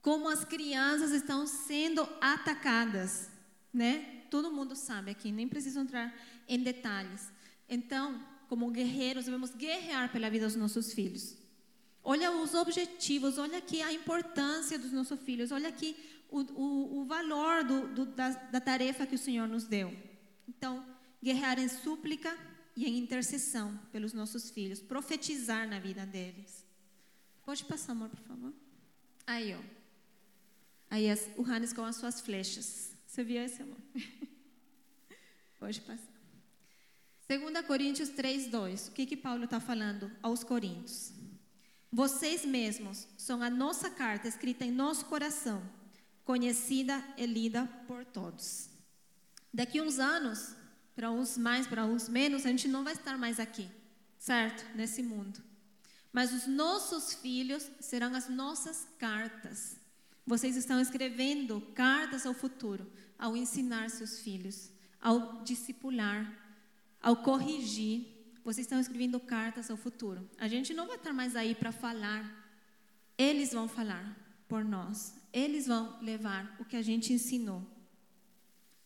como 0.00 0.28
as 0.28 0.44
crianças 0.44 1.10
estão 1.10 1.46
sendo 1.46 2.08
atacadas, 2.20 3.30
né? 3.72 4.24
Todo 4.30 4.52
mundo 4.52 4.76
sabe 4.76 5.10
aqui, 5.10 5.32
nem 5.32 5.48
preciso 5.48 5.80
entrar 5.80 6.14
em 6.46 6.62
detalhes. 6.62 7.30
Então, 7.68 8.22
como 8.48 8.70
guerreiros, 8.70 9.26
devemos 9.26 9.50
guerrear 9.50 10.10
pela 10.10 10.30
vida 10.30 10.46
dos 10.46 10.56
nossos 10.56 10.92
filhos. 10.92 11.36
Olha 12.02 12.30
os 12.32 12.54
objetivos, 12.54 13.36
olha 13.36 13.58
aqui 13.58 13.82
a 13.82 13.92
importância 13.92 14.78
dos 14.78 14.92
nossos 14.92 15.20
filhos, 15.20 15.52
olha 15.52 15.68
aqui 15.68 15.96
o, 16.30 16.40
o, 16.40 17.00
o 17.00 17.04
valor 17.04 17.64
do, 17.64 17.88
do, 17.88 18.06
da, 18.06 18.30
da 18.30 18.60
tarefa 18.60 19.06
que 19.06 19.14
o 19.14 19.18
Senhor 19.18 19.46
nos 19.46 19.64
deu. 19.64 19.94
Então, 20.48 20.84
guerrear 21.22 21.58
em 21.58 21.68
súplica 21.68 22.36
e 22.76 22.86
em 22.86 22.98
intercessão 22.98 23.78
pelos 23.90 24.12
nossos 24.12 24.50
filhos, 24.50 24.80
profetizar 24.80 25.68
na 25.68 25.78
vida 25.80 26.06
deles. 26.06 26.64
Pode 27.44 27.64
passar, 27.64 27.92
amor, 27.92 28.08
por 28.08 28.20
favor? 28.20 28.52
Aí, 29.26 29.54
ó. 29.54 29.77
Aí 30.90 31.10
as, 31.10 31.28
o 31.36 31.42
Hannes 31.42 31.72
com 31.72 31.84
as 31.84 31.96
suas 31.96 32.20
flechas. 32.20 32.92
Você 33.06 33.22
viu 33.22 33.42
esse, 33.42 33.62
amor? 33.62 33.76
Pode 35.58 35.80
passar. 35.82 36.18
2 37.28 37.66
Coríntios 37.66 38.08
3, 38.10 38.46
2. 38.46 38.88
O 38.88 38.92
que, 38.92 39.06
que 39.06 39.16
Paulo 39.16 39.44
está 39.44 39.60
falando 39.60 40.10
aos 40.22 40.42
Coríntios? 40.42 41.12
Vocês 41.90 42.44
mesmos 42.44 43.06
são 43.16 43.42
a 43.42 43.50
nossa 43.50 43.90
carta 43.90 44.28
escrita 44.28 44.64
em 44.64 44.70
nosso 44.70 45.06
coração 45.06 45.62
conhecida 46.28 47.02
e 47.16 47.24
lida 47.24 47.66
por 47.86 48.04
todos. 48.04 48.68
Daqui 49.50 49.80
uns 49.80 49.98
anos, 49.98 50.54
para 50.94 51.10
uns 51.10 51.38
mais, 51.38 51.66
para 51.66 51.86
uns 51.86 52.06
menos, 52.06 52.44
a 52.44 52.50
gente 52.50 52.68
não 52.68 52.84
vai 52.84 52.92
estar 52.92 53.16
mais 53.16 53.40
aqui, 53.40 53.66
certo? 54.18 54.62
Nesse 54.76 55.02
mundo. 55.02 55.42
Mas 56.12 56.30
os 56.30 56.46
nossos 56.46 57.14
filhos 57.14 57.66
serão 57.80 58.14
as 58.14 58.28
nossas 58.28 58.86
cartas. 58.98 59.77
Vocês 60.28 60.56
estão 60.56 60.78
escrevendo 60.78 61.58
cartas 61.74 62.26
ao 62.26 62.34
futuro, 62.34 62.86
ao 63.18 63.34
ensinar 63.34 63.88
seus 63.88 64.20
filhos, 64.20 64.70
ao 65.00 65.42
discipular, 65.42 66.22
ao 67.00 67.16
corrigir. 67.16 68.06
Vocês 68.44 68.66
estão 68.66 68.78
escrevendo 68.78 69.18
cartas 69.18 69.70
ao 69.70 69.76
futuro. 69.78 70.28
A 70.36 70.46
gente 70.46 70.74
não 70.74 70.86
vai 70.86 70.96
estar 70.96 71.14
mais 71.14 71.34
aí 71.34 71.54
para 71.54 71.72
falar. 71.72 72.22
Eles 73.16 73.54
vão 73.54 73.66
falar 73.66 74.04
por 74.46 74.62
nós. 74.62 75.14
Eles 75.32 75.66
vão 75.66 75.98
levar 76.02 76.54
o 76.60 76.64
que 76.66 76.76
a 76.76 76.82
gente 76.82 77.10
ensinou, 77.10 77.66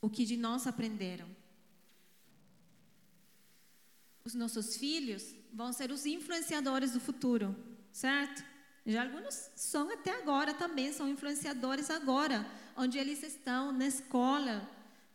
o 0.01 0.09
que 0.09 0.25
de 0.25 0.37
nós 0.37 0.69
aprenderam. 0.69 1.27
Os 4.25 4.35
nossos 4.35 4.77
filhos 4.77 5.35
vão 5.53 5.73
ser 5.73 5.91
os 5.91 6.07
influenciadores 6.07 6.93
do 6.93 7.01
futuro, 7.01 7.57
certo? 7.91 8.52
Já 8.85 9.05
alguns 9.05 9.51
são 9.55 9.91
até 9.91 10.11
agora 10.11 10.53
também, 10.55 10.93
são 10.93 11.09
influenciadores 11.09 11.89
agora, 11.91 12.47
onde 12.77 12.99
eles 12.99 13.23
estão 13.23 13.71
na 13.71 13.87
escola, 13.87 14.69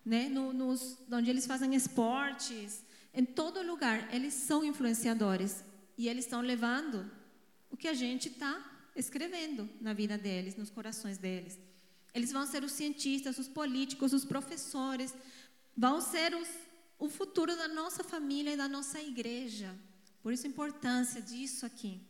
né, 0.06 0.30
no, 0.30 0.54
nos, 0.54 0.98
onde 1.12 1.30
eles 1.30 1.46
fazem 1.46 1.76
esportes, 1.76 2.82
em 3.14 3.26
todo 3.26 3.62
lugar, 3.64 4.14
eles 4.14 4.34
são 4.34 4.64
influenciadores 4.64 5.64
e 5.98 6.08
eles 6.08 6.26
estão 6.26 6.40
levando 6.40 7.10
o 7.70 7.76
que 7.76 7.88
a 7.88 7.94
gente 7.94 8.30
está 8.30 8.64
escrevendo 8.96 9.70
na 9.82 9.92
vida 9.94 10.18
deles, 10.18 10.56
nos 10.56 10.70
corações 10.70 11.18
deles. 11.18 11.60
Eles 12.14 12.32
vão 12.32 12.46
ser 12.46 12.64
os 12.64 12.72
cientistas, 12.72 13.38
os 13.38 13.48
políticos, 13.48 14.14
os 14.14 14.24
professores, 14.24 15.14
vão 15.76 16.00
ser 16.00 16.36
os, 16.36 16.48
o 16.98 17.10
futuro 17.10 17.56
da 17.56 17.68
nossa 17.68 18.04
família 18.04 18.54
e 18.54 18.58
da 18.58 18.68
nossa 18.68 19.02
igreja. 19.02 19.76
Por 20.22 20.32
isso 20.32 20.46
a 20.46 20.50
importância 20.50 21.22
disso 21.22 21.66
aqui, 21.66 22.02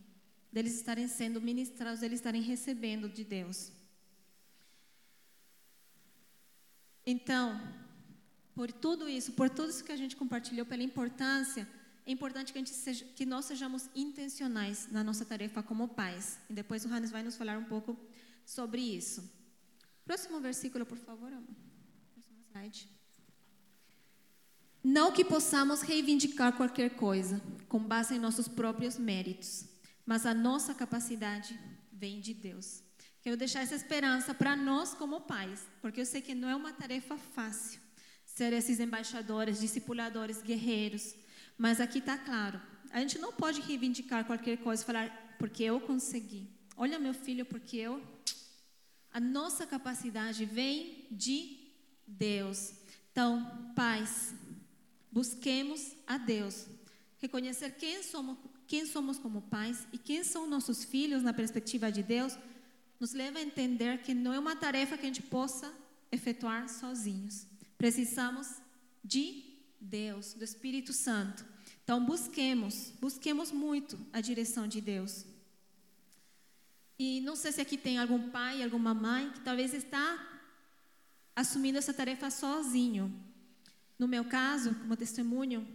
deles 0.52 0.76
estarem 0.76 1.08
sendo 1.08 1.42
ministrados, 1.42 2.00
deles 2.00 2.20
estarem 2.20 2.42
recebendo 2.42 3.10
de 3.10 3.24
Deus. 3.24 3.72
Então, 7.06 7.62
por 8.54 8.72
tudo 8.72 9.08
isso, 9.08 9.32
por 9.34 9.50
tudo 9.50 9.70
isso 9.70 9.84
que 9.84 9.92
a 9.92 9.98
gente 9.98 10.16
compartilhou, 10.16 10.66
pela 10.66 10.84
importância 10.84 11.68
é 12.08 12.12
importante 12.12 12.54
que, 12.54 12.66
seja, 12.66 13.04
que, 13.04 13.26
nós 13.26 13.46
sejamos 13.46 13.90
intencionais 13.94 14.88
na 14.90 15.04
nossa 15.04 15.26
tarefa 15.26 15.62
como 15.62 15.90
pais. 15.90 16.40
E 16.50 16.54
depois 16.54 16.86
o 16.86 16.88
Hannes 16.88 17.12
vai 17.12 17.22
nos 17.22 17.36
falar 17.36 17.58
um 17.58 17.66
pouco 17.66 17.98
sobre 18.46 18.82
isso. 18.82 19.30
Próximo 20.06 20.40
versículo, 20.40 20.86
por 20.86 20.98
favor. 20.98 21.30
Próximo 21.30 22.40
slide. 22.50 22.90
Não 24.82 25.12
que 25.12 25.26
possamos 25.26 25.82
reivindicar 25.82 26.56
qualquer 26.56 26.92
coisa 26.96 27.42
com 27.68 27.80
base 27.80 28.16
em 28.16 28.20
nossos 28.20 28.48
próprios 28.48 28.98
méritos, 28.98 29.66
mas 30.08 30.26
a 30.26 30.34
nossa 30.34 30.74
capacidade 30.74 31.60
vem 31.92 32.22
de 32.22 32.34
Deus. 32.34 32.82
Quero 33.22 33.36
deixar 33.36 33.62
essa 33.62 33.76
esperança 33.76 34.34
para 34.34 34.56
nós 34.56 34.94
como 34.94 35.22
pais, 35.22 35.68
porque 35.82 36.00
eu 36.02 36.06
sei 36.06 36.22
que 36.22 36.34
não 36.34 36.50
é 36.50 36.56
uma 36.56 36.72
tarefa 36.72 37.18
fácil 37.18 37.82
ser 38.26 38.54
esses 38.54 38.80
embaixadores, 38.80 39.60
discipuladores, 39.60 40.42
guerreiros, 40.42 41.14
mas 41.58 41.82
aqui 41.82 42.00
está 42.00 42.18
claro. 42.18 42.62
A 42.92 43.00
gente 43.02 43.20
não 43.20 43.34
pode 43.34 43.60
reivindicar 43.62 44.24
qualquer 44.26 44.58
coisa 44.58 44.82
e 44.82 44.86
falar, 44.86 45.36
porque 45.38 45.64
eu 45.64 45.82
consegui. 45.82 46.48
Olha, 46.78 46.98
meu 47.00 47.14
filho, 47.14 47.46
porque 47.46 47.78
eu. 47.78 48.02
A 49.12 49.20
nossa 49.20 49.66
capacidade 49.66 50.46
vem 50.46 51.08
de 51.12 51.58
Deus. 52.06 52.74
Então, 53.12 53.74
pais, 53.76 54.34
busquemos 55.12 55.94
a 56.06 56.18
Deus. 56.18 56.68
Reconhecer 57.18 57.72
quem 57.72 58.04
somos, 58.04 58.38
quem 58.68 58.86
somos 58.86 59.18
como 59.18 59.42
pais 59.44 59.88
e 59.94 59.98
quem 59.98 60.24
são 60.24 60.46
nossos 60.48 60.84
filhos 60.84 61.24
na 61.24 61.34
perspectiva 61.34 61.92
de 61.92 62.04
Deus 62.04 62.38
nos 63.00 63.14
leva 63.14 63.40
a 63.40 63.42
entender 63.42 64.02
que 64.02 64.14
não 64.14 64.34
é 64.34 64.40
uma 64.40 64.56
tarefa 64.56 64.98
que 64.98 65.04
a 65.04 65.08
gente 65.08 65.22
possa 65.22 65.72
efetuar 66.12 66.68
sozinhos. 66.68 67.46
Precisamos 67.78 68.48
de 69.04 69.44
Deus, 69.80 70.34
do 70.34 70.44
Espírito 70.44 70.92
Santo. 70.92 71.46
Então 71.84 72.04
busquemos, 72.04 72.92
busquemos 73.00 73.52
muito 73.52 73.98
a 74.12 74.20
direção 74.20 74.68
de 74.68 74.82
Deus. 74.82 75.26
E 77.00 77.22
não 77.22 77.36
sei 77.36 77.52
se 77.52 77.62
aqui 77.62 77.78
tem 77.78 78.00
algum 78.00 78.30
pai, 78.30 78.64
alguma 78.64 78.94
mãe 78.94 79.30
que 79.32 79.42
talvez 79.42 79.74
está 79.74 80.28
assumindo 81.36 81.78
essa 81.78 81.94
tarefa 81.94 82.30
sozinho. 82.30 83.14
No 83.98 84.08
meu 84.08 84.26
caso, 84.26 84.74
como 84.76 84.98
testemunho, 84.98 85.68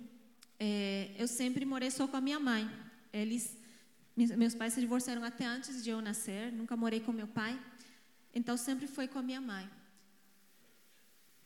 é, 0.58 1.14
eu 1.16 1.28
sempre 1.28 1.64
morei 1.64 1.90
só 1.90 2.06
com 2.08 2.16
a 2.16 2.20
minha 2.20 2.40
mãe. 2.40 2.68
Eles, 3.12 3.56
meus 4.16 4.54
pais 4.54 4.72
se 4.72 4.80
divorciaram 4.80 5.22
até 5.24 5.44
antes 5.44 5.82
de 5.84 5.90
eu 5.90 6.00
nascer. 6.00 6.52
Nunca 6.52 6.76
morei 6.76 7.00
com 7.00 7.12
meu 7.12 7.26
pai, 7.26 7.60
então 8.34 8.56
sempre 8.56 8.86
foi 8.86 9.06
com 9.08 9.18
a 9.18 9.22
minha 9.22 9.40
mãe. 9.40 9.68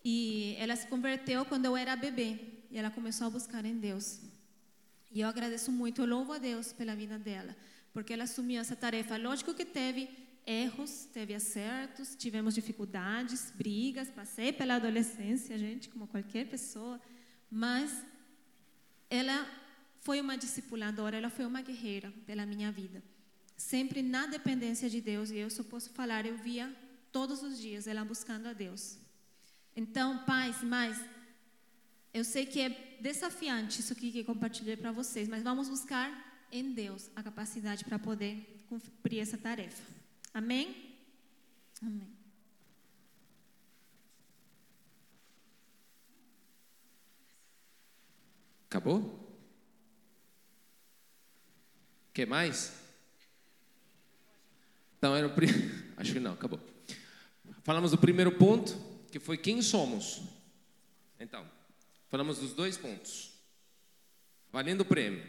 E 0.04 0.54
ela 0.58 0.76
se 0.76 0.86
converteu 0.86 1.44
quando 1.44 1.64
eu 1.64 1.76
era 1.76 1.96
bebê 1.96 2.38
e 2.70 2.78
ela 2.78 2.90
começou 2.90 3.26
a 3.26 3.30
buscar 3.30 3.64
em 3.64 3.76
Deus. 3.76 4.20
E 5.10 5.20
eu 5.20 5.28
agradeço 5.28 5.72
muito, 5.72 6.02
eu 6.02 6.06
louvo 6.06 6.32
a 6.32 6.38
Deus 6.38 6.72
pela 6.72 6.94
vida 6.94 7.18
dela, 7.18 7.56
porque 7.92 8.12
ela 8.12 8.24
assumiu 8.24 8.60
essa 8.60 8.76
tarefa. 8.76 9.16
Lógico 9.16 9.54
que 9.54 9.64
teve 9.64 10.08
erros, 10.46 11.06
teve 11.12 11.34
acertos, 11.34 12.14
tivemos 12.14 12.54
dificuldades, 12.54 13.50
brigas, 13.56 14.08
passei 14.10 14.52
pela 14.52 14.76
adolescência, 14.76 15.58
gente, 15.58 15.88
como 15.88 16.06
qualquer 16.06 16.46
pessoa, 16.46 17.00
mas 17.50 18.04
ela 19.10 19.46
foi 20.06 20.20
uma 20.20 20.38
discipuladora, 20.38 21.16
ela 21.16 21.28
foi 21.28 21.44
uma 21.44 21.60
guerreira 21.60 22.12
pela 22.24 22.46
minha 22.46 22.70
vida. 22.70 23.02
Sempre 23.56 24.02
na 24.02 24.24
dependência 24.26 24.88
de 24.88 25.00
Deus, 25.00 25.30
e 25.32 25.38
eu 25.38 25.50
só 25.50 25.64
posso 25.64 25.90
falar, 25.90 26.24
eu 26.24 26.36
via 26.38 26.72
todos 27.10 27.42
os 27.42 27.58
dias 27.58 27.88
ela 27.88 28.04
buscando 28.04 28.46
a 28.46 28.52
Deus. 28.52 28.98
Então, 29.74 30.24
pais, 30.24 30.62
mães, 30.62 30.96
eu 32.14 32.22
sei 32.22 32.46
que 32.46 32.60
é 32.60 32.98
desafiante 33.00 33.80
isso 33.80 33.92
aqui 33.92 34.12
que 34.12 34.22
compartilhei 34.22 34.76
para 34.76 34.92
vocês, 34.92 35.26
mas 35.26 35.42
vamos 35.42 35.68
buscar 35.68 36.08
em 36.52 36.72
Deus 36.72 37.10
a 37.16 37.20
capacidade 37.20 37.84
para 37.84 37.98
poder 37.98 38.64
cumprir 38.68 39.18
essa 39.18 39.36
tarefa. 39.36 39.82
Amém? 40.32 40.94
Amém. 41.82 42.12
Acabou? 48.68 49.25
Quer 52.16 52.26
mais? 52.26 52.72
Então 54.96 55.14
era 55.14 55.26
o 55.26 55.34
primeiro. 55.34 55.70
Acho 55.98 56.14
que 56.14 56.18
não, 56.18 56.32
acabou. 56.32 56.58
Falamos 57.62 57.90
do 57.90 57.98
primeiro 57.98 58.32
ponto, 58.32 58.74
que 59.12 59.18
foi 59.18 59.36
quem 59.36 59.60
somos. 59.60 60.22
Então, 61.20 61.46
falamos 62.08 62.38
dos 62.38 62.54
dois 62.54 62.78
pontos. 62.78 63.34
Valendo 64.50 64.80
o 64.80 64.84
prêmio. 64.86 65.22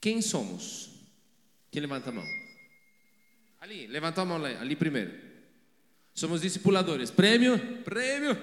Quem 0.00 0.22
somos? 0.22 0.88
Quem 1.70 1.82
levanta 1.82 2.08
a 2.08 2.14
mão? 2.14 2.24
Ali, 3.60 3.86
levanta 3.86 4.22
a 4.22 4.24
mão 4.24 4.42
ali, 4.42 4.76
primeiro. 4.76 5.12
Somos 6.14 6.40
discipuladores. 6.40 7.10
Prêmio? 7.10 7.82
Prêmio? 7.82 8.34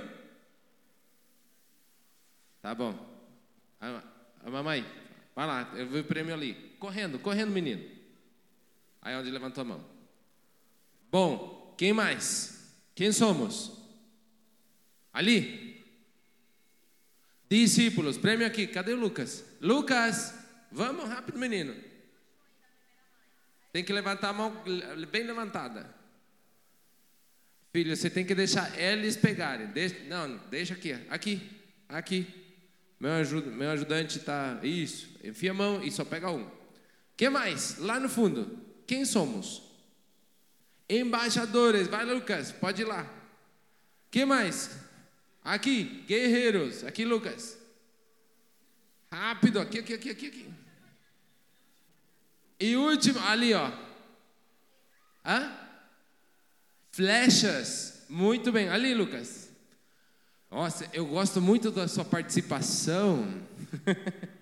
Tá 2.62 2.76
bom. 2.76 2.94
A 3.80 4.52
mamãe, 4.52 4.86
vai 5.38 5.46
lá, 5.46 5.72
eu 5.76 5.88
vi 5.88 6.00
o 6.00 6.04
prêmio 6.04 6.34
ali. 6.34 6.56
Correndo, 6.80 7.20
correndo, 7.20 7.52
menino. 7.52 7.88
Aí 9.00 9.16
onde 9.16 9.30
levantou 9.30 9.62
a 9.62 9.66
mão. 9.66 9.86
Bom, 11.12 11.76
quem 11.78 11.94
mais? 11.94 12.74
Quem 12.96 13.12
somos? 13.12 13.72
Ali. 15.14 15.86
Discípulos, 17.48 18.18
prêmio 18.18 18.48
aqui. 18.48 18.66
Cadê 18.66 18.94
o 18.94 19.00
Lucas? 19.00 19.46
Lucas, 19.62 20.34
vamos 20.72 21.08
rápido, 21.08 21.38
menino. 21.38 21.76
Tem 23.72 23.84
que 23.84 23.94
levantar 23.94 24.30
a 24.30 24.34
mão 24.34 24.64
bem 25.12 25.22
levantada. 25.22 25.96
Filho, 27.72 27.96
você 27.96 28.10
tem 28.10 28.26
que 28.26 28.34
deixar 28.34 28.76
eles 28.80 29.16
pegarem. 29.16 29.68
Deixa, 29.68 30.00
não, 30.06 30.36
deixa 30.50 30.74
aqui, 30.74 30.94
aqui, 31.12 31.48
aqui. 31.88 32.47
Meu, 33.00 33.12
meu 33.52 33.70
ajudante 33.72 34.18
está. 34.18 34.60
Isso, 34.64 35.10
enfia 35.24 35.52
a 35.52 35.54
mão 35.54 35.84
e 35.84 35.92
só 35.92 36.04
pega 36.04 36.32
um. 36.32 36.50
que 37.16 37.30
mais? 37.30 37.78
Lá 37.78 38.00
no 38.00 38.10
fundo. 38.10 38.60
Quem 38.88 39.06
somos? 39.06 39.62
Embaixadores. 40.90 41.88
Vai, 41.88 42.06
Lucas, 42.06 42.52
pode 42.52 42.82
ir 42.82 42.86
lá. 42.86 43.08
que 44.10 44.26
mais? 44.26 44.78
Aqui, 45.44 46.04
guerreiros. 46.08 46.84
Aqui, 46.84 47.06
Lucas. 47.06 47.58
Rápido, 49.12 49.60
aqui, 49.60 49.80
aqui, 49.80 49.94
aqui, 49.94 50.10
aqui, 50.10 50.28
aqui. 50.28 50.54
E 52.60 52.76
último, 52.76 53.20
ali, 53.20 53.54
ó. 53.54 53.72
Hã? 55.24 55.56
Flechas. 56.92 58.06
Muito 58.10 58.52
bem. 58.52 58.70
Ali, 58.70 58.94
Lucas. 58.94 59.47
Nossa, 60.50 60.90
eu 60.94 61.06
gosto 61.06 61.42
muito 61.42 61.70
da 61.72 61.88
sua 61.88 62.06
participação. 62.06 63.46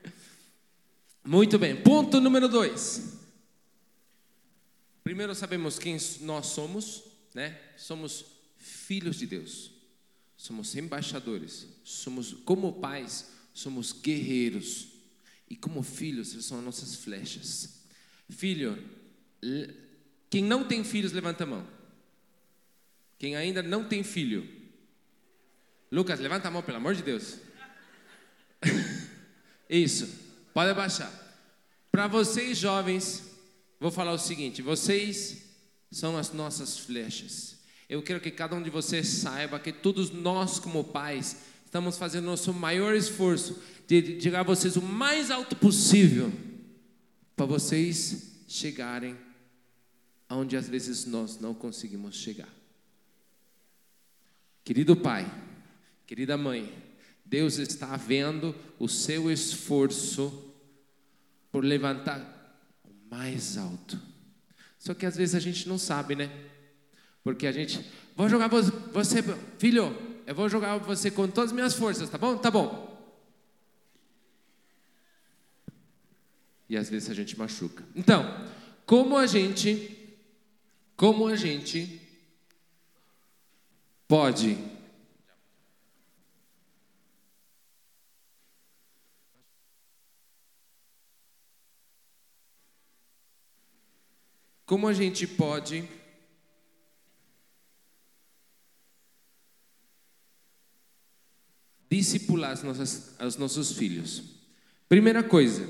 muito 1.25 1.57
bem. 1.57 1.81
Ponto 1.81 2.21
número 2.21 2.47
dois. 2.47 3.17
Primeiro 5.03 5.33
sabemos 5.33 5.79
quem 5.79 5.97
nós 6.21 6.47
somos, 6.47 7.03
né? 7.33 7.59
Somos 7.75 8.25
filhos 8.57 9.17
de 9.17 9.25
Deus. 9.25 9.71
Somos 10.37 10.75
embaixadores. 10.75 11.67
Somos 11.83 12.33
como 12.45 12.73
pais, 12.73 13.31
somos 13.53 13.91
guerreiros. 13.91 14.87
E 15.49 15.55
como 15.55 15.81
filhos, 15.81 16.33
eles 16.33 16.45
são 16.45 16.61
nossas 16.61 16.95
flechas. 16.95 17.83
Filho, 18.29 18.77
quem 20.29 20.43
não 20.43 20.67
tem 20.67 20.83
filhos, 20.83 21.11
levanta 21.11 21.43
a 21.43 21.47
mão. 21.47 21.67
Quem 23.17 23.35
ainda 23.35 23.63
não 23.63 23.87
tem 23.87 24.03
filho. 24.03 24.54
Lucas, 25.95 26.19
levanta 26.19 26.49
a 26.49 26.51
mão, 26.51 26.61
pelo 26.61 26.75
amor 26.75 26.93
de 26.93 27.01
Deus. 27.01 27.35
Isso, 29.69 30.09
pode 30.53 30.69
abaixar. 30.69 31.09
Para 31.89 32.05
vocês 32.05 32.57
jovens, 32.57 33.23
vou 33.79 33.89
falar 33.89 34.11
o 34.11 34.19
seguinte: 34.19 34.61
vocês 34.61 35.43
são 35.89 36.17
as 36.17 36.33
nossas 36.33 36.77
flechas. 36.77 37.55
Eu 37.87 38.03
quero 38.03 38.19
que 38.19 38.29
cada 38.29 38.57
um 38.57 38.61
de 38.61 38.69
vocês 38.69 39.07
saiba 39.07 39.57
que 39.57 39.71
todos 39.71 40.11
nós, 40.11 40.59
como 40.59 40.83
pais, 40.83 41.37
estamos 41.63 41.97
fazendo 41.97 42.25
nosso 42.25 42.53
maior 42.53 42.93
esforço 42.93 43.57
de 43.87 44.19
chegar 44.19 44.41
a 44.41 44.43
vocês 44.43 44.75
o 44.75 44.81
mais 44.81 45.31
alto 45.31 45.55
possível 45.55 46.29
para 47.37 47.45
vocês 47.45 48.43
chegarem 48.49 49.17
aonde 50.27 50.57
às 50.57 50.67
vezes 50.67 51.05
nós 51.05 51.39
não 51.39 51.53
conseguimos 51.53 52.17
chegar. 52.17 52.53
Querido 54.65 54.97
pai, 54.97 55.44
querida 56.05 56.37
mãe, 56.37 56.73
Deus 57.25 57.57
está 57.57 57.95
vendo 57.97 58.55
o 58.79 58.87
seu 58.87 59.31
esforço 59.31 60.53
por 61.51 61.63
levantar 61.63 62.21
o 62.83 62.91
mais 63.09 63.57
alto. 63.57 63.99
Só 64.77 64.93
que 64.93 65.05
às 65.05 65.15
vezes 65.15 65.35
a 65.35 65.39
gente 65.39 65.67
não 65.67 65.77
sabe, 65.77 66.15
né? 66.15 66.29
Porque 67.23 67.47
a 67.47 67.51
gente, 67.51 67.83
vou 68.15 68.29
jogar 68.29 68.47
você, 68.47 69.23
filho, 69.57 69.95
eu 70.27 70.35
vou 70.35 70.47
jogar 70.47 70.77
você 70.77 71.09
com 71.09 71.27
todas 71.27 71.49
as 71.49 71.55
minhas 71.55 71.73
forças, 71.73 72.09
tá 72.09 72.17
bom? 72.17 72.37
Tá 72.37 72.51
bom. 72.51 72.93
E 76.69 76.77
às 76.77 76.89
vezes 76.89 77.09
a 77.09 77.13
gente 77.13 77.37
machuca. 77.37 77.83
Então, 77.95 78.23
como 78.85 79.17
a 79.17 79.25
gente 79.25 79.91
como 80.95 81.27
a 81.27 81.35
gente 81.35 82.01
pode 84.07 84.57
Como 94.65 94.87
a 94.87 94.93
gente 94.93 95.27
pode 95.27 95.87
discipular 101.89 102.57
os 103.21 103.37
nossos 103.37 103.77
filhos? 103.77 104.23
Primeira 104.89 105.23
coisa, 105.23 105.67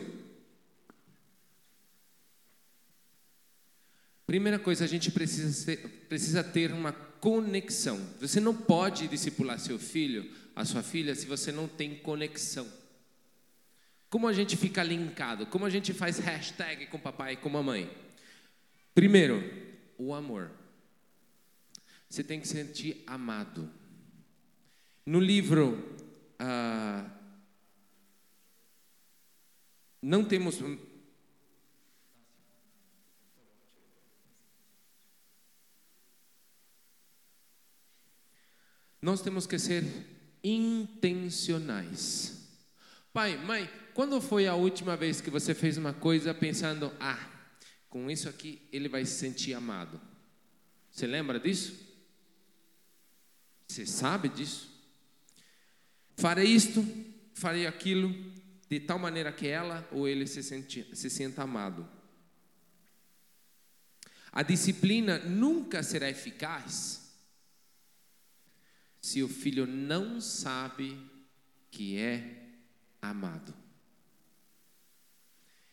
Primeira 4.25 4.57
coisa, 4.57 4.83
a 4.83 4.87
gente 4.87 5.11
precisa, 5.11 5.51
ser, 5.53 5.77
precisa 6.09 6.43
ter 6.43 6.71
uma 6.71 6.91
conexão. 6.91 7.97
Você 8.19 8.39
não 8.39 8.55
pode 8.55 9.07
discipular 9.07 9.59
seu 9.59 9.77
filho 9.77 10.29
a 10.55 10.65
sua 10.65 10.81
filha 10.81 11.13
se 11.13 11.27
você 11.27 11.51
não 11.51 11.67
tem 11.67 11.95
conexão. 11.95 12.67
Como 14.09 14.27
a 14.27 14.33
gente 14.33 14.57
fica 14.57 14.81
linkado? 14.81 15.45
Como 15.45 15.65
a 15.65 15.69
gente 15.69 15.93
faz 15.93 16.17
hashtag 16.17 16.87
com 16.87 16.97
papai 16.97 17.33
e 17.33 17.37
com 17.37 17.49
mamãe? 17.49 17.89
Primeiro, 18.95 19.43
o 19.95 20.11
amor. 20.11 20.49
Você 22.09 22.23
tem 22.23 22.39
que 22.39 22.47
sentir 22.47 23.03
amado. 23.05 23.69
No 25.05 25.19
livro 25.19 25.95
ah, 26.39 27.11
Não 30.07 30.23
temos. 30.23 30.59
Nós 39.01 39.23
temos 39.23 39.47
que 39.47 39.57
ser 39.57 39.83
intencionais. 40.43 42.47
Pai, 43.11 43.35
mãe, 43.35 43.67
quando 43.95 44.21
foi 44.21 44.45
a 44.45 44.53
última 44.53 44.95
vez 44.95 45.19
que 45.19 45.31
você 45.31 45.55
fez 45.55 45.75
uma 45.75 45.91
coisa 45.91 46.35
pensando, 46.35 46.93
ah, 46.99 47.34
com 47.95 48.11
isso 48.11 48.27
aqui 48.27 48.61
ele 48.73 48.89
vai 48.89 49.05
se 49.05 49.17
sentir 49.17 49.53
amado? 49.53 50.01
Você 50.91 51.07
lembra 51.07 51.39
disso? 51.39 51.73
Você 53.65 53.85
sabe 53.85 54.27
disso? 54.27 54.69
Farei 56.17 56.45
isto, 56.45 56.85
farei 57.33 57.65
aquilo, 57.65 58.13
de 58.67 58.81
tal 58.81 58.99
maneira 58.99 59.31
que 59.31 59.47
ela 59.47 59.87
ou 59.93 60.09
ele 60.09 60.27
se, 60.27 60.43
sente, 60.43 60.85
se 60.93 61.09
sinta 61.09 61.43
amado. 61.43 61.87
A 64.29 64.43
disciplina 64.43 65.17
nunca 65.19 65.81
será 65.81 66.09
eficaz 66.09 67.15
se 68.99 69.23
o 69.23 69.29
filho 69.29 69.65
não 69.65 70.19
sabe 70.19 70.99
que 71.71 71.97
é 71.97 72.57
amado. 73.01 73.53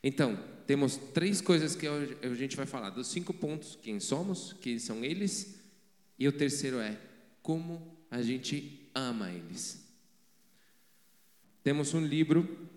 Então, 0.00 0.51
temos 0.72 0.96
três 0.96 1.42
coisas 1.42 1.76
que 1.76 1.86
a 1.86 2.34
gente 2.34 2.56
vai 2.56 2.64
falar: 2.64 2.88
dos 2.88 3.08
cinco 3.08 3.34
pontos, 3.34 3.76
quem 3.82 4.00
somos, 4.00 4.54
quem 4.54 4.78
são 4.78 5.04
eles, 5.04 5.60
e 6.18 6.26
o 6.26 6.32
terceiro 6.32 6.80
é 6.80 6.98
como 7.42 7.94
a 8.10 8.22
gente 8.22 8.88
ama 8.94 9.30
eles. 9.30 9.86
Temos 11.62 11.92
um 11.92 12.00
livro, 12.00 12.70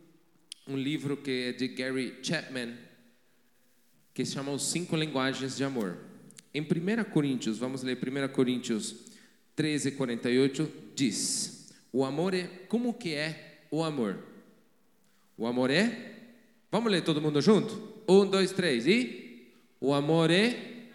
um 0.68 0.76
livro 0.76 1.16
que 1.16 1.32
é 1.32 1.52
de 1.54 1.70
Gary 1.70 2.20
Chapman, 2.22 2.78
que 4.14 4.26
se 4.26 4.34
chama 4.34 4.52
Os 4.52 4.64
Cinco 4.64 4.98
Linguagens 4.98 5.56
de 5.56 5.64
Amor. 5.64 5.98
Em 6.54 6.60
1 6.60 6.66
Coríntios, 7.12 7.58
vamos 7.60 7.82
ler 7.82 7.98
1 7.98 8.28
Coríntios 8.34 8.94
13, 9.56 9.92
48, 9.92 10.70
diz: 10.94 11.74
O 11.94 12.04
amor 12.04 12.34
é. 12.34 12.44
Como 12.68 12.94
que 12.94 13.14
é 13.14 13.62
o 13.72 13.82
amor? 13.82 14.20
O 15.38 15.48
amor 15.48 15.70
é. 15.70 16.15
Vamos 16.76 16.92
ler 16.92 17.06
todo 17.06 17.22
mundo 17.22 17.42
junto? 17.42 18.04
Um, 18.06 18.30
dois, 18.30 18.52
três. 18.52 18.86
E? 18.86 19.50
O 19.80 19.94
amor 19.94 20.30
é. 20.30 20.90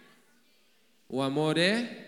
O 1.09 1.23
amor 1.23 1.57
é 1.57 2.07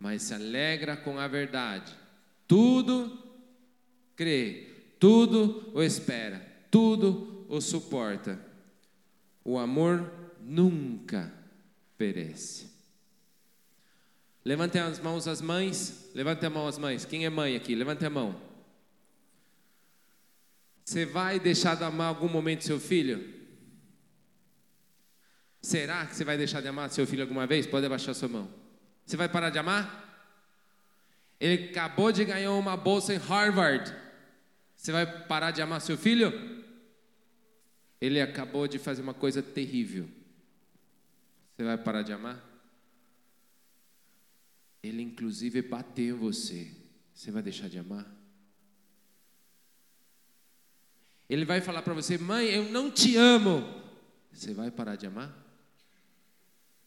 mas 0.00 0.22
se 0.22 0.34
alegra 0.34 0.96
com 0.96 1.20
a 1.20 1.28
verdade. 1.28 1.96
Tudo 2.48 3.16
crê, 4.16 4.66
tudo 4.98 5.70
o 5.72 5.80
espera, 5.80 6.44
tudo 6.68 7.46
o 7.48 7.60
suporta. 7.60 8.44
O 9.44 9.56
amor 9.56 10.12
nunca 10.40 11.41
perece. 12.02 12.66
Levantem 14.44 14.82
as 14.82 14.98
mãos 14.98 15.28
as 15.28 15.40
mães, 15.40 16.10
levante 16.16 16.44
a 16.44 16.50
mão 16.50 16.66
as 16.66 16.76
mães. 16.76 17.04
Quem 17.04 17.24
é 17.24 17.30
mãe 17.30 17.54
aqui? 17.54 17.76
Levante 17.76 18.04
a 18.04 18.10
mão. 18.10 18.34
Você 20.84 21.06
vai 21.06 21.38
deixar 21.38 21.76
de 21.76 21.84
amar 21.84 22.08
algum 22.08 22.28
momento 22.28 22.64
seu 22.64 22.80
filho? 22.80 23.32
Será 25.60 26.04
que 26.04 26.16
você 26.16 26.24
vai 26.24 26.36
deixar 26.36 26.60
de 26.60 26.66
amar 26.66 26.90
seu 26.90 27.06
filho 27.06 27.22
alguma 27.22 27.46
vez? 27.46 27.68
Pode 27.68 27.86
abaixar 27.86 28.16
sua 28.16 28.28
mão. 28.28 28.52
Você 29.06 29.16
vai 29.16 29.28
parar 29.28 29.50
de 29.50 29.60
amar? 29.60 30.00
Ele 31.38 31.68
acabou 31.70 32.10
de 32.10 32.24
ganhar 32.24 32.50
uma 32.50 32.76
bolsa 32.76 33.14
em 33.14 33.18
Harvard. 33.18 33.94
Você 34.76 34.90
vai 34.90 35.06
parar 35.26 35.52
de 35.52 35.62
amar 35.62 35.80
seu 35.80 35.96
filho? 35.96 36.32
Ele 38.00 38.20
acabou 38.20 38.66
de 38.66 38.80
fazer 38.80 39.02
uma 39.02 39.14
coisa 39.14 39.40
terrível. 39.40 40.08
Você 41.62 41.66
vai 41.66 41.78
parar 41.78 42.02
de 42.02 42.12
amar? 42.12 42.44
Ele 44.82 45.00
inclusive 45.00 45.62
bateu 45.62 46.18
você. 46.18 46.68
Você 47.14 47.30
vai 47.30 47.40
deixar 47.40 47.68
de 47.68 47.78
amar? 47.78 48.04
Ele 51.30 51.44
vai 51.44 51.60
falar 51.60 51.82
para 51.82 51.94
você: 51.94 52.18
"Mãe, 52.18 52.46
eu 52.46 52.68
não 52.68 52.90
te 52.90 53.16
amo". 53.16 53.62
Você 54.32 54.52
vai 54.52 54.72
parar 54.72 54.96
de 54.96 55.06
amar? 55.06 55.32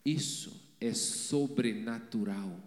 Isso 0.04 0.76
é 0.82 0.94
sobrenatural. 0.94 2.62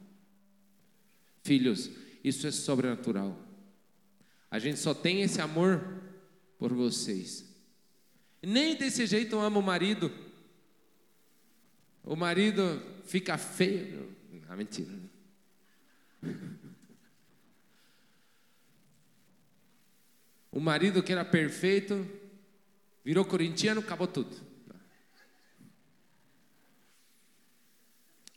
Filhos, 1.42 1.90
isso 2.24 2.46
é 2.46 2.50
sobrenatural. 2.50 3.38
A 4.50 4.59
gente 4.59 4.78
só 4.78 4.94
tem 4.94 5.20
esse 5.20 5.42
amor 5.42 6.02
por 6.59 6.72
vocês. 6.72 7.44
Nem 8.42 8.76
desse 8.76 9.04
jeito 9.04 9.36
eu 9.36 9.42
amo 9.42 9.61
o 9.61 9.62
marido. 9.62 10.28
O 12.09 12.16
marido 12.16 12.82
fica 13.04 13.36
feio. 13.36 14.16
Ah, 14.48 14.56
mentira. 14.56 14.90
O 20.50 20.59
marido 20.59 21.02
que 21.02 21.12
era 21.12 21.22
perfeito 21.22 22.09
virou 23.04 23.26
corintiano, 23.26 23.82
acabou 23.82 24.06
tudo. 24.06 24.34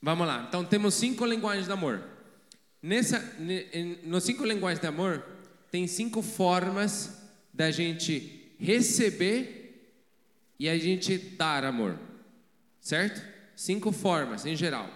Vamos 0.02 0.28
lá. 0.28 0.44
Então 0.50 0.66
temos 0.66 0.94
cinco 0.96 1.26
linguagens 1.26 1.68
de 1.68 1.72
amor. 1.72 2.04
Nessa, 2.82 3.20
nos 4.04 4.26
cinco 4.26 4.44
linguagens 4.44 4.82
de 4.82 4.88
amor, 4.88 5.26
tem 5.72 5.88
cinco 5.88 6.22
formas 6.22 7.22
da 7.54 7.72
gente 7.72 8.54
receber 8.60 9.96
e 10.60 10.68
a 10.68 10.78
gente 10.78 11.18
dar 11.18 11.64
amor, 11.64 11.98
certo? 12.82 13.31
Cinco 13.62 13.92
formas 13.92 14.44
em 14.44 14.56
geral. 14.56 14.90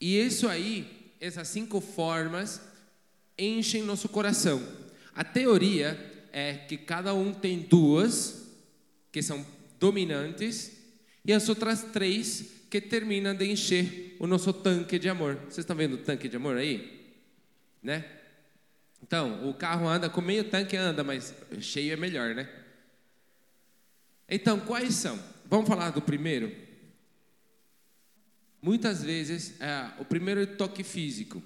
E 0.00 0.16
isso 0.16 0.46
aí, 0.46 1.12
essas 1.20 1.48
cinco 1.48 1.80
formas 1.80 2.60
enchem 3.36 3.82
nosso 3.82 4.08
coração. 4.08 4.64
A 5.12 5.24
teoria 5.24 5.98
é 6.32 6.54
que 6.54 6.76
cada 6.76 7.12
um 7.14 7.34
tem 7.34 7.58
duas 7.58 8.46
que 9.10 9.20
são 9.22 9.44
dominantes 9.80 10.70
e 11.24 11.32
as 11.32 11.48
outras 11.48 11.82
três 11.82 12.44
que 12.70 12.80
termina 12.80 13.34
de 13.34 13.50
encher 13.50 14.16
o 14.20 14.28
nosso 14.28 14.52
tanque 14.52 14.96
de 14.96 15.08
amor. 15.08 15.34
Vocês 15.46 15.58
estão 15.58 15.74
vendo 15.74 15.94
o 15.94 16.04
tanque 16.04 16.28
de 16.28 16.36
amor 16.36 16.56
aí? 16.56 17.12
Né? 17.82 18.04
Então, 19.02 19.50
o 19.50 19.52
carro 19.52 19.88
anda 19.88 20.08
com 20.08 20.20
meio 20.20 20.44
tanque 20.44 20.76
anda, 20.76 21.02
mas 21.02 21.34
cheio 21.58 21.92
é 21.92 21.96
melhor, 21.96 22.36
né? 22.36 22.48
Então, 24.28 24.60
quais 24.60 24.94
são? 24.94 25.18
Vamos 25.46 25.66
falar 25.66 25.90
do 25.90 26.00
primeiro? 26.00 26.65
Muitas 28.66 29.00
vezes, 29.00 29.60
é, 29.60 29.92
o 29.96 30.04
primeiro 30.04 30.44
toque 30.44 30.82
físico. 30.82 31.40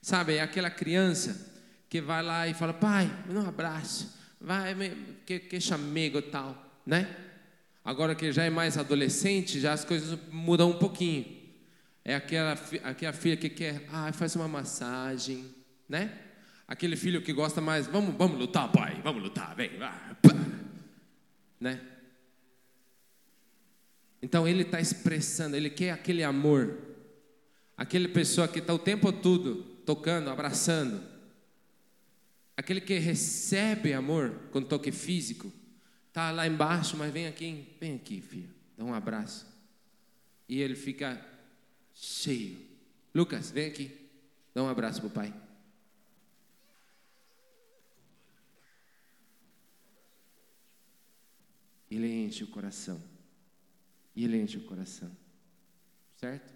Sabe, 0.00 0.36
é 0.36 0.42
aquela 0.42 0.70
criança 0.70 1.52
que 1.88 2.00
vai 2.00 2.22
lá 2.22 2.46
e 2.46 2.54
fala, 2.54 2.72
pai, 2.72 3.10
me 3.26 3.34
dá 3.34 3.40
um 3.40 3.48
abraço, 3.48 4.16
vai, 4.40 4.72
que, 5.26 5.40
que 5.40 5.60
chamego 5.60 6.22
tal, 6.22 6.80
né? 6.86 7.16
Agora 7.84 8.14
que 8.14 8.30
já 8.30 8.44
é 8.44 8.50
mais 8.50 8.78
adolescente, 8.78 9.58
já 9.58 9.72
as 9.72 9.84
coisas 9.84 10.16
mudam 10.30 10.70
um 10.70 10.78
pouquinho. 10.78 11.26
É 12.04 12.14
aquela, 12.14 12.52
aquela 12.84 13.12
filha 13.12 13.36
que 13.36 13.48
quer, 13.48 13.84
ah, 13.92 14.12
faz 14.12 14.36
uma 14.36 14.46
massagem, 14.46 15.52
né? 15.88 16.16
Aquele 16.68 16.94
filho 16.94 17.22
que 17.22 17.32
gosta 17.32 17.60
mais, 17.60 17.88
vamos, 17.88 18.14
vamos 18.14 18.38
lutar, 18.38 18.70
pai, 18.70 19.00
vamos 19.02 19.20
lutar, 19.20 19.56
vem, 19.56 19.76
vai, 19.78 20.16
né? 21.58 21.80
Então 24.22 24.46
ele 24.46 24.62
está 24.62 24.80
expressando, 24.80 25.56
ele 25.56 25.68
quer 25.68 25.90
aquele 25.90 26.22
amor, 26.22 26.78
aquele 27.76 28.06
pessoa 28.06 28.46
que 28.46 28.60
está 28.60 28.72
o 28.72 28.78
tempo 28.78 29.12
todo 29.12 29.64
tocando, 29.84 30.30
abraçando, 30.30 31.02
aquele 32.56 32.80
que 32.80 32.96
recebe 32.98 33.92
amor 33.92 34.30
com 34.52 34.62
toque 34.62 34.92
físico. 34.92 35.52
Tá 36.12 36.30
lá 36.30 36.46
embaixo, 36.46 36.96
mas 36.96 37.12
vem 37.12 37.26
aqui, 37.26 37.66
vem 37.80 37.96
aqui, 37.96 38.20
filho, 38.20 38.50
dá 38.78 38.84
um 38.84 38.94
abraço. 38.94 39.46
E 40.48 40.60
ele 40.60 40.76
fica 40.76 41.20
cheio. 41.92 42.58
Lucas, 43.14 43.50
vem 43.50 43.66
aqui, 43.66 43.90
dá 44.54 44.62
um 44.62 44.68
abraço 44.68 45.00
pro 45.00 45.10
pai. 45.10 45.34
enche 52.32 52.44
o 52.44 52.46
coração. 52.46 53.11
E 54.14 54.24
ele 54.24 54.40
enche 54.40 54.58
o 54.58 54.64
coração. 54.64 55.14
Certo? 56.16 56.52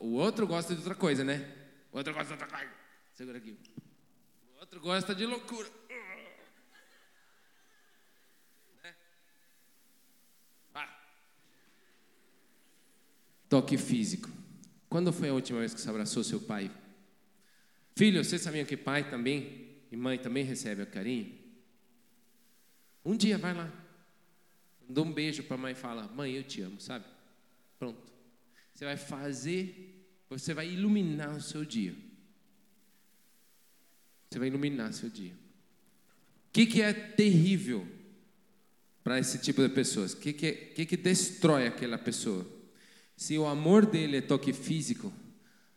O 0.00 0.14
outro 0.14 0.46
gosta 0.46 0.74
de 0.74 0.80
outra 0.80 0.94
coisa, 0.94 1.22
né? 1.22 1.38
O 1.92 1.98
outro 1.98 2.12
gosta 2.12 2.36
de 2.36 2.42
outra 2.42 2.58
coisa. 2.58 2.72
Segura 3.14 3.38
aqui. 3.38 3.56
O 4.56 4.60
outro 4.60 4.80
gosta 4.80 5.14
de 5.14 5.24
loucura. 5.24 5.68
Né? 8.82 8.94
Toque 13.48 13.78
físico. 13.78 14.28
Quando 14.88 15.12
foi 15.12 15.28
a 15.28 15.34
última 15.34 15.60
vez 15.60 15.72
que 15.72 15.80
você 15.80 15.88
abraçou 15.88 16.24
seu 16.24 16.40
pai? 16.40 16.70
Filho, 17.96 18.24
você 18.24 18.38
sabia 18.38 18.64
que 18.64 18.76
pai 18.76 19.08
também 19.08 19.84
e 19.90 19.96
mãe 19.96 20.18
também 20.18 20.44
recebem 20.44 20.84
o 20.84 20.90
carinho? 20.90 21.38
Um 23.04 23.16
dia 23.16 23.38
vai 23.38 23.54
lá, 23.54 23.72
dá 24.90 25.02
um 25.02 25.12
beijo 25.12 25.42
para 25.44 25.54
a 25.54 25.58
mãe 25.58 25.72
e 25.72 25.76
fala: 25.76 26.08
Mãe, 26.08 26.32
eu 26.32 26.42
te 26.42 26.60
amo, 26.60 26.80
sabe? 26.80 27.04
Pronto. 27.78 28.10
Você 28.74 28.84
vai 28.84 28.96
fazer, 28.96 30.06
você 30.28 30.54
vai 30.54 30.68
iluminar 30.68 31.36
o 31.36 31.40
seu 31.40 31.64
dia. 31.64 31.94
Você 34.28 34.38
vai 34.38 34.48
iluminar 34.48 34.90
o 34.90 34.92
seu 34.92 35.08
dia. 35.08 35.32
O 36.48 36.52
que, 36.52 36.66
que 36.66 36.82
é 36.82 36.92
terrível 36.92 37.86
para 39.04 39.18
esse 39.18 39.38
tipo 39.38 39.62
de 39.62 39.68
pessoas? 39.68 40.12
O 40.12 40.18
que, 40.18 40.32
que, 40.32 40.52
que, 40.52 40.86
que 40.86 40.96
destrói 40.96 41.66
aquela 41.66 41.98
pessoa? 41.98 42.46
Se 43.16 43.36
o 43.38 43.46
amor 43.46 43.86
dele 43.86 44.16
é 44.16 44.20
toque 44.20 44.52
físico, 44.52 45.12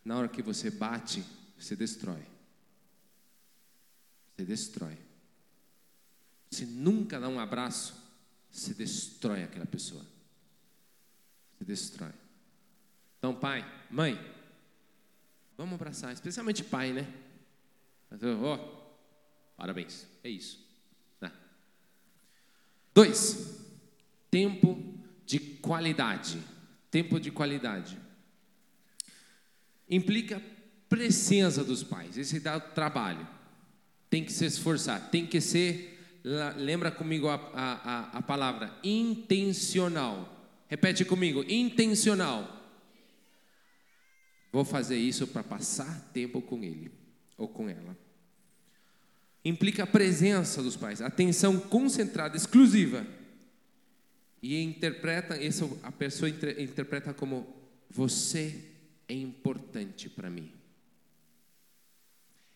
na 0.03 0.17
hora 0.17 0.27
que 0.27 0.41
você 0.41 0.69
bate, 0.71 1.23
você 1.57 1.75
destrói. 1.75 2.21
Você 4.35 4.45
destrói. 4.45 4.97
Se 6.51 6.65
nunca 6.65 7.19
dá 7.19 7.27
um 7.27 7.39
abraço, 7.39 8.02
você 8.53 8.73
destrói 8.73 9.43
aquela 9.43 9.65
pessoa. 9.65 10.05
Você 11.57 11.65
destrói. 11.65 12.13
Então, 13.17 13.33
pai, 13.33 13.65
mãe, 13.89 14.19
vamos 15.57 15.73
abraçar, 15.73 16.13
especialmente 16.13 16.63
pai, 16.63 16.93
né? 16.93 17.11
Oh, 18.41 18.57
parabéns, 19.57 20.05
é 20.23 20.29
isso. 20.29 20.63
Tá. 21.19 21.31
Dois, 22.93 23.59
tempo 24.29 24.99
de 25.25 25.39
qualidade. 25.39 26.39
Tempo 26.91 27.19
de 27.19 27.31
qualidade. 27.31 27.97
Implica 29.89 30.39
presença 30.87 31.63
dos 31.63 31.81
pais. 31.83 32.17
Esse 32.17 32.39
dá 32.39 32.59
trabalho. 32.59 33.27
Tem 34.11 34.23
que 34.23 34.31
se 34.31 34.45
esforçar, 34.45 35.09
tem 35.09 35.25
que 35.25 35.41
ser, 35.41 35.92
lembra 36.23 36.89
comigo 36.89 37.27
a, 37.27 37.35
a, 37.35 38.17
a 38.17 38.21
palavra, 38.21 38.73
intencional. 38.83 40.29
Repete 40.67 41.03
comigo, 41.03 41.43
intencional. 41.47 42.61
Vou 44.51 44.63
fazer 44.63 44.97
isso 44.97 45.27
para 45.27 45.43
passar 45.43 46.09
tempo 46.13 46.41
com 46.41 46.63
ele 46.63 46.91
ou 47.37 47.47
com 47.47 47.67
ela. 47.69 47.97
Implica 49.43 49.83
a 49.83 49.87
presença 49.87 50.63
dos 50.63 50.77
pais, 50.77 51.01
atenção 51.01 51.59
concentrada, 51.59 52.37
exclusiva. 52.37 53.05
E 54.41 54.61
interpreta, 54.61 55.41
isso 55.41 55.79
a 55.83 55.91
pessoa 55.91 56.29
interpreta 56.29 57.13
como 57.13 57.47
você 57.89 58.55
é 59.07 59.13
importante 59.13 60.09
para 60.09 60.29
mim. 60.29 60.51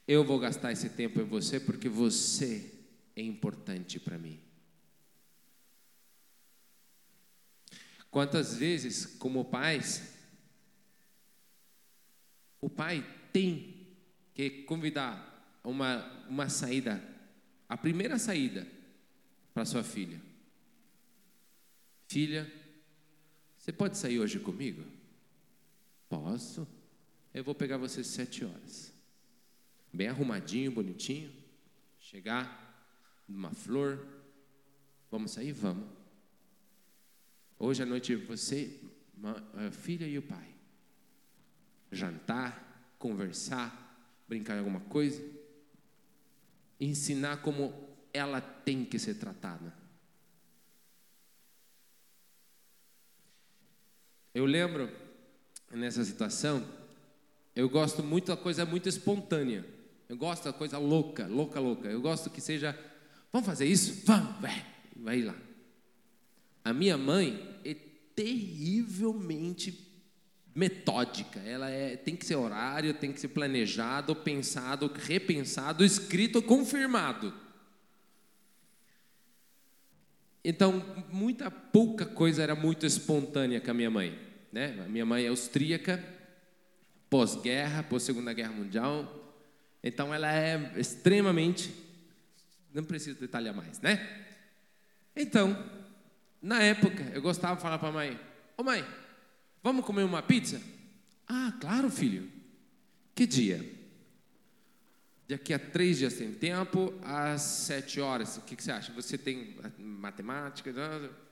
Eu 0.07 0.23
vou 0.23 0.39
gastar 0.39 0.71
esse 0.71 0.89
tempo 0.89 1.19
em 1.19 1.25
você 1.25 1.59
porque 1.59 1.89
você 1.89 2.76
é 3.19 3.23
importante 3.23 3.99
para 3.99 4.17
mim. 4.17 4.39
Quantas 8.09 8.55
vezes, 8.55 9.05
como 9.05 9.45
pais, 9.45 10.13
o 12.61 12.69
pai 12.69 13.05
tem 13.31 13.87
que 14.33 14.63
convidar 14.63 15.59
uma, 15.63 16.25
uma 16.27 16.49
saída, 16.49 17.03
a 17.67 17.77
primeira 17.77 18.17
saída 18.17 18.67
para 19.53 19.65
sua 19.65 19.83
filha. 19.83 20.21
Filha, 22.07 22.51
você 23.57 23.71
pode 23.71 23.97
sair 23.97 24.19
hoje 24.19 24.39
comigo? 24.39 24.85
Posso. 26.07 26.67
Eu 27.33 27.43
vou 27.43 27.53
pegar 27.53 27.77
você 27.77 28.03
sete 28.03 28.45
horas 28.45 28.97
bem 29.97 30.09
arrumadinho, 30.09 30.71
bonitinho, 30.71 31.31
chegar 31.99 32.66
numa 33.27 33.51
flor, 33.51 34.05
vamos 35.11 35.31
sair? 35.31 35.51
Vamos. 35.51 35.87
Hoje 37.59 37.83
à 37.83 37.85
noite 37.85 38.15
você, 38.15 38.79
a 39.55 39.71
filha 39.71 40.05
e 40.05 40.17
o 40.17 40.21
pai, 40.21 40.53
jantar, 41.91 42.95
conversar, 42.99 44.23
brincar 44.27 44.55
em 44.55 44.59
alguma 44.59 44.81
coisa, 44.81 45.23
ensinar 46.79 47.41
como 47.41 47.73
ela 48.13 48.39
tem 48.39 48.85
que 48.85 48.99
ser 48.99 49.15
tratada. 49.15 49.73
Eu 54.33 54.45
lembro 54.45 54.87
nessa 55.71 56.03
situação, 56.05 56.63
eu 57.55 57.67
gosto 57.67 58.03
muito 58.03 58.27
da 58.27 58.37
coisa 58.37 58.65
muito 58.65 58.87
espontânea. 58.87 59.65
Eu 60.07 60.15
gosto 60.15 60.45
da 60.45 60.53
coisa 60.53 60.77
louca, 60.77 61.27
louca, 61.27 61.59
louca. 61.59 61.89
Eu 61.89 61.99
gosto 61.99 62.29
que 62.29 62.39
seja, 62.39 62.77
vamos 63.31 63.45
fazer 63.47 63.65
isso? 63.65 64.03
Vamos, 64.05 64.39
vai, 64.41 64.65
vai 64.95 65.21
lá. 65.21 65.35
A 66.63 66.73
minha 66.73 66.97
mãe 66.97 67.59
é 67.63 67.73
terrivelmente 68.15 69.87
metódica. 70.53 71.39
Ela 71.39 71.69
é, 71.69 71.95
tem 71.95 72.15
que 72.15 72.25
ser 72.25 72.35
horário, 72.35 72.93
tem 72.93 73.13
que 73.13 73.19
ser 73.19 73.29
planejado, 73.29 74.15
pensado, 74.15 74.91
repensado, 74.93 75.85
escrito, 75.85 76.41
confirmado. 76.41 77.33
Então, 80.43 80.83
muita 81.11 81.51
pouca 81.51 82.05
coisa 82.05 82.41
era 82.41 82.55
muito 82.55 82.85
espontânea 82.85 83.61
com 83.61 83.69
a 83.69 83.73
minha 83.73 83.91
mãe. 83.91 84.17
Né? 84.51 84.81
A 84.83 84.89
minha 84.89 85.05
mãe 85.05 85.25
é 85.25 85.27
austríaca, 85.27 86.03
pós-guerra, 87.09 87.83
pós-segunda 87.83 88.33
guerra 88.33 88.51
mundial, 88.51 89.35
então 89.83 90.13
ela 90.13 90.33
é 90.33 90.73
extremamente. 90.77 91.71
Não 92.73 92.83
preciso 92.83 93.19
detalhar 93.19 93.53
mais, 93.53 93.79
né? 93.79 94.25
Então, 95.15 95.55
na 96.41 96.61
época, 96.61 97.03
eu 97.13 97.21
gostava 97.21 97.55
de 97.55 97.61
falar 97.61 97.79
para 97.79 97.89
a 97.89 97.91
mãe: 97.91 98.19
Ô 98.55 98.63
mãe, 98.63 98.85
vamos 99.63 99.85
comer 99.85 100.03
uma 100.03 100.21
pizza? 100.21 100.61
Ah, 101.27 101.53
claro, 101.59 101.89
filho. 101.89 102.31
Que 103.15 103.25
dia? 103.25 103.77
Daqui 105.27 105.53
a 105.53 105.59
três 105.59 105.97
dias 105.97 106.13
tem 106.13 106.31
tempo, 106.33 106.93
às 107.03 107.41
sete 107.41 107.99
horas. 107.99 108.37
O 108.37 108.41
que, 108.41 108.55
que 108.55 108.63
você 108.63 108.71
acha? 108.71 108.93
Você 108.93 109.17
tem 109.17 109.57
matemática? 109.77 110.71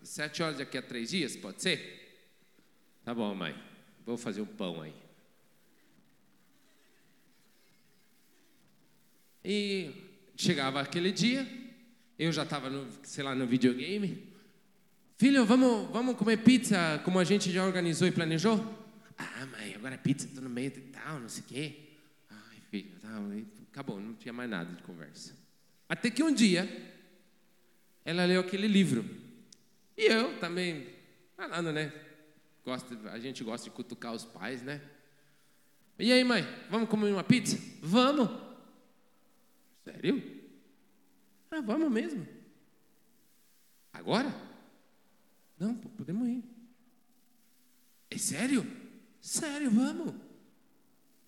Sete 0.04 0.44
horas 0.44 0.58
daqui 0.58 0.78
a 0.78 0.82
três 0.82 1.12
dias? 1.12 1.36
Pode 1.36 1.62
ser? 1.62 2.04
Tá 3.06 3.14
bom, 3.14 3.34
mãe. 3.34 3.56
Vou 4.06 4.18
fazer 4.18 4.42
um 4.42 4.46
pão 4.46 4.82
aí. 4.82 4.94
E 9.46 10.05
chegava 10.36 10.82
aquele 10.82 11.12
dia, 11.12 11.48
eu 12.18 12.32
já 12.32 12.44
estava, 12.44 12.70
sei 13.04 13.24
lá, 13.24 13.36
no 13.36 13.46
videogame. 13.46 14.28
Filho, 15.18 15.46
vamos, 15.46 15.90
vamos 15.92 16.18
comer 16.18 16.38
pizza 16.38 17.02
como 17.04 17.20
a 17.20 17.24
gente 17.24 17.52
já 17.52 17.64
organizou 17.66 18.08
e 18.08 18.12
planejou? 18.12 18.58
Ah, 19.18 19.46
mãe, 19.46 19.74
agora 19.76 19.98
pizza, 19.98 20.28
estou 20.28 20.44
no 20.44 20.50
meio 20.50 20.72
de 20.72 20.82
tal, 20.82 21.20
não 21.20 21.30
sei 21.30 21.44
o 21.44 21.46
quê. 21.46 21.76
Ai, 22.30 22.58
filho, 22.70 22.92
tal. 23.02 23.24
acabou, 23.72 24.00
não 24.00 24.14
tinha 24.14 24.34
mais 24.34 24.50
nada 24.50 24.74
de 24.74 24.84
conversa. 24.84 25.34
Até 25.88 26.10
que 26.10 26.22
um 26.22 26.34
dia, 26.34 26.68
ela 28.04 28.26
leu 28.26 28.42
aquele 28.42 28.68
livro. 28.68 29.06
E 29.98 30.06
eu 30.06 30.38
também, 30.40 30.88
falando, 31.38 31.72
né? 31.72 31.94
Gosto, 32.66 32.98
a 33.10 33.20
gente 33.20 33.44
gosta 33.44 33.70
de 33.70 33.76
cutucar 33.76 34.14
os 34.14 34.26
pais, 34.26 34.62
né? 34.62 34.82
E 35.98 36.12
aí, 36.12 36.24
mãe, 36.26 36.46
vamos 36.70 36.90
comer 36.90 37.12
uma 37.12 37.24
pizza? 37.24 37.58
Vamos! 37.82 38.45
Sério? 39.86 40.42
Ah, 41.52 41.62
vamos 41.62 41.92
mesmo. 41.92 42.28
Agora? 43.94 44.34
Não, 45.60 45.76
podemos 45.76 46.28
ir. 46.28 46.44
É 48.10 48.18
sério? 48.18 48.66
Sério, 49.22 49.70
vamos. 49.70 50.14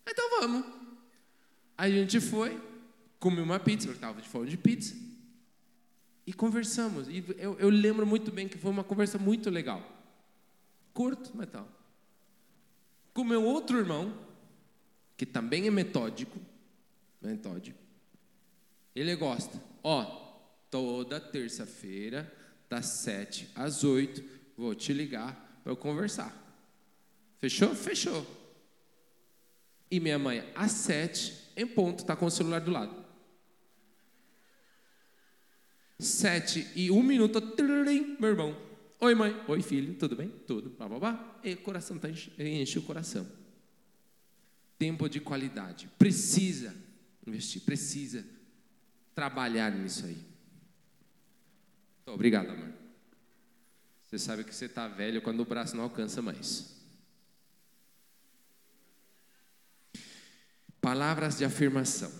Então 0.07 0.39
vamos. 0.39 0.65
A 1.77 1.88
gente 1.88 2.19
foi, 2.19 2.59
comeu 3.19 3.43
uma 3.43 3.59
pizza, 3.59 3.88
eu 3.88 3.93
estava 3.93 4.19
de 4.21 4.27
fome 4.27 4.49
de 4.49 4.57
pizza. 4.57 4.95
E 6.25 6.34
conversamos. 6.34 7.07
E 7.07 7.23
eu, 7.38 7.57
eu, 7.59 7.69
lembro 7.69 8.05
muito 8.05 8.31
bem 8.31 8.49
que 8.49 8.57
foi 8.57 8.71
uma 8.71 8.84
conversa 8.84 9.19
muito 9.19 9.49
legal. 9.51 9.81
Curto, 10.93 11.31
mas 11.35 11.49
tal. 11.49 11.69
Com 13.13 13.23
meu 13.23 13.43
outro 13.43 13.77
irmão, 13.77 14.17
que 15.15 15.25
também 15.25 15.67
é 15.67 15.71
metódico, 15.71 16.38
metódico. 17.21 17.86
Ele 18.99 19.15
gosta. 19.15 19.61
Ó, 19.83 20.03
toda 20.71 21.19
terça-feira, 21.19 22.33
das 22.67 22.87
7 22.87 23.49
às 23.53 23.83
8, 23.83 24.23
vou 24.57 24.73
te 24.73 24.91
ligar 24.91 25.59
para 25.63 25.71
eu 25.71 25.77
conversar. 25.77 26.35
Fechou? 27.37 27.75
Fechou. 27.75 28.25
E 29.91 29.99
minha 29.99 30.17
mãe, 30.17 30.43
às 30.55 30.71
7, 30.71 31.51
em 31.55 31.67
ponto, 31.67 31.99
está 31.99 32.15
com 32.15 32.25
o 32.25 32.31
celular 32.31 32.59
do 32.59 32.71
lado. 32.71 33.05
7 35.99 36.71
e 36.75 36.89
1 36.89 37.03
minuto, 37.03 37.39
trim, 37.39 38.17
meu 38.19 38.31
irmão. 38.31 38.57
Oi, 38.99 39.13
mãe. 39.13 39.39
Oi, 39.47 39.61
filho. 39.61 39.93
Tudo 39.93 40.15
bem? 40.15 40.29
Tudo. 40.47 40.71
Bá, 40.71 40.89
bá, 40.89 40.97
bá. 40.97 41.39
E 41.43 41.53
o 41.53 41.57
coração 41.57 41.99
tá 41.99 42.09
enche, 42.09 42.31
enche 42.39 42.79
o 42.79 42.81
coração. 42.81 43.27
Tempo 44.79 45.07
de 45.07 45.19
qualidade. 45.19 45.87
Precisa 45.99 46.75
investir, 47.25 47.61
precisa 47.61 48.25
trabalhar 49.18 49.72
nisso 49.72 50.06
aí. 50.06 50.23
Então, 52.03 52.14
obrigado, 52.14 52.52
amor. 52.52 52.72
Você 54.03 54.19
sabe 54.19 54.44
que 54.44 54.53
você 54.53 54.65
está 54.65 54.88
velho 54.88 55.23
quando 55.23 55.39
o 55.39 55.45
braço 55.45 55.76
não 55.76 55.85
alcança 55.85 56.22
mais. 56.22 56.77
Palavras 60.80 61.35
de 61.35 61.45
afirmação. 61.45 62.11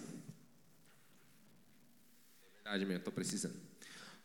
É 2.50 2.64
verdade 2.64 2.86
mesmo, 2.86 2.98
estou 2.98 3.14
precisando. 3.14 3.56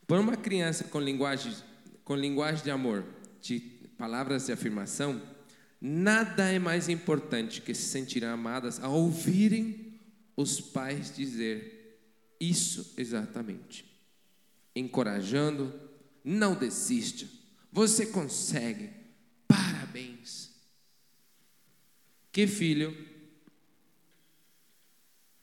Para 0.07 0.19
uma 0.19 0.39
criança 0.39 0.85
com 0.85 0.99
linguagem, 0.99 1.55
com 2.03 2.17
linguagem 2.17 2.65
de 2.65 2.71
amor, 2.71 3.05
de 3.43 3.61
palavras 3.99 4.47
de 4.47 4.53
afirmação, 4.53 5.21
nada 5.79 6.51
é 6.51 6.59
mais 6.59 6.89
importante 6.89 7.61
que 7.61 7.75
se 7.75 7.91
sentirem 7.91 8.31
amadas 8.31 8.83
ao 8.83 8.95
ouvirem 8.95 10.01
os 10.35 10.59
pais 10.59 11.15
dizer 11.15 11.82
isso 12.43 12.95
exatamente. 12.97 13.85
Encorajando, 14.75 15.73
não 16.25 16.55
desista, 16.55 17.27
você 17.71 18.07
consegue, 18.07 18.91
parabéns. 19.47 20.51
Que 22.33 22.47
filho 22.47 22.97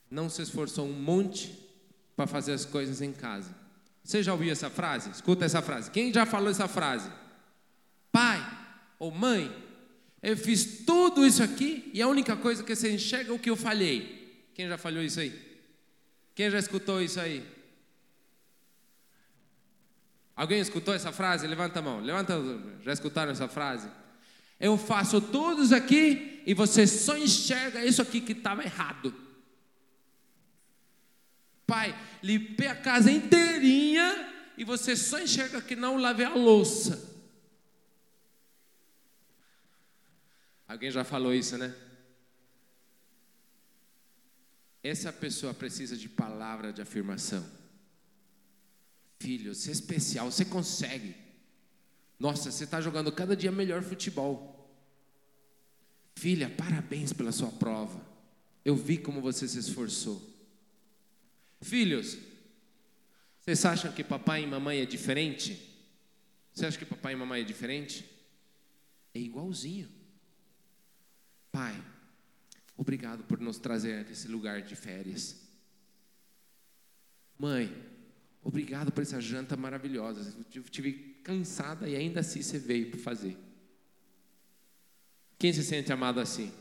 não 0.10 0.30
se 0.30 0.42
esforçou 0.42 0.88
um 0.88 0.94
monte 0.94 1.58
para 2.16 2.28
fazer 2.28 2.54
as 2.54 2.66
coisas 2.66 3.02
em 3.02 3.14
casa. 3.14 3.56
Você 4.04 4.24
já 4.24 4.34
ouviu 4.34 4.52
essa 4.52 4.70
frase? 4.70 5.10
Escuta 5.12 5.46
essa 5.46 5.62
frase. 5.62 5.92
Quem 5.92 6.12
já 6.12 6.26
falou 6.26 6.50
essa 6.50 6.68
frase? 6.68 7.10
Pai 8.12 8.40
ou 8.98 9.12
mãe, 9.12 9.56
eu 10.22 10.36
fiz 10.36 10.84
tudo 10.86 11.26
isso 11.26 11.44
aqui 11.44 11.90
e 11.94 12.02
a 12.02 12.08
única 12.08 12.36
coisa 12.36 12.64
que 12.64 12.76
você 12.76 12.92
enxerga 12.92 13.32
é 13.32 13.34
o 13.34 13.40
que 13.40 13.50
eu 13.50 13.56
falhei. 13.56 14.50
Quem 14.54 14.68
já 14.68 14.78
falhou 14.78 15.04
isso 15.04 15.20
aí? 15.20 15.49
Quem 16.40 16.50
já 16.50 16.58
escutou 16.58 17.02
isso 17.02 17.20
aí? 17.20 17.46
Alguém 20.34 20.62
escutou 20.62 20.94
essa 20.94 21.12
frase? 21.12 21.46
Levanta 21.46 21.80
a 21.80 21.82
mão. 21.82 22.00
Levanta, 22.00 22.34
já 22.82 22.94
escutaram 22.94 23.34
essa 23.34 23.50
frase? 23.50 23.90
Eu 24.58 24.78
faço 24.78 25.20
tudo 25.20 25.64
isso 25.64 25.76
aqui 25.76 26.42
e 26.46 26.54
você 26.54 26.88
só 26.88 27.18
enxerga 27.18 27.84
isso 27.84 28.02
aqui 28.02 28.22
que 28.22 28.32
estava 28.32 28.64
errado. 28.64 29.14
Pai, 31.68 31.94
limpei 32.24 32.68
a 32.68 32.76
casa 32.76 33.12
inteirinha 33.12 34.34
e 34.58 34.64
você 34.64 34.96
só 34.96 35.20
enxerga 35.20 35.62
que 35.62 35.76
não 35.76 35.98
lavei 35.98 36.26
a 36.26 36.34
louça. 36.34 37.22
Alguém 40.66 40.90
já 40.90 41.04
falou 41.04 41.34
isso, 41.34 41.58
né? 41.58 41.76
Essa 44.84 45.12
pessoa 45.12 45.54
precisa 45.54 45.98
de 45.98 46.08
palavra 46.08 46.72
de 46.72 46.82
afirmação. 46.82 47.46
Filho, 49.20 49.54
você 49.54 49.70
é 49.70 49.74
especial, 49.74 50.32
você 50.32 50.46
consegue. 50.46 51.16
Nossa, 52.18 52.52
você 52.52 52.64
está 52.64 52.80
jogando 52.80 53.12
cada 53.12 53.36
dia 53.36 53.52
melhor 53.52 53.84
futebol. 53.84 54.56
Filha, 56.16 56.50
parabéns 56.50 57.14
pela 57.14 57.32
sua 57.32 57.52
prova. 57.52 58.06
Eu 58.64 58.76
vi 58.76 58.98
como 58.98 59.22
você 59.22 59.48
se 59.48 59.60
esforçou. 59.60 60.22
Filhos, 61.62 62.18
vocês 63.40 63.66
acham 63.66 63.92
que 63.92 64.04
papai 64.04 64.44
e 64.44 64.48
mamãe 64.48 64.80
é 64.80 64.86
diferente? 64.86 65.70
Você 66.54 66.66
acha 66.66 66.78
que 66.78 66.86
papai 66.86 67.14
e 67.14 67.16
mamãe 67.16 67.42
é 67.42 67.44
diferente? 67.44 68.06
É 69.14 69.20
igualzinho. 69.20 69.90
Pai, 71.52 71.82
obrigado 72.80 73.26
por 73.26 73.42
nos 73.42 73.60
trazer 73.60 74.06
desse 74.06 74.30
lugar 74.30 74.62
de 74.62 74.74
férias. 74.74 75.36
Mãe, 77.38 77.76
obrigado 78.42 78.90
por 78.90 79.02
essa 79.02 79.20
janta 79.20 79.58
maravilhosa. 79.58 80.34
Eu 80.56 80.64
tive 80.64 80.94
cansada 81.22 81.90
e 81.90 81.96
ainda 81.96 82.22
assim 82.22 82.42
você 82.42 82.58
veio 82.58 82.90
para 82.90 83.00
fazer. 83.02 83.38
Quem 85.38 85.52
se 85.52 85.62
sente 85.62 85.92
amado 85.92 86.22
assim? 86.22 86.54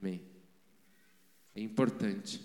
Amém. 0.00 0.22
É 1.54 1.60
importante. 1.60 2.40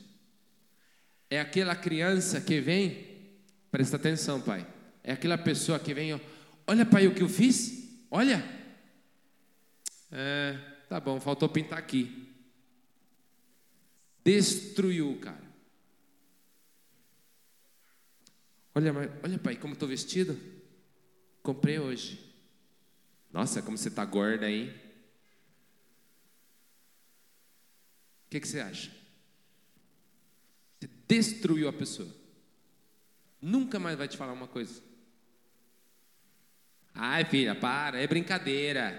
É 1.29 1.39
aquela 1.39 1.75
criança 1.75 2.41
que 2.41 2.59
vem, 2.59 3.29
presta 3.71 3.95
atenção, 3.95 4.41
pai. 4.41 4.67
É 5.01 5.13
aquela 5.13 5.37
pessoa 5.37 5.79
que 5.79 5.93
vem, 5.93 6.19
olha, 6.67 6.85
pai, 6.85 7.07
o 7.07 7.15
que 7.15 7.23
eu 7.23 7.29
fiz? 7.29 7.97
Olha. 8.11 8.43
É, 10.11 10.57
tá 10.89 10.99
bom, 10.99 11.17
faltou 11.21 11.47
pintar 11.47 11.79
aqui. 11.79 12.26
Destruiu, 14.27 15.17
cara. 15.21 15.47
Olha, 18.75 18.93
olha, 19.23 19.39
pai, 19.39 19.55
como 19.55 19.71
estou 19.71 19.87
vestido. 19.87 20.37
Comprei 21.41 21.79
hoje. 21.79 22.35
Nossa, 23.31 23.61
como 23.61 23.77
você 23.77 23.87
está 23.87 24.03
gorda 24.03 24.45
aí. 24.45 24.69
O 28.25 28.29
que, 28.31 28.41
que 28.41 28.47
você 28.49 28.59
acha? 28.59 28.91
Você 30.77 30.89
destruiu 31.07 31.69
a 31.69 31.73
pessoa. 31.73 32.13
Nunca 33.41 33.79
mais 33.79 33.97
vai 33.97 34.09
te 34.09 34.17
falar 34.17 34.33
uma 34.33 34.49
coisa. 34.49 34.83
Ai, 36.93 37.23
filha, 37.23 37.55
para, 37.55 37.97
é 37.97 38.05
brincadeira. 38.05 38.91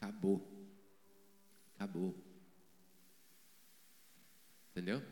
Acabou. 0.00 0.40
Acabou. 1.74 2.27
Entendeu? 4.78 5.02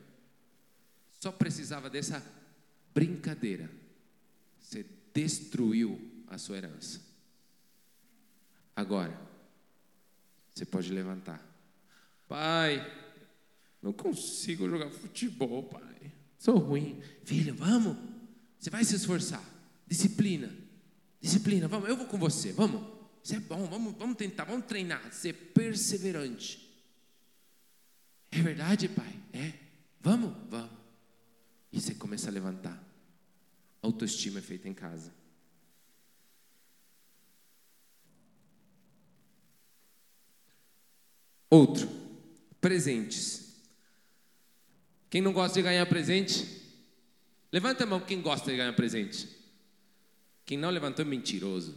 Só 1.19 1.33
precisava 1.33 1.91
dessa 1.91 2.25
brincadeira. 2.95 3.69
Você 4.61 4.87
destruiu 5.13 6.01
a 6.29 6.39
sua 6.39 6.59
herança. 6.59 7.01
Agora, 8.77 9.19
você 10.55 10.65
pode 10.65 10.93
levantar. 10.93 11.45
Pai, 12.29 12.81
não 13.83 13.93
consigo 13.93 14.69
jogar 14.71 14.89
futebol, 14.91 15.65
pai. 15.65 16.13
Sou 16.39 16.59
ruim. 16.59 17.03
Filho, 17.25 17.53
vamos. 17.53 17.97
Você 18.61 18.71
vai 18.71 18.85
se 18.85 18.95
esforçar. 18.95 19.43
Disciplina. 19.85 20.57
Disciplina. 21.21 21.67
Vamos, 21.67 21.89
eu 21.89 21.97
vou 21.97 22.07
com 22.07 22.19
você. 22.19 22.53
Vamos. 22.53 22.87
Isso 23.21 23.35
é 23.35 23.41
bom. 23.41 23.67
Vamos, 23.67 23.97
vamos 23.99 24.17
tentar. 24.17 24.45
Vamos 24.45 24.67
treinar. 24.67 25.13
Ser 25.13 25.33
perseverante. 25.33 26.66
É 28.31 28.43
verdade, 28.43 28.89
pai? 28.89 29.13
É. 29.33 29.53
Vamos? 30.01 30.35
Vamos. 30.49 30.71
E 31.73 31.81
você 31.81 31.95
começa 31.95 32.29
a 32.29 32.33
levantar. 32.33 32.83
Autoestima 33.83 34.39
é 34.39 34.43
feita 34.43 34.69
em 34.69 34.75
casa. 34.75 35.13
Outro, 41.49 41.89
presentes. 42.61 43.63
Quem 45.09 45.21
não 45.21 45.33
gosta 45.33 45.55
de 45.55 45.63
ganhar 45.63 45.87
presente? 45.87 46.63
Levanta 47.53 47.85
a 47.85 47.87
mão 47.87 48.01
quem 48.01 48.21
gosta 48.21 48.51
de 48.51 48.57
ganhar 48.57 48.73
presente. 48.75 49.29
Quem 50.45 50.59
não 50.59 50.71
levantou 50.71 51.05
é 51.05 51.09
mentiroso. 51.09 51.77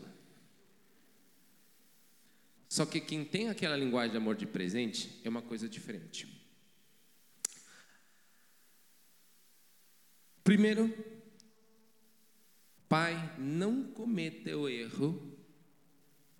Só 2.67 2.85
que 2.85 2.99
quem 2.99 3.25
tem 3.25 3.49
aquela 3.49 3.75
linguagem 3.75 4.11
de 4.11 4.17
amor 4.17 4.35
de 4.35 4.45
presente 4.45 5.19
é 5.23 5.29
uma 5.29 5.41
coisa 5.41 5.67
diferente. 5.67 6.38
Primeiro, 10.49 10.91
pai, 12.87 13.35
não 13.37 13.83
cometa 13.83 14.57
o 14.57 14.67
erro 14.67 15.37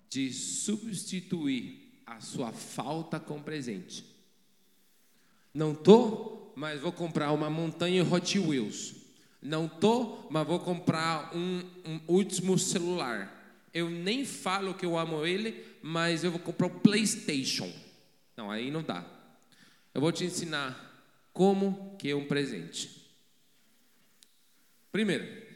de 0.08 0.32
substituir 0.32 2.02
a 2.04 2.20
sua 2.20 2.50
falta 2.50 3.20
com 3.20 3.40
presente. 3.40 4.04
Não 5.54 5.76
tô, 5.76 6.50
mas 6.56 6.80
vou 6.80 6.90
comprar 6.90 7.30
uma 7.30 7.48
montanha 7.48 8.02
Hot 8.02 8.36
Wheels. 8.36 8.96
Não 9.40 9.68
tô, 9.68 10.26
mas 10.28 10.44
vou 10.44 10.58
comprar 10.58 11.30
um, 11.32 11.62
um 11.84 12.00
último 12.08 12.58
celular. 12.58 13.62
Eu 13.72 13.88
nem 13.88 14.24
falo 14.24 14.74
que 14.74 14.84
eu 14.84 14.98
amo 14.98 15.24
ele, 15.24 15.64
mas 15.80 16.24
eu 16.24 16.32
vou 16.32 16.40
comprar 16.40 16.66
o 16.66 16.80
PlayStation. 16.80 17.72
Não, 18.36 18.50
aí 18.50 18.72
não 18.72 18.82
dá. 18.82 19.06
Eu 19.94 20.00
vou 20.00 20.10
te 20.10 20.24
ensinar 20.24 21.28
como 21.32 21.96
que 21.96 22.10
é 22.10 22.16
um 22.16 22.26
presente. 22.26 22.99
Primeiro. 24.92 25.50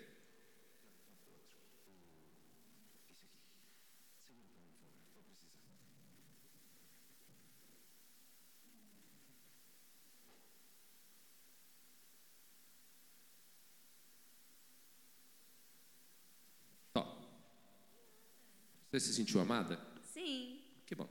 Você 18.95 19.01
se 19.01 19.15
sentiu 19.15 19.41
amada? 19.41 19.77
Sim. 20.13 20.63
Que 20.87 20.95
bom. 20.95 21.09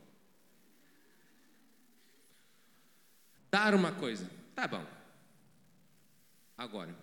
Dar 3.52 3.76
uma 3.76 3.92
coisa. 3.92 4.32
Tá 4.56 4.66
bom. 4.66 4.86
Agora, 6.58 6.96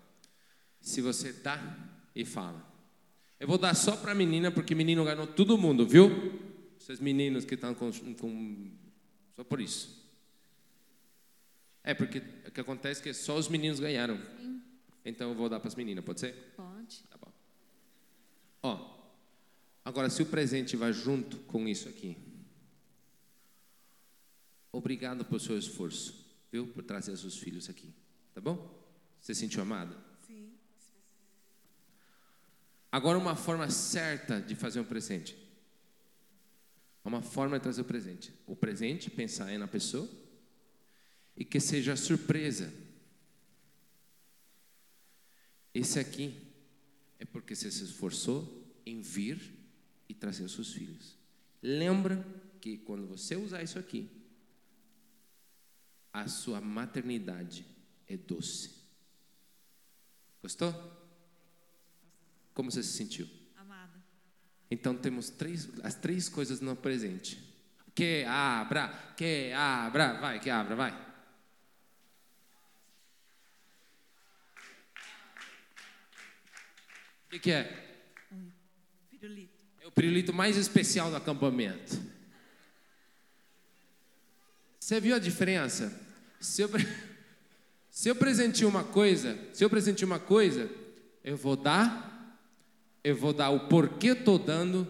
se 0.81 1.01
você 1.01 1.32
dá 1.32 1.77
e 2.15 2.24
fala. 2.24 2.69
Eu 3.39 3.48
vou 3.48 3.59
dar 3.59 3.74
só 3.74 3.97
para 3.97 4.15
menina, 4.15 4.51
porque 4.51 4.74
menino 4.74 5.05
ganhou 5.05 5.27
todo 5.27 5.57
mundo, 5.57 5.86
viu? 5.86 6.11
Vocês 6.78 7.01
meninos 7.01 7.44
que 7.44 7.55
estão 7.55 7.74
com, 7.74 7.90
com. 8.15 8.70
Só 9.36 9.44
por 9.44 9.61
isso. 9.61 10.01
É, 11.82 11.94
porque 11.94 12.23
o 12.47 12.51
que 12.51 12.61
acontece 12.61 13.01
é 13.01 13.05
que 13.05 13.15
só 13.15 13.36
os 13.36 13.48
meninos 13.48 13.81
ganharam. 13.81 14.20
Então 15.05 15.31
eu 15.31 15.35
vou 15.35 15.48
dar 15.48 15.61
para 15.61 15.69
as 15.69 15.74
meninas, 15.74 16.05
pode 16.05 16.20
ser? 16.20 16.35
Pode. 16.57 17.02
Tá 17.05 17.16
bom. 17.19 17.32
Ó, 18.62 19.11
agora 19.85 20.11
se 20.11 20.23
o 20.23 20.27
presente 20.27 20.77
vai 20.77 20.93
junto 20.93 21.39
com 21.39 21.66
isso 21.66 21.89
aqui. 21.89 22.16
Obrigado 24.73 25.24
pelo 25.24 25.40
seu 25.40 25.59
esforço, 25.59 26.27
viu? 26.52 26.66
Por 26.66 26.82
trazer 26.85 27.16
seus 27.16 27.36
filhos 27.36 27.69
aqui. 27.69 27.93
Tá 28.35 28.40
bom? 28.40 28.78
Você 29.19 29.35
se 29.35 29.40
sentiu 29.40 29.62
amada? 29.62 30.10
Agora 32.92 33.18
uma 33.18 33.36
forma 33.36 33.70
certa 33.70 34.40
de 34.40 34.54
fazer 34.54 34.80
um 34.80 34.84
presente. 34.84 35.36
Uma 37.04 37.22
forma 37.22 37.58
de 37.58 37.62
trazer 37.62 37.82
o 37.82 37.84
presente. 37.84 38.32
O 38.46 38.56
presente, 38.56 39.10
pensar 39.10 39.56
na 39.58 39.68
pessoa 39.68 40.08
e 41.36 41.44
que 41.44 41.60
seja 41.60 41.96
surpresa. 41.96 42.72
Esse 45.72 45.98
aqui 45.98 46.34
é 47.18 47.24
porque 47.24 47.54
você 47.54 47.70
se 47.70 47.84
esforçou 47.84 48.66
em 48.84 49.00
vir 49.00 49.40
e 50.08 50.14
trazer 50.14 50.44
os 50.44 50.52
seus 50.52 50.72
filhos. 50.72 51.16
Lembra 51.62 52.26
que 52.60 52.78
quando 52.78 53.06
você 53.06 53.36
usar 53.36 53.62
isso 53.62 53.78
aqui, 53.78 54.10
a 56.12 56.26
sua 56.26 56.60
maternidade 56.60 57.64
é 58.08 58.16
doce. 58.16 58.70
Gostou? 60.42 60.99
Como 62.55 62.70
você 62.70 62.82
se 62.82 62.93
sentiu? 62.93 63.28
Amada. 63.56 64.02
Então 64.70 64.97
temos 64.97 65.31
três, 65.31 65.68
as 65.82 65.94
três 65.94 66.28
coisas 66.28 66.60
no 66.60 66.77
presente. 66.77 67.51
Que 67.94 68.24
abra, 68.24 68.89
que 69.16 69.52
abra, 69.52 70.14
vai, 70.14 70.40
que 70.40 70.51
abra, 70.51 70.77
vai. 70.77 71.10
O 77.27 77.31
que, 77.31 77.39
que 77.39 77.52
é? 77.52 77.90
Pirulito. 79.10 79.59
É 79.81 79.86
o 79.86 79.93
pirulito 79.93 80.32
mais 80.32 80.56
especial 80.56 81.10
do 81.10 81.16
acampamento. 81.16 81.97
Você 84.78 84.98
viu 84.98 85.14
a 85.14 85.18
diferença? 85.18 85.97
Se 86.40 86.62
eu, 86.62 86.70
se 87.89 88.09
eu 88.09 88.16
presentear 88.16 88.68
uma 88.68 88.82
coisa, 88.82 89.39
se 89.52 89.62
eu 89.62 89.70
presentear 89.70 90.06
uma 90.06 90.18
coisa, 90.18 90.68
eu 91.22 91.36
vou 91.36 91.55
dar, 91.55 92.10
eu 93.02 93.16
vou 93.16 93.32
dar 93.32 93.51
o 93.51 93.68
porquê 93.68 94.09
estou 94.09 94.39
dando 94.39 94.86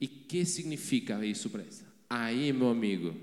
e 0.00 0.08
que 0.08 0.44
significa 0.44 1.24
isso 1.24 1.50
para 1.50 1.62
essa. 1.62 1.84
Aí, 2.08 2.52
meu 2.52 2.70
amigo, 2.70 3.14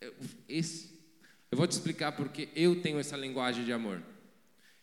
eu, 0.00 0.14
esse, 0.48 0.90
eu 1.50 1.58
vou 1.58 1.66
te 1.66 1.72
explicar 1.72 2.12
porque 2.12 2.48
eu 2.56 2.80
tenho 2.80 2.98
essa 2.98 3.16
linguagem 3.16 3.64
de 3.64 3.72
amor. 3.72 4.02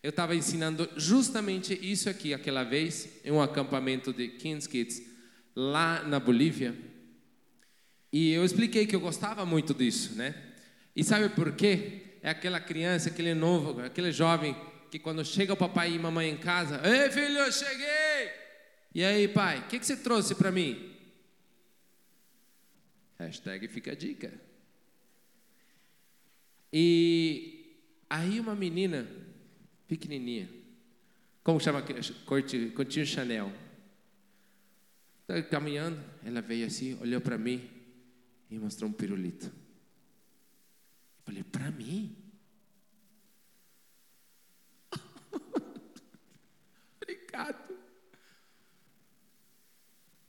Eu 0.02 0.10
estava 0.10 0.36
ensinando 0.36 0.88
justamente 0.98 1.78
isso 1.82 2.10
aqui 2.10 2.34
aquela 2.34 2.64
vez 2.64 3.08
em 3.24 3.32
um 3.32 3.42
acampamento 3.42 4.14
de 4.14 4.28
Kings 4.28 4.68
Kids 4.68 5.02
lá 5.56 6.04
na 6.04 6.20
Bolívia. 6.20 6.76
E 8.12 8.32
eu 8.32 8.46
expliquei 8.46 8.86
que 8.86 8.96
eu 8.96 9.00
gostava 9.00 9.46
muito 9.46 9.74
disso, 9.74 10.14
né? 10.16 10.36
E 10.96 11.04
sabe 11.04 11.30
por 11.30 11.54
quê? 11.54 12.18
É 12.22 12.30
aquela 12.30 12.60
criança, 12.60 13.10
aquele 13.10 13.34
novo, 13.34 13.82
aquele 13.82 14.12
jovem 14.12 14.56
que 14.94 15.00
quando 15.00 15.26
chega 15.26 15.54
o 15.54 15.58
papai 15.58 15.92
e 15.92 15.98
mamãe 15.98 16.30
em 16.30 16.38
casa, 16.38 16.80
ei 16.88 17.10
filho, 17.10 17.40
eu 17.40 17.52
cheguei! 17.52 18.32
E 18.94 19.04
aí, 19.04 19.28
pai, 19.28 19.62
o 19.62 19.64
que, 19.64 19.80
que 19.80 19.86
você 19.88 19.98
trouxe 19.98 20.36
para 20.36 20.52
mim? 20.52 20.96
Hashtag 23.18 23.68
fica 23.68 23.94
a 23.94 23.96
dica. 23.96 24.32
E 26.72 27.76
aí 28.08 28.40
uma 28.40 28.54
menina 28.54 29.10
pequenininha, 29.88 30.48
como 31.44 31.60
chama 31.60 31.84
continho 32.28 33.08
Chanel, 33.08 33.52
tá 35.26 35.42
caminhando, 35.42 36.00
ela 36.24 36.40
veio 36.40 36.68
assim, 36.68 37.00
olhou 37.02 37.20
para 37.20 37.40
mim 37.40 37.68
e 38.48 38.60
mostrou 38.60 38.92
um 38.92 38.94
pirulito. 38.94 39.48
Eu 39.48 41.24
falei, 41.26 41.44
para 41.44 41.72
mim? 41.72 42.23
Obrigado. 47.02 47.78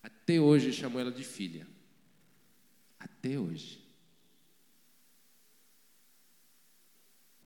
Até 0.02 0.40
hoje 0.40 0.72
chamou 0.72 1.00
ela 1.00 1.12
de 1.12 1.24
filha. 1.24 1.66
Até 2.98 3.38
hoje. 3.38 3.82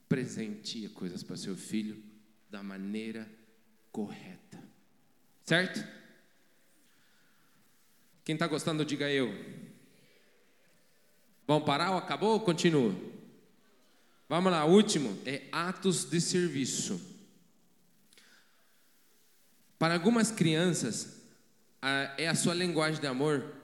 Presenteia 0.09 0.89
coisas 0.89 1.23
para 1.23 1.37
seu 1.37 1.57
filho 1.57 2.03
da 2.49 2.63
maneira 2.63 3.29
correta. 3.93 4.63
Certo? 5.45 5.85
Quem 8.25 8.35
está 8.35 8.47
gostando, 8.47 8.85
diga 8.85 9.11
eu. 9.11 9.29
Vamos 11.47 11.65
parar 11.65 11.93
ou 11.93 11.97
acabou 11.97 12.33
ou 12.33 12.41
continua? 12.41 12.95
Vamos 14.29 14.53
lá, 14.53 14.67
último 14.67 15.19
é 15.25 15.49
atos 15.51 16.05
de 16.05 16.21
serviço. 16.21 17.18
Para 19.79 19.95
algumas 19.95 20.31
crianças, 20.31 21.19
a- 21.81 22.15
é 22.19 22.29
a 22.29 22.35
sua 22.35 22.55
linguagem 22.55 23.01
de 23.01 23.07
amor 23.07 23.55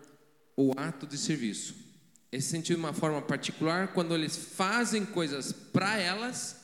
o 0.56 0.72
ato 0.76 1.06
de 1.06 1.18
serviço. 1.18 1.74
É 2.30 2.40
sentido 2.40 2.76
de 2.76 2.80
uma 2.80 2.92
forma 2.92 3.20
particular 3.22 3.92
quando 3.92 4.14
eles 4.14 4.36
fazem 4.36 5.04
coisas 5.04 5.52
para 5.52 5.98
elas 5.98 6.56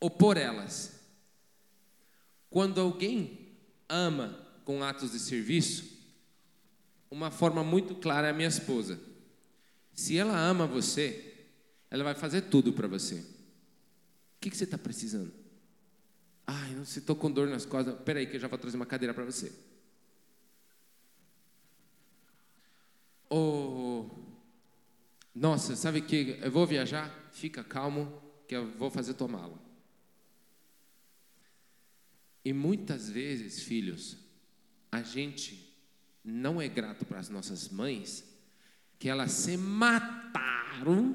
ou 0.00 0.10
por 0.10 0.36
elas. 0.36 0.92
Quando 2.50 2.80
alguém 2.80 3.48
ama 3.88 4.38
com 4.64 4.82
atos 4.82 5.12
de 5.12 5.18
serviço, 5.18 5.84
uma 7.10 7.30
forma 7.30 7.62
muito 7.64 7.94
clara 7.94 8.28
é 8.28 8.30
a 8.30 8.34
minha 8.34 8.48
esposa. 8.48 8.98
Se 9.94 10.16
ela 10.16 10.38
ama 10.38 10.66
você, 10.66 11.34
ela 11.90 12.04
vai 12.04 12.14
fazer 12.14 12.42
tudo 12.42 12.72
para 12.72 12.86
você. 12.86 13.16
O 13.16 14.40
que, 14.40 14.50
que 14.50 14.56
você 14.56 14.64
está 14.64 14.78
precisando? 14.78 15.32
Ai, 16.50 16.74
não 16.74 16.82
sei, 16.86 17.00
estou 17.00 17.14
com 17.14 17.30
dor 17.30 17.46
nas 17.46 17.66
costas. 17.66 17.94
Peraí, 18.06 18.26
que 18.26 18.36
eu 18.36 18.40
já 18.40 18.48
vou 18.48 18.58
trazer 18.58 18.76
uma 18.76 18.86
cadeira 18.86 19.12
para 19.12 19.22
você. 19.22 19.52
Ou, 23.28 24.10
nossa, 25.34 25.76
sabe 25.76 26.00
que 26.00 26.38
eu 26.40 26.50
vou 26.50 26.66
viajar? 26.66 27.14
Fica 27.32 27.62
calmo, 27.62 28.22
que 28.48 28.56
eu 28.56 28.66
vou 28.78 28.90
fazer 28.90 29.12
tua 29.12 29.28
mala. 29.28 29.60
E 32.42 32.50
muitas 32.54 33.10
vezes, 33.10 33.62
filhos, 33.62 34.16
a 34.90 35.02
gente 35.02 35.70
não 36.24 36.62
é 36.62 36.66
grato 36.66 37.04
para 37.04 37.18
as 37.18 37.28
nossas 37.28 37.68
mães, 37.68 38.24
que 38.98 39.06
elas 39.06 39.32
se 39.32 39.58
mataram 39.58 41.14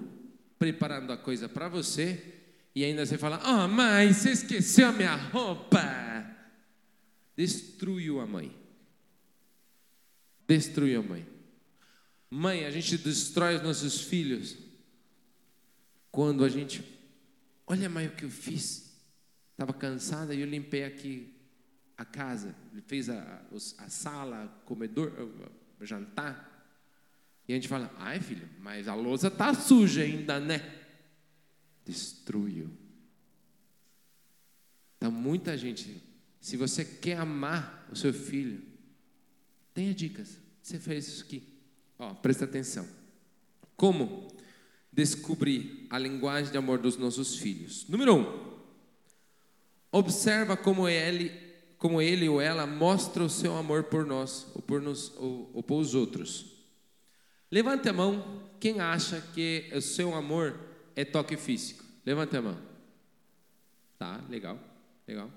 preparando 0.59 1.11
a 1.11 1.17
coisa 1.17 1.49
para 1.49 1.67
você, 1.67 2.32
e 2.75 2.83
ainda 2.83 3.05
você 3.05 3.17
fala: 3.17 3.39
Ah, 3.43 3.67
mãe, 3.67 4.11
você 4.11 4.31
esqueceu 4.31 4.87
a 4.87 4.91
minha 4.91 5.15
roupa. 5.15 5.81
Destruiu 7.35 8.19
a 8.19 8.25
mãe. 8.25 8.55
Destruiu 10.47 11.01
a 11.01 11.03
mãe. 11.03 11.27
Mãe, 12.29 12.65
a 12.65 12.71
gente 12.71 12.97
destrói 12.97 13.55
os 13.55 13.61
nossos 13.61 14.01
filhos 14.01 14.57
quando 16.11 16.43
a 16.43 16.49
gente. 16.49 16.83
Olha, 17.67 17.89
mãe, 17.89 18.07
o 18.07 18.15
que 18.15 18.25
eu 18.25 18.29
fiz. 18.29 18.91
Estava 19.51 19.71
cansada 19.71 20.33
e 20.33 20.41
eu 20.41 20.47
limpei 20.47 20.83
aqui 20.83 21.31
a 21.95 22.03
casa. 22.03 22.55
Ele 22.71 22.81
fez 22.81 23.07
a, 23.07 23.41
a 23.77 23.89
sala, 23.89 24.47
comedor, 24.65 25.11
jantar. 25.81 26.49
E 27.47 27.53
a 27.53 27.55
gente 27.55 27.67
fala: 27.67 27.93
ai, 27.97 28.19
filho, 28.19 28.49
mas 28.59 28.87
a 28.87 28.95
louça 28.95 29.29
tá 29.29 29.53
suja 29.53 30.01
ainda, 30.01 30.39
né? 30.39 30.82
Destruiu. 31.85 32.69
Então, 34.97 35.11
muita 35.11 35.57
gente 35.57 36.01
Se 36.39 36.57
você 36.57 36.83
quer 36.83 37.17
amar 37.17 37.87
o 37.89 37.95
seu 37.95 38.13
filho, 38.13 38.61
tenha 39.73 39.93
dicas. 39.93 40.37
Você 40.61 40.77
fez 40.77 41.07
isso 41.07 41.23
aqui. 41.23 41.41
Ó, 41.97 42.13
presta 42.15 42.43
atenção. 42.43 42.85
Como 43.77 44.27
descobrir 44.91 45.87
a 45.89 45.97
linguagem 45.97 46.51
de 46.51 46.57
amor 46.57 46.79
dos 46.79 46.97
nossos 46.97 47.37
filhos? 47.37 47.87
Número 47.87 48.15
um, 48.15 48.59
observa 49.89 50.57
como 50.57 50.87
ele, 50.87 51.31
como 51.77 52.01
ele 52.01 52.27
ou 52.27 52.41
ela 52.41 52.67
mostra 52.67 53.23
o 53.23 53.29
seu 53.29 53.55
amor 53.55 53.85
por 53.85 54.05
nós 54.05 54.47
ou 54.53 54.61
por, 54.61 54.81
nos, 54.81 55.13
ou, 55.15 55.49
ou 55.53 55.63
por 55.63 55.79
os 55.79 55.95
outros. 55.95 56.45
Levante 57.49 57.87
a 57.87 57.93
mão 57.93 58.49
quem 58.59 58.81
acha 58.81 59.21
que 59.33 59.71
o 59.73 59.81
seu 59.81 60.13
amor 60.13 60.59
é 60.95 61.05
toque 61.05 61.37
físico. 61.37 61.83
Levante 62.05 62.35
a 62.35 62.41
mão. 62.41 62.57
Tá, 63.97 64.21
legal, 64.29 64.59
legal. 65.07 65.31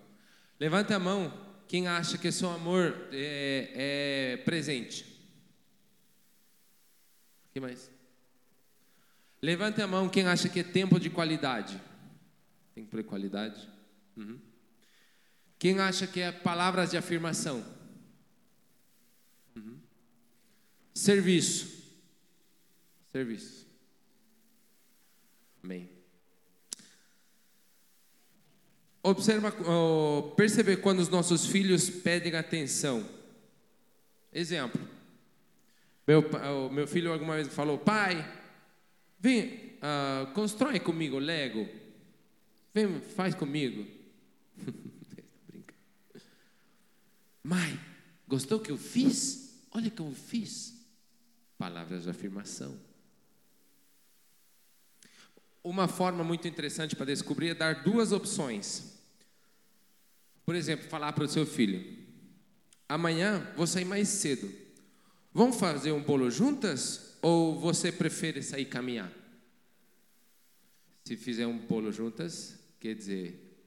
Levante 0.58 0.92
a 0.92 0.98
mão 0.98 1.32
quem 1.68 1.88
acha 1.88 2.16
que 2.16 2.30
seu 2.30 2.50
amor 2.50 3.08
é, 3.12 4.34
é 4.34 4.36
presente. 4.38 5.04
Que 7.52 7.60
mais? 7.60 7.90
Levante 9.40 9.80
a 9.82 9.86
mão 9.86 10.08
quem 10.08 10.26
acha 10.26 10.48
que 10.48 10.60
é 10.60 10.64
tempo 10.64 10.98
de 10.98 11.10
qualidade. 11.10 11.80
Tempo 12.74 12.96
de 12.96 13.02
qualidade. 13.02 13.68
Uhum. 14.16 14.38
Quem 15.58 15.78
acha 15.78 16.06
que 16.06 16.20
é 16.20 16.32
palavras 16.32 16.90
de 16.90 16.96
afirmação? 16.96 17.64
Uhum. 19.54 19.78
Serviço. 20.94 21.84
Serviço. 23.10 23.65
Amém. 25.66 25.88
Observa, 29.02 29.52
oh, 29.68 30.30
perceber 30.36 30.76
quando 30.76 31.00
os 31.00 31.08
nossos 31.08 31.46
filhos 31.46 31.90
pedem 31.90 32.36
atenção. 32.36 33.04
Exemplo. 34.32 34.80
Meu, 36.06 36.22
oh, 36.22 36.68
meu 36.68 36.86
filho 36.86 37.12
alguma 37.12 37.34
vez 37.34 37.48
falou, 37.48 37.78
pai, 37.78 38.24
vem, 39.18 39.76
uh, 39.82 40.32
constrói 40.34 40.78
comigo 40.78 41.18
Lego. 41.18 41.68
Vem, 42.72 43.00
faz 43.00 43.34
comigo. 43.34 43.84
Mãe, 47.42 47.80
gostou 48.28 48.60
que 48.60 48.70
eu 48.70 48.78
fiz? 48.78 49.66
Olha 49.72 49.90
que 49.90 50.00
eu 50.00 50.12
fiz. 50.12 50.76
Palavras 51.58 52.04
de 52.04 52.10
afirmação. 52.10 52.85
Uma 55.66 55.88
forma 55.88 56.22
muito 56.22 56.46
interessante 56.46 56.94
para 56.94 57.06
descobrir 57.06 57.48
é 57.48 57.54
dar 57.54 57.82
duas 57.82 58.12
opções. 58.12 58.94
Por 60.44 60.54
exemplo, 60.54 60.88
falar 60.88 61.12
para 61.12 61.24
o 61.24 61.28
seu 61.28 61.44
filho: 61.44 61.84
amanhã 62.88 63.52
vou 63.56 63.66
sair 63.66 63.84
mais 63.84 64.06
cedo. 64.06 64.48
Vamos 65.34 65.58
fazer 65.58 65.90
um 65.90 66.00
bolo 66.00 66.30
juntas 66.30 67.16
ou 67.20 67.58
você 67.58 67.90
prefere 67.90 68.44
sair 68.44 68.66
caminhar? 68.66 69.10
Se 71.04 71.16
fizer 71.16 71.48
um 71.48 71.58
bolo 71.58 71.90
juntas, 71.90 72.60
quer 72.78 72.94
dizer 72.94 73.58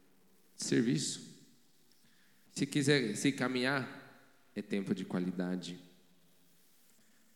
serviço. 0.55 1.21
Se 2.53 2.65
quiser 2.65 3.13
se 3.17 3.33
caminhar, 3.33 4.23
é 4.55 4.61
tempo 4.61 4.95
de 4.95 5.03
qualidade. 5.03 5.77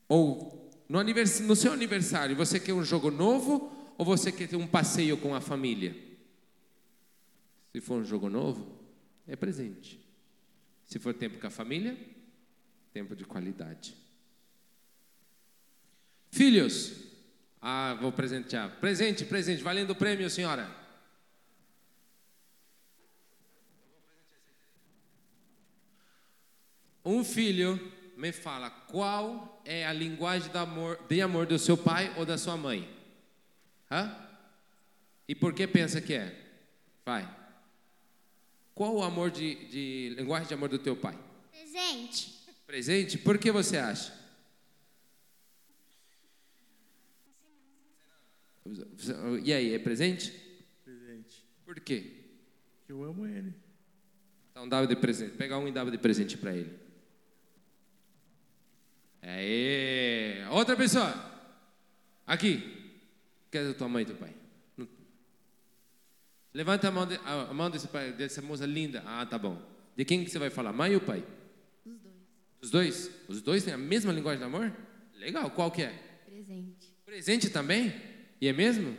Ou 0.08 0.72
no, 0.88 1.04
no 1.04 1.56
seu 1.58 1.74
aniversário, 1.74 2.34
você 2.34 2.62
quer 2.62 2.74
um 2.74 2.84
jogo 2.86 3.12
novo 3.12 3.83
ou 3.98 4.06
você 4.06 4.32
quer 4.32 4.48
ter 4.48 4.56
um 4.56 4.68
passeio 4.68 5.18
com 5.18 5.34
a 5.34 5.42
família? 5.42 5.96
Se 7.72 7.82
for 7.82 8.02
um 8.02 8.06
jogo 8.06 8.30
novo, 8.30 8.80
é 9.28 9.36
presente. 9.36 10.00
Se 10.86 11.00
for 11.00 11.14
tempo 11.14 11.40
com 11.40 11.48
a 11.48 11.50
família, 11.50 11.98
tempo 12.94 13.16
de 13.16 13.26
qualidade. 13.26 13.96
Filhos, 16.32 16.94
ah, 17.62 17.98
vou 18.02 18.12
presentear. 18.12 18.80
Presente, 18.80 19.26
presente, 19.26 19.64
valendo 19.64 19.92
o 19.92 19.96
prêmio, 19.96 20.30
senhora. 20.30 20.70
Um 27.06 27.24
filho 27.24 27.80
me 28.16 28.32
fala 28.32 28.70
qual 28.70 29.62
é 29.66 29.86
a 29.86 29.92
linguagem 29.92 30.52
de 30.52 30.58
amor, 30.58 31.00
de 31.10 31.22
amor 31.22 31.46
do 31.46 31.58
seu 31.58 31.78
pai 31.78 32.14
ou 32.18 32.26
da 32.26 32.38
sua 32.38 32.56
mãe. 32.56 32.88
Hã? 33.94 34.12
E 35.28 35.36
por 35.36 35.54
que 35.54 35.68
pensa 35.68 36.02
que 36.02 36.16
é? 36.16 36.36
Vai. 37.06 37.30
Qual 38.74 38.96
o 38.96 39.04
amor 39.04 39.30
de, 39.30 39.54
de 39.68 40.16
linguagem 40.18 40.48
de 40.48 40.54
amor 40.56 40.68
do 40.68 40.80
teu 40.80 40.96
pai? 40.96 41.16
Presente. 41.52 42.34
Presente? 42.66 43.18
Por 43.20 43.38
que 43.38 43.52
você 43.52 43.78
acha? 43.78 44.12
E 49.44 49.54
aí, 49.54 49.76
é 49.76 49.78
presente? 49.78 50.32
Presente. 50.84 51.46
Por 51.64 51.80
quê? 51.80 52.14
Que 52.88 52.92
eu 52.92 53.04
amo 53.04 53.28
ele. 53.28 53.54
Então 54.50 54.68
dava 54.68 54.88
de 54.88 54.96
presente. 54.96 55.38
Pega 55.38 55.60
um 55.60 55.68
e 55.68 55.72
dava 55.72 55.92
de 55.92 56.00
presente 56.00 56.36
para 56.36 56.56
ele. 56.56 56.80
Aê! 59.22 60.48
Outra 60.50 60.76
pessoa. 60.76 61.14
Aqui. 62.26 62.83
Quer 63.54 63.70
a 63.70 63.74
tua 63.76 63.88
mãe 63.88 64.02
e 64.02 64.06
teu 64.08 64.16
pai? 64.16 64.34
Levanta 66.52 66.88
a 66.88 66.92
mão, 66.92 67.06
de, 67.06 67.20
a 67.24 67.54
mão 67.54 67.70
desse 67.70 67.88
pai, 67.88 68.12
dessa 68.12 68.42
moça 68.42 68.66
linda. 68.66 69.04
Ah, 69.06 69.24
tá 69.28 69.38
bom. 69.38 69.62
De 69.96 70.04
quem 70.04 70.24
que 70.26 70.32
você 70.32 70.40
vai 70.40 70.50
falar? 70.50 70.74
Mãe 70.74 70.96
ou 70.96 71.02
pai? 71.02 71.24
Os 71.86 72.00
dois. 72.02 72.16
Os 72.62 72.72
dois? 72.72 73.12
Os 73.28 73.42
dois 73.44 73.64
têm 73.64 73.72
a 73.76 73.78
mesma 73.78 74.12
linguagem 74.12 74.40
de 74.40 74.46
amor? 74.46 74.76
Legal. 75.14 75.52
Qual 75.52 75.70
que 75.70 75.84
é? 75.84 75.92
Presente. 76.26 76.96
Presente 77.06 77.50
também? 77.52 77.94
E 78.42 78.48
é 78.48 78.54
mesmo? 78.54 78.98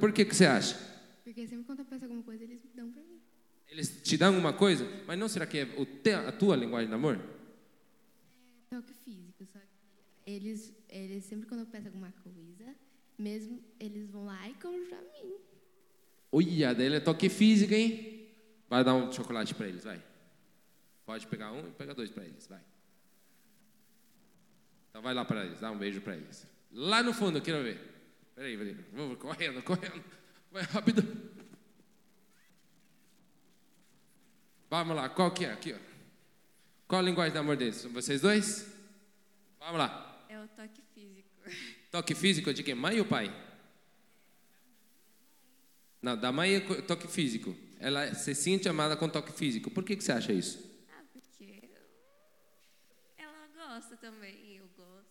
Por 0.00 0.10
que 0.10 0.24
que 0.24 0.34
você 0.34 0.46
acha? 0.46 0.74
Porque 1.22 1.46
sempre 1.46 1.66
quando 1.66 1.80
eu 1.80 1.84
peço 1.84 2.04
alguma 2.04 2.22
coisa, 2.22 2.42
eles 2.42 2.62
dão 2.74 2.90
pra 2.90 3.02
mim. 3.02 3.20
Eles 3.68 4.00
te 4.02 4.16
dão 4.16 4.28
alguma 4.28 4.54
coisa? 4.54 4.88
Mas 5.06 5.18
não 5.18 5.28
será 5.28 5.46
que 5.46 5.58
é 5.58 5.66
te, 5.66 6.10
a 6.10 6.32
tua 6.32 6.56
linguagem 6.56 6.88
de 6.88 6.94
amor? 6.94 7.16
É 7.16 8.76
toque 8.76 8.94
físico, 9.04 9.44
só 9.44 9.58
que 9.58 10.30
eles, 10.30 10.72
eles 10.88 11.22
sempre 11.24 11.46
quando 11.46 11.60
eu 11.60 11.66
peço 11.66 11.88
alguma 11.88 12.10
coisa, 12.22 12.74
mesmo 13.18 13.62
eles 13.78 14.10
vão 14.10 14.24
lá 14.24 14.48
e 14.48 14.54
compram 14.54 14.86
pra 14.86 15.00
mim. 15.00 15.34
Olha, 16.32 16.74
daí 16.74 16.86
ele 16.86 16.96
é 16.96 17.00
toque 17.00 17.28
físico, 17.28 17.72
hein? 17.72 18.28
Vai 18.68 18.82
dar 18.82 18.94
um 18.94 19.12
chocolate 19.12 19.54
para 19.54 19.68
eles, 19.68 19.84
vai. 19.84 20.02
Pode 21.06 21.26
pegar 21.26 21.52
um 21.52 21.68
e 21.68 21.70
pega 21.70 21.94
dois 21.94 22.10
para 22.10 22.24
eles, 22.24 22.46
vai. 22.46 22.60
Então 24.90 25.02
vai 25.02 25.14
lá 25.14 25.24
para 25.24 25.44
eles, 25.44 25.60
dá 25.60 25.70
um 25.70 25.78
beijo 25.78 26.00
para 26.00 26.16
eles. 26.16 26.46
Lá 26.72 27.02
no 27.02 27.12
fundo, 27.12 27.38
eu 27.38 27.42
quero 27.42 27.62
ver. 27.62 27.80
Peraí, 28.34 28.56
peraí. 28.56 28.74
Vou 28.92 29.16
correndo, 29.16 29.62
correndo. 29.62 30.02
Vai 30.50 30.62
rápido. 30.62 31.02
Vamos 34.68 34.96
lá, 34.96 35.08
qual 35.08 35.30
que 35.30 35.44
é? 35.44 35.52
Aqui, 35.52 35.72
ó. 35.72 35.78
Qual 36.88 37.00
a 37.00 37.04
linguagem 37.04 37.32
de 37.32 37.38
amor 37.38 37.56
deles? 37.56 37.76
São 37.76 37.92
vocês 37.92 38.20
dois? 38.20 38.72
Vamos 39.60 39.78
lá. 39.78 40.26
É 40.28 40.38
o 40.38 40.48
toque 40.48 40.68
físico. 40.68 40.83
Toque 41.94 42.12
físico 42.12 42.52
de 42.52 42.64
quem? 42.64 42.74
Mãe 42.74 42.98
ou 42.98 43.06
pai? 43.06 43.32
Não, 46.02 46.16
da 46.16 46.32
mãe 46.32 46.56
é 46.56 46.60
toque 46.82 47.06
físico. 47.06 47.56
Ela 47.78 48.12
se 48.14 48.34
sente 48.34 48.68
amada 48.68 48.96
com 48.96 49.08
toque 49.08 49.30
físico. 49.30 49.70
Por 49.70 49.84
que, 49.84 49.94
que 49.94 50.02
você 50.02 50.10
acha 50.10 50.32
isso? 50.32 50.58
Ah, 50.90 51.04
porque 51.12 51.70
ela 53.16 53.46
gosta 53.54 53.96
também, 53.98 54.56
eu 54.56 54.68
gosto. 54.76 55.06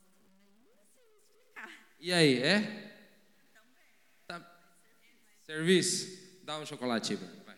Não 0.65 0.83
sei 0.93 1.05
explicar. 1.05 1.71
E 2.01 2.11
aí, 2.11 2.43
é? 2.43 3.15
Tá. 4.27 4.45
Serviço? 5.43 6.41
Dá 6.43 6.59
um 6.59 6.65
chocolate, 6.65 7.15
vai. 7.45 7.55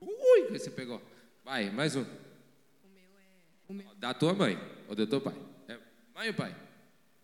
Ui, 0.00 0.46
que 0.46 0.58
você 0.58 0.70
pegou. 0.70 1.02
Vai, 1.44 1.68
mais 1.68 1.96
um. 1.96 2.00
O 2.02 2.88
meu 2.94 3.10
é. 3.18 3.42
O 3.68 3.74
meu. 3.74 3.94
Da 3.96 4.14
tua 4.14 4.32
mãe 4.32 4.58
ou 4.88 4.94
do 4.94 5.06
teu 5.06 5.20
pai? 5.20 5.34
Ou 6.26 6.34
pai? 6.34 6.54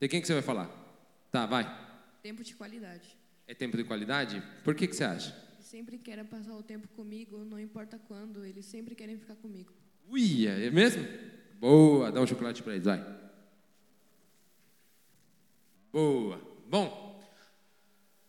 De 0.00 0.06
quem 0.06 0.20
que 0.20 0.26
você 0.26 0.34
vai 0.34 0.42
falar? 0.42 0.70
Tá, 1.32 1.46
vai. 1.46 1.66
Tempo 2.22 2.44
de 2.44 2.54
qualidade. 2.54 3.18
É 3.46 3.52
tempo 3.52 3.76
de 3.76 3.82
qualidade? 3.82 4.40
Por 4.62 4.74
que, 4.74 4.86
que 4.86 4.94
você 4.94 5.02
acha? 5.02 5.36
Eles 5.54 5.66
sempre 5.66 5.98
querem 5.98 6.24
passar 6.24 6.54
o 6.54 6.62
tempo 6.62 6.86
comigo, 6.88 7.44
não 7.44 7.58
importa 7.58 7.98
quando, 8.06 8.44
eles 8.44 8.64
sempre 8.64 8.94
querem 8.94 9.18
ficar 9.18 9.34
comigo. 9.34 9.72
Ui, 10.08 10.46
é 10.46 10.70
mesmo? 10.70 11.04
Boa, 11.58 12.12
dá 12.12 12.20
um 12.20 12.26
chocolate 12.26 12.62
para 12.62 12.74
eles, 12.74 12.84
vai. 12.84 13.04
Boa. 15.92 16.40
Bom, 16.68 17.20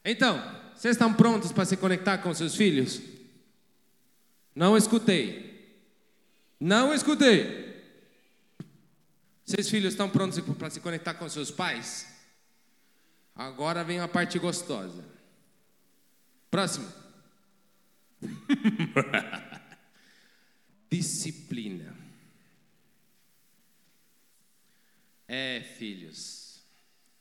então, 0.03 0.39
vocês 0.75 0.95
estão 0.95 1.13
prontos 1.13 1.51
para 1.51 1.65
se 1.65 1.77
conectar 1.77 2.17
com 2.19 2.33
seus 2.33 2.55
filhos? 2.55 3.01
Não 4.55 4.75
escutei. 4.75 5.79
Não 6.59 6.93
escutei. 6.93 7.64
Seus 9.45 9.69
filhos 9.69 9.93
estão 9.93 10.09
prontos 10.09 10.39
para 10.39 10.71
se 10.71 10.79
conectar 10.79 11.13
com 11.13 11.29
seus 11.29 11.51
pais? 11.51 12.07
Agora 13.35 13.83
vem 13.83 13.99
a 13.99 14.07
parte 14.07 14.39
gostosa. 14.39 15.05
Próximo. 16.49 16.87
Disciplina. 20.89 21.95
É, 25.27 25.61
filhos. 25.77 26.63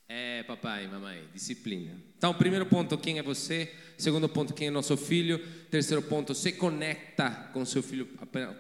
É, 0.09 0.43
papai, 0.45 0.87
mamãe, 0.87 1.27
disciplina. 1.33 1.93
Então, 2.17 2.33
primeiro 2.35 2.67
ponto, 2.67 2.97
quem 2.97 3.19
é 3.19 3.23
você? 3.23 3.75
Segundo 3.99 4.29
ponto, 4.29 4.53
quem 4.53 4.69
é 4.69 4.71
nosso 4.71 4.97
filho? 4.97 5.39
Terceiro 5.71 6.03
ponto, 6.03 6.35
se 6.35 6.53
conecta 6.53 7.31
com 7.53 7.65
seu 7.65 7.83
filho 7.83 8.07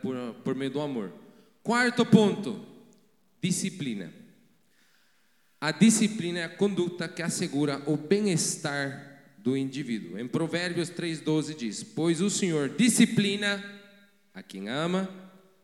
por, 0.03 0.17
por 0.43 0.55
meio 0.55 0.71
do 0.71 0.81
amor. 0.81 1.13
Quarto 1.63 2.05
ponto, 2.05 2.74
disciplina. 3.45 4.11
A 5.61 5.71
disciplina 5.71 6.39
é 6.39 6.45
a 6.45 6.49
conduta 6.49 7.07
que 7.07 7.21
assegura 7.21 7.83
o 7.87 7.95
bem-estar 7.95 9.23
do 9.37 9.55
indivíduo. 9.55 10.19
Em 10.19 10.27
Provérbios 10.27 10.91
3,12 10.91 11.55
diz: 11.55 11.83
Pois 11.83 12.23
o 12.23 12.31
Senhor 12.31 12.71
disciplina 12.71 13.63
a 14.33 14.43
quem 14.43 14.71
ama, 14.71 15.11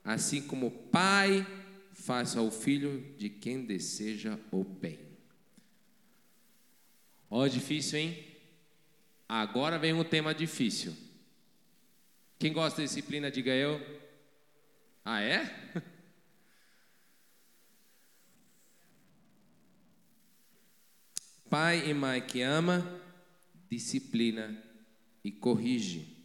assim 0.05 0.43
como 0.43 0.67
o 0.67 0.71
pai 0.71 1.47
faz 1.95 2.37
ao 2.37 2.51
filho 2.51 3.15
de 3.17 3.31
quem 3.31 3.65
deseja 3.65 4.39
o 4.53 4.63
bem. 4.63 4.99
Ó, 7.31 7.47
difícil, 7.47 7.99
hein? 7.99 8.25
Agora 9.27 9.79
vem 9.79 9.95
um 9.95 10.05
tema 10.05 10.35
difícil. 10.35 10.95
Quem 12.39 12.53
gosta 12.53 12.83
de 12.83 12.89
disciplina, 12.89 13.31
diga 13.31 13.53
eu. 13.53 13.81
Ah, 15.03 15.23
é? 15.23 15.73
Pai 21.51 21.91
e 21.91 21.93
mãe 21.93 22.23
que 22.23 22.43
ama, 22.43 22.87
disciplina 23.69 24.57
e 25.25 25.33
corrige, 25.33 26.17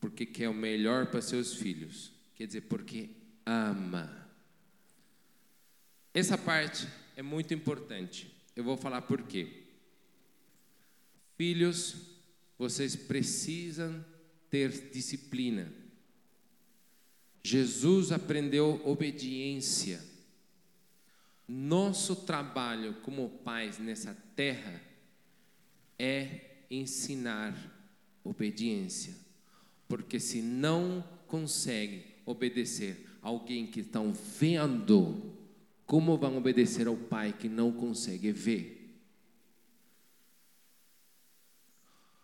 porque 0.00 0.26
quer 0.26 0.48
o 0.48 0.54
melhor 0.54 1.06
para 1.06 1.22
seus 1.22 1.54
filhos. 1.54 2.12
Quer 2.34 2.48
dizer, 2.48 2.62
porque 2.62 3.10
ama. 3.46 4.28
Essa 6.12 6.36
parte 6.36 6.88
é 7.16 7.22
muito 7.22 7.54
importante. 7.54 8.34
Eu 8.56 8.64
vou 8.64 8.76
falar 8.76 9.02
por 9.02 9.22
quê. 9.22 9.62
Filhos, 11.36 11.94
vocês 12.58 12.96
precisam 12.96 14.04
ter 14.50 14.90
disciplina. 14.90 15.72
Jesus 17.44 18.10
aprendeu 18.10 18.82
obediência. 18.84 20.09
Nosso 21.52 22.14
trabalho 22.14 22.94
como 23.02 23.28
pais 23.28 23.76
nessa 23.76 24.16
terra 24.36 24.80
é 25.98 26.62
ensinar 26.70 27.52
obediência. 28.22 29.16
Porque 29.88 30.20
se 30.20 30.40
não 30.40 31.02
consegue 31.26 32.04
obedecer 32.24 33.04
alguém 33.20 33.66
que 33.66 33.80
estão 33.80 34.12
vendo, 34.12 35.34
como 35.84 36.16
vão 36.16 36.36
obedecer 36.38 36.86
ao 36.86 36.96
pai 36.96 37.32
que 37.32 37.48
não 37.48 37.72
consegue 37.72 38.30
ver? 38.30 38.96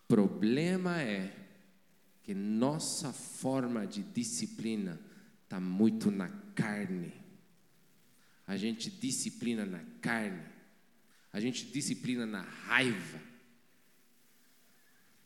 Problema 0.07 1.01
é 1.01 1.35
que 2.23 2.33
nossa 2.33 3.11
forma 3.11 3.85
de 3.85 4.03
disciplina 4.03 4.97
está 5.43 5.59
muito 5.59 6.09
na 6.09 6.29
carne. 6.55 7.16
A 8.47 8.55
gente 8.55 8.89
disciplina 8.89 9.65
na 9.65 9.83
carne. 10.01 10.41
A 11.33 11.39
gente 11.39 11.65
disciplina 11.65 12.25
na 12.25 12.41
raiva. 12.41 13.21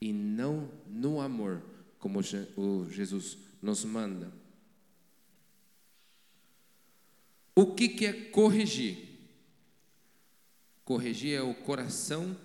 E 0.01 0.11
não 0.11 0.71
no 0.87 1.21
amor, 1.21 1.63
como 1.99 2.19
o 2.57 2.89
Jesus 2.89 3.37
nos 3.61 3.85
manda. 3.85 4.33
O 7.55 7.75
que, 7.75 7.89
que 7.89 8.05
é 8.07 8.13
corrigir? 8.13 8.97
Corrigir 10.83 11.35
é 11.35 11.41
o 11.43 11.53
coração 11.53 12.35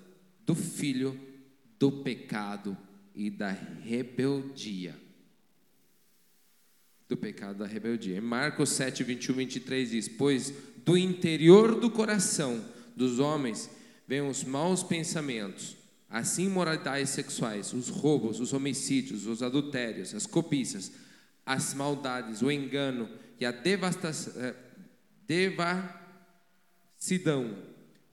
do 0.44 0.54
filho 0.54 1.18
do 1.78 1.90
pecado 1.90 2.76
e 3.14 3.30
da 3.30 3.50
rebeldia. 3.50 5.05
Do 7.08 7.16
pecado 7.16 7.58
da 7.58 7.66
rebeldia. 7.66 8.18
Em 8.18 8.20
Marcos 8.20 8.70
7, 8.70 9.04
21, 9.04 9.34
23 9.34 9.90
diz: 9.90 10.08
Pois 10.08 10.52
do 10.84 10.96
interior 10.96 11.78
do 11.78 11.90
coração 11.90 12.64
dos 12.96 13.18
homens 13.18 13.70
vêm 14.08 14.22
os 14.22 14.42
maus 14.42 14.82
pensamentos, 14.82 15.76
as 16.08 16.38
imoralidades 16.38 17.10
sexuais, 17.10 17.72
os 17.72 17.88
roubos, 17.88 18.40
os 18.40 18.52
homicídios, 18.52 19.26
os 19.26 19.42
adultérios, 19.42 20.14
as 20.14 20.26
cobiças, 20.26 20.90
as 21.44 21.74
maldades, 21.74 22.42
o 22.42 22.50
engano 22.50 23.08
e 23.38 23.46
a 23.46 23.52
devastação, 23.52 24.32
devassidão, 25.26 25.96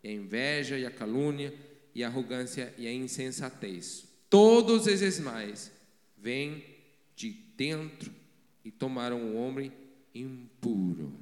a 0.03 0.07
inveja 0.07 0.77
e 0.77 0.85
a 0.85 0.91
calúnia 0.91 1.53
e 1.95 2.03
a 2.03 2.07
arrogância 2.07 2.73
e 2.77 2.85
a 2.85 2.93
insensatez. 2.93 4.05
Todos 4.29 4.85
esses 4.85 5.19
mais 5.19 5.71
vêm 6.17 6.63
de 7.15 7.31
dentro 7.55 8.22
e 8.63 8.71
tomaram 8.71 9.21
o 9.21 9.35
homem 9.35 9.71
impuro. 10.13 11.13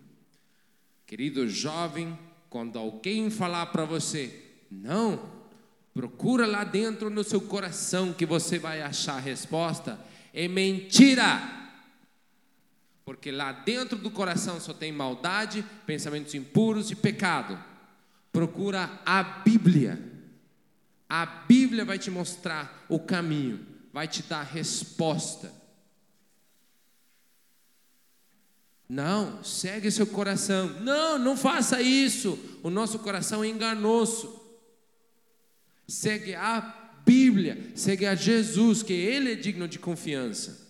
Querido 1.06 1.48
jovem, 1.48 2.18
quando 2.50 2.78
alguém 2.78 3.30
falar 3.30 3.68
para 3.68 3.86
você, 3.86 4.34
não, 4.70 5.30
procura 5.94 6.46
lá 6.46 6.64
dentro 6.64 7.10
no 7.10 7.24
seu 7.24 7.42
coração 7.42 8.14
que 8.14 8.26
você 8.26 8.60
vai 8.60 8.82
achar 8.82 9.16
a 9.16 9.20
resposta, 9.20 10.00
é 10.34 10.48
mentira. 10.48 11.60
Porque 13.04 13.32
lá 13.32 13.52
dentro 13.52 13.98
do 13.98 14.12
coração 14.12 14.60
só 14.60 14.74
tem 14.74 14.92
maldade, 14.92 15.66
pensamentos 15.86 16.34
impuros 16.34 16.92
e 16.92 16.96
pecado. 16.96 17.62
Procura 18.32 19.02
a 19.06 19.22
Bíblia. 19.22 20.00
A 21.10 21.26
Bíblia 21.26 21.84
vai 21.84 22.00
te 22.00 22.10
mostrar 22.10 22.86
o 22.88 22.98
caminho, 22.98 23.66
vai 23.92 24.08
te 24.08 24.24
dar 24.24 24.44
resposta. 24.44 25.61
Não, 28.92 29.42
segue 29.42 29.90
seu 29.90 30.06
coração. 30.06 30.68
Não, 30.82 31.18
não 31.18 31.38
faça 31.38 31.82
isso. 31.82 32.38
O 32.62 32.70
nosso 32.70 33.00
coração 33.00 33.42
é 33.42 33.48
enganoso. 33.48 34.38
Segue 35.88 36.36
a 36.36 36.60
Bíblia, 37.06 37.72
segue 37.74 38.06
a 38.06 38.16
Jesus, 38.16 38.84
que 38.84 38.92
Ele 38.92 39.32
é 39.32 39.36
digno 39.36 39.66
de 39.66 39.80
confiança. 39.80 40.68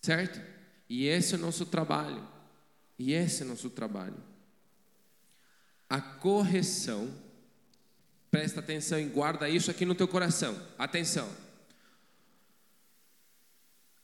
Certo? 0.00 0.40
E 0.88 1.06
esse 1.06 1.34
é 1.34 1.36
o 1.36 1.40
nosso 1.42 1.66
trabalho. 1.66 2.26
E 2.98 3.12
esse 3.12 3.42
é 3.42 3.44
o 3.44 3.48
nosso 3.50 3.68
trabalho. 3.68 4.16
A 5.90 6.00
correção 6.00 7.12
Presta 8.30 8.60
atenção 8.60 9.00
e 9.00 9.06
guarda 9.06 9.48
isso 9.48 9.70
aqui 9.70 9.84
no 9.84 9.94
teu 9.94 10.06
coração. 10.06 10.56
Atenção. 10.78 11.28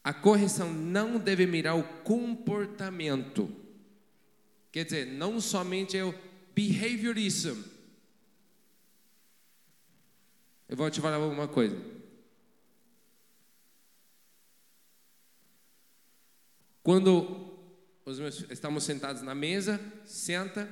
A 0.07 0.15
correção 0.15 0.73
não 0.73 1.19
deve 1.19 1.49
mirar 1.49 1.77
o 1.77 1.83
comportamento. 2.05 3.51
Quer 4.71 4.85
dizer, 4.85 5.05
não 5.05 5.41
somente 5.41 5.99
é 5.99 6.05
o 6.05 6.15
behaviorism. 6.55 7.61
Eu 10.69 10.77
vou 10.77 10.89
te 10.93 11.01
falar 11.01 11.19
uma 11.19 11.49
coisa. 11.49 11.77
Quando 16.85 17.59
meus, 18.07 18.45
estamos 18.49 18.85
sentados 18.85 19.23
na 19.23 19.35
mesa, 19.35 19.81
senta 20.05 20.71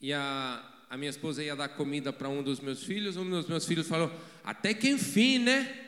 e 0.00 0.12
a 0.12 0.74
a 0.90 0.96
minha 0.96 1.10
esposa 1.10 1.44
ia 1.44 1.54
dar 1.54 1.68
comida 1.68 2.12
para 2.12 2.30
um 2.30 2.42
dos 2.42 2.60
meus 2.60 2.82
filhos, 2.82 3.16
um 3.16 3.28
dos 3.28 3.46
meus 3.46 3.64
filhos 3.66 3.86
falou: 3.86 4.10
Até 4.42 4.74
que 4.74 4.88
enfim, 4.88 5.38
né? 5.38 5.87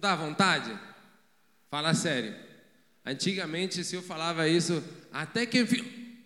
Não 0.00 0.08
dá 0.08 0.16
vontade? 0.16 0.78
Fala 1.70 1.92
sério. 1.92 2.34
Antigamente, 3.04 3.84
se 3.84 3.94
eu 3.94 4.02
falava 4.02 4.48
isso, 4.48 4.82
até 5.12 5.44
que 5.44 5.60
enfim. 5.60 6.18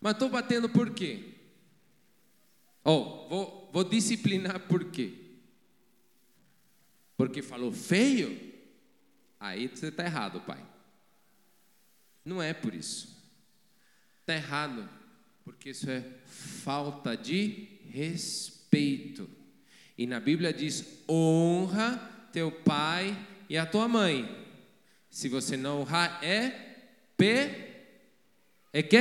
Mas 0.00 0.12
estou 0.12 0.28
batendo 0.28 0.68
por 0.68 0.94
quê? 0.94 1.34
Oh, 2.84 3.26
vou, 3.28 3.70
vou 3.72 3.82
disciplinar 3.82 4.60
por 4.60 4.84
quê? 4.84 5.28
porque 7.18 7.42
falou 7.42 7.72
feio, 7.72 8.54
aí 9.40 9.66
você 9.66 9.88
está 9.88 10.04
errado, 10.04 10.40
pai. 10.42 10.64
Não 12.24 12.40
é 12.40 12.54
por 12.54 12.72
isso. 12.72 13.20
Está 14.20 14.34
errado, 14.34 14.88
porque 15.44 15.70
isso 15.70 15.90
é 15.90 16.00
falta 16.26 17.16
de 17.16 17.80
respeito. 17.90 18.57
E 19.96 20.06
na 20.06 20.20
Bíblia 20.20 20.52
diz: 20.52 21.02
honra 21.08 21.96
teu 22.32 22.52
pai 22.52 23.16
e 23.48 23.56
a 23.58 23.66
tua 23.66 23.88
mãe. 23.88 24.46
Se 25.10 25.28
você 25.28 25.56
não 25.56 25.80
honrar, 25.80 26.22
é 26.22 26.50
pe. 27.16 27.68
É 28.72 28.82
que? 28.82 28.96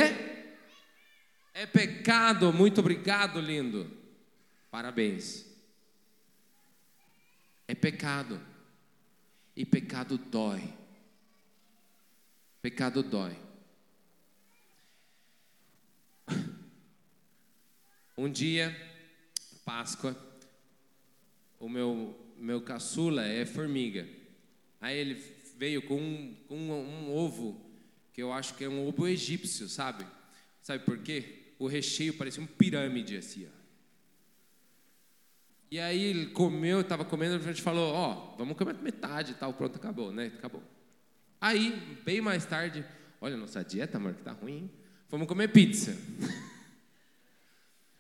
É 1.54 1.66
pecado. 1.66 2.52
Muito 2.54 2.80
obrigado, 2.80 3.40
lindo. 3.40 3.92
Parabéns. 4.72 5.46
é 7.68 7.76
pecado. 7.76 8.40
E 9.56 9.66
pecado 9.66 10.18
dói. 10.18 10.74
Pecado 12.62 13.04
dói. 13.04 13.36
Um 18.18 18.32
dia, 18.32 18.76
Páscoa, 19.68 20.16
o 21.60 21.68
meu, 21.68 22.18
meu 22.38 22.62
caçula 22.62 23.26
é 23.26 23.46
formiga. 23.46 24.08
Aí 24.80 24.98
ele 24.98 25.22
veio 25.58 25.82
com 25.82 25.98
um, 25.98 26.38
com 26.48 26.56
um, 26.56 26.72
um 26.72 27.14
ovo, 27.14 27.70
que 28.14 28.24
eu 28.24 28.32
acho 28.32 28.54
que 28.54 28.64
é 28.64 28.70
um 28.70 28.88
ovo 28.88 29.06
egípcio, 29.06 29.68
sabe? 29.68 30.08
Sabe 30.62 30.86
por 30.86 30.98
quê? 31.00 31.52
O 31.60 31.68
recheio 31.68 32.14
parecia 32.14 32.42
uma 32.42 32.48
pirâmide 32.48 33.18
assim, 33.18 33.46
ó. 33.46 33.58
E 35.70 35.82
aí 35.82 36.02
ele 36.02 36.28
comeu, 36.28 36.80
estava 36.80 37.04
comendo, 37.04 37.36
a 37.36 37.40
gente 37.40 37.62
falou, 37.62 37.94
ó, 37.94 38.38
vamos 38.38 38.56
comer 38.56 38.74
metade 38.76 39.34
e 39.34 39.36
tal, 39.36 39.54
pronto, 39.54 39.76
acabou, 39.76 40.14
né? 40.14 40.28
Acabou. 40.38 40.64
Aí, 41.42 42.00
bem 42.06 42.22
mais 42.22 42.46
tarde, 42.46 42.86
olha, 43.20 43.36
nossa 43.36 43.66
dieta, 43.66 43.98
amor, 43.98 44.14
que 44.14 44.24
tá 44.24 44.32
ruim, 44.32 44.60
hein? 44.60 44.72
Fomos 45.10 45.28
comer 45.28 45.50
pizza. 45.50 45.94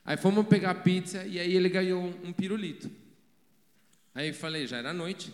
Aí 0.07 0.15
fomos 0.15 0.47
pegar 0.47 0.73
pizza 0.75 1.25
e 1.25 1.37
aí 1.37 1.53
ele 1.53 1.67
ganhou 1.67 2.01
um, 2.23 2.31
pirulito. 2.31 2.89
Aí 4.15 4.29
eu 4.29 4.33
falei, 4.33 4.65
já 4.65 4.77
era 4.77 4.93
noite. 4.93 5.33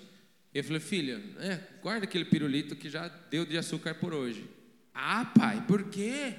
Eu 0.51 0.63
falei, 0.63 0.79
filha, 0.79 1.21
é, 1.37 1.59
guarda 1.79 2.05
aquele 2.05 2.25
pirulito 2.25 2.75
que 2.75 2.89
já 2.89 3.07
deu 3.07 3.45
de 3.45 3.55
açúcar 3.55 3.93
por 3.93 4.15
hoje. 4.15 4.49
Ah, 4.91 5.25
pai, 5.25 5.63
por 5.67 5.91
quê? 5.91 6.33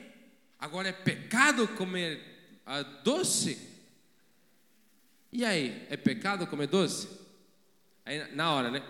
Agora 0.58 0.88
é 0.88 0.92
pecado 0.92 1.68
comer 1.68 2.20
ah, 2.66 2.82
doce? 2.82 3.56
E 5.32 5.44
aí, 5.44 5.86
é 5.88 5.96
pecado 5.96 6.44
comer 6.48 6.66
doce? 6.66 7.08
Aí 8.04 8.34
na 8.34 8.52
hora, 8.52 8.68
né? 8.68 8.82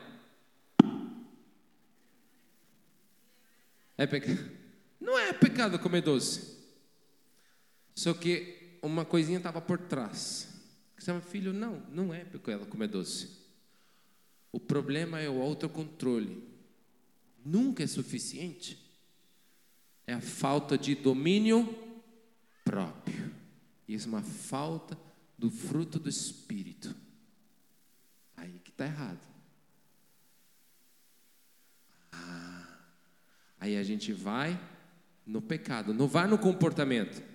É 3.99 4.07
pecado. 4.07 4.39
Não 4.99 5.19
é 5.19 5.35
pecado 5.35 5.79
comer 5.79 6.01
doce. 6.01 6.59
Só 7.95 8.15
que 8.15 8.64
uma 8.87 9.05
coisinha 9.05 9.39
estava 9.39 9.61
por 9.61 9.79
trás. 9.79 10.49
Você 10.97 11.07
fala, 11.07 11.21
filho, 11.21 11.53
não, 11.53 11.81
não 11.91 12.15
é 12.15 12.25
pecado 12.25 12.67
comer 12.67 12.89
doce. 12.89 13.31
O 14.53 14.61
problema 14.61 15.21
é 15.21 15.29
o 15.29 15.43
autocontrole. 15.43 16.43
Nunca 17.45 17.83
é 17.83 17.87
suficiente. 17.87 18.79
É 20.07 20.15
a 20.15 20.21
falta 20.21 20.79
de 20.79 20.95
domínio 20.95 21.77
próprio. 22.65 23.35
Isso 23.89 24.07
é 24.07 24.11
uma 24.11 24.23
falta 24.23 24.99
do 25.37 25.51
fruto 25.51 25.99
do 25.99 26.09
Espírito. 26.09 26.95
Aí 28.37 28.61
que 28.63 28.71
está 28.71 28.87
errado. 28.87 29.21
Ah, 32.13 32.79
aí 33.59 33.77
a 33.77 33.83
gente 33.83 34.13
vai 34.13 34.59
no 35.27 35.43
pecado, 35.43 35.93
não 35.93 36.07
vai 36.07 36.27
no 36.27 36.39
comportamento. 36.39 37.34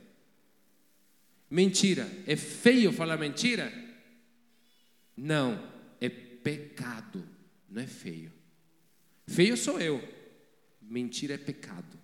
Mentira. 1.50 2.08
É 2.28 2.36
feio 2.36 2.92
falar 2.92 3.18
mentira? 3.18 3.72
Não, 5.18 5.72
é 6.00 6.08
pecado, 6.08 7.28
não 7.70 7.82
é 7.82 7.88
feio. 7.88 8.32
Feio 9.28 9.58
sou 9.58 9.80
eu. 9.80 10.02
Mentira 10.82 11.34
é 11.36 11.38
pecado. 11.38 12.00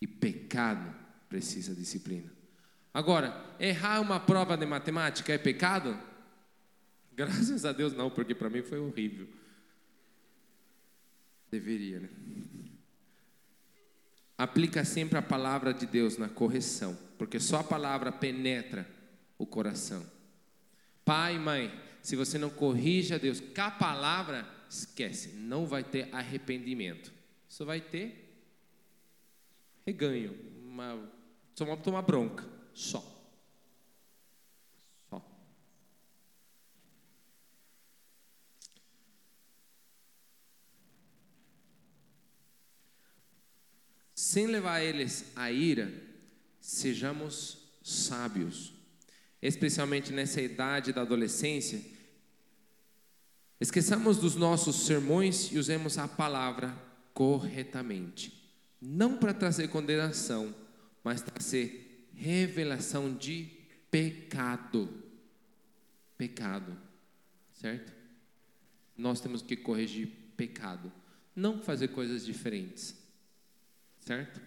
E 0.00 0.06
pecado 0.06 0.94
precisa 1.28 1.74
disciplina. 1.74 2.32
Agora, 2.92 3.54
errar 3.60 4.00
uma 4.00 4.18
prova 4.18 4.56
de 4.56 4.66
matemática 4.66 5.32
é 5.32 5.38
pecado? 5.38 5.98
Graças 7.12 7.64
a 7.64 7.72
Deus 7.72 7.92
não, 7.92 8.10
porque 8.10 8.34
para 8.34 8.50
mim 8.50 8.62
foi 8.62 8.78
horrível. 8.78 9.28
Deveria, 11.50 12.00
né? 12.00 12.08
Aplica 14.38 14.84
sempre 14.84 15.18
a 15.18 15.22
palavra 15.22 15.74
de 15.74 15.84
Deus 15.84 16.16
na 16.16 16.28
correção, 16.28 16.96
porque 17.18 17.40
só 17.40 17.58
a 17.58 17.64
palavra 17.64 18.12
penetra 18.12 18.88
o 19.36 19.44
coração. 19.44 20.06
Pai 21.04 21.36
mãe, 21.36 21.76
se 22.00 22.14
você 22.14 22.38
não 22.38 22.48
corrige 22.48 23.12
a 23.12 23.18
Deus 23.18 23.40
com 23.40 23.60
a 23.60 23.70
palavra, 23.70 24.48
esquece, 24.70 25.30
não 25.30 25.66
vai 25.66 25.82
ter 25.82 26.08
arrependimento. 26.14 27.12
Só 27.48 27.64
vai 27.64 27.80
ter 27.80 28.28
reganho, 29.84 30.36
uma, 30.64 31.10
só 31.56 31.74
tomar 31.76 32.02
bronca. 32.02 32.44
Só. 32.72 33.17
Sem 44.28 44.46
levar 44.46 44.82
eles 44.82 45.24
à 45.34 45.50
ira, 45.50 45.90
sejamos 46.60 47.56
sábios, 47.82 48.74
especialmente 49.40 50.12
nessa 50.12 50.42
idade 50.42 50.92
da 50.92 51.00
adolescência. 51.00 51.80
Esqueçamos 53.58 54.18
dos 54.18 54.36
nossos 54.36 54.84
sermões 54.84 55.50
e 55.50 55.56
usemos 55.56 55.96
a 55.96 56.06
palavra 56.06 56.76
corretamente, 57.14 58.54
não 58.78 59.16
para 59.16 59.32
trazer 59.32 59.68
condenação, 59.68 60.54
mas 61.02 61.22
trazer 61.22 62.06
revelação 62.12 63.16
de 63.16 63.48
pecado. 63.90 64.90
Pecado, 66.18 66.76
certo? 67.54 67.94
Nós 68.94 69.22
temos 69.22 69.40
que 69.40 69.56
corrigir 69.56 70.10
pecado, 70.36 70.92
não 71.34 71.62
fazer 71.62 71.88
coisas 71.88 72.26
diferentes, 72.26 73.07
certo? 74.08 74.40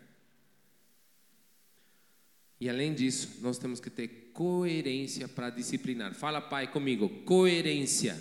E 2.59 2.67
além 2.67 2.95
disso, 2.95 3.39
nós 3.41 3.59
temos 3.59 3.79
que 3.79 3.91
ter 3.91 4.31
coerência 4.33 5.27
para 5.27 5.51
disciplinar. 5.51 6.15
Fala, 6.15 6.41
pai, 6.41 6.71
comigo, 6.71 7.09
coerência. 7.25 8.19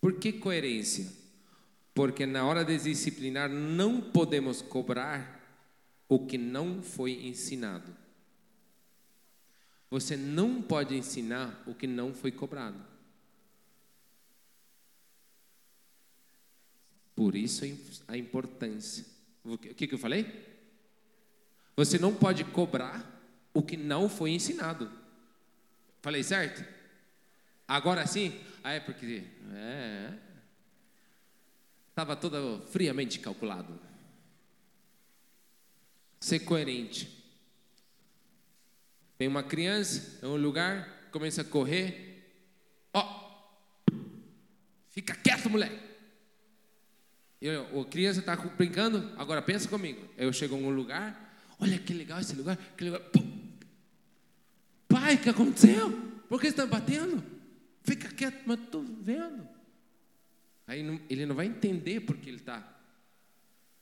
Por 0.00 0.14
que 0.14 0.32
coerência? 0.32 1.06
Porque 1.94 2.24
na 2.24 2.46
hora 2.46 2.64
de 2.64 2.78
disciplinar 2.78 3.50
não 3.50 4.00
podemos 4.00 4.62
cobrar 4.62 5.36
o 6.08 6.26
que 6.26 6.38
não 6.38 6.82
foi 6.82 7.26
ensinado. 7.26 7.94
Você 9.90 10.16
não 10.16 10.62
pode 10.62 10.94
ensinar 10.94 11.62
o 11.66 11.74
que 11.74 11.86
não 11.86 12.14
foi 12.14 12.32
cobrado. 12.32 12.82
Por 17.14 17.34
isso 17.34 17.64
a 18.06 18.16
importância. 18.16 19.17
O 19.54 19.58
que, 19.58 19.86
que 19.86 19.94
eu 19.94 19.98
falei? 19.98 20.26
Você 21.76 21.98
não 21.98 22.14
pode 22.14 22.44
cobrar 22.44 23.18
o 23.54 23.62
que 23.62 23.76
não 23.76 24.08
foi 24.08 24.30
ensinado. 24.30 24.90
Falei 26.02 26.22
certo? 26.22 26.64
Agora 27.66 28.06
sim? 28.06 28.38
Ah, 28.62 28.72
é 28.72 28.80
porque. 28.80 29.24
É. 29.54 30.12
Estava 31.90 32.14
todo 32.14 32.64
friamente 32.66 33.18
calculado. 33.18 33.78
Ser 36.20 36.40
coerente. 36.40 37.16
Tem 39.16 39.26
uma 39.26 39.42
criança 39.42 40.24
em 40.24 40.28
um 40.28 40.36
lugar, 40.36 41.08
começa 41.10 41.42
a 41.42 41.44
correr. 41.44 42.24
Ó, 42.92 43.00
oh, 43.00 43.92
fica 44.90 45.14
quieto, 45.14 45.50
moleque. 45.50 45.87
Eu, 47.40 47.80
a 47.80 47.84
criança 47.84 48.20
está 48.20 48.34
brincando, 48.36 49.12
agora 49.16 49.40
pensa 49.40 49.68
comigo. 49.68 50.08
Eu 50.16 50.32
chego 50.32 50.56
em 50.56 50.64
um 50.64 50.70
lugar, 50.70 51.54
olha 51.60 51.78
que 51.78 51.94
legal 51.94 52.20
esse 52.20 52.34
lugar, 52.34 52.56
que 52.76 52.84
legal. 52.84 53.00
Pai, 54.88 55.14
o 55.14 55.18
que 55.18 55.28
aconteceu? 55.28 55.90
Por 56.28 56.40
que 56.40 56.48
está 56.48 56.66
batendo? 56.66 57.22
Fica 57.84 58.08
quieto, 58.08 58.42
mas 58.44 58.58
estou 58.60 58.82
vendo. 58.82 59.46
Aí 60.66 60.82
não, 60.82 61.00
ele 61.08 61.24
não 61.24 61.34
vai 61.34 61.46
entender 61.46 62.00
porque 62.00 62.28
ele 62.28 62.36
está 62.36 62.76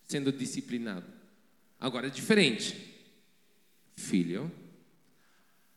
sendo 0.07 0.31
disciplinado. 0.31 1.07
Agora 1.81 2.07
é 2.07 2.11
diferente. 2.11 2.95
Filho, 3.97 4.53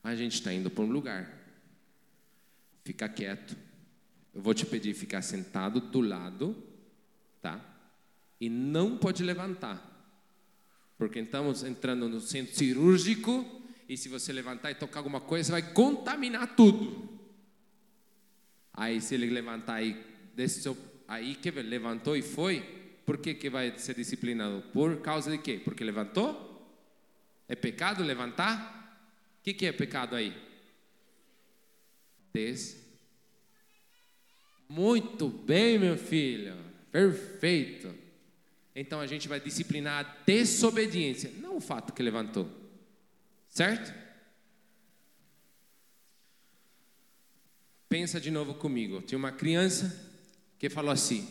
a 0.04 0.16
gente 0.16 0.34
está 0.34 0.54
indo 0.54 0.70
para 0.70 0.84
um 0.84 0.92
lugar. 0.92 1.34
Fica 2.84 3.08
quieto. 3.10 3.58
Eu 4.34 4.42
vou 4.42 4.54
te 4.54 4.66
pedir 4.66 4.94
ficar 4.94 5.22
sentado 5.22 5.80
do 5.80 6.02
lado, 6.02 6.56
tá? 7.42 7.60
E 8.40 8.50
não 8.50 8.98
pode 8.98 9.24
levantar. 9.24 9.86
Porque 10.98 11.20
estamos 11.20 11.64
entrando 11.64 12.10
no 12.10 12.20
centro 12.20 12.56
cirúrgico 12.56 13.62
e 13.88 13.98
se 13.98 14.10
você 14.10 14.32
levantar 14.32 14.72
e 14.72 14.76
tocar 14.76 15.00
alguma 15.00 15.22
coisa, 15.22 15.46
você 15.46 15.52
vai 15.62 15.74
contaminar 15.74 16.56
tudo. 16.56 17.10
Aí 18.74 19.02
se 19.02 19.16
ele 19.16 19.30
levantar 19.30 19.76
aí, 19.76 20.02
seu, 20.48 20.78
aí 21.08 21.36
que 21.36 21.50
levantou 21.52 22.16
e 22.16 22.22
foi, 22.22 22.62
por 23.06 23.18
que, 23.18 23.34
que 23.34 23.50
vai 23.50 23.78
ser 23.78 23.96
disciplinado? 23.96 24.62
Por 24.72 25.02
causa 25.02 25.32
de 25.32 25.38
quê? 25.38 25.60
Porque 25.64 25.84
levantou? 25.84 26.48
É 27.48 27.56
pecado 27.56 28.04
levantar? 28.04 28.78
O 29.40 29.44
que, 29.44 29.54
que 29.54 29.66
é 29.66 29.72
pecado 29.72 30.16
aí? 30.16 30.36
Muito 34.70 35.28
bem, 35.28 35.80
meu 35.80 35.98
filho. 35.98 36.69
Perfeito. 36.92 37.94
Então 38.76 39.00
a 39.00 39.08
gente 39.08 39.28
vai 39.28 39.40
disciplinar 39.40 40.06
a 40.06 40.24
desobediência, 40.26 41.32
não 41.38 41.58
o 41.58 41.62
fato 41.62 41.94
que 41.94 42.02
levantou. 42.02 42.50
Certo? 43.50 43.94
Pensa 47.90 48.22
de 48.22 48.30
novo 48.30 48.54
comigo. 48.54 49.02
Tinha 49.02 49.18
uma 49.18 49.32
criança 49.32 50.08
que 50.60 50.70
falou 50.70 50.92
assim: 50.92 51.28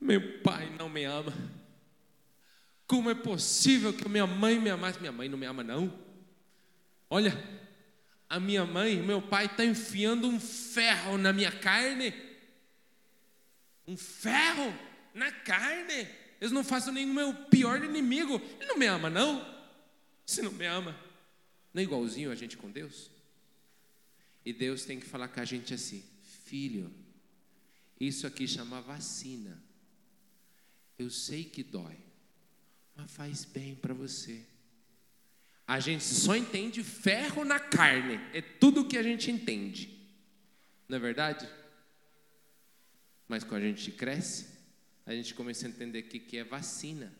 Meu 0.00 0.40
pai 0.40 0.68
não 0.76 0.88
me 0.88 1.04
ama. 1.04 1.32
Como 2.86 3.08
é 3.10 3.14
possível 3.14 3.92
que 3.92 4.08
minha 4.08 4.26
mãe 4.26 4.58
me 4.58 4.70
amasse? 4.70 5.00
Minha 5.00 5.12
mãe 5.12 5.28
não 5.28 5.38
me 5.38 5.46
ama, 5.46 5.62
não. 5.62 5.92
Olha, 7.08 7.36
a 8.28 8.38
minha 8.40 8.64
mãe, 8.64 8.96
meu 8.96 9.22
pai 9.22 9.46
está 9.46 9.64
enfiando 9.64 10.28
um 10.28 10.38
ferro 10.40 11.16
na 11.16 11.32
minha 11.32 11.50
carne. 11.50 12.12
Um 13.86 13.96
ferro 13.96 14.72
na 15.14 15.30
carne. 15.30 16.08
Eles 16.40 16.52
não 16.52 16.64
façam 16.64 16.92
o 16.92 17.06
meu 17.06 17.32
pior 17.46 17.82
inimigo. 17.82 18.40
Ele 18.60 18.66
não 18.66 18.76
me 18.76 18.86
ama, 18.86 19.08
não. 19.08 19.54
Se 20.26 20.42
não 20.42 20.52
me 20.52 20.66
ama, 20.66 20.98
não 21.72 21.80
é 21.80 21.84
igualzinho 21.84 22.32
a 22.32 22.34
gente 22.34 22.56
com 22.56 22.70
Deus? 22.70 23.10
E 24.44 24.52
Deus 24.52 24.84
tem 24.84 24.98
que 24.98 25.06
falar 25.06 25.28
com 25.28 25.40
a 25.40 25.44
gente 25.44 25.72
assim: 25.72 26.04
Filho, 26.44 26.92
isso 28.00 28.26
aqui 28.26 28.46
chama 28.46 28.80
vacina. 28.80 29.62
Eu 30.98 31.10
sei 31.10 31.44
que 31.44 31.62
dói, 31.62 31.96
mas 32.94 33.10
faz 33.10 33.44
bem 33.44 33.74
para 33.74 33.92
você. 33.94 34.42
A 35.66 35.80
gente 35.80 36.04
só 36.04 36.36
entende 36.36 36.82
ferro 36.84 37.44
na 37.44 37.58
carne, 37.58 38.20
é 38.32 38.40
tudo 38.40 38.86
que 38.86 38.96
a 38.96 39.02
gente 39.02 39.30
entende, 39.30 39.90
não 40.88 40.96
é 40.96 41.00
verdade? 41.00 41.48
Mas 43.28 43.42
quando 43.44 43.62
a 43.62 43.66
gente 43.66 43.90
cresce, 43.90 44.46
a 45.04 45.12
gente 45.12 45.34
começa 45.34 45.66
a 45.66 45.68
entender 45.68 46.02
que, 46.02 46.18
que 46.18 46.36
é 46.38 46.44
vacina 46.44 47.12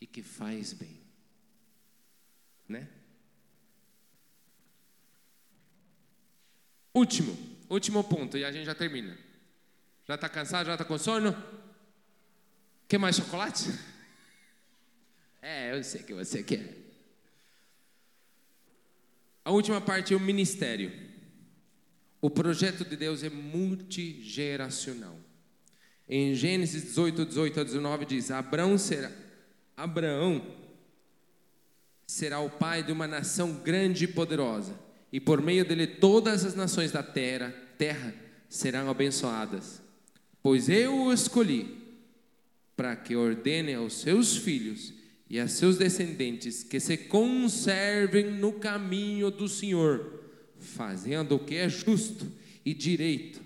e 0.00 0.06
que 0.06 0.22
faz 0.22 0.72
bem, 0.72 1.00
né? 2.68 2.88
Último, 6.92 7.36
último 7.68 8.04
ponto, 8.04 8.38
e 8.38 8.44
a 8.44 8.52
gente 8.52 8.66
já 8.66 8.74
termina. 8.74 9.18
Já 10.06 10.14
está 10.14 10.28
cansado? 10.28 10.66
Já 10.66 10.74
está 10.74 10.84
com 10.84 10.98
sono? 10.98 11.34
Quer 12.88 12.98
mais 12.98 13.16
chocolate? 13.16 13.64
É, 15.46 15.76
eu 15.76 15.84
sei 15.84 16.02
que 16.02 16.14
você 16.14 16.42
quer. 16.42 16.74
A 19.44 19.50
última 19.50 19.78
parte 19.78 20.14
é 20.14 20.16
o 20.16 20.20
ministério. 20.20 20.90
O 22.24 22.30
projeto 22.30 22.86
de 22.86 22.96
Deus 22.96 23.22
é 23.22 23.28
multigeracional. 23.28 25.14
Em 26.08 26.34
Gênesis 26.34 26.82
18, 26.82 27.26
18 27.26 27.60
a 27.60 27.64
19 27.64 28.06
diz: 28.06 28.30
Abraão 28.30 28.78
será, 28.78 29.12
Abraão 29.76 30.42
será 32.06 32.40
o 32.40 32.48
pai 32.48 32.82
de 32.82 32.90
uma 32.92 33.06
nação 33.06 33.52
grande 33.62 34.04
e 34.04 34.08
poderosa, 34.08 34.74
e 35.12 35.20
por 35.20 35.42
meio 35.42 35.66
dele 35.66 35.86
todas 35.86 36.46
as 36.46 36.54
nações 36.54 36.90
da 36.90 37.02
terra, 37.02 37.54
terra 37.76 38.14
serão 38.48 38.88
abençoadas. 38.88 39.82
Pois 40.42 40.70
eu 40.70 40.98
o 40.98 41.12
escolhi 41.12 41.76
para 42.74 42.96
que 42.96 43.14
ordene 43.14 43.74
aos 43.74 44.00
seus 44.00 44.34
filhos 44.34 44.94
e 45.28 45.38
a 45.38 45.46
seus 45.46 45.76
descendentes 45.76 46.62
que 46.62 46.80
se 46.80 46.96
conservem 46.96 48.30
no 48.30 48.54
caminho 48.54 49.30
do 49.30 49.46
Senhor, 49.46 50.23
fazendo 50.64 51.36
o 51.36 51.38
que 51.38 51.54
é 51.54 51.68
justo 51.68 52.30
e 52.64 52.72
direito, 52.74 53.40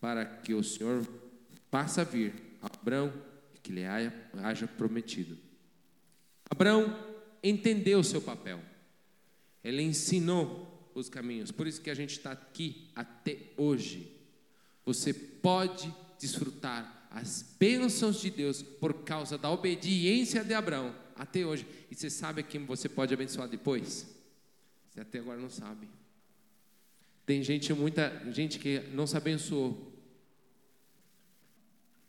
para 0.00 0.24
que 0.24 0.54
o 0.54 0.62
Senhor 0.62 1.06
faça 1.70 2.04
vir 2.04 2.32
Abraão 2.62 3.12
que 3.62 3.72
lhe 3.72 3.84
haja 3.84 4.66
prometido. 4.66 5.36
Abraão 6.48 6.96
entendeu 7.42 7.98
o 7.98 8.04
seu 8.04 8.22
papel, 8.22 8.60
ele 9.62 9.82
ensinou 9.82 10.90
os 10.94 11.08
caminhos, 11.08 11.50
por 11.50 11.66
isso 11.66 11.80
que 11.80 11.90
a 11.90 11.94
gente 11.94 12.12
está 12.12 12.32
aqui 12.32 12.90
até 12.94 13.36
hoje. 13.56 14.16
Você 14.86 15.12
pode 15.12 15.94
desfrutar 16.18 17.08
as 17.10 17.42
bênçãos 17.58 18.20
de 18.20 18.30
Deus 18.30 18.62
por 18.62 19.02
causa 19.04 19.36
da 19.36 19.50
obediência 19.50 20.42
de 20.42 20.54
Abraão 20.54 20.94
até 21.14 21.44
hoje. 21.44 21.66
E 21.90 21.94
você 21.94 22.08
sabe 22.08 22.42
quem 22.42 22.64
você 22.64 22.88
pode 22.88 23.12
abençoar 23.12 23.48
depois? 23.48 24.06
Você 24.88 25.00
até 25.00 25.18
agora 25.18 25.38
não 25.38 25.50
sabe. 25.50 25.88
Tem 27.28 27.42
gente, 27.42 27.74
muita 27.74 28.10
gente 28.32 28.58
que 28.58 28.80
não 28.94 29.06
se 29.06 29.14
abençoou. 29.14 29.92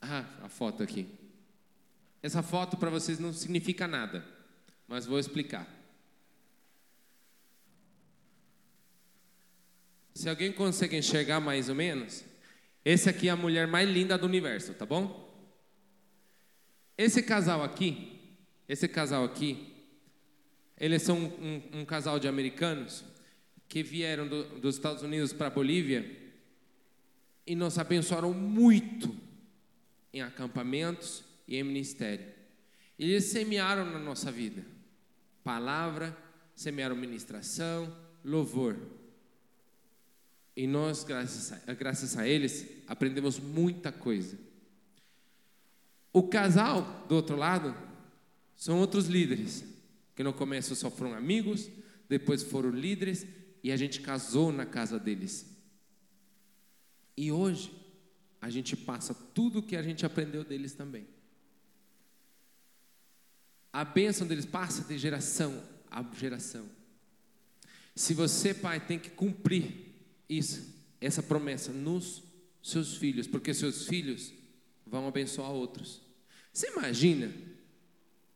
Ah, 0.02 0.24
a 0.44 0.48
foto 0.48 0.82
aqui. 0.82 1.10
Essa 2.24 2.42
foto 2.42 2.78
para 2.78 2.90
vocês 2.90 3.20
não 3.20 3.34
significa 3.34 3.86
nada, 3.86 4.26
mas 4.88 5.06
vou 5.06 5.20
explicar. 5.20 5.68
Se 10.14 10.30
alguém 10.30 10.54
consegue 10.54 10.96
enxergar 10.96 11.42
mais 11.42 11.68
ou 11.68 11.76
menos, 11.76 12.24
esse 12.86 13.10
aqui 13.10 13.28
é 13.28 13.32
a 13.32 13.36
mulher 13.36 13.68
mais 13.68 13.90
linda 13.90 14.18
do 14.18 14.26
universo, 14.26 14.74
tá 14.74 14.86
bom? 14.86 15.38
Esse 16.98 17.22
casal 17.22 17.62
aqui, 17.62 18.38
esse 18.70 18.88
casal 18.88 19.26
aqui, 19.26 19.84
eles 20.78 21.02
são 21.02 21.18
um, 21.18 21.26
um, 21.74 21.80
um 21.82 21.86
casal 21.86 22.20
de 22.20 22.28
americanos 22.30 23.04
que 23.70 23.84
vieram 23.84 24.28
do, 24.28 24.60
dos 24.60 24.76
Estados 24.76 25.04
Unidos 25.04 25.32
para 25.32 25.48
a 25.48 25.52
Bolívia 25.52 26.18
e 27.46 27.56
nos 27.56 27.78
abençoaram 27.78 28.34
muito 28.34 29.16
em 30.12 30.22
acampamentos 30.22 31.24
e 31.48 31.56
em 31.56 31.64
ministério. 31.64 32.26
Eles 32.98 33.26
semearam 33.26 33.86
na 33.86 34.00
nossa 34.00 34.32
vida 34.32 34.66
palavra, 35.44 36.16
semearam 36.56 36.96
ministração, 36.96 37.92
louvor. 38.24 38.78
E 40.56 40.68
nós, 40.68 41.04
graças 41.04 41.52
a, 41.52 41.74
graças 41.74 42.18
a 42.18 42.28
eles, 42.28 42.68
aprendemos 42.88 43.40
muita 43.40 43.92
coisa. 43.92 44.38
O 46.12 46.24
casal 46.24 47.06
do 47.08 47.16
outro 47.16 47.36
lado 47.36 47.76
são 48.56 48.80
outros 48.80 49.08
líderes, 49.08 49.64
que 50.16 50.24
no 50.24 50.34
começo 50.34 50.76
só 50.76 50.92
foram 50.92 51.14
amigos, 51.14 51.70
depois 52.10 52.44
foram 52.44 52.72
líderes 52.72 53.26
e 53.64 53.72
a 53.72 53.78
gente 53.78 54.02
casou 54.02 54.52
na 54.52 54.66
casa 54.66 55.00
deles. 55.00 55.46
E 57.16 57.32
hoje 57.32 57.72
a 58.42 58.50
gente 58.50 58.76
passa 58.76 59.14
tudo 59.14 59.60
o 59.60 59.64
que 59.64 59.76
a 59.76 59.82
gente 59.82 60.06
aprendeu 60.06 60.44
deles 60.44 60.74
também. 60.74 61.08
A 63.72 63.84
bênção 63.84 64.26
deles 64.26 64.46
passa 64.46 64.84
de 64.84 64.98
geração 64.98 65.62
a 65.92 66.04
geração. 66.14 66.70
Se 67.96 68.14
você, 68.14 68.54
pai, 68.54 68.80
tem 68.80 69.00
que 69.00 69.10
cumprir 69.10 69.94
isso, 70.28 70.74
essa 71.02 71.22
promessa 71.24 71.72
nos 71.72 72.24
seus 72.62 72.96
filhos, 72.96 73.28
porque 73.28 73.54
seus 73.54 73.88
filhos 73.88 74.32
vão 74.86 75.08
abençoar 75.08 75.52
outros. 75.52 76.02
Você 76.54 76.68
imagina 76.72 77.34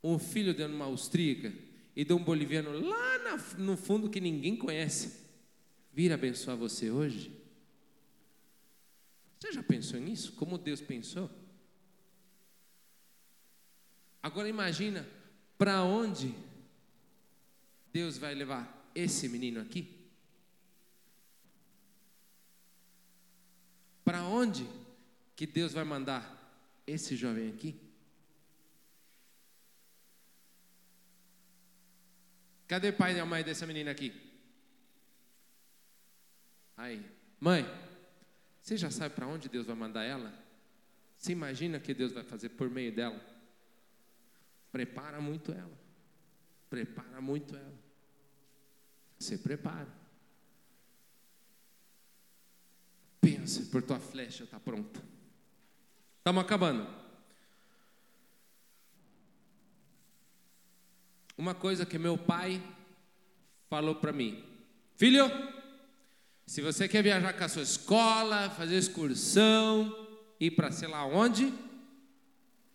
um 0.02 0.18
filho 0.18 0.52
de 0.52 0.64
uma 0.64 0.86
austríaca 0.86 1.52
e 1.96 2.04
de 2.04 2.12
um 2.12 2.22
boliviano 2.22 2.72
lá 2.72 3.18
na, 3.18 3.36
no 3.58 3.76
fundo 3.76 4.10
que 4.10 4.20
ninguém 4.20 4.56
conhece 4.56 5.24
vir 5.92 6.12
abençoar 6.12 6.56
você 6.56 6.90
hoje? 6.90 7.30
Você 9.38 9.52
já 9.52 9.62
pensou 9.62 10.00
nisso? 10.00 10.32
Como 10.32 10.58
Deus 10.58 10.80
pensou? 10.80 11.30
Agora 14.22 14.48
imagina 14.48 15.06
para 15.58 15.82
onde 15.84 16.34
Deus 17.92 18.16
vai 18.16 18.34
levar 18.34 18.90
esse 18.94 19.28
menino 19.28 19.60
aqui? 19.60 19.86
Para 24.04 24.24
onde 24.24 24.66
que 25.36 25.46
Deus 25.46 25.72
vai 25.72 25.84
mandar 25.84 26.82
esse 26.86 27.16
jovem 27.16 27.50
aqui? 27.50 27.83
Cadê 32.66 32.88
o 32.88 32.96
pai 32.96 33.16
e 33.16 33.20
a 33.20 33.26
mãe 33.26 33.42
dessa 33.42 33.66
menina 33.66 33.90
aqui? 33.90 34.12
Aí, 36.76 37.04
mãe, 37.38 37.64
você 38.60 38.76
já 38.76 38.90
sabe 38.90 39.14
para 39.14 39.26
onde 39.26 39.48
Deus 39.48 39.66
vai 39.66 39.76
mandar 39.76 40.04
ela? 40.04 40.32
Você 41.16 41.32
imagina 41.32 41.78
que 41.78 41.94
Deus 41.94 42.12
vai 42.12 42.24
fazer 42.24 42.50
por 42.50 42.68
meio 42.68 42.92
dela? 42.94 43.20
Prepara 44.72 45.20
muito 45.20 45.52
ela. 45.52 45.78
Prepara 46.68 47.20
muito 47.20 47.54
ela. 47.54 47.78
Você 49.18 49.38
prepara. 49.38 49.88
Pensa, 53.20 53.62
por 53.70 53.82
tua 53.82 54.00
flecha 54.00 54.44
está 54.44 54.58
pronta. 54.58 55.00
Estamos 56.18 56.42
acabando. 56.42 57.03
Uma 61.36 61.54
coisa 61.54 61.84
que 61.84 61.98
meu 61.98 62.16
pai 62.16 62.62
falou 63.68 63.96
para 63.96 64.12
mim: 64.12 64.42
Filho, 64.96 65.24
Se 66.46 66.60
você 66.60 66.86
quer 66.86 67.02
viajar 67.02 67.32
com 67.32 67.44
a 67.44 67.48
sua 67.48 67.62
escola, 67.62 68.50
fazer 68.50 68.76
excursão, 68.76 70.06
ir 70.38 70.50
para 70.50 70.70
sei 70.70 70.88
lá 70.88 71.06
onde, 71.06 71.52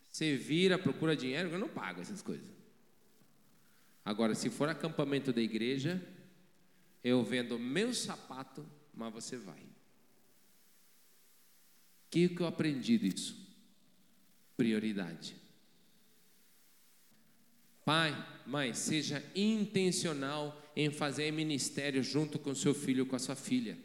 você 0.09 0.35
vira, 0.35 0.77
procura 0.77 1.15
dinheiro, 1.15 1.49
eu 1.49 1.59
não 1.59 1.69
pago 1.69 2.01
essas 2.01 2.21
coisas. 2.21 2.47
Agora, 4.03 4.33
se 4.33 4.49
for 4.49 4.67
acampamento 4.67 5.31
da 5.31 5.39
igreja, 5.39 6.01
eu 7.03 7.23
vendo 7.23 7.59
meu 7.59 7.93
sapato, 7.93 8.65
mas 8.93 9.13
você 9.13 9.37
vai. 9.37 9.61
O 9.61 9.69
que, 12.09 12.29
que 12.29 12.41
eu 12.41 12.47
aprendi 12.47 12.97
disso? 12.97 13.37
Prioridade. 14.57 15.35
Pai, 17.85 18.13
mãe, 18.49 18.73
seja 18.73 19.23
intencional 19.35 20.59
em 20.75 20.89
fazer 20.89 21.31
ministério 21.31 22.03
junto 22.03 22.39
com 22.39 22.55
seu 22.55 22.73
filho, 22.73 23.05
com 23.05 23.15
a 23.15 23.19
sua 23.19 23.35
filha. 23.35 23.77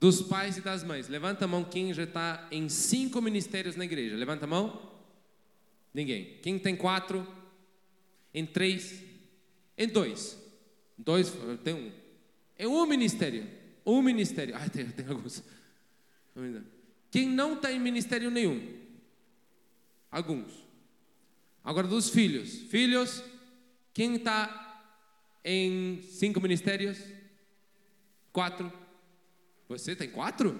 Dos 0.00 0.22
pais 0.22 0.56
e 0.56 0.60
das 0.60 0.82
mães, 0.82 1.08
levanta 1.08 1.44
a 1.44 1.48
mão 1.48 1.64
quem 1.64 1.92
já 1.92 2.04
está 2.04 2.46
em 2.50 2.68
cinco 2.68 3.20
ministérios 3.22 3.76
na 3.76 3.84
igreja. 3.84 4.16
Levanta 4.16 4.44
a 4.44 4.48
mão. 4.48 4.92
Ninguém. 5.94 6.38
Quem 6.42 6.58
tem 6.58 6.76
quatro? 6.76 7.26
Em 8.34 8.44
três? 8.44 9.02
Em 9.76 9.88
dois? 9.88 10.38
Dois, 10.96 11.32
tem 11.64 11.74
um. 11.74 11.92
É 12.56 12.66
um 12.66 12.86
ministério. 12.86 13.46
Um 13.84 14.02
ministério. 14.02 14.54
Ah, 14.56 14.68
tem, 14.68 14.88
tem 14.90 15.06
alguns. 15.06 15.42
Quem 17.10 17.28
não 17.28 17.54
está 17.54 17.72
em 17.72 17.80
ministério 17.80 18.30
nenhum? 18.30 18.60
Alguns. 20.10 20.67
Agora 21.68 21.86
dos 21.86 22.08
filhos. 22.08 22.62
Filhos, 22.70 23.22
quem 23.92 24.14
está 24.14 24.90
em 25.44 26.00
cinco 26.00 26.40
ministérios? 26.40 26.98
Quatro. 28.32 28.72
Você 29.68 29.94
tem 29.94 30.08
quatro? 30.08 30.58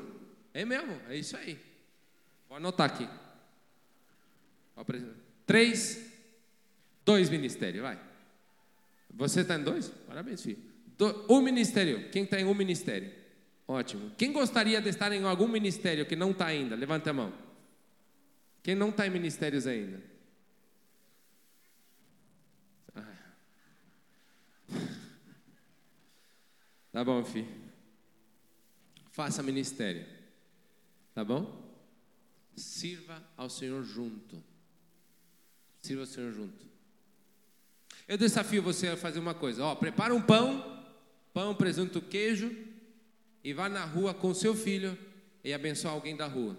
É 0.52 0.66
mesmo, 0.66 1.00
é 1.08 1.16
isso 1.16 1.34
aí. 1.34 1.58
Vou 2.46 2.58
anotar 2.58 2.90
aqui. 2.90 3.08
Três, 5.46 6.12
dois 7.06 7.30
ministérios, 7.30 7.84
vai. 7.84 7.98
Você 9.14 9.40
está 9.40 9.54
em 9.54 9.64
dois? 9.64 9.88
Parabéns, 10.06 10.42
filho. 10.42 10.58
Do, 10.98 11.24
um 11.32 11.40
ministério. 11.40 12.10
Quem 12.10 12.24
está 12.24 12.38
em 12.38 12.44
um 12.44 12.52
ministério? 12.52 13.10
Ótimo. 13.66 14.10
Quem 14.18 14.30
gostaria 14.30 14.78
de 14.82 14.90
estar 14.90 15.10
em 15.10 15.24
algum 15.24 15.48
ministério 15.48 16.04
que 16.04 16.14
não 16.14 16.32
está 16.32 16.48
ainda? 16.48 16.76
Levanta 16.76 17.08
a 17.08 17.14
mão. 17.14 17.32
Quem 18.62 18.74
não 18.74 18.90
está 18.90 19.06
em 19.06 19.10
ministérios 19.10 19.66
ainda? 19.66 20.17
Tá 26.98 27.04
bom, 27.04 27.24
filho. 27.24 27.46
Faça 29.12 29.40
ministério. 29.40 30.04
Tá 31.14 31.22
bom? 31.22 31.72
Sirva 32.56 33.22
ao 33.36 33.48
Senhor 33.48 33.84
junto. 33.84 34.42
Sirva 35.80 36.02
ao 36.02 36.06
Senhor 36.08 36.32
junto. 36.32 36.66
Eu 38.08 38.18
desafio 38.18 38.60
você 38.60 38.88
a 38.88 38.96
fazer 38.96 39.20
uma 39.20 39.32
coisa. 39.32 39.62
Ó, 39.62 39.76
prepara 39.76 40.12
um 40.12 40.20
pão, 40.20 40.84
pão, 41.32 41.54
presunto, 41.54 42.02
queijo 42.02 42.50
e 43.44 43.52
vá 43.52 43.68
na 43.68 43.84
rua 43.84 44.12
com 44.12 44.34
seu 44.34 44.52
filho 44.52 44.98
e 45.44 45.54
abençoe 45.54 45.92
alguém 45.92 46.16
da 46.16 46.26
rua. 46.26 46.56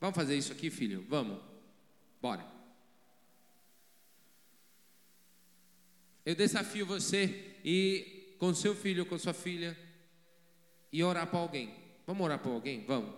Vamos 0.00 0.16
fazer 0.16 0.36
isso 0.36 0.50
aqui, 0.50 0.68
filho? 0.68 1.06
Vamos. 1.08 1.40
Bora. 2.20 2.44
Eu 6.26 6.34
desafio 6.34 6.84
você 6.84 7.54
e 7.64 8.13
com 8.44 8.52
seu 8.52 8.74
filho, 8.74 9.06
com 9.06 9.18
sua 9.18 9.32
filha 9.32 9.74
e 10.92 11.02
orar 11.02 11.26
para 11.26 11.38
alguém. 11.38 11.72
Vamos 12.06 12.22
orar 12.22 12.38
para 12.38 12.52
alguém? 12.52 12.84
Vamos. 12.86 13.10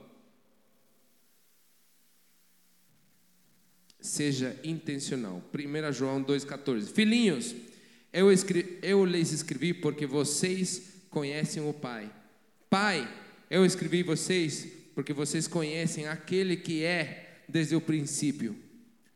Seja 3.98 4.56
intencional. 4.62 5.42
1 5.52 5.92
João 5.92 6.22
2,14. 6.22 6.92
Filhinhos, 6.92 7.56
eu, 8.12 8.30
escrevi, 8.30 8.78
eu 8.80 9.04
lhes 9.04 9.32
escrevi 9.32 9.74
porque 9.74 10.06
vocês 10.06 11.02
conhecem 11.10 11.68
o 11.68 11.72
Pai. 11.72 12.08
Pai, 12.70 13.12
eu 13.50 13.66
escrevi 13.66 14.04
vocês 14.04 14.68
porque 14.94 15.12
vocês 15.12 15.48
conhecem 15.48 16.06
aquele 16.06 16.56
que 16.56 16.84
é 16.84 17.42
desde 17.48 17.74
o 17.74 17.80
princípio. 17.80 18.54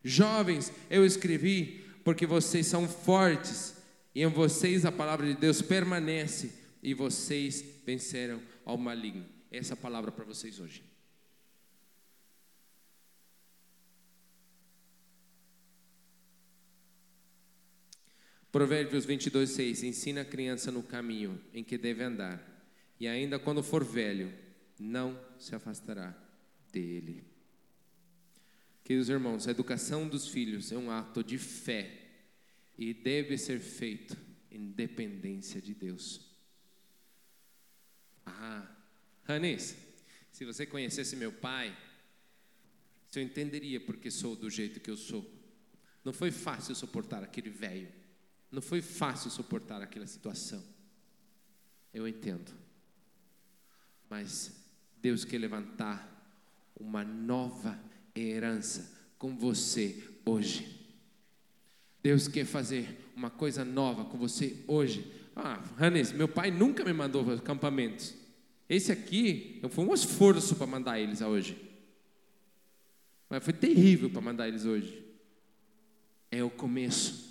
Jovens, 0.02 0.72
eu 0.90 1.06
escrevi 1.06 1.84
porque 2.02 2.26
vocês 2.26 2.66
são 2.66 2.88
fortes 2.88 3.79
e 4.14 4.22
em 4.22 4.26
vocês 4.26 4.84
a 4.84 4.92
palavra 4.92 5.26
de 5.26 5.34
Deus 5.34 5.62
permanece 5.62 6.52
e 6.82 6.94
vocês 6.94 7.64
venceram 7.84 8.42
ao 8.64 8.76
maligno. 8.76 9.26
Essa 9.50 9.74
é 9.74 9.76
palavra 9.76 10.10
para 10.10 10.24
vocês 10.24 10.58
hoje. 10.58 10.82
Provérbios 18.50 19.04
22, 19.04 19.50
6: 19.50 19.82
Ensina 19.84 20.22
a 20.22 20.24
criança 20.24 20.72
no 20.72 20.82
caminho 20.82 21.40
em 21.54 21.62
que 21.62 21.78
deve 21.78 22.02
andar, 22.02 22.44
e 22.98 23.06
ainda 23.06 23.38
quando 23.38 23.62
for 23.62 23.84
velho, 23.84 24.32
não 24.78 25.18
se 25.38 25.54
afastará 25.54 26.16
dele. 26.72 27.24
Queridos 28.82 29.08
irmãos, 29.08 29.46
a 29.46 29.52
educação 29.52 30.08
dos 30.08 30.26
filhos 30.26 30.72
é 30.72 30.76
um 30.76 30.90
ato 30.90 31.22
de 31.22 31.38
fé 31.38 32.09
e 32.80 32.94
deve 32.94 33.36
ser 33.36 33.60
feito 33.60 34.16
em 34.50 34.70
dependência 34.70 35.60
de 35.60 35.74
Deus. 35.74 36.22
Ah, 38.24 38.66
Hannes, 39.28 39.76
se 40.32 40.46
você 40.46 40.64
conhecesse 40.64 41.14
meu 41.14 41.30
pai, 41.30 41.76
você 43.06 43.20
entenderia 43.20 43.78
porque 43.78 44.10
sou 44.10 44.34
do 44.34 44.48
jeito 44.48 44.80
que 44.80 44.90
eu 44.90 44.96
sou. 44.96 45.30
Não 46.02 46.14
foi 46.14 46.30
fácil 46.30 46.74
suportar 46.74 47.22
aquele 47.22 47.50
velho. 47.50 47.92
Não 48.50 48.62
foi 48.62 48.80
fácil 48.80 49.30
suportar 49.30 49.82
aquela 49.82 50.06
situação. 50.06 50.64
Eu 51.92 52.08
entendo. 52.08 52.50
Mas 54.08 54.58
Deus 55.02 55.22
quer 55.22 55.36
levantar 55.36 56.08
uma 56.74 57.04
nova 57.04 57.78
herança 58.16 58.98
com 59.18 59.36
você 59.36 60.02
hoje. 60.24 60.79
Deus 62.02 62.28
quer 62.28 62.44
fazer 62.44 63.10
uma 63.14 63.30
coisa 63.30 63.64
nova 63.64 64.04
com 64.04 64.16
você 64.16 64.56
hoje. 64.66 65.06
Ah, 65.36 65.62
Hannes, 65.78 66.12
meu 66.12 66.28
pai 66.28 66.50
nunca 66.50 66.84
me 66.84 66.92
mandou 66.92 67.24
para 67.24 67.34
acampamentos. 67.34 68.14
Esse 68.68 68.92
aqui 68.92 69.60
foi 69.70 69.84
um 69.84 69.92
esforço 69.92 70.56
para 70.56 70.66
mandar 70.66 70.98
eles 71.00 71.20
hoje. 71.20 71.56
Mas 73.28 73.44
foi 73.44 73.52
terrível 73.52 74.10
para 74.10 74.20
mandar 74.20 74.48
eles 74.48 74.64
hoje. 74.64 75.04
É 76.30 76.42
o 76.42 76.50
começo. 76.50 77.28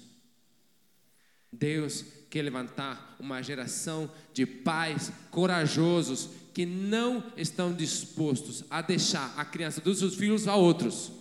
Deus 1.52 2.06
quer 2.30 2.44
levantar 2.44 3.16
uma 3.20 3.42
geração 3.42 4.12
de 4.34 4.46
pais 4.46 5.12
corajosos 5.32 6.30
que 6.54 6.66
não 6.66 7.24
estão 7.36 7.74
dispostos 7.74 8.64
a 8.70 8.82
deixar 8.82 9.34
a 9.38 9.44
criança 9.44 9.82
dos 9.82 10.00
seus 10.00 10.16
filhos 10.16 10.48
a 10.48 10.56
outros. 10.56 11.19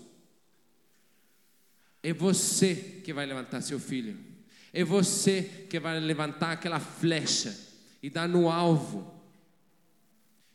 É 2.08 2.12
você 2.14 3.02
que 3.04 3.12
vai 3.12 3.26
levantar 3.26 3.60
seu 3.60 3.78
filho. 3.78 4.16
É 4.72 4.82
você 4.82 5.66
que 5.68 5.78
vai 5.78 6.00
levantar 6.00 6.52
aquela 6.52 6.80
flecha 6.80 7.54
e 8.02 8.08
dar 8.08 8.26
no 8.26 8.48
alvo. 8.48 9.14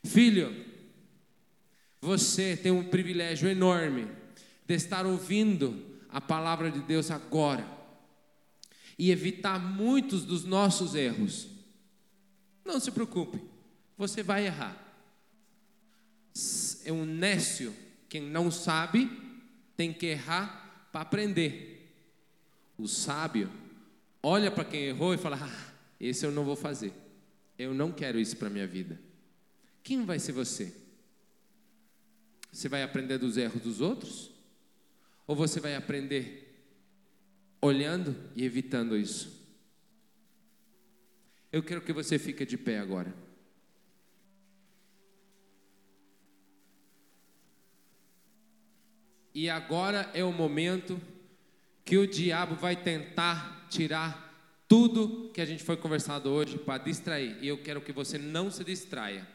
Filho, 0.03 0.65
você 2.01 2.57
tem 2.57 2.71
um 2.71 2.83
privilégio 2.83 3.47
enorme 3.47 4.07
de 4.65 4.73
estar 4.73 5.05
ouvindo 5.05 5.79
a 6.09 6.19
palavra 6.19 6.71
de 6.71 6.79
Deus 6.79 7.11
agora 7.11 7.67
e 8.97 9.11
evitar 9.11 9.59
muitos 9.59 10.25
dos 10.25 10.43
nossos 10.43 10.95
erros. 10.95 11.49
Não 12.65 12.79
se 12.79 12.89
preocupe, 12.89 13.39
você 13.95 14.23
vai 14.23 14.47
errar. 14.47 14.75
É 16.83 16.91
um 16.91 17.05
nécio, 17.05 17.75
quem 18.09 18.23
não 18.23 18.49
sabe, 18.49 19.07
tem 19.77 19.93
que 19.93 20.07
errar 20.07 20.62
para 20.93 21.01
aprender. 21.01 21.91
O 22.77 22.87
sábio 22.87 23.51
olha 24.21 24.51
para 24.51 24.63
quem 24.63 24.83
errou 24.83 25.13
e 25.13 25.17
fala: 25.17 25.39
ah, 25.41 25.73
esse 25.99 26.23
eu 26.25 26.31
não 26.31 26.45
vou 26.45 26.55
fazer. 26.55 26.93
Eu 27.57 27.73
não 27.73 27.91
quero 27.91 28.19
isso 28.19 28.37
para 28.37 28.49
minha 28.49 28.67
vida. 28.67 28.99
Quem 29.83 30.05
vai 30.05 30.19
ser 30.19 30.31
você? 30.31 30.73
Você 32.51 32.69
vai 32.69 32.83
aprender 32.83 33.17
dos 33.17 33.35
erros 33.35 33.61
dos 33.61 33.81
outros? 33.81 34.31
Ou 35.25 35.35
você 35.35 35.59
vai 35.59 35.75
aprender 35.75 36.67
olhando 37.59 38.15
e 38.35 38.45
evitando 38.45 38.95
isso? 38.95 39.41
Eu 41.51 41.63
quero 41.63 41.81
que 41.81 41.93
você 41.93 42.19
fique 42.19 42.45
de 42.45 42.57
pé 42.57 42.79
agora. 42.79 43.13
E 49.33 49.49
agora 49.49 50.09
é 50.13 50.23
o 50.23 50.31
momento 50.31 51.01
que 51.83 51.97
o 51.97 52.07
diabo 52.07 52.55
vai 52.55 52.75
tentar 52.75 53.67
tirar 53.69 54.31
tudo 54.67 55.31
que 55.33 55.41
a 55.41 55.45
gente 55.45 55.63
foi 55.63 55.75
conversado 55.75 56.29
hoje 56.29 56.57
para 56.57 56.83
distrair. 56.83 57.37
E 57.41 57.47
eu 57.47 57.57
quero 57.57 57.81
que 57.81 57.91
você 57.91 58.17
não 58.17 58.51
se 58.51 58.63
distraia. 58.63 59.27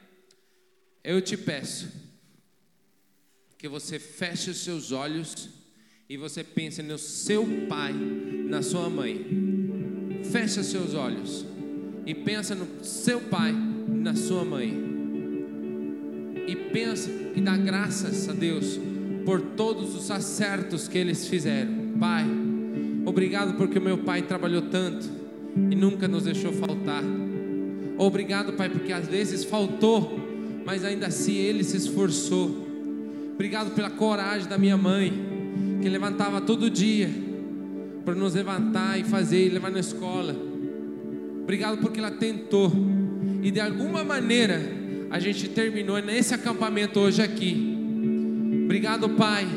Eu 1.03 1.21
te 1.21 1.37
peço 1.37 1.91
que 3.57 3.69
você 3.69 3.99
feche 3.99 4.51
os 4.51 4.59
seus 4.59 4.93
olhos 4.93 5.49
e 6.09 6.17
você 6.17 6.45
pense 6.45 6.83
no 6.83 6.97
seu 6.97 7.45
pai, 7.69 7.93
na 7.93 8.63
sua 8.63 8.89
mãe. 8.89 9.27
Feche 10.31 10.63
seus 10.63 10.95
olhos 10.95 11.45
e 12.07 12.15
pensa 12.15 12.55
no 12.55 12.85
seu 12.85 13.21
pai, 13.21 13.53
na 13.53 14.15
sua 14.15 14.45
mãe. 14.45 14.73
E 16.47 16.57
pensa 16.73 17.11
e 17.35 17.41
dá 17.41 17.57
graças 17.57 18.29
a 18.29 18.33
Deus 18.33 18.79
por 19.29 19.43
todos 19.43 19.95
os 19.95 20.11
acertos 20.11 20.89
que 20.89 20.97
eles 20.97 21.29
fizeram. 21.29 21.71
Pai, 22.01 22.25
obrigado 23.05 23.59
porque 23.59 23.79
meu 23.79 23.99
pai 23.99 24.23
trabalhou 24.23 24.63
tanto 24.63 25.07
e 25.71 25.75
nunca 25.75 26.09
nos 26.09 26.25
deixou 26.25 26.51
faltar. 26.51 27.03
Obrigado, 27.99 28.55
Pai, 28.55 28.71
porque 28.71 28.91
às 28.91 29.07
vezes 29.07 29.45
faltou, 29.45 30.19
mas 30.65 30.83
ainda 30.83 31.09
assim 31.09 31.35
ele 31.35 31.63
se 31.63 31.77
esforçou. 31.77 32.67
Obrigado 33.35 33.75
pela 33.75 33.91
coragem 33.91 34.49
da 34.49 34.57
minha 34.57 34.79
mãe, 34.79 35.13
que 35.83 35.91
levantava 35.91 36.41
todo 36.41 36.71
dia 36.71 37.11
para 38.07 38.15
nos 38.15 38.33
levantar 38.33 38.99
e 38.99 39.05
fazer 39.05 39.45
e 39.45 39.51
levar 39.51 39.71
na 39.71 39.81
escola. 39.81 40.35
Obrigado 41.43 41.77
porque 41.83 41.99
ela 41.99 42.13
tentou 42.13 42.73
e 43.43 43.51
de 43.51 43.61
alguma 43.61 44.03
maneira 44.03 44.59
a 45.11 45.19
gente 45.19 45.51
terminou 45.51 45.99
nesse 46.01 46.33
acampamento 46.33 46.99
hoje 46.99 47.21
aqui. 47.21 47.78
Obrigado, 48.69 49.09
Pai. 49.09 49.49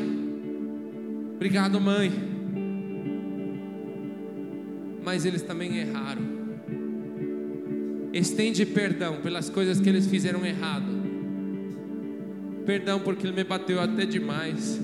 Obrigado, 1.34 1.78
mãe. 1.78 2.10
Mas 5.04 5.26
eles 5.26 5.42
também 5.42 5.76
erraram. 5.76 6.22
Estende 8.10 8.64
perdão 8.64 9.20
pelas 9.20 9.50
coisas 9.50 9.78
que 9.78 9.86
eles 9.86 10.06
fizeram 10.06 10.46
errado. 10.46 10.86
Perdão 12.64 13.00
porque 13.00 13.26
ele 13.26 13.36
me 13.36 13.44
bateu 13.44 13.82
até 13.82 14.06
demais. 14.06 14.80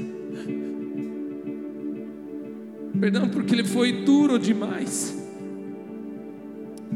Perdão 3.01 3.31
porque 3.31 3.55
ele 3.55 3.65
foi 3.65 4.05
duro 4.05 4.39
demais. 4.39 5.27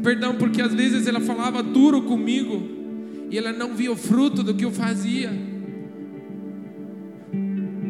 Perdão 0.03 0.35
porque 0.35 0.61
às 0.61 0.71
vezes 0.71 1.07
ela 1.07 1.19
falava 1.19 1.63
duro 1.63 2.03
comigo 2.03 2.61
e 3.31 3.39
ela 3.39 3.51
não 3.51 3.73
via 3.73 3.91
o 3.91 3.97
fruto 3.97 4.43
do 4.43 4.53
que 4.53 4.65
eu 4.65 4.71
fazia. 4.71 5.52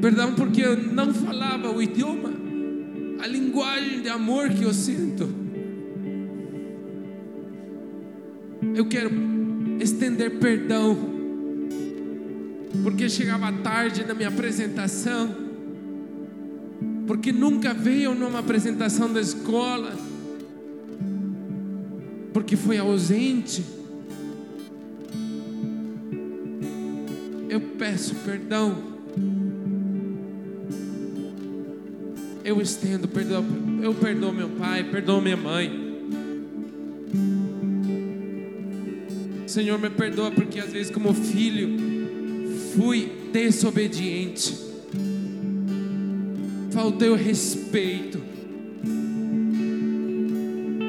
Perdão 0.04 0.36
porque 0.36 0.62
eu 0.62 0.76
não 0.76 1.14
falava 1.14 1.72
o 1.72 1.82
idioma, 1.82 2.30
a 3.22 3.26
linguagem 3.26 4.02
de 4.02 4.10
amor 4.10 4.50
que 4.50 4.62
eu 4.62 4.74
sinto. 4.74 5.30
Eu 8.76 8.86
quero 8.86 9.10
estender 9.80 10.40
perdão, 10.40 10.98
porque 12.84 13.08
chegava 13.08 13.50
tarde 13.64 14.04
na 14.04 14.14
minha 14.14 14.28
apresentação, 14.28 15.34
porque 17.08 17.32
nunca 17.32 17.74
veio 17.74 18.14
numa 18.14 18.40
apresentação 18.40 19.14
da 19.14 19.22
escola, 19.22 19.98
porque 22.34 22.58
foi 22.58 22.78
ausente. 22.78 23.64
Eu 27.48 27.62
peço 27.78 28.14
perdão. 28.16 28.93
Eu 32.44 32.62
estendo 32.62 33.08
perdão. 33.08 33.46
Eu 33.82 33.94
perdoo 33.94 34.34
meu 34.34 34.50
pai, 34.50 34.84
perdoo 34.84 35.22
minha 35.22 35.38
mãe. 35.38 35.94
Senhor, 39.48 39.80
me 39.80 39.90
perdoa 39.90 40.32
porque 40.32 40.60
às 40.60 40.72
vezes, 40.72 40.92
como 40.92 41.14
filho, 41.14 41.78
fui 42.76 43.12
desobediente. 43.32 44.58
Faltei 46.72 47.10
o 47.10 47.16
respeito. 47.16 48.20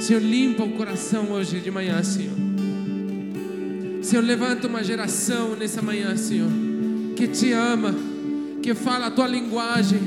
Senhor, 0.01 0.23
limpa 0.23 0.65
o 0.65 0.73
coração 0.73 1.31
hoje 1.33 1.61
de 1.61 1.71
manhã, 1.71 2.03
Senhor. 2.03 2.35
Senhor, 4.03 4.23
levanta 4.23 4.67
uma 4.67 4.83
geração 4.83 5.57
nessa 5.57 5.81
manhã, 5.81 6.17
Senhor, 6.17 6.51
que 7.17 7.29
te 7.29 7.53
ama, 7.53 7.95
que 8.63 8.75
fala 8.75 9.07
a 9.07 9.11
tua 9.11 9.27
linguagem, 9.27 10.01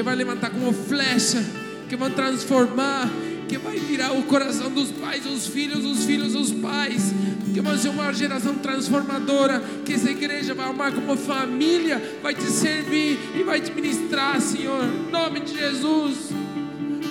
que 0.00 0.04
vai 0.04 0.16
levantar 0.16 0.48
como 0.48 0.72
flecha, 0.72 1.44
que 1.86 1.94
vai 1.94 2.10
transformar, 2.10 3.06
que 3.46 3.58
vai 3.58 3.76
virar 3.76 4.12
o 4.12 4.22
coração 4.22 4.70
dos 4.70 4.90
pais, 4.90 5.26
os 5.26 5.46
filhos, 5.46 5.84
os 5.84 6.06
filhos, 6.06 6.34
os 6.34 6.50
pais, 6.52 7.12
que 7.52 7.60
vai 7.60 7.76
ser 7.76 7.90
uma 7.90 8.10
geração 8.10 8.54
transformadora, 8.54 9.62
que 9.84 9.92
essa 9.92 10.10
igreja 10.10 10.54
vai 10.54 10.70
amar 10.70 10.94
como 10.94 11.14
família, 11.18 12.00
vai 12.22 12.34
te 12.34 12.44
servir 12.44 13.18
e 13.38 13.42
vai 13.42 13.60
te 13.60 13.70
ministrar, 13.72 14.40
Senhor, 14.40 14.82
em 14.82 15.10
nome 15.10 15.40
de 15.40 15.58
Jesus. 15.58 16.30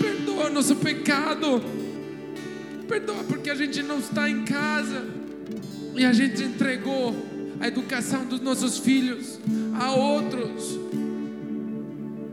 Perdoa 0.02 0.50
nosso 0.50 0.76
pecado, 0.78 1.62
perdoa 2.88 3.24
porque 3.26 3.52
a 3.52 3.56
gente 3.56 3.84
não 3.84 4.00
está 4.00 4.28
em 4.28 4.44
casa. 4.46 5.06
E 5.96 6.04
a 6.04 6.12
gente 6.12 6.42
entregou 6.42 7.16
a 7.60 7.68
educação 7.68 8.26
dos 8.26 8.42
nossos 8.42 8.80
filhos 8.80 9.40
a 9.80 9.92
outros, 9.92 10.80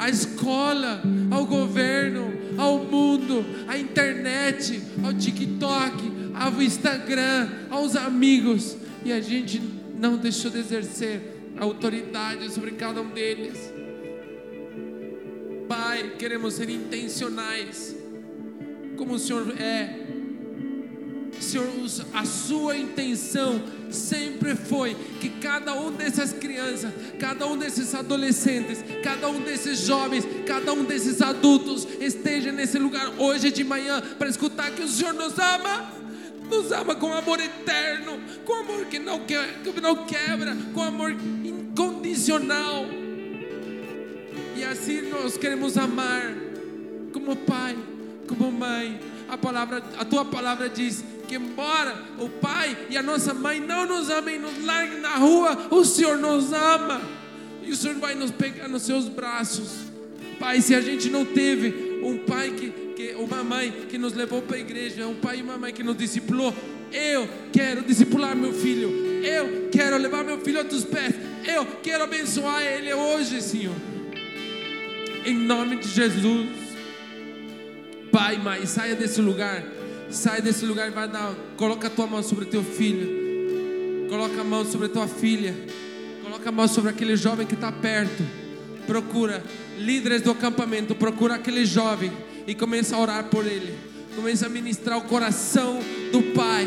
à 0.07 0.09
escola, 0.09 1.03
ao 1.33 1.45
governo, 1.45 2.33
ao 2.57 2.79
mundo, 2.79 3.45
à 3.67 3.77
internet, 3.77 4.81
ao 5.05 5.13
TikTok, 5.13 6.31
ao 6.33 6.63
Instagram, 6.63 7.49
aos 7.69 7.97
amigos, 7.97 8.77
e 9.05 9.13
a 9.13 9.21
gente 9.21 9.61
não 9.99 10.17
deixou 10.17 10.49
de 10.49 10.61
exercer 10.61 11.21
a 11.59 11.65
autoridade 11.65 12.49
sobre 12.53 12.71
cada 12.73 13.03
um 13.03 13.11
deles. 13.11 13.59
Pai, 15.67 16.15
queremos 16.17 16.55
ser 16.55 16.71
intencionais, 16.71 17.97
como 18.97 19.15
o 19.15 19.19
Senhor 19.19 19.61
é. 19.61 20.16
Senhor, 21.41 21.67
a 22.13 22.25
sua 22.25 22.77
intenção 22.77 23.63
sempre 23.91 24.55
foi 24.55 24.95
que 25.21 25.29
cada 25.29 25.75
um 25.75 25.93
dessas 25.93 26.33
crianças, 26.33 26.93
cada 27.19 27.47
um 27.47 27.57
desses 27.57 27.95
adolescentes, 27.95 28.79
cada 29.03 29.29
um 29.29 29.41
desses 29.41 29.81
jovens, 29.81 30.27
cada 30.47 30.73
um 30.73 30.85
desses 30.85 31.23
adultos 31.23 31.87
esteja 32.01 32.53
nesse 32.53 32.79
lugar 32.79 33.09
hoje 33.19 33.51
de 33.51 33.65
manhã 33.65 34.03
para 34.19 34.29
escutar 34.29 34.71
que 34.71 34.83
o 34.83 34.89
Senhor 34.89 35.15
nos 35.15 35.39
ama. 35.39 35.93
Nos 36.51 36.71
ama 36.71 36.95
com 36.95 37.13
amor 37.13 37.41
eterno, 37.41 38.21
com 38.45 38.55
amor 38.55 38.87
que 38.87 39.01
não, 39.01 39.21
que, 39.21 39.35
não 39.81 40.07
quebra, 40.07 40.57
com 40.73 40.81
amor 40.81 41.11
incondicional. 41.45 42.87
E 44.57 44.63
assim 44.63 45.03
nós 45.11 45.37
queremos 45.37 45.77
amar 45.77 46.33
como 47.13 47.35
pai, 47.35 47.77
como 48.29 48.53
mãe. 48.53 49.01
A 49.29 49.37
palavra, 49.37 49.83
a 49.99 50.05
tua 50.05 50.25
palavra 50.25 50.69
diz 50.69 51.05
que 51.27 51.37
embora 51.37 51.97
o 52.19 52.29
pai 52.29 52.77
e 52.89 52.97
a 52.97 53.03
nossa 53.03 53.35
mãe 53.35 53.61
não 53.61 53.87
nos 53.87 54.11
amem, 54.11 54.39
nos 54.39 54.65
larguem 54.65 55.01
na 55.01 55.17
rua, 55.17 55.69
o 55.71 55.85
Senhor 55.85 56.17
nos 56.19 56.53
ama. 56.53 57.01
E 57.63 57.71
o 57.71 57.77
Senhor 57.77 57.97
vai 57.97 58.15
nos 58.15 58.31
pegar 58.31 58.69
nos 58.69 58.83
seus 58.83 59.09
braços. 59.09 59.87
Pai, 60.39 60.61
se 60.61 60.75
a 60.75 60.81
gente 60.81 61.11
não 61.11 61.25
teve 61.25 62.01
um 62.03 62.19
pai 62.19 62.51
que, 62.51 62.71
que 62.95 63.15
uma 63.15 63.43
mãe 63.43 63.73
que 63.89 63.99
nos 63.99 64.13
levou 64.13 64.41
para 64.43 64.57
a 64.57 64.61
igreja, 64.61 65.07
um 65.07 65.17
pai 65.17 65.39
e 65.39 65.43
uma 65.43 65.59
mãe 65.59 65.73
que 65.73 65.83
nos 65.83 65.97
discipulou, 65.97 66.55
eu 66.93 67.29
quero 67.53 67.83
discipular 67.83 68.37
meu 68.37 68.53
filho. 68.53 68.91
Eu 69.25 69.69
quero 69.71 69.97
levar 69.97 70.23
meu 70.23 70.41
filho 70.41 70.61
aos 70.61 70.85
pés. 70.85 71.15
Eu 71.45 71.67
quero 71.83 72.05
abençoar 72.05 72.63
ele 72.63 72.93
hoje, 72.93 73.43
Senhor. 73.43 73.75
Em 75.25 75.35
nome 75.35 75.77
de 75.77 75.89
Jesus. 75.89 76.49
Pai, 78.13 78.39
mãe, 78.39 78.65
saia 78.67 78.95
desse 78.95 79.21
lugar. 79.21 79.76
Saia 80.11 80.41
desse 80.41 80.65
lugar 80.65 80.89
e 80.89 80.91
vai 80.91 81.09
dar. 81.09 81.35
Coloca 81.57 81.89
a 81.89 81.91
tua 81.91 82.07
mão 82.07 82.23
sobre 82.23 82.47
teu 82.47 82.63
filho. 82.63 84.09
Coloca 84.09 84.41
a 84.41 84.45
mão 84.45 84.65
sobre 84.65 84.89
tua 84.89 85.09
filha. 85.09 85.55
Coloca 86.23 86.49
a 86.49 86.53
mão 86.53 86.69
sobre 86.69 86.91
aquele 86.91 87.17
jovem 87.17 87.47
que 87.47 87.55
está 87.55 87.73
perto. 87.73 88.23
Procura 88.87 89.43
líderes 89.79 90.23
do 90.23 90.31
acampamento. 90.31 90.95
Procura 90.95 91.35
aquele 91.35 91.67
jovem 91.67 92.13
e 92.47 92.55
começa 92.55 92.97
a 92.97 93.01
orar 93.01 93.25
por 93.25 93.47
ele. 93.47 93.75
Começa 94.15 94.47
a 94.47 94.49
ministrar 94.49 94.97
o 94.97 95.03
coração 95.03 95.81
do 96.13 96.23
pai. 96.35 96.67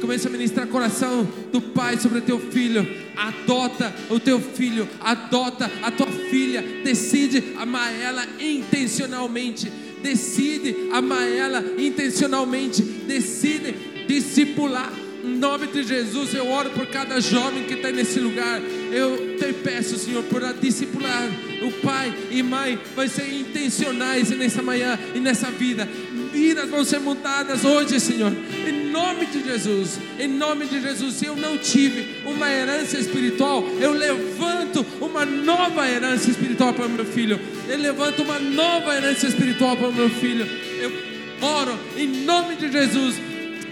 Começa 0.00 0.28
a 0.28 0.32
ministrar 0.32 0.66
o 0.66 0.70
coração 0.70 1.28
do 1.52 1.60
pai 1.60 1.98
sobre 1.98 2.20
teu 2.22 2.38
filho. 2.38 2.86
Adota 3.16 3.94
o 4.08 4.18
teu 4.18 4.40
filho, 4.40 4.88
adota 4.98 5.70
a 5.82 5.90
tua 5.90 6.06
filha. 6.06 6.62
Decide 6.82 7.54
amar 7.58 7.92
ela 7.94 8.26
intencionalmente. 8.40 9.70
Decide 10.02 10.88
amar 10.92 11.28
ela 11.28 11.64
intencionalmente. 11.78 12.82
Decide 12.82 13.74
discipular. 14.06 14.92
Em 15.22 15.36
nome 15.36 15.66
de 15.66 15.82
Jesus, 15.82 16.32
eu 16.34 16.48
oro 16.48 16.70
por 16.70 16.86
cada 16.86 17.20
jovem 17.20 17.64
que 17.64 17.74
está 17.74 17.90
nesse 17.90 18.18
lugar. 18.18 18.60
Eu 18.90 19.36
te 19.36 19.52
peço, 19.52 19.98
Senhor, 19.98 20.22
por 20.24 20.42
a 20.42 20.52
discipular. 20.52 21.28
O 21.62 21.70
pai 21.82 22.12
e 22.30 22.42
mãe 22.42 22.78
vai 22.96 23.06
ser 23.06 23.30
intencionais 23.32 24.30
nessa 24.30 24.62
manhã 24.62 24.98
e 25.14 25.20
nessa 25.20 25.50
vida. 25.50 25.86
Vidas 26.32 26.68
vão 26.68 26.84
ser 26.84 27.00
mudadas 27.00 27.64
hoje, 27.64 27.98
Senhor. 27.98 28.32
Em 28.66 28.90
nome 28.90 29.26
de 29.26 29.42
Jesus, 29.42 29.98
em 30.18 30.28
nome 30.28 30.66
de 30.66 30.80
Jesus. 30.80 31.14
Se 31.14 31.26
eu 31.26 31.36
não 31.36 31.58
tive 31.58 32.22
uma 32.24 32.50
herança 32.50 32.98
espiritual, 32.98 33.64
eu 33.80 33.92
levanto 33.92 34.84
uma 35.00 35.24
nova 35.24 35.88
herança 35.88 36.30
espiritual 36.30 36.72
para 36.72 36.86
o 36.86 36.90
meu 36.90 37.04
filho. 37.04 37.40
Eu 37.68 37.78
levanto 37.78 38.22
uma 38.22 38.38
nova 38.38 38.94
herança 38.94 39.26
espiritual 39.26 39.76
para 39.76 39.88
o 39.88 39.92
meu 39.92 40.10
filho. 40.10 40.46
Eu 40.80 40.92
oro 41.40 41.78
em 41.96 42.06
nome 42.24 42.56
de 42.56 42.70
Jesus. 42.70 43.16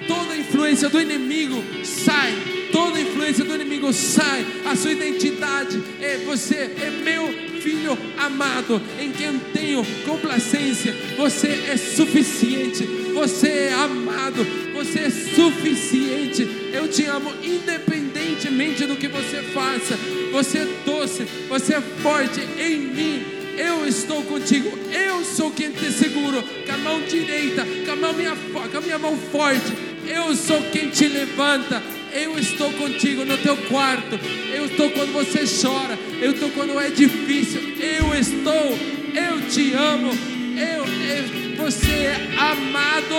Toda 0.06 0.36
influência 0.36 0.88
do 0.88 1.00
inimigo 1.00 1.62
sai. 1.84 2.32
Toda 2.72 3.00
influência 3.00 3.44
do 3.44 3.54
inimigo 3.54 3.92
sai. 3.92 4.46
A 4.64 4.74
sua 4.74 4.92
identidade 4.92 5.82
é 6.00 6.18
você, 6.18 6.56
é 6.56 6.90
meu 7.04 7.47
filho 7.60 7.96
amado, 8.16 8.80
em 8.98 9.10
quem 9.12 9.38
tenho 9.52 9.84
complacência. 10.04 10.94
Você 11.16 11.48
é 11.68 11.76
suficiente. 11.76 12.84
Você 13.14 13.48
é 13.48 13.72
amado. 13.72 14.46
Você 14.74 15.00
é 15.00 15.10
suficiente. 15.10 16.48
Eu 16.72 16.88
te 16.88 17.04
amo 17.04 17.32
independentemente 17.42 18.86
do 18.86 18.96
que 18.96 19.08
você 19.08 19.42
faça. 19.54 19.96
Você 20.32 20.58
é 20.58 20.68
doce. 20.84 21.26
Você 21.48 21.74
é 21.74 21.80
forte 21.80 22.40
em 22.58 22.78
mim. 22.78 23.38
Eu 23.58 23.88
estou 23.88 24.22
contigo, 24.22 24.78
eu 24.92 25.24
sou 25.24 25.50
quem 25.50 25.72
te 25.72 25.90
seguro, 25.90 26.40
com 26.64 26.72
a 26.72 26.78
mão 26.78 27.02
direita, 27.02 27.66
com 27.84 27.90
a 27.90 27.96
mão 27.96 28.12
minha, 28.12 28.36
com 28.36 28.78
a 28.78 28.80
minha 28.80 28.98
mão 29.00 29.16
forte, 29.32 29.72
eu 30.06 30.36
sou 30.36 30.62
quem 30.70 30.90
te 30.90 31.08
levanta, 31.08 31.82
eu 32.22 32.38
estou 32.38 32.72
contigo 32.72 33.24
no 33.24 33.38
teu 33.38 33.56
quarto, 33.56 34.18
eu 34.52 34.66
estou 34.66 34.90
quando 34.90 35.12
você 35.12 35.44
chora, 35.46 35.98
eu 36.20 36.32
estou 36.32 36.50
quando 36.50 36.78
é 36.80 36.90
difícil, 36.90 37.60
eu 37.78 38.14
estou, 38.14 38.78
eu 39.14 39.40
te 39.48 39.72
amo, 39.74 40.10
eu, 40.56 40.84
eu 40.84 41.48
você 41.58 41.86
é 41.86 42.28
amado, 42.38 43.14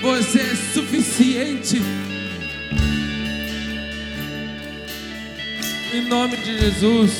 você 0.00 0.40
é 0.40 0.54
suficiente. 0.72 1.82
Em 5.92 6.08
nome 6.08 6.36
de 6.38 6.58
Jesus. 6.58 7.12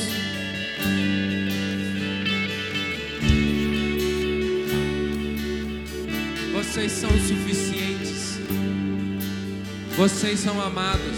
Vocês 6.53 6.91
são 6.91 7.09
suficientes. 7.09 7.74
Vocês 9.95 10.41
são 10.41 10.61
amados. 10.61 11.15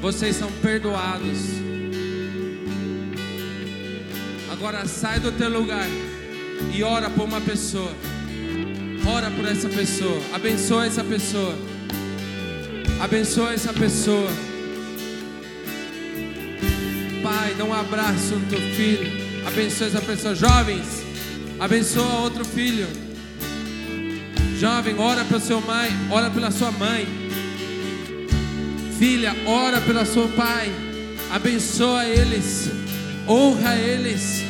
Vocês 0.00 0.36
são 0.36 0.50
perdoados. 0.62 1.38
Agora 4.50 4.86
sai 4.86 5.20
do 5.20 5.32
teu 5.32 5.50
lugar 5.50 5.86
e 6.74 6.82
ora 6.82 7.10
por 7.10 7.24
uma 7.24 7.42
pessoa. 7.42 7.92
Ora 9.06 9.30
por 9.30 9.44
essa 9.44 9.68
pessoa. 9.68 10.18
Abençoa 10.32 10.86
essa 10.86 11.04
pessoa. 11.04 11.54
Abençoa 13.02 13.52
essa 13.52 13.74
pessoa. 13.74 14.30
Pai, 17.22 17.54
dá 17.54 17.64
um 17.64 17.74
abraço 17.74 18.34
no 18.34 18.46
teu 18.48 18.60
filho. 18.74 19.46
Abençoa 19.46 19.88
essa 19.88 20.00
pessoa. 20.00 20.34
Jovens, 20.34 21.04
abençoa 21.58 22.20
outro 22.20 22.46
filho. 22.46 23.09
Jovem, 24.60 24.94
ora 24.98 25.24
pelo 25.24 25.40
seu 25.40 25.58
mãe, 25.62 25.88
ora 26.10 26.28
pela 26.28 26.50
sua 26.50 26.70
mãe. 26.70 27.08
Filha, 28.98 29.34
ora 29.46 29.80
pelo 29.80 30.04
seu 30.04 30.28
pai. 30.28 30.70
Abençoa 31.30 32.04
eles. 32.04 32.70
Honra 33.26 33.74
eles. 33.76 34.49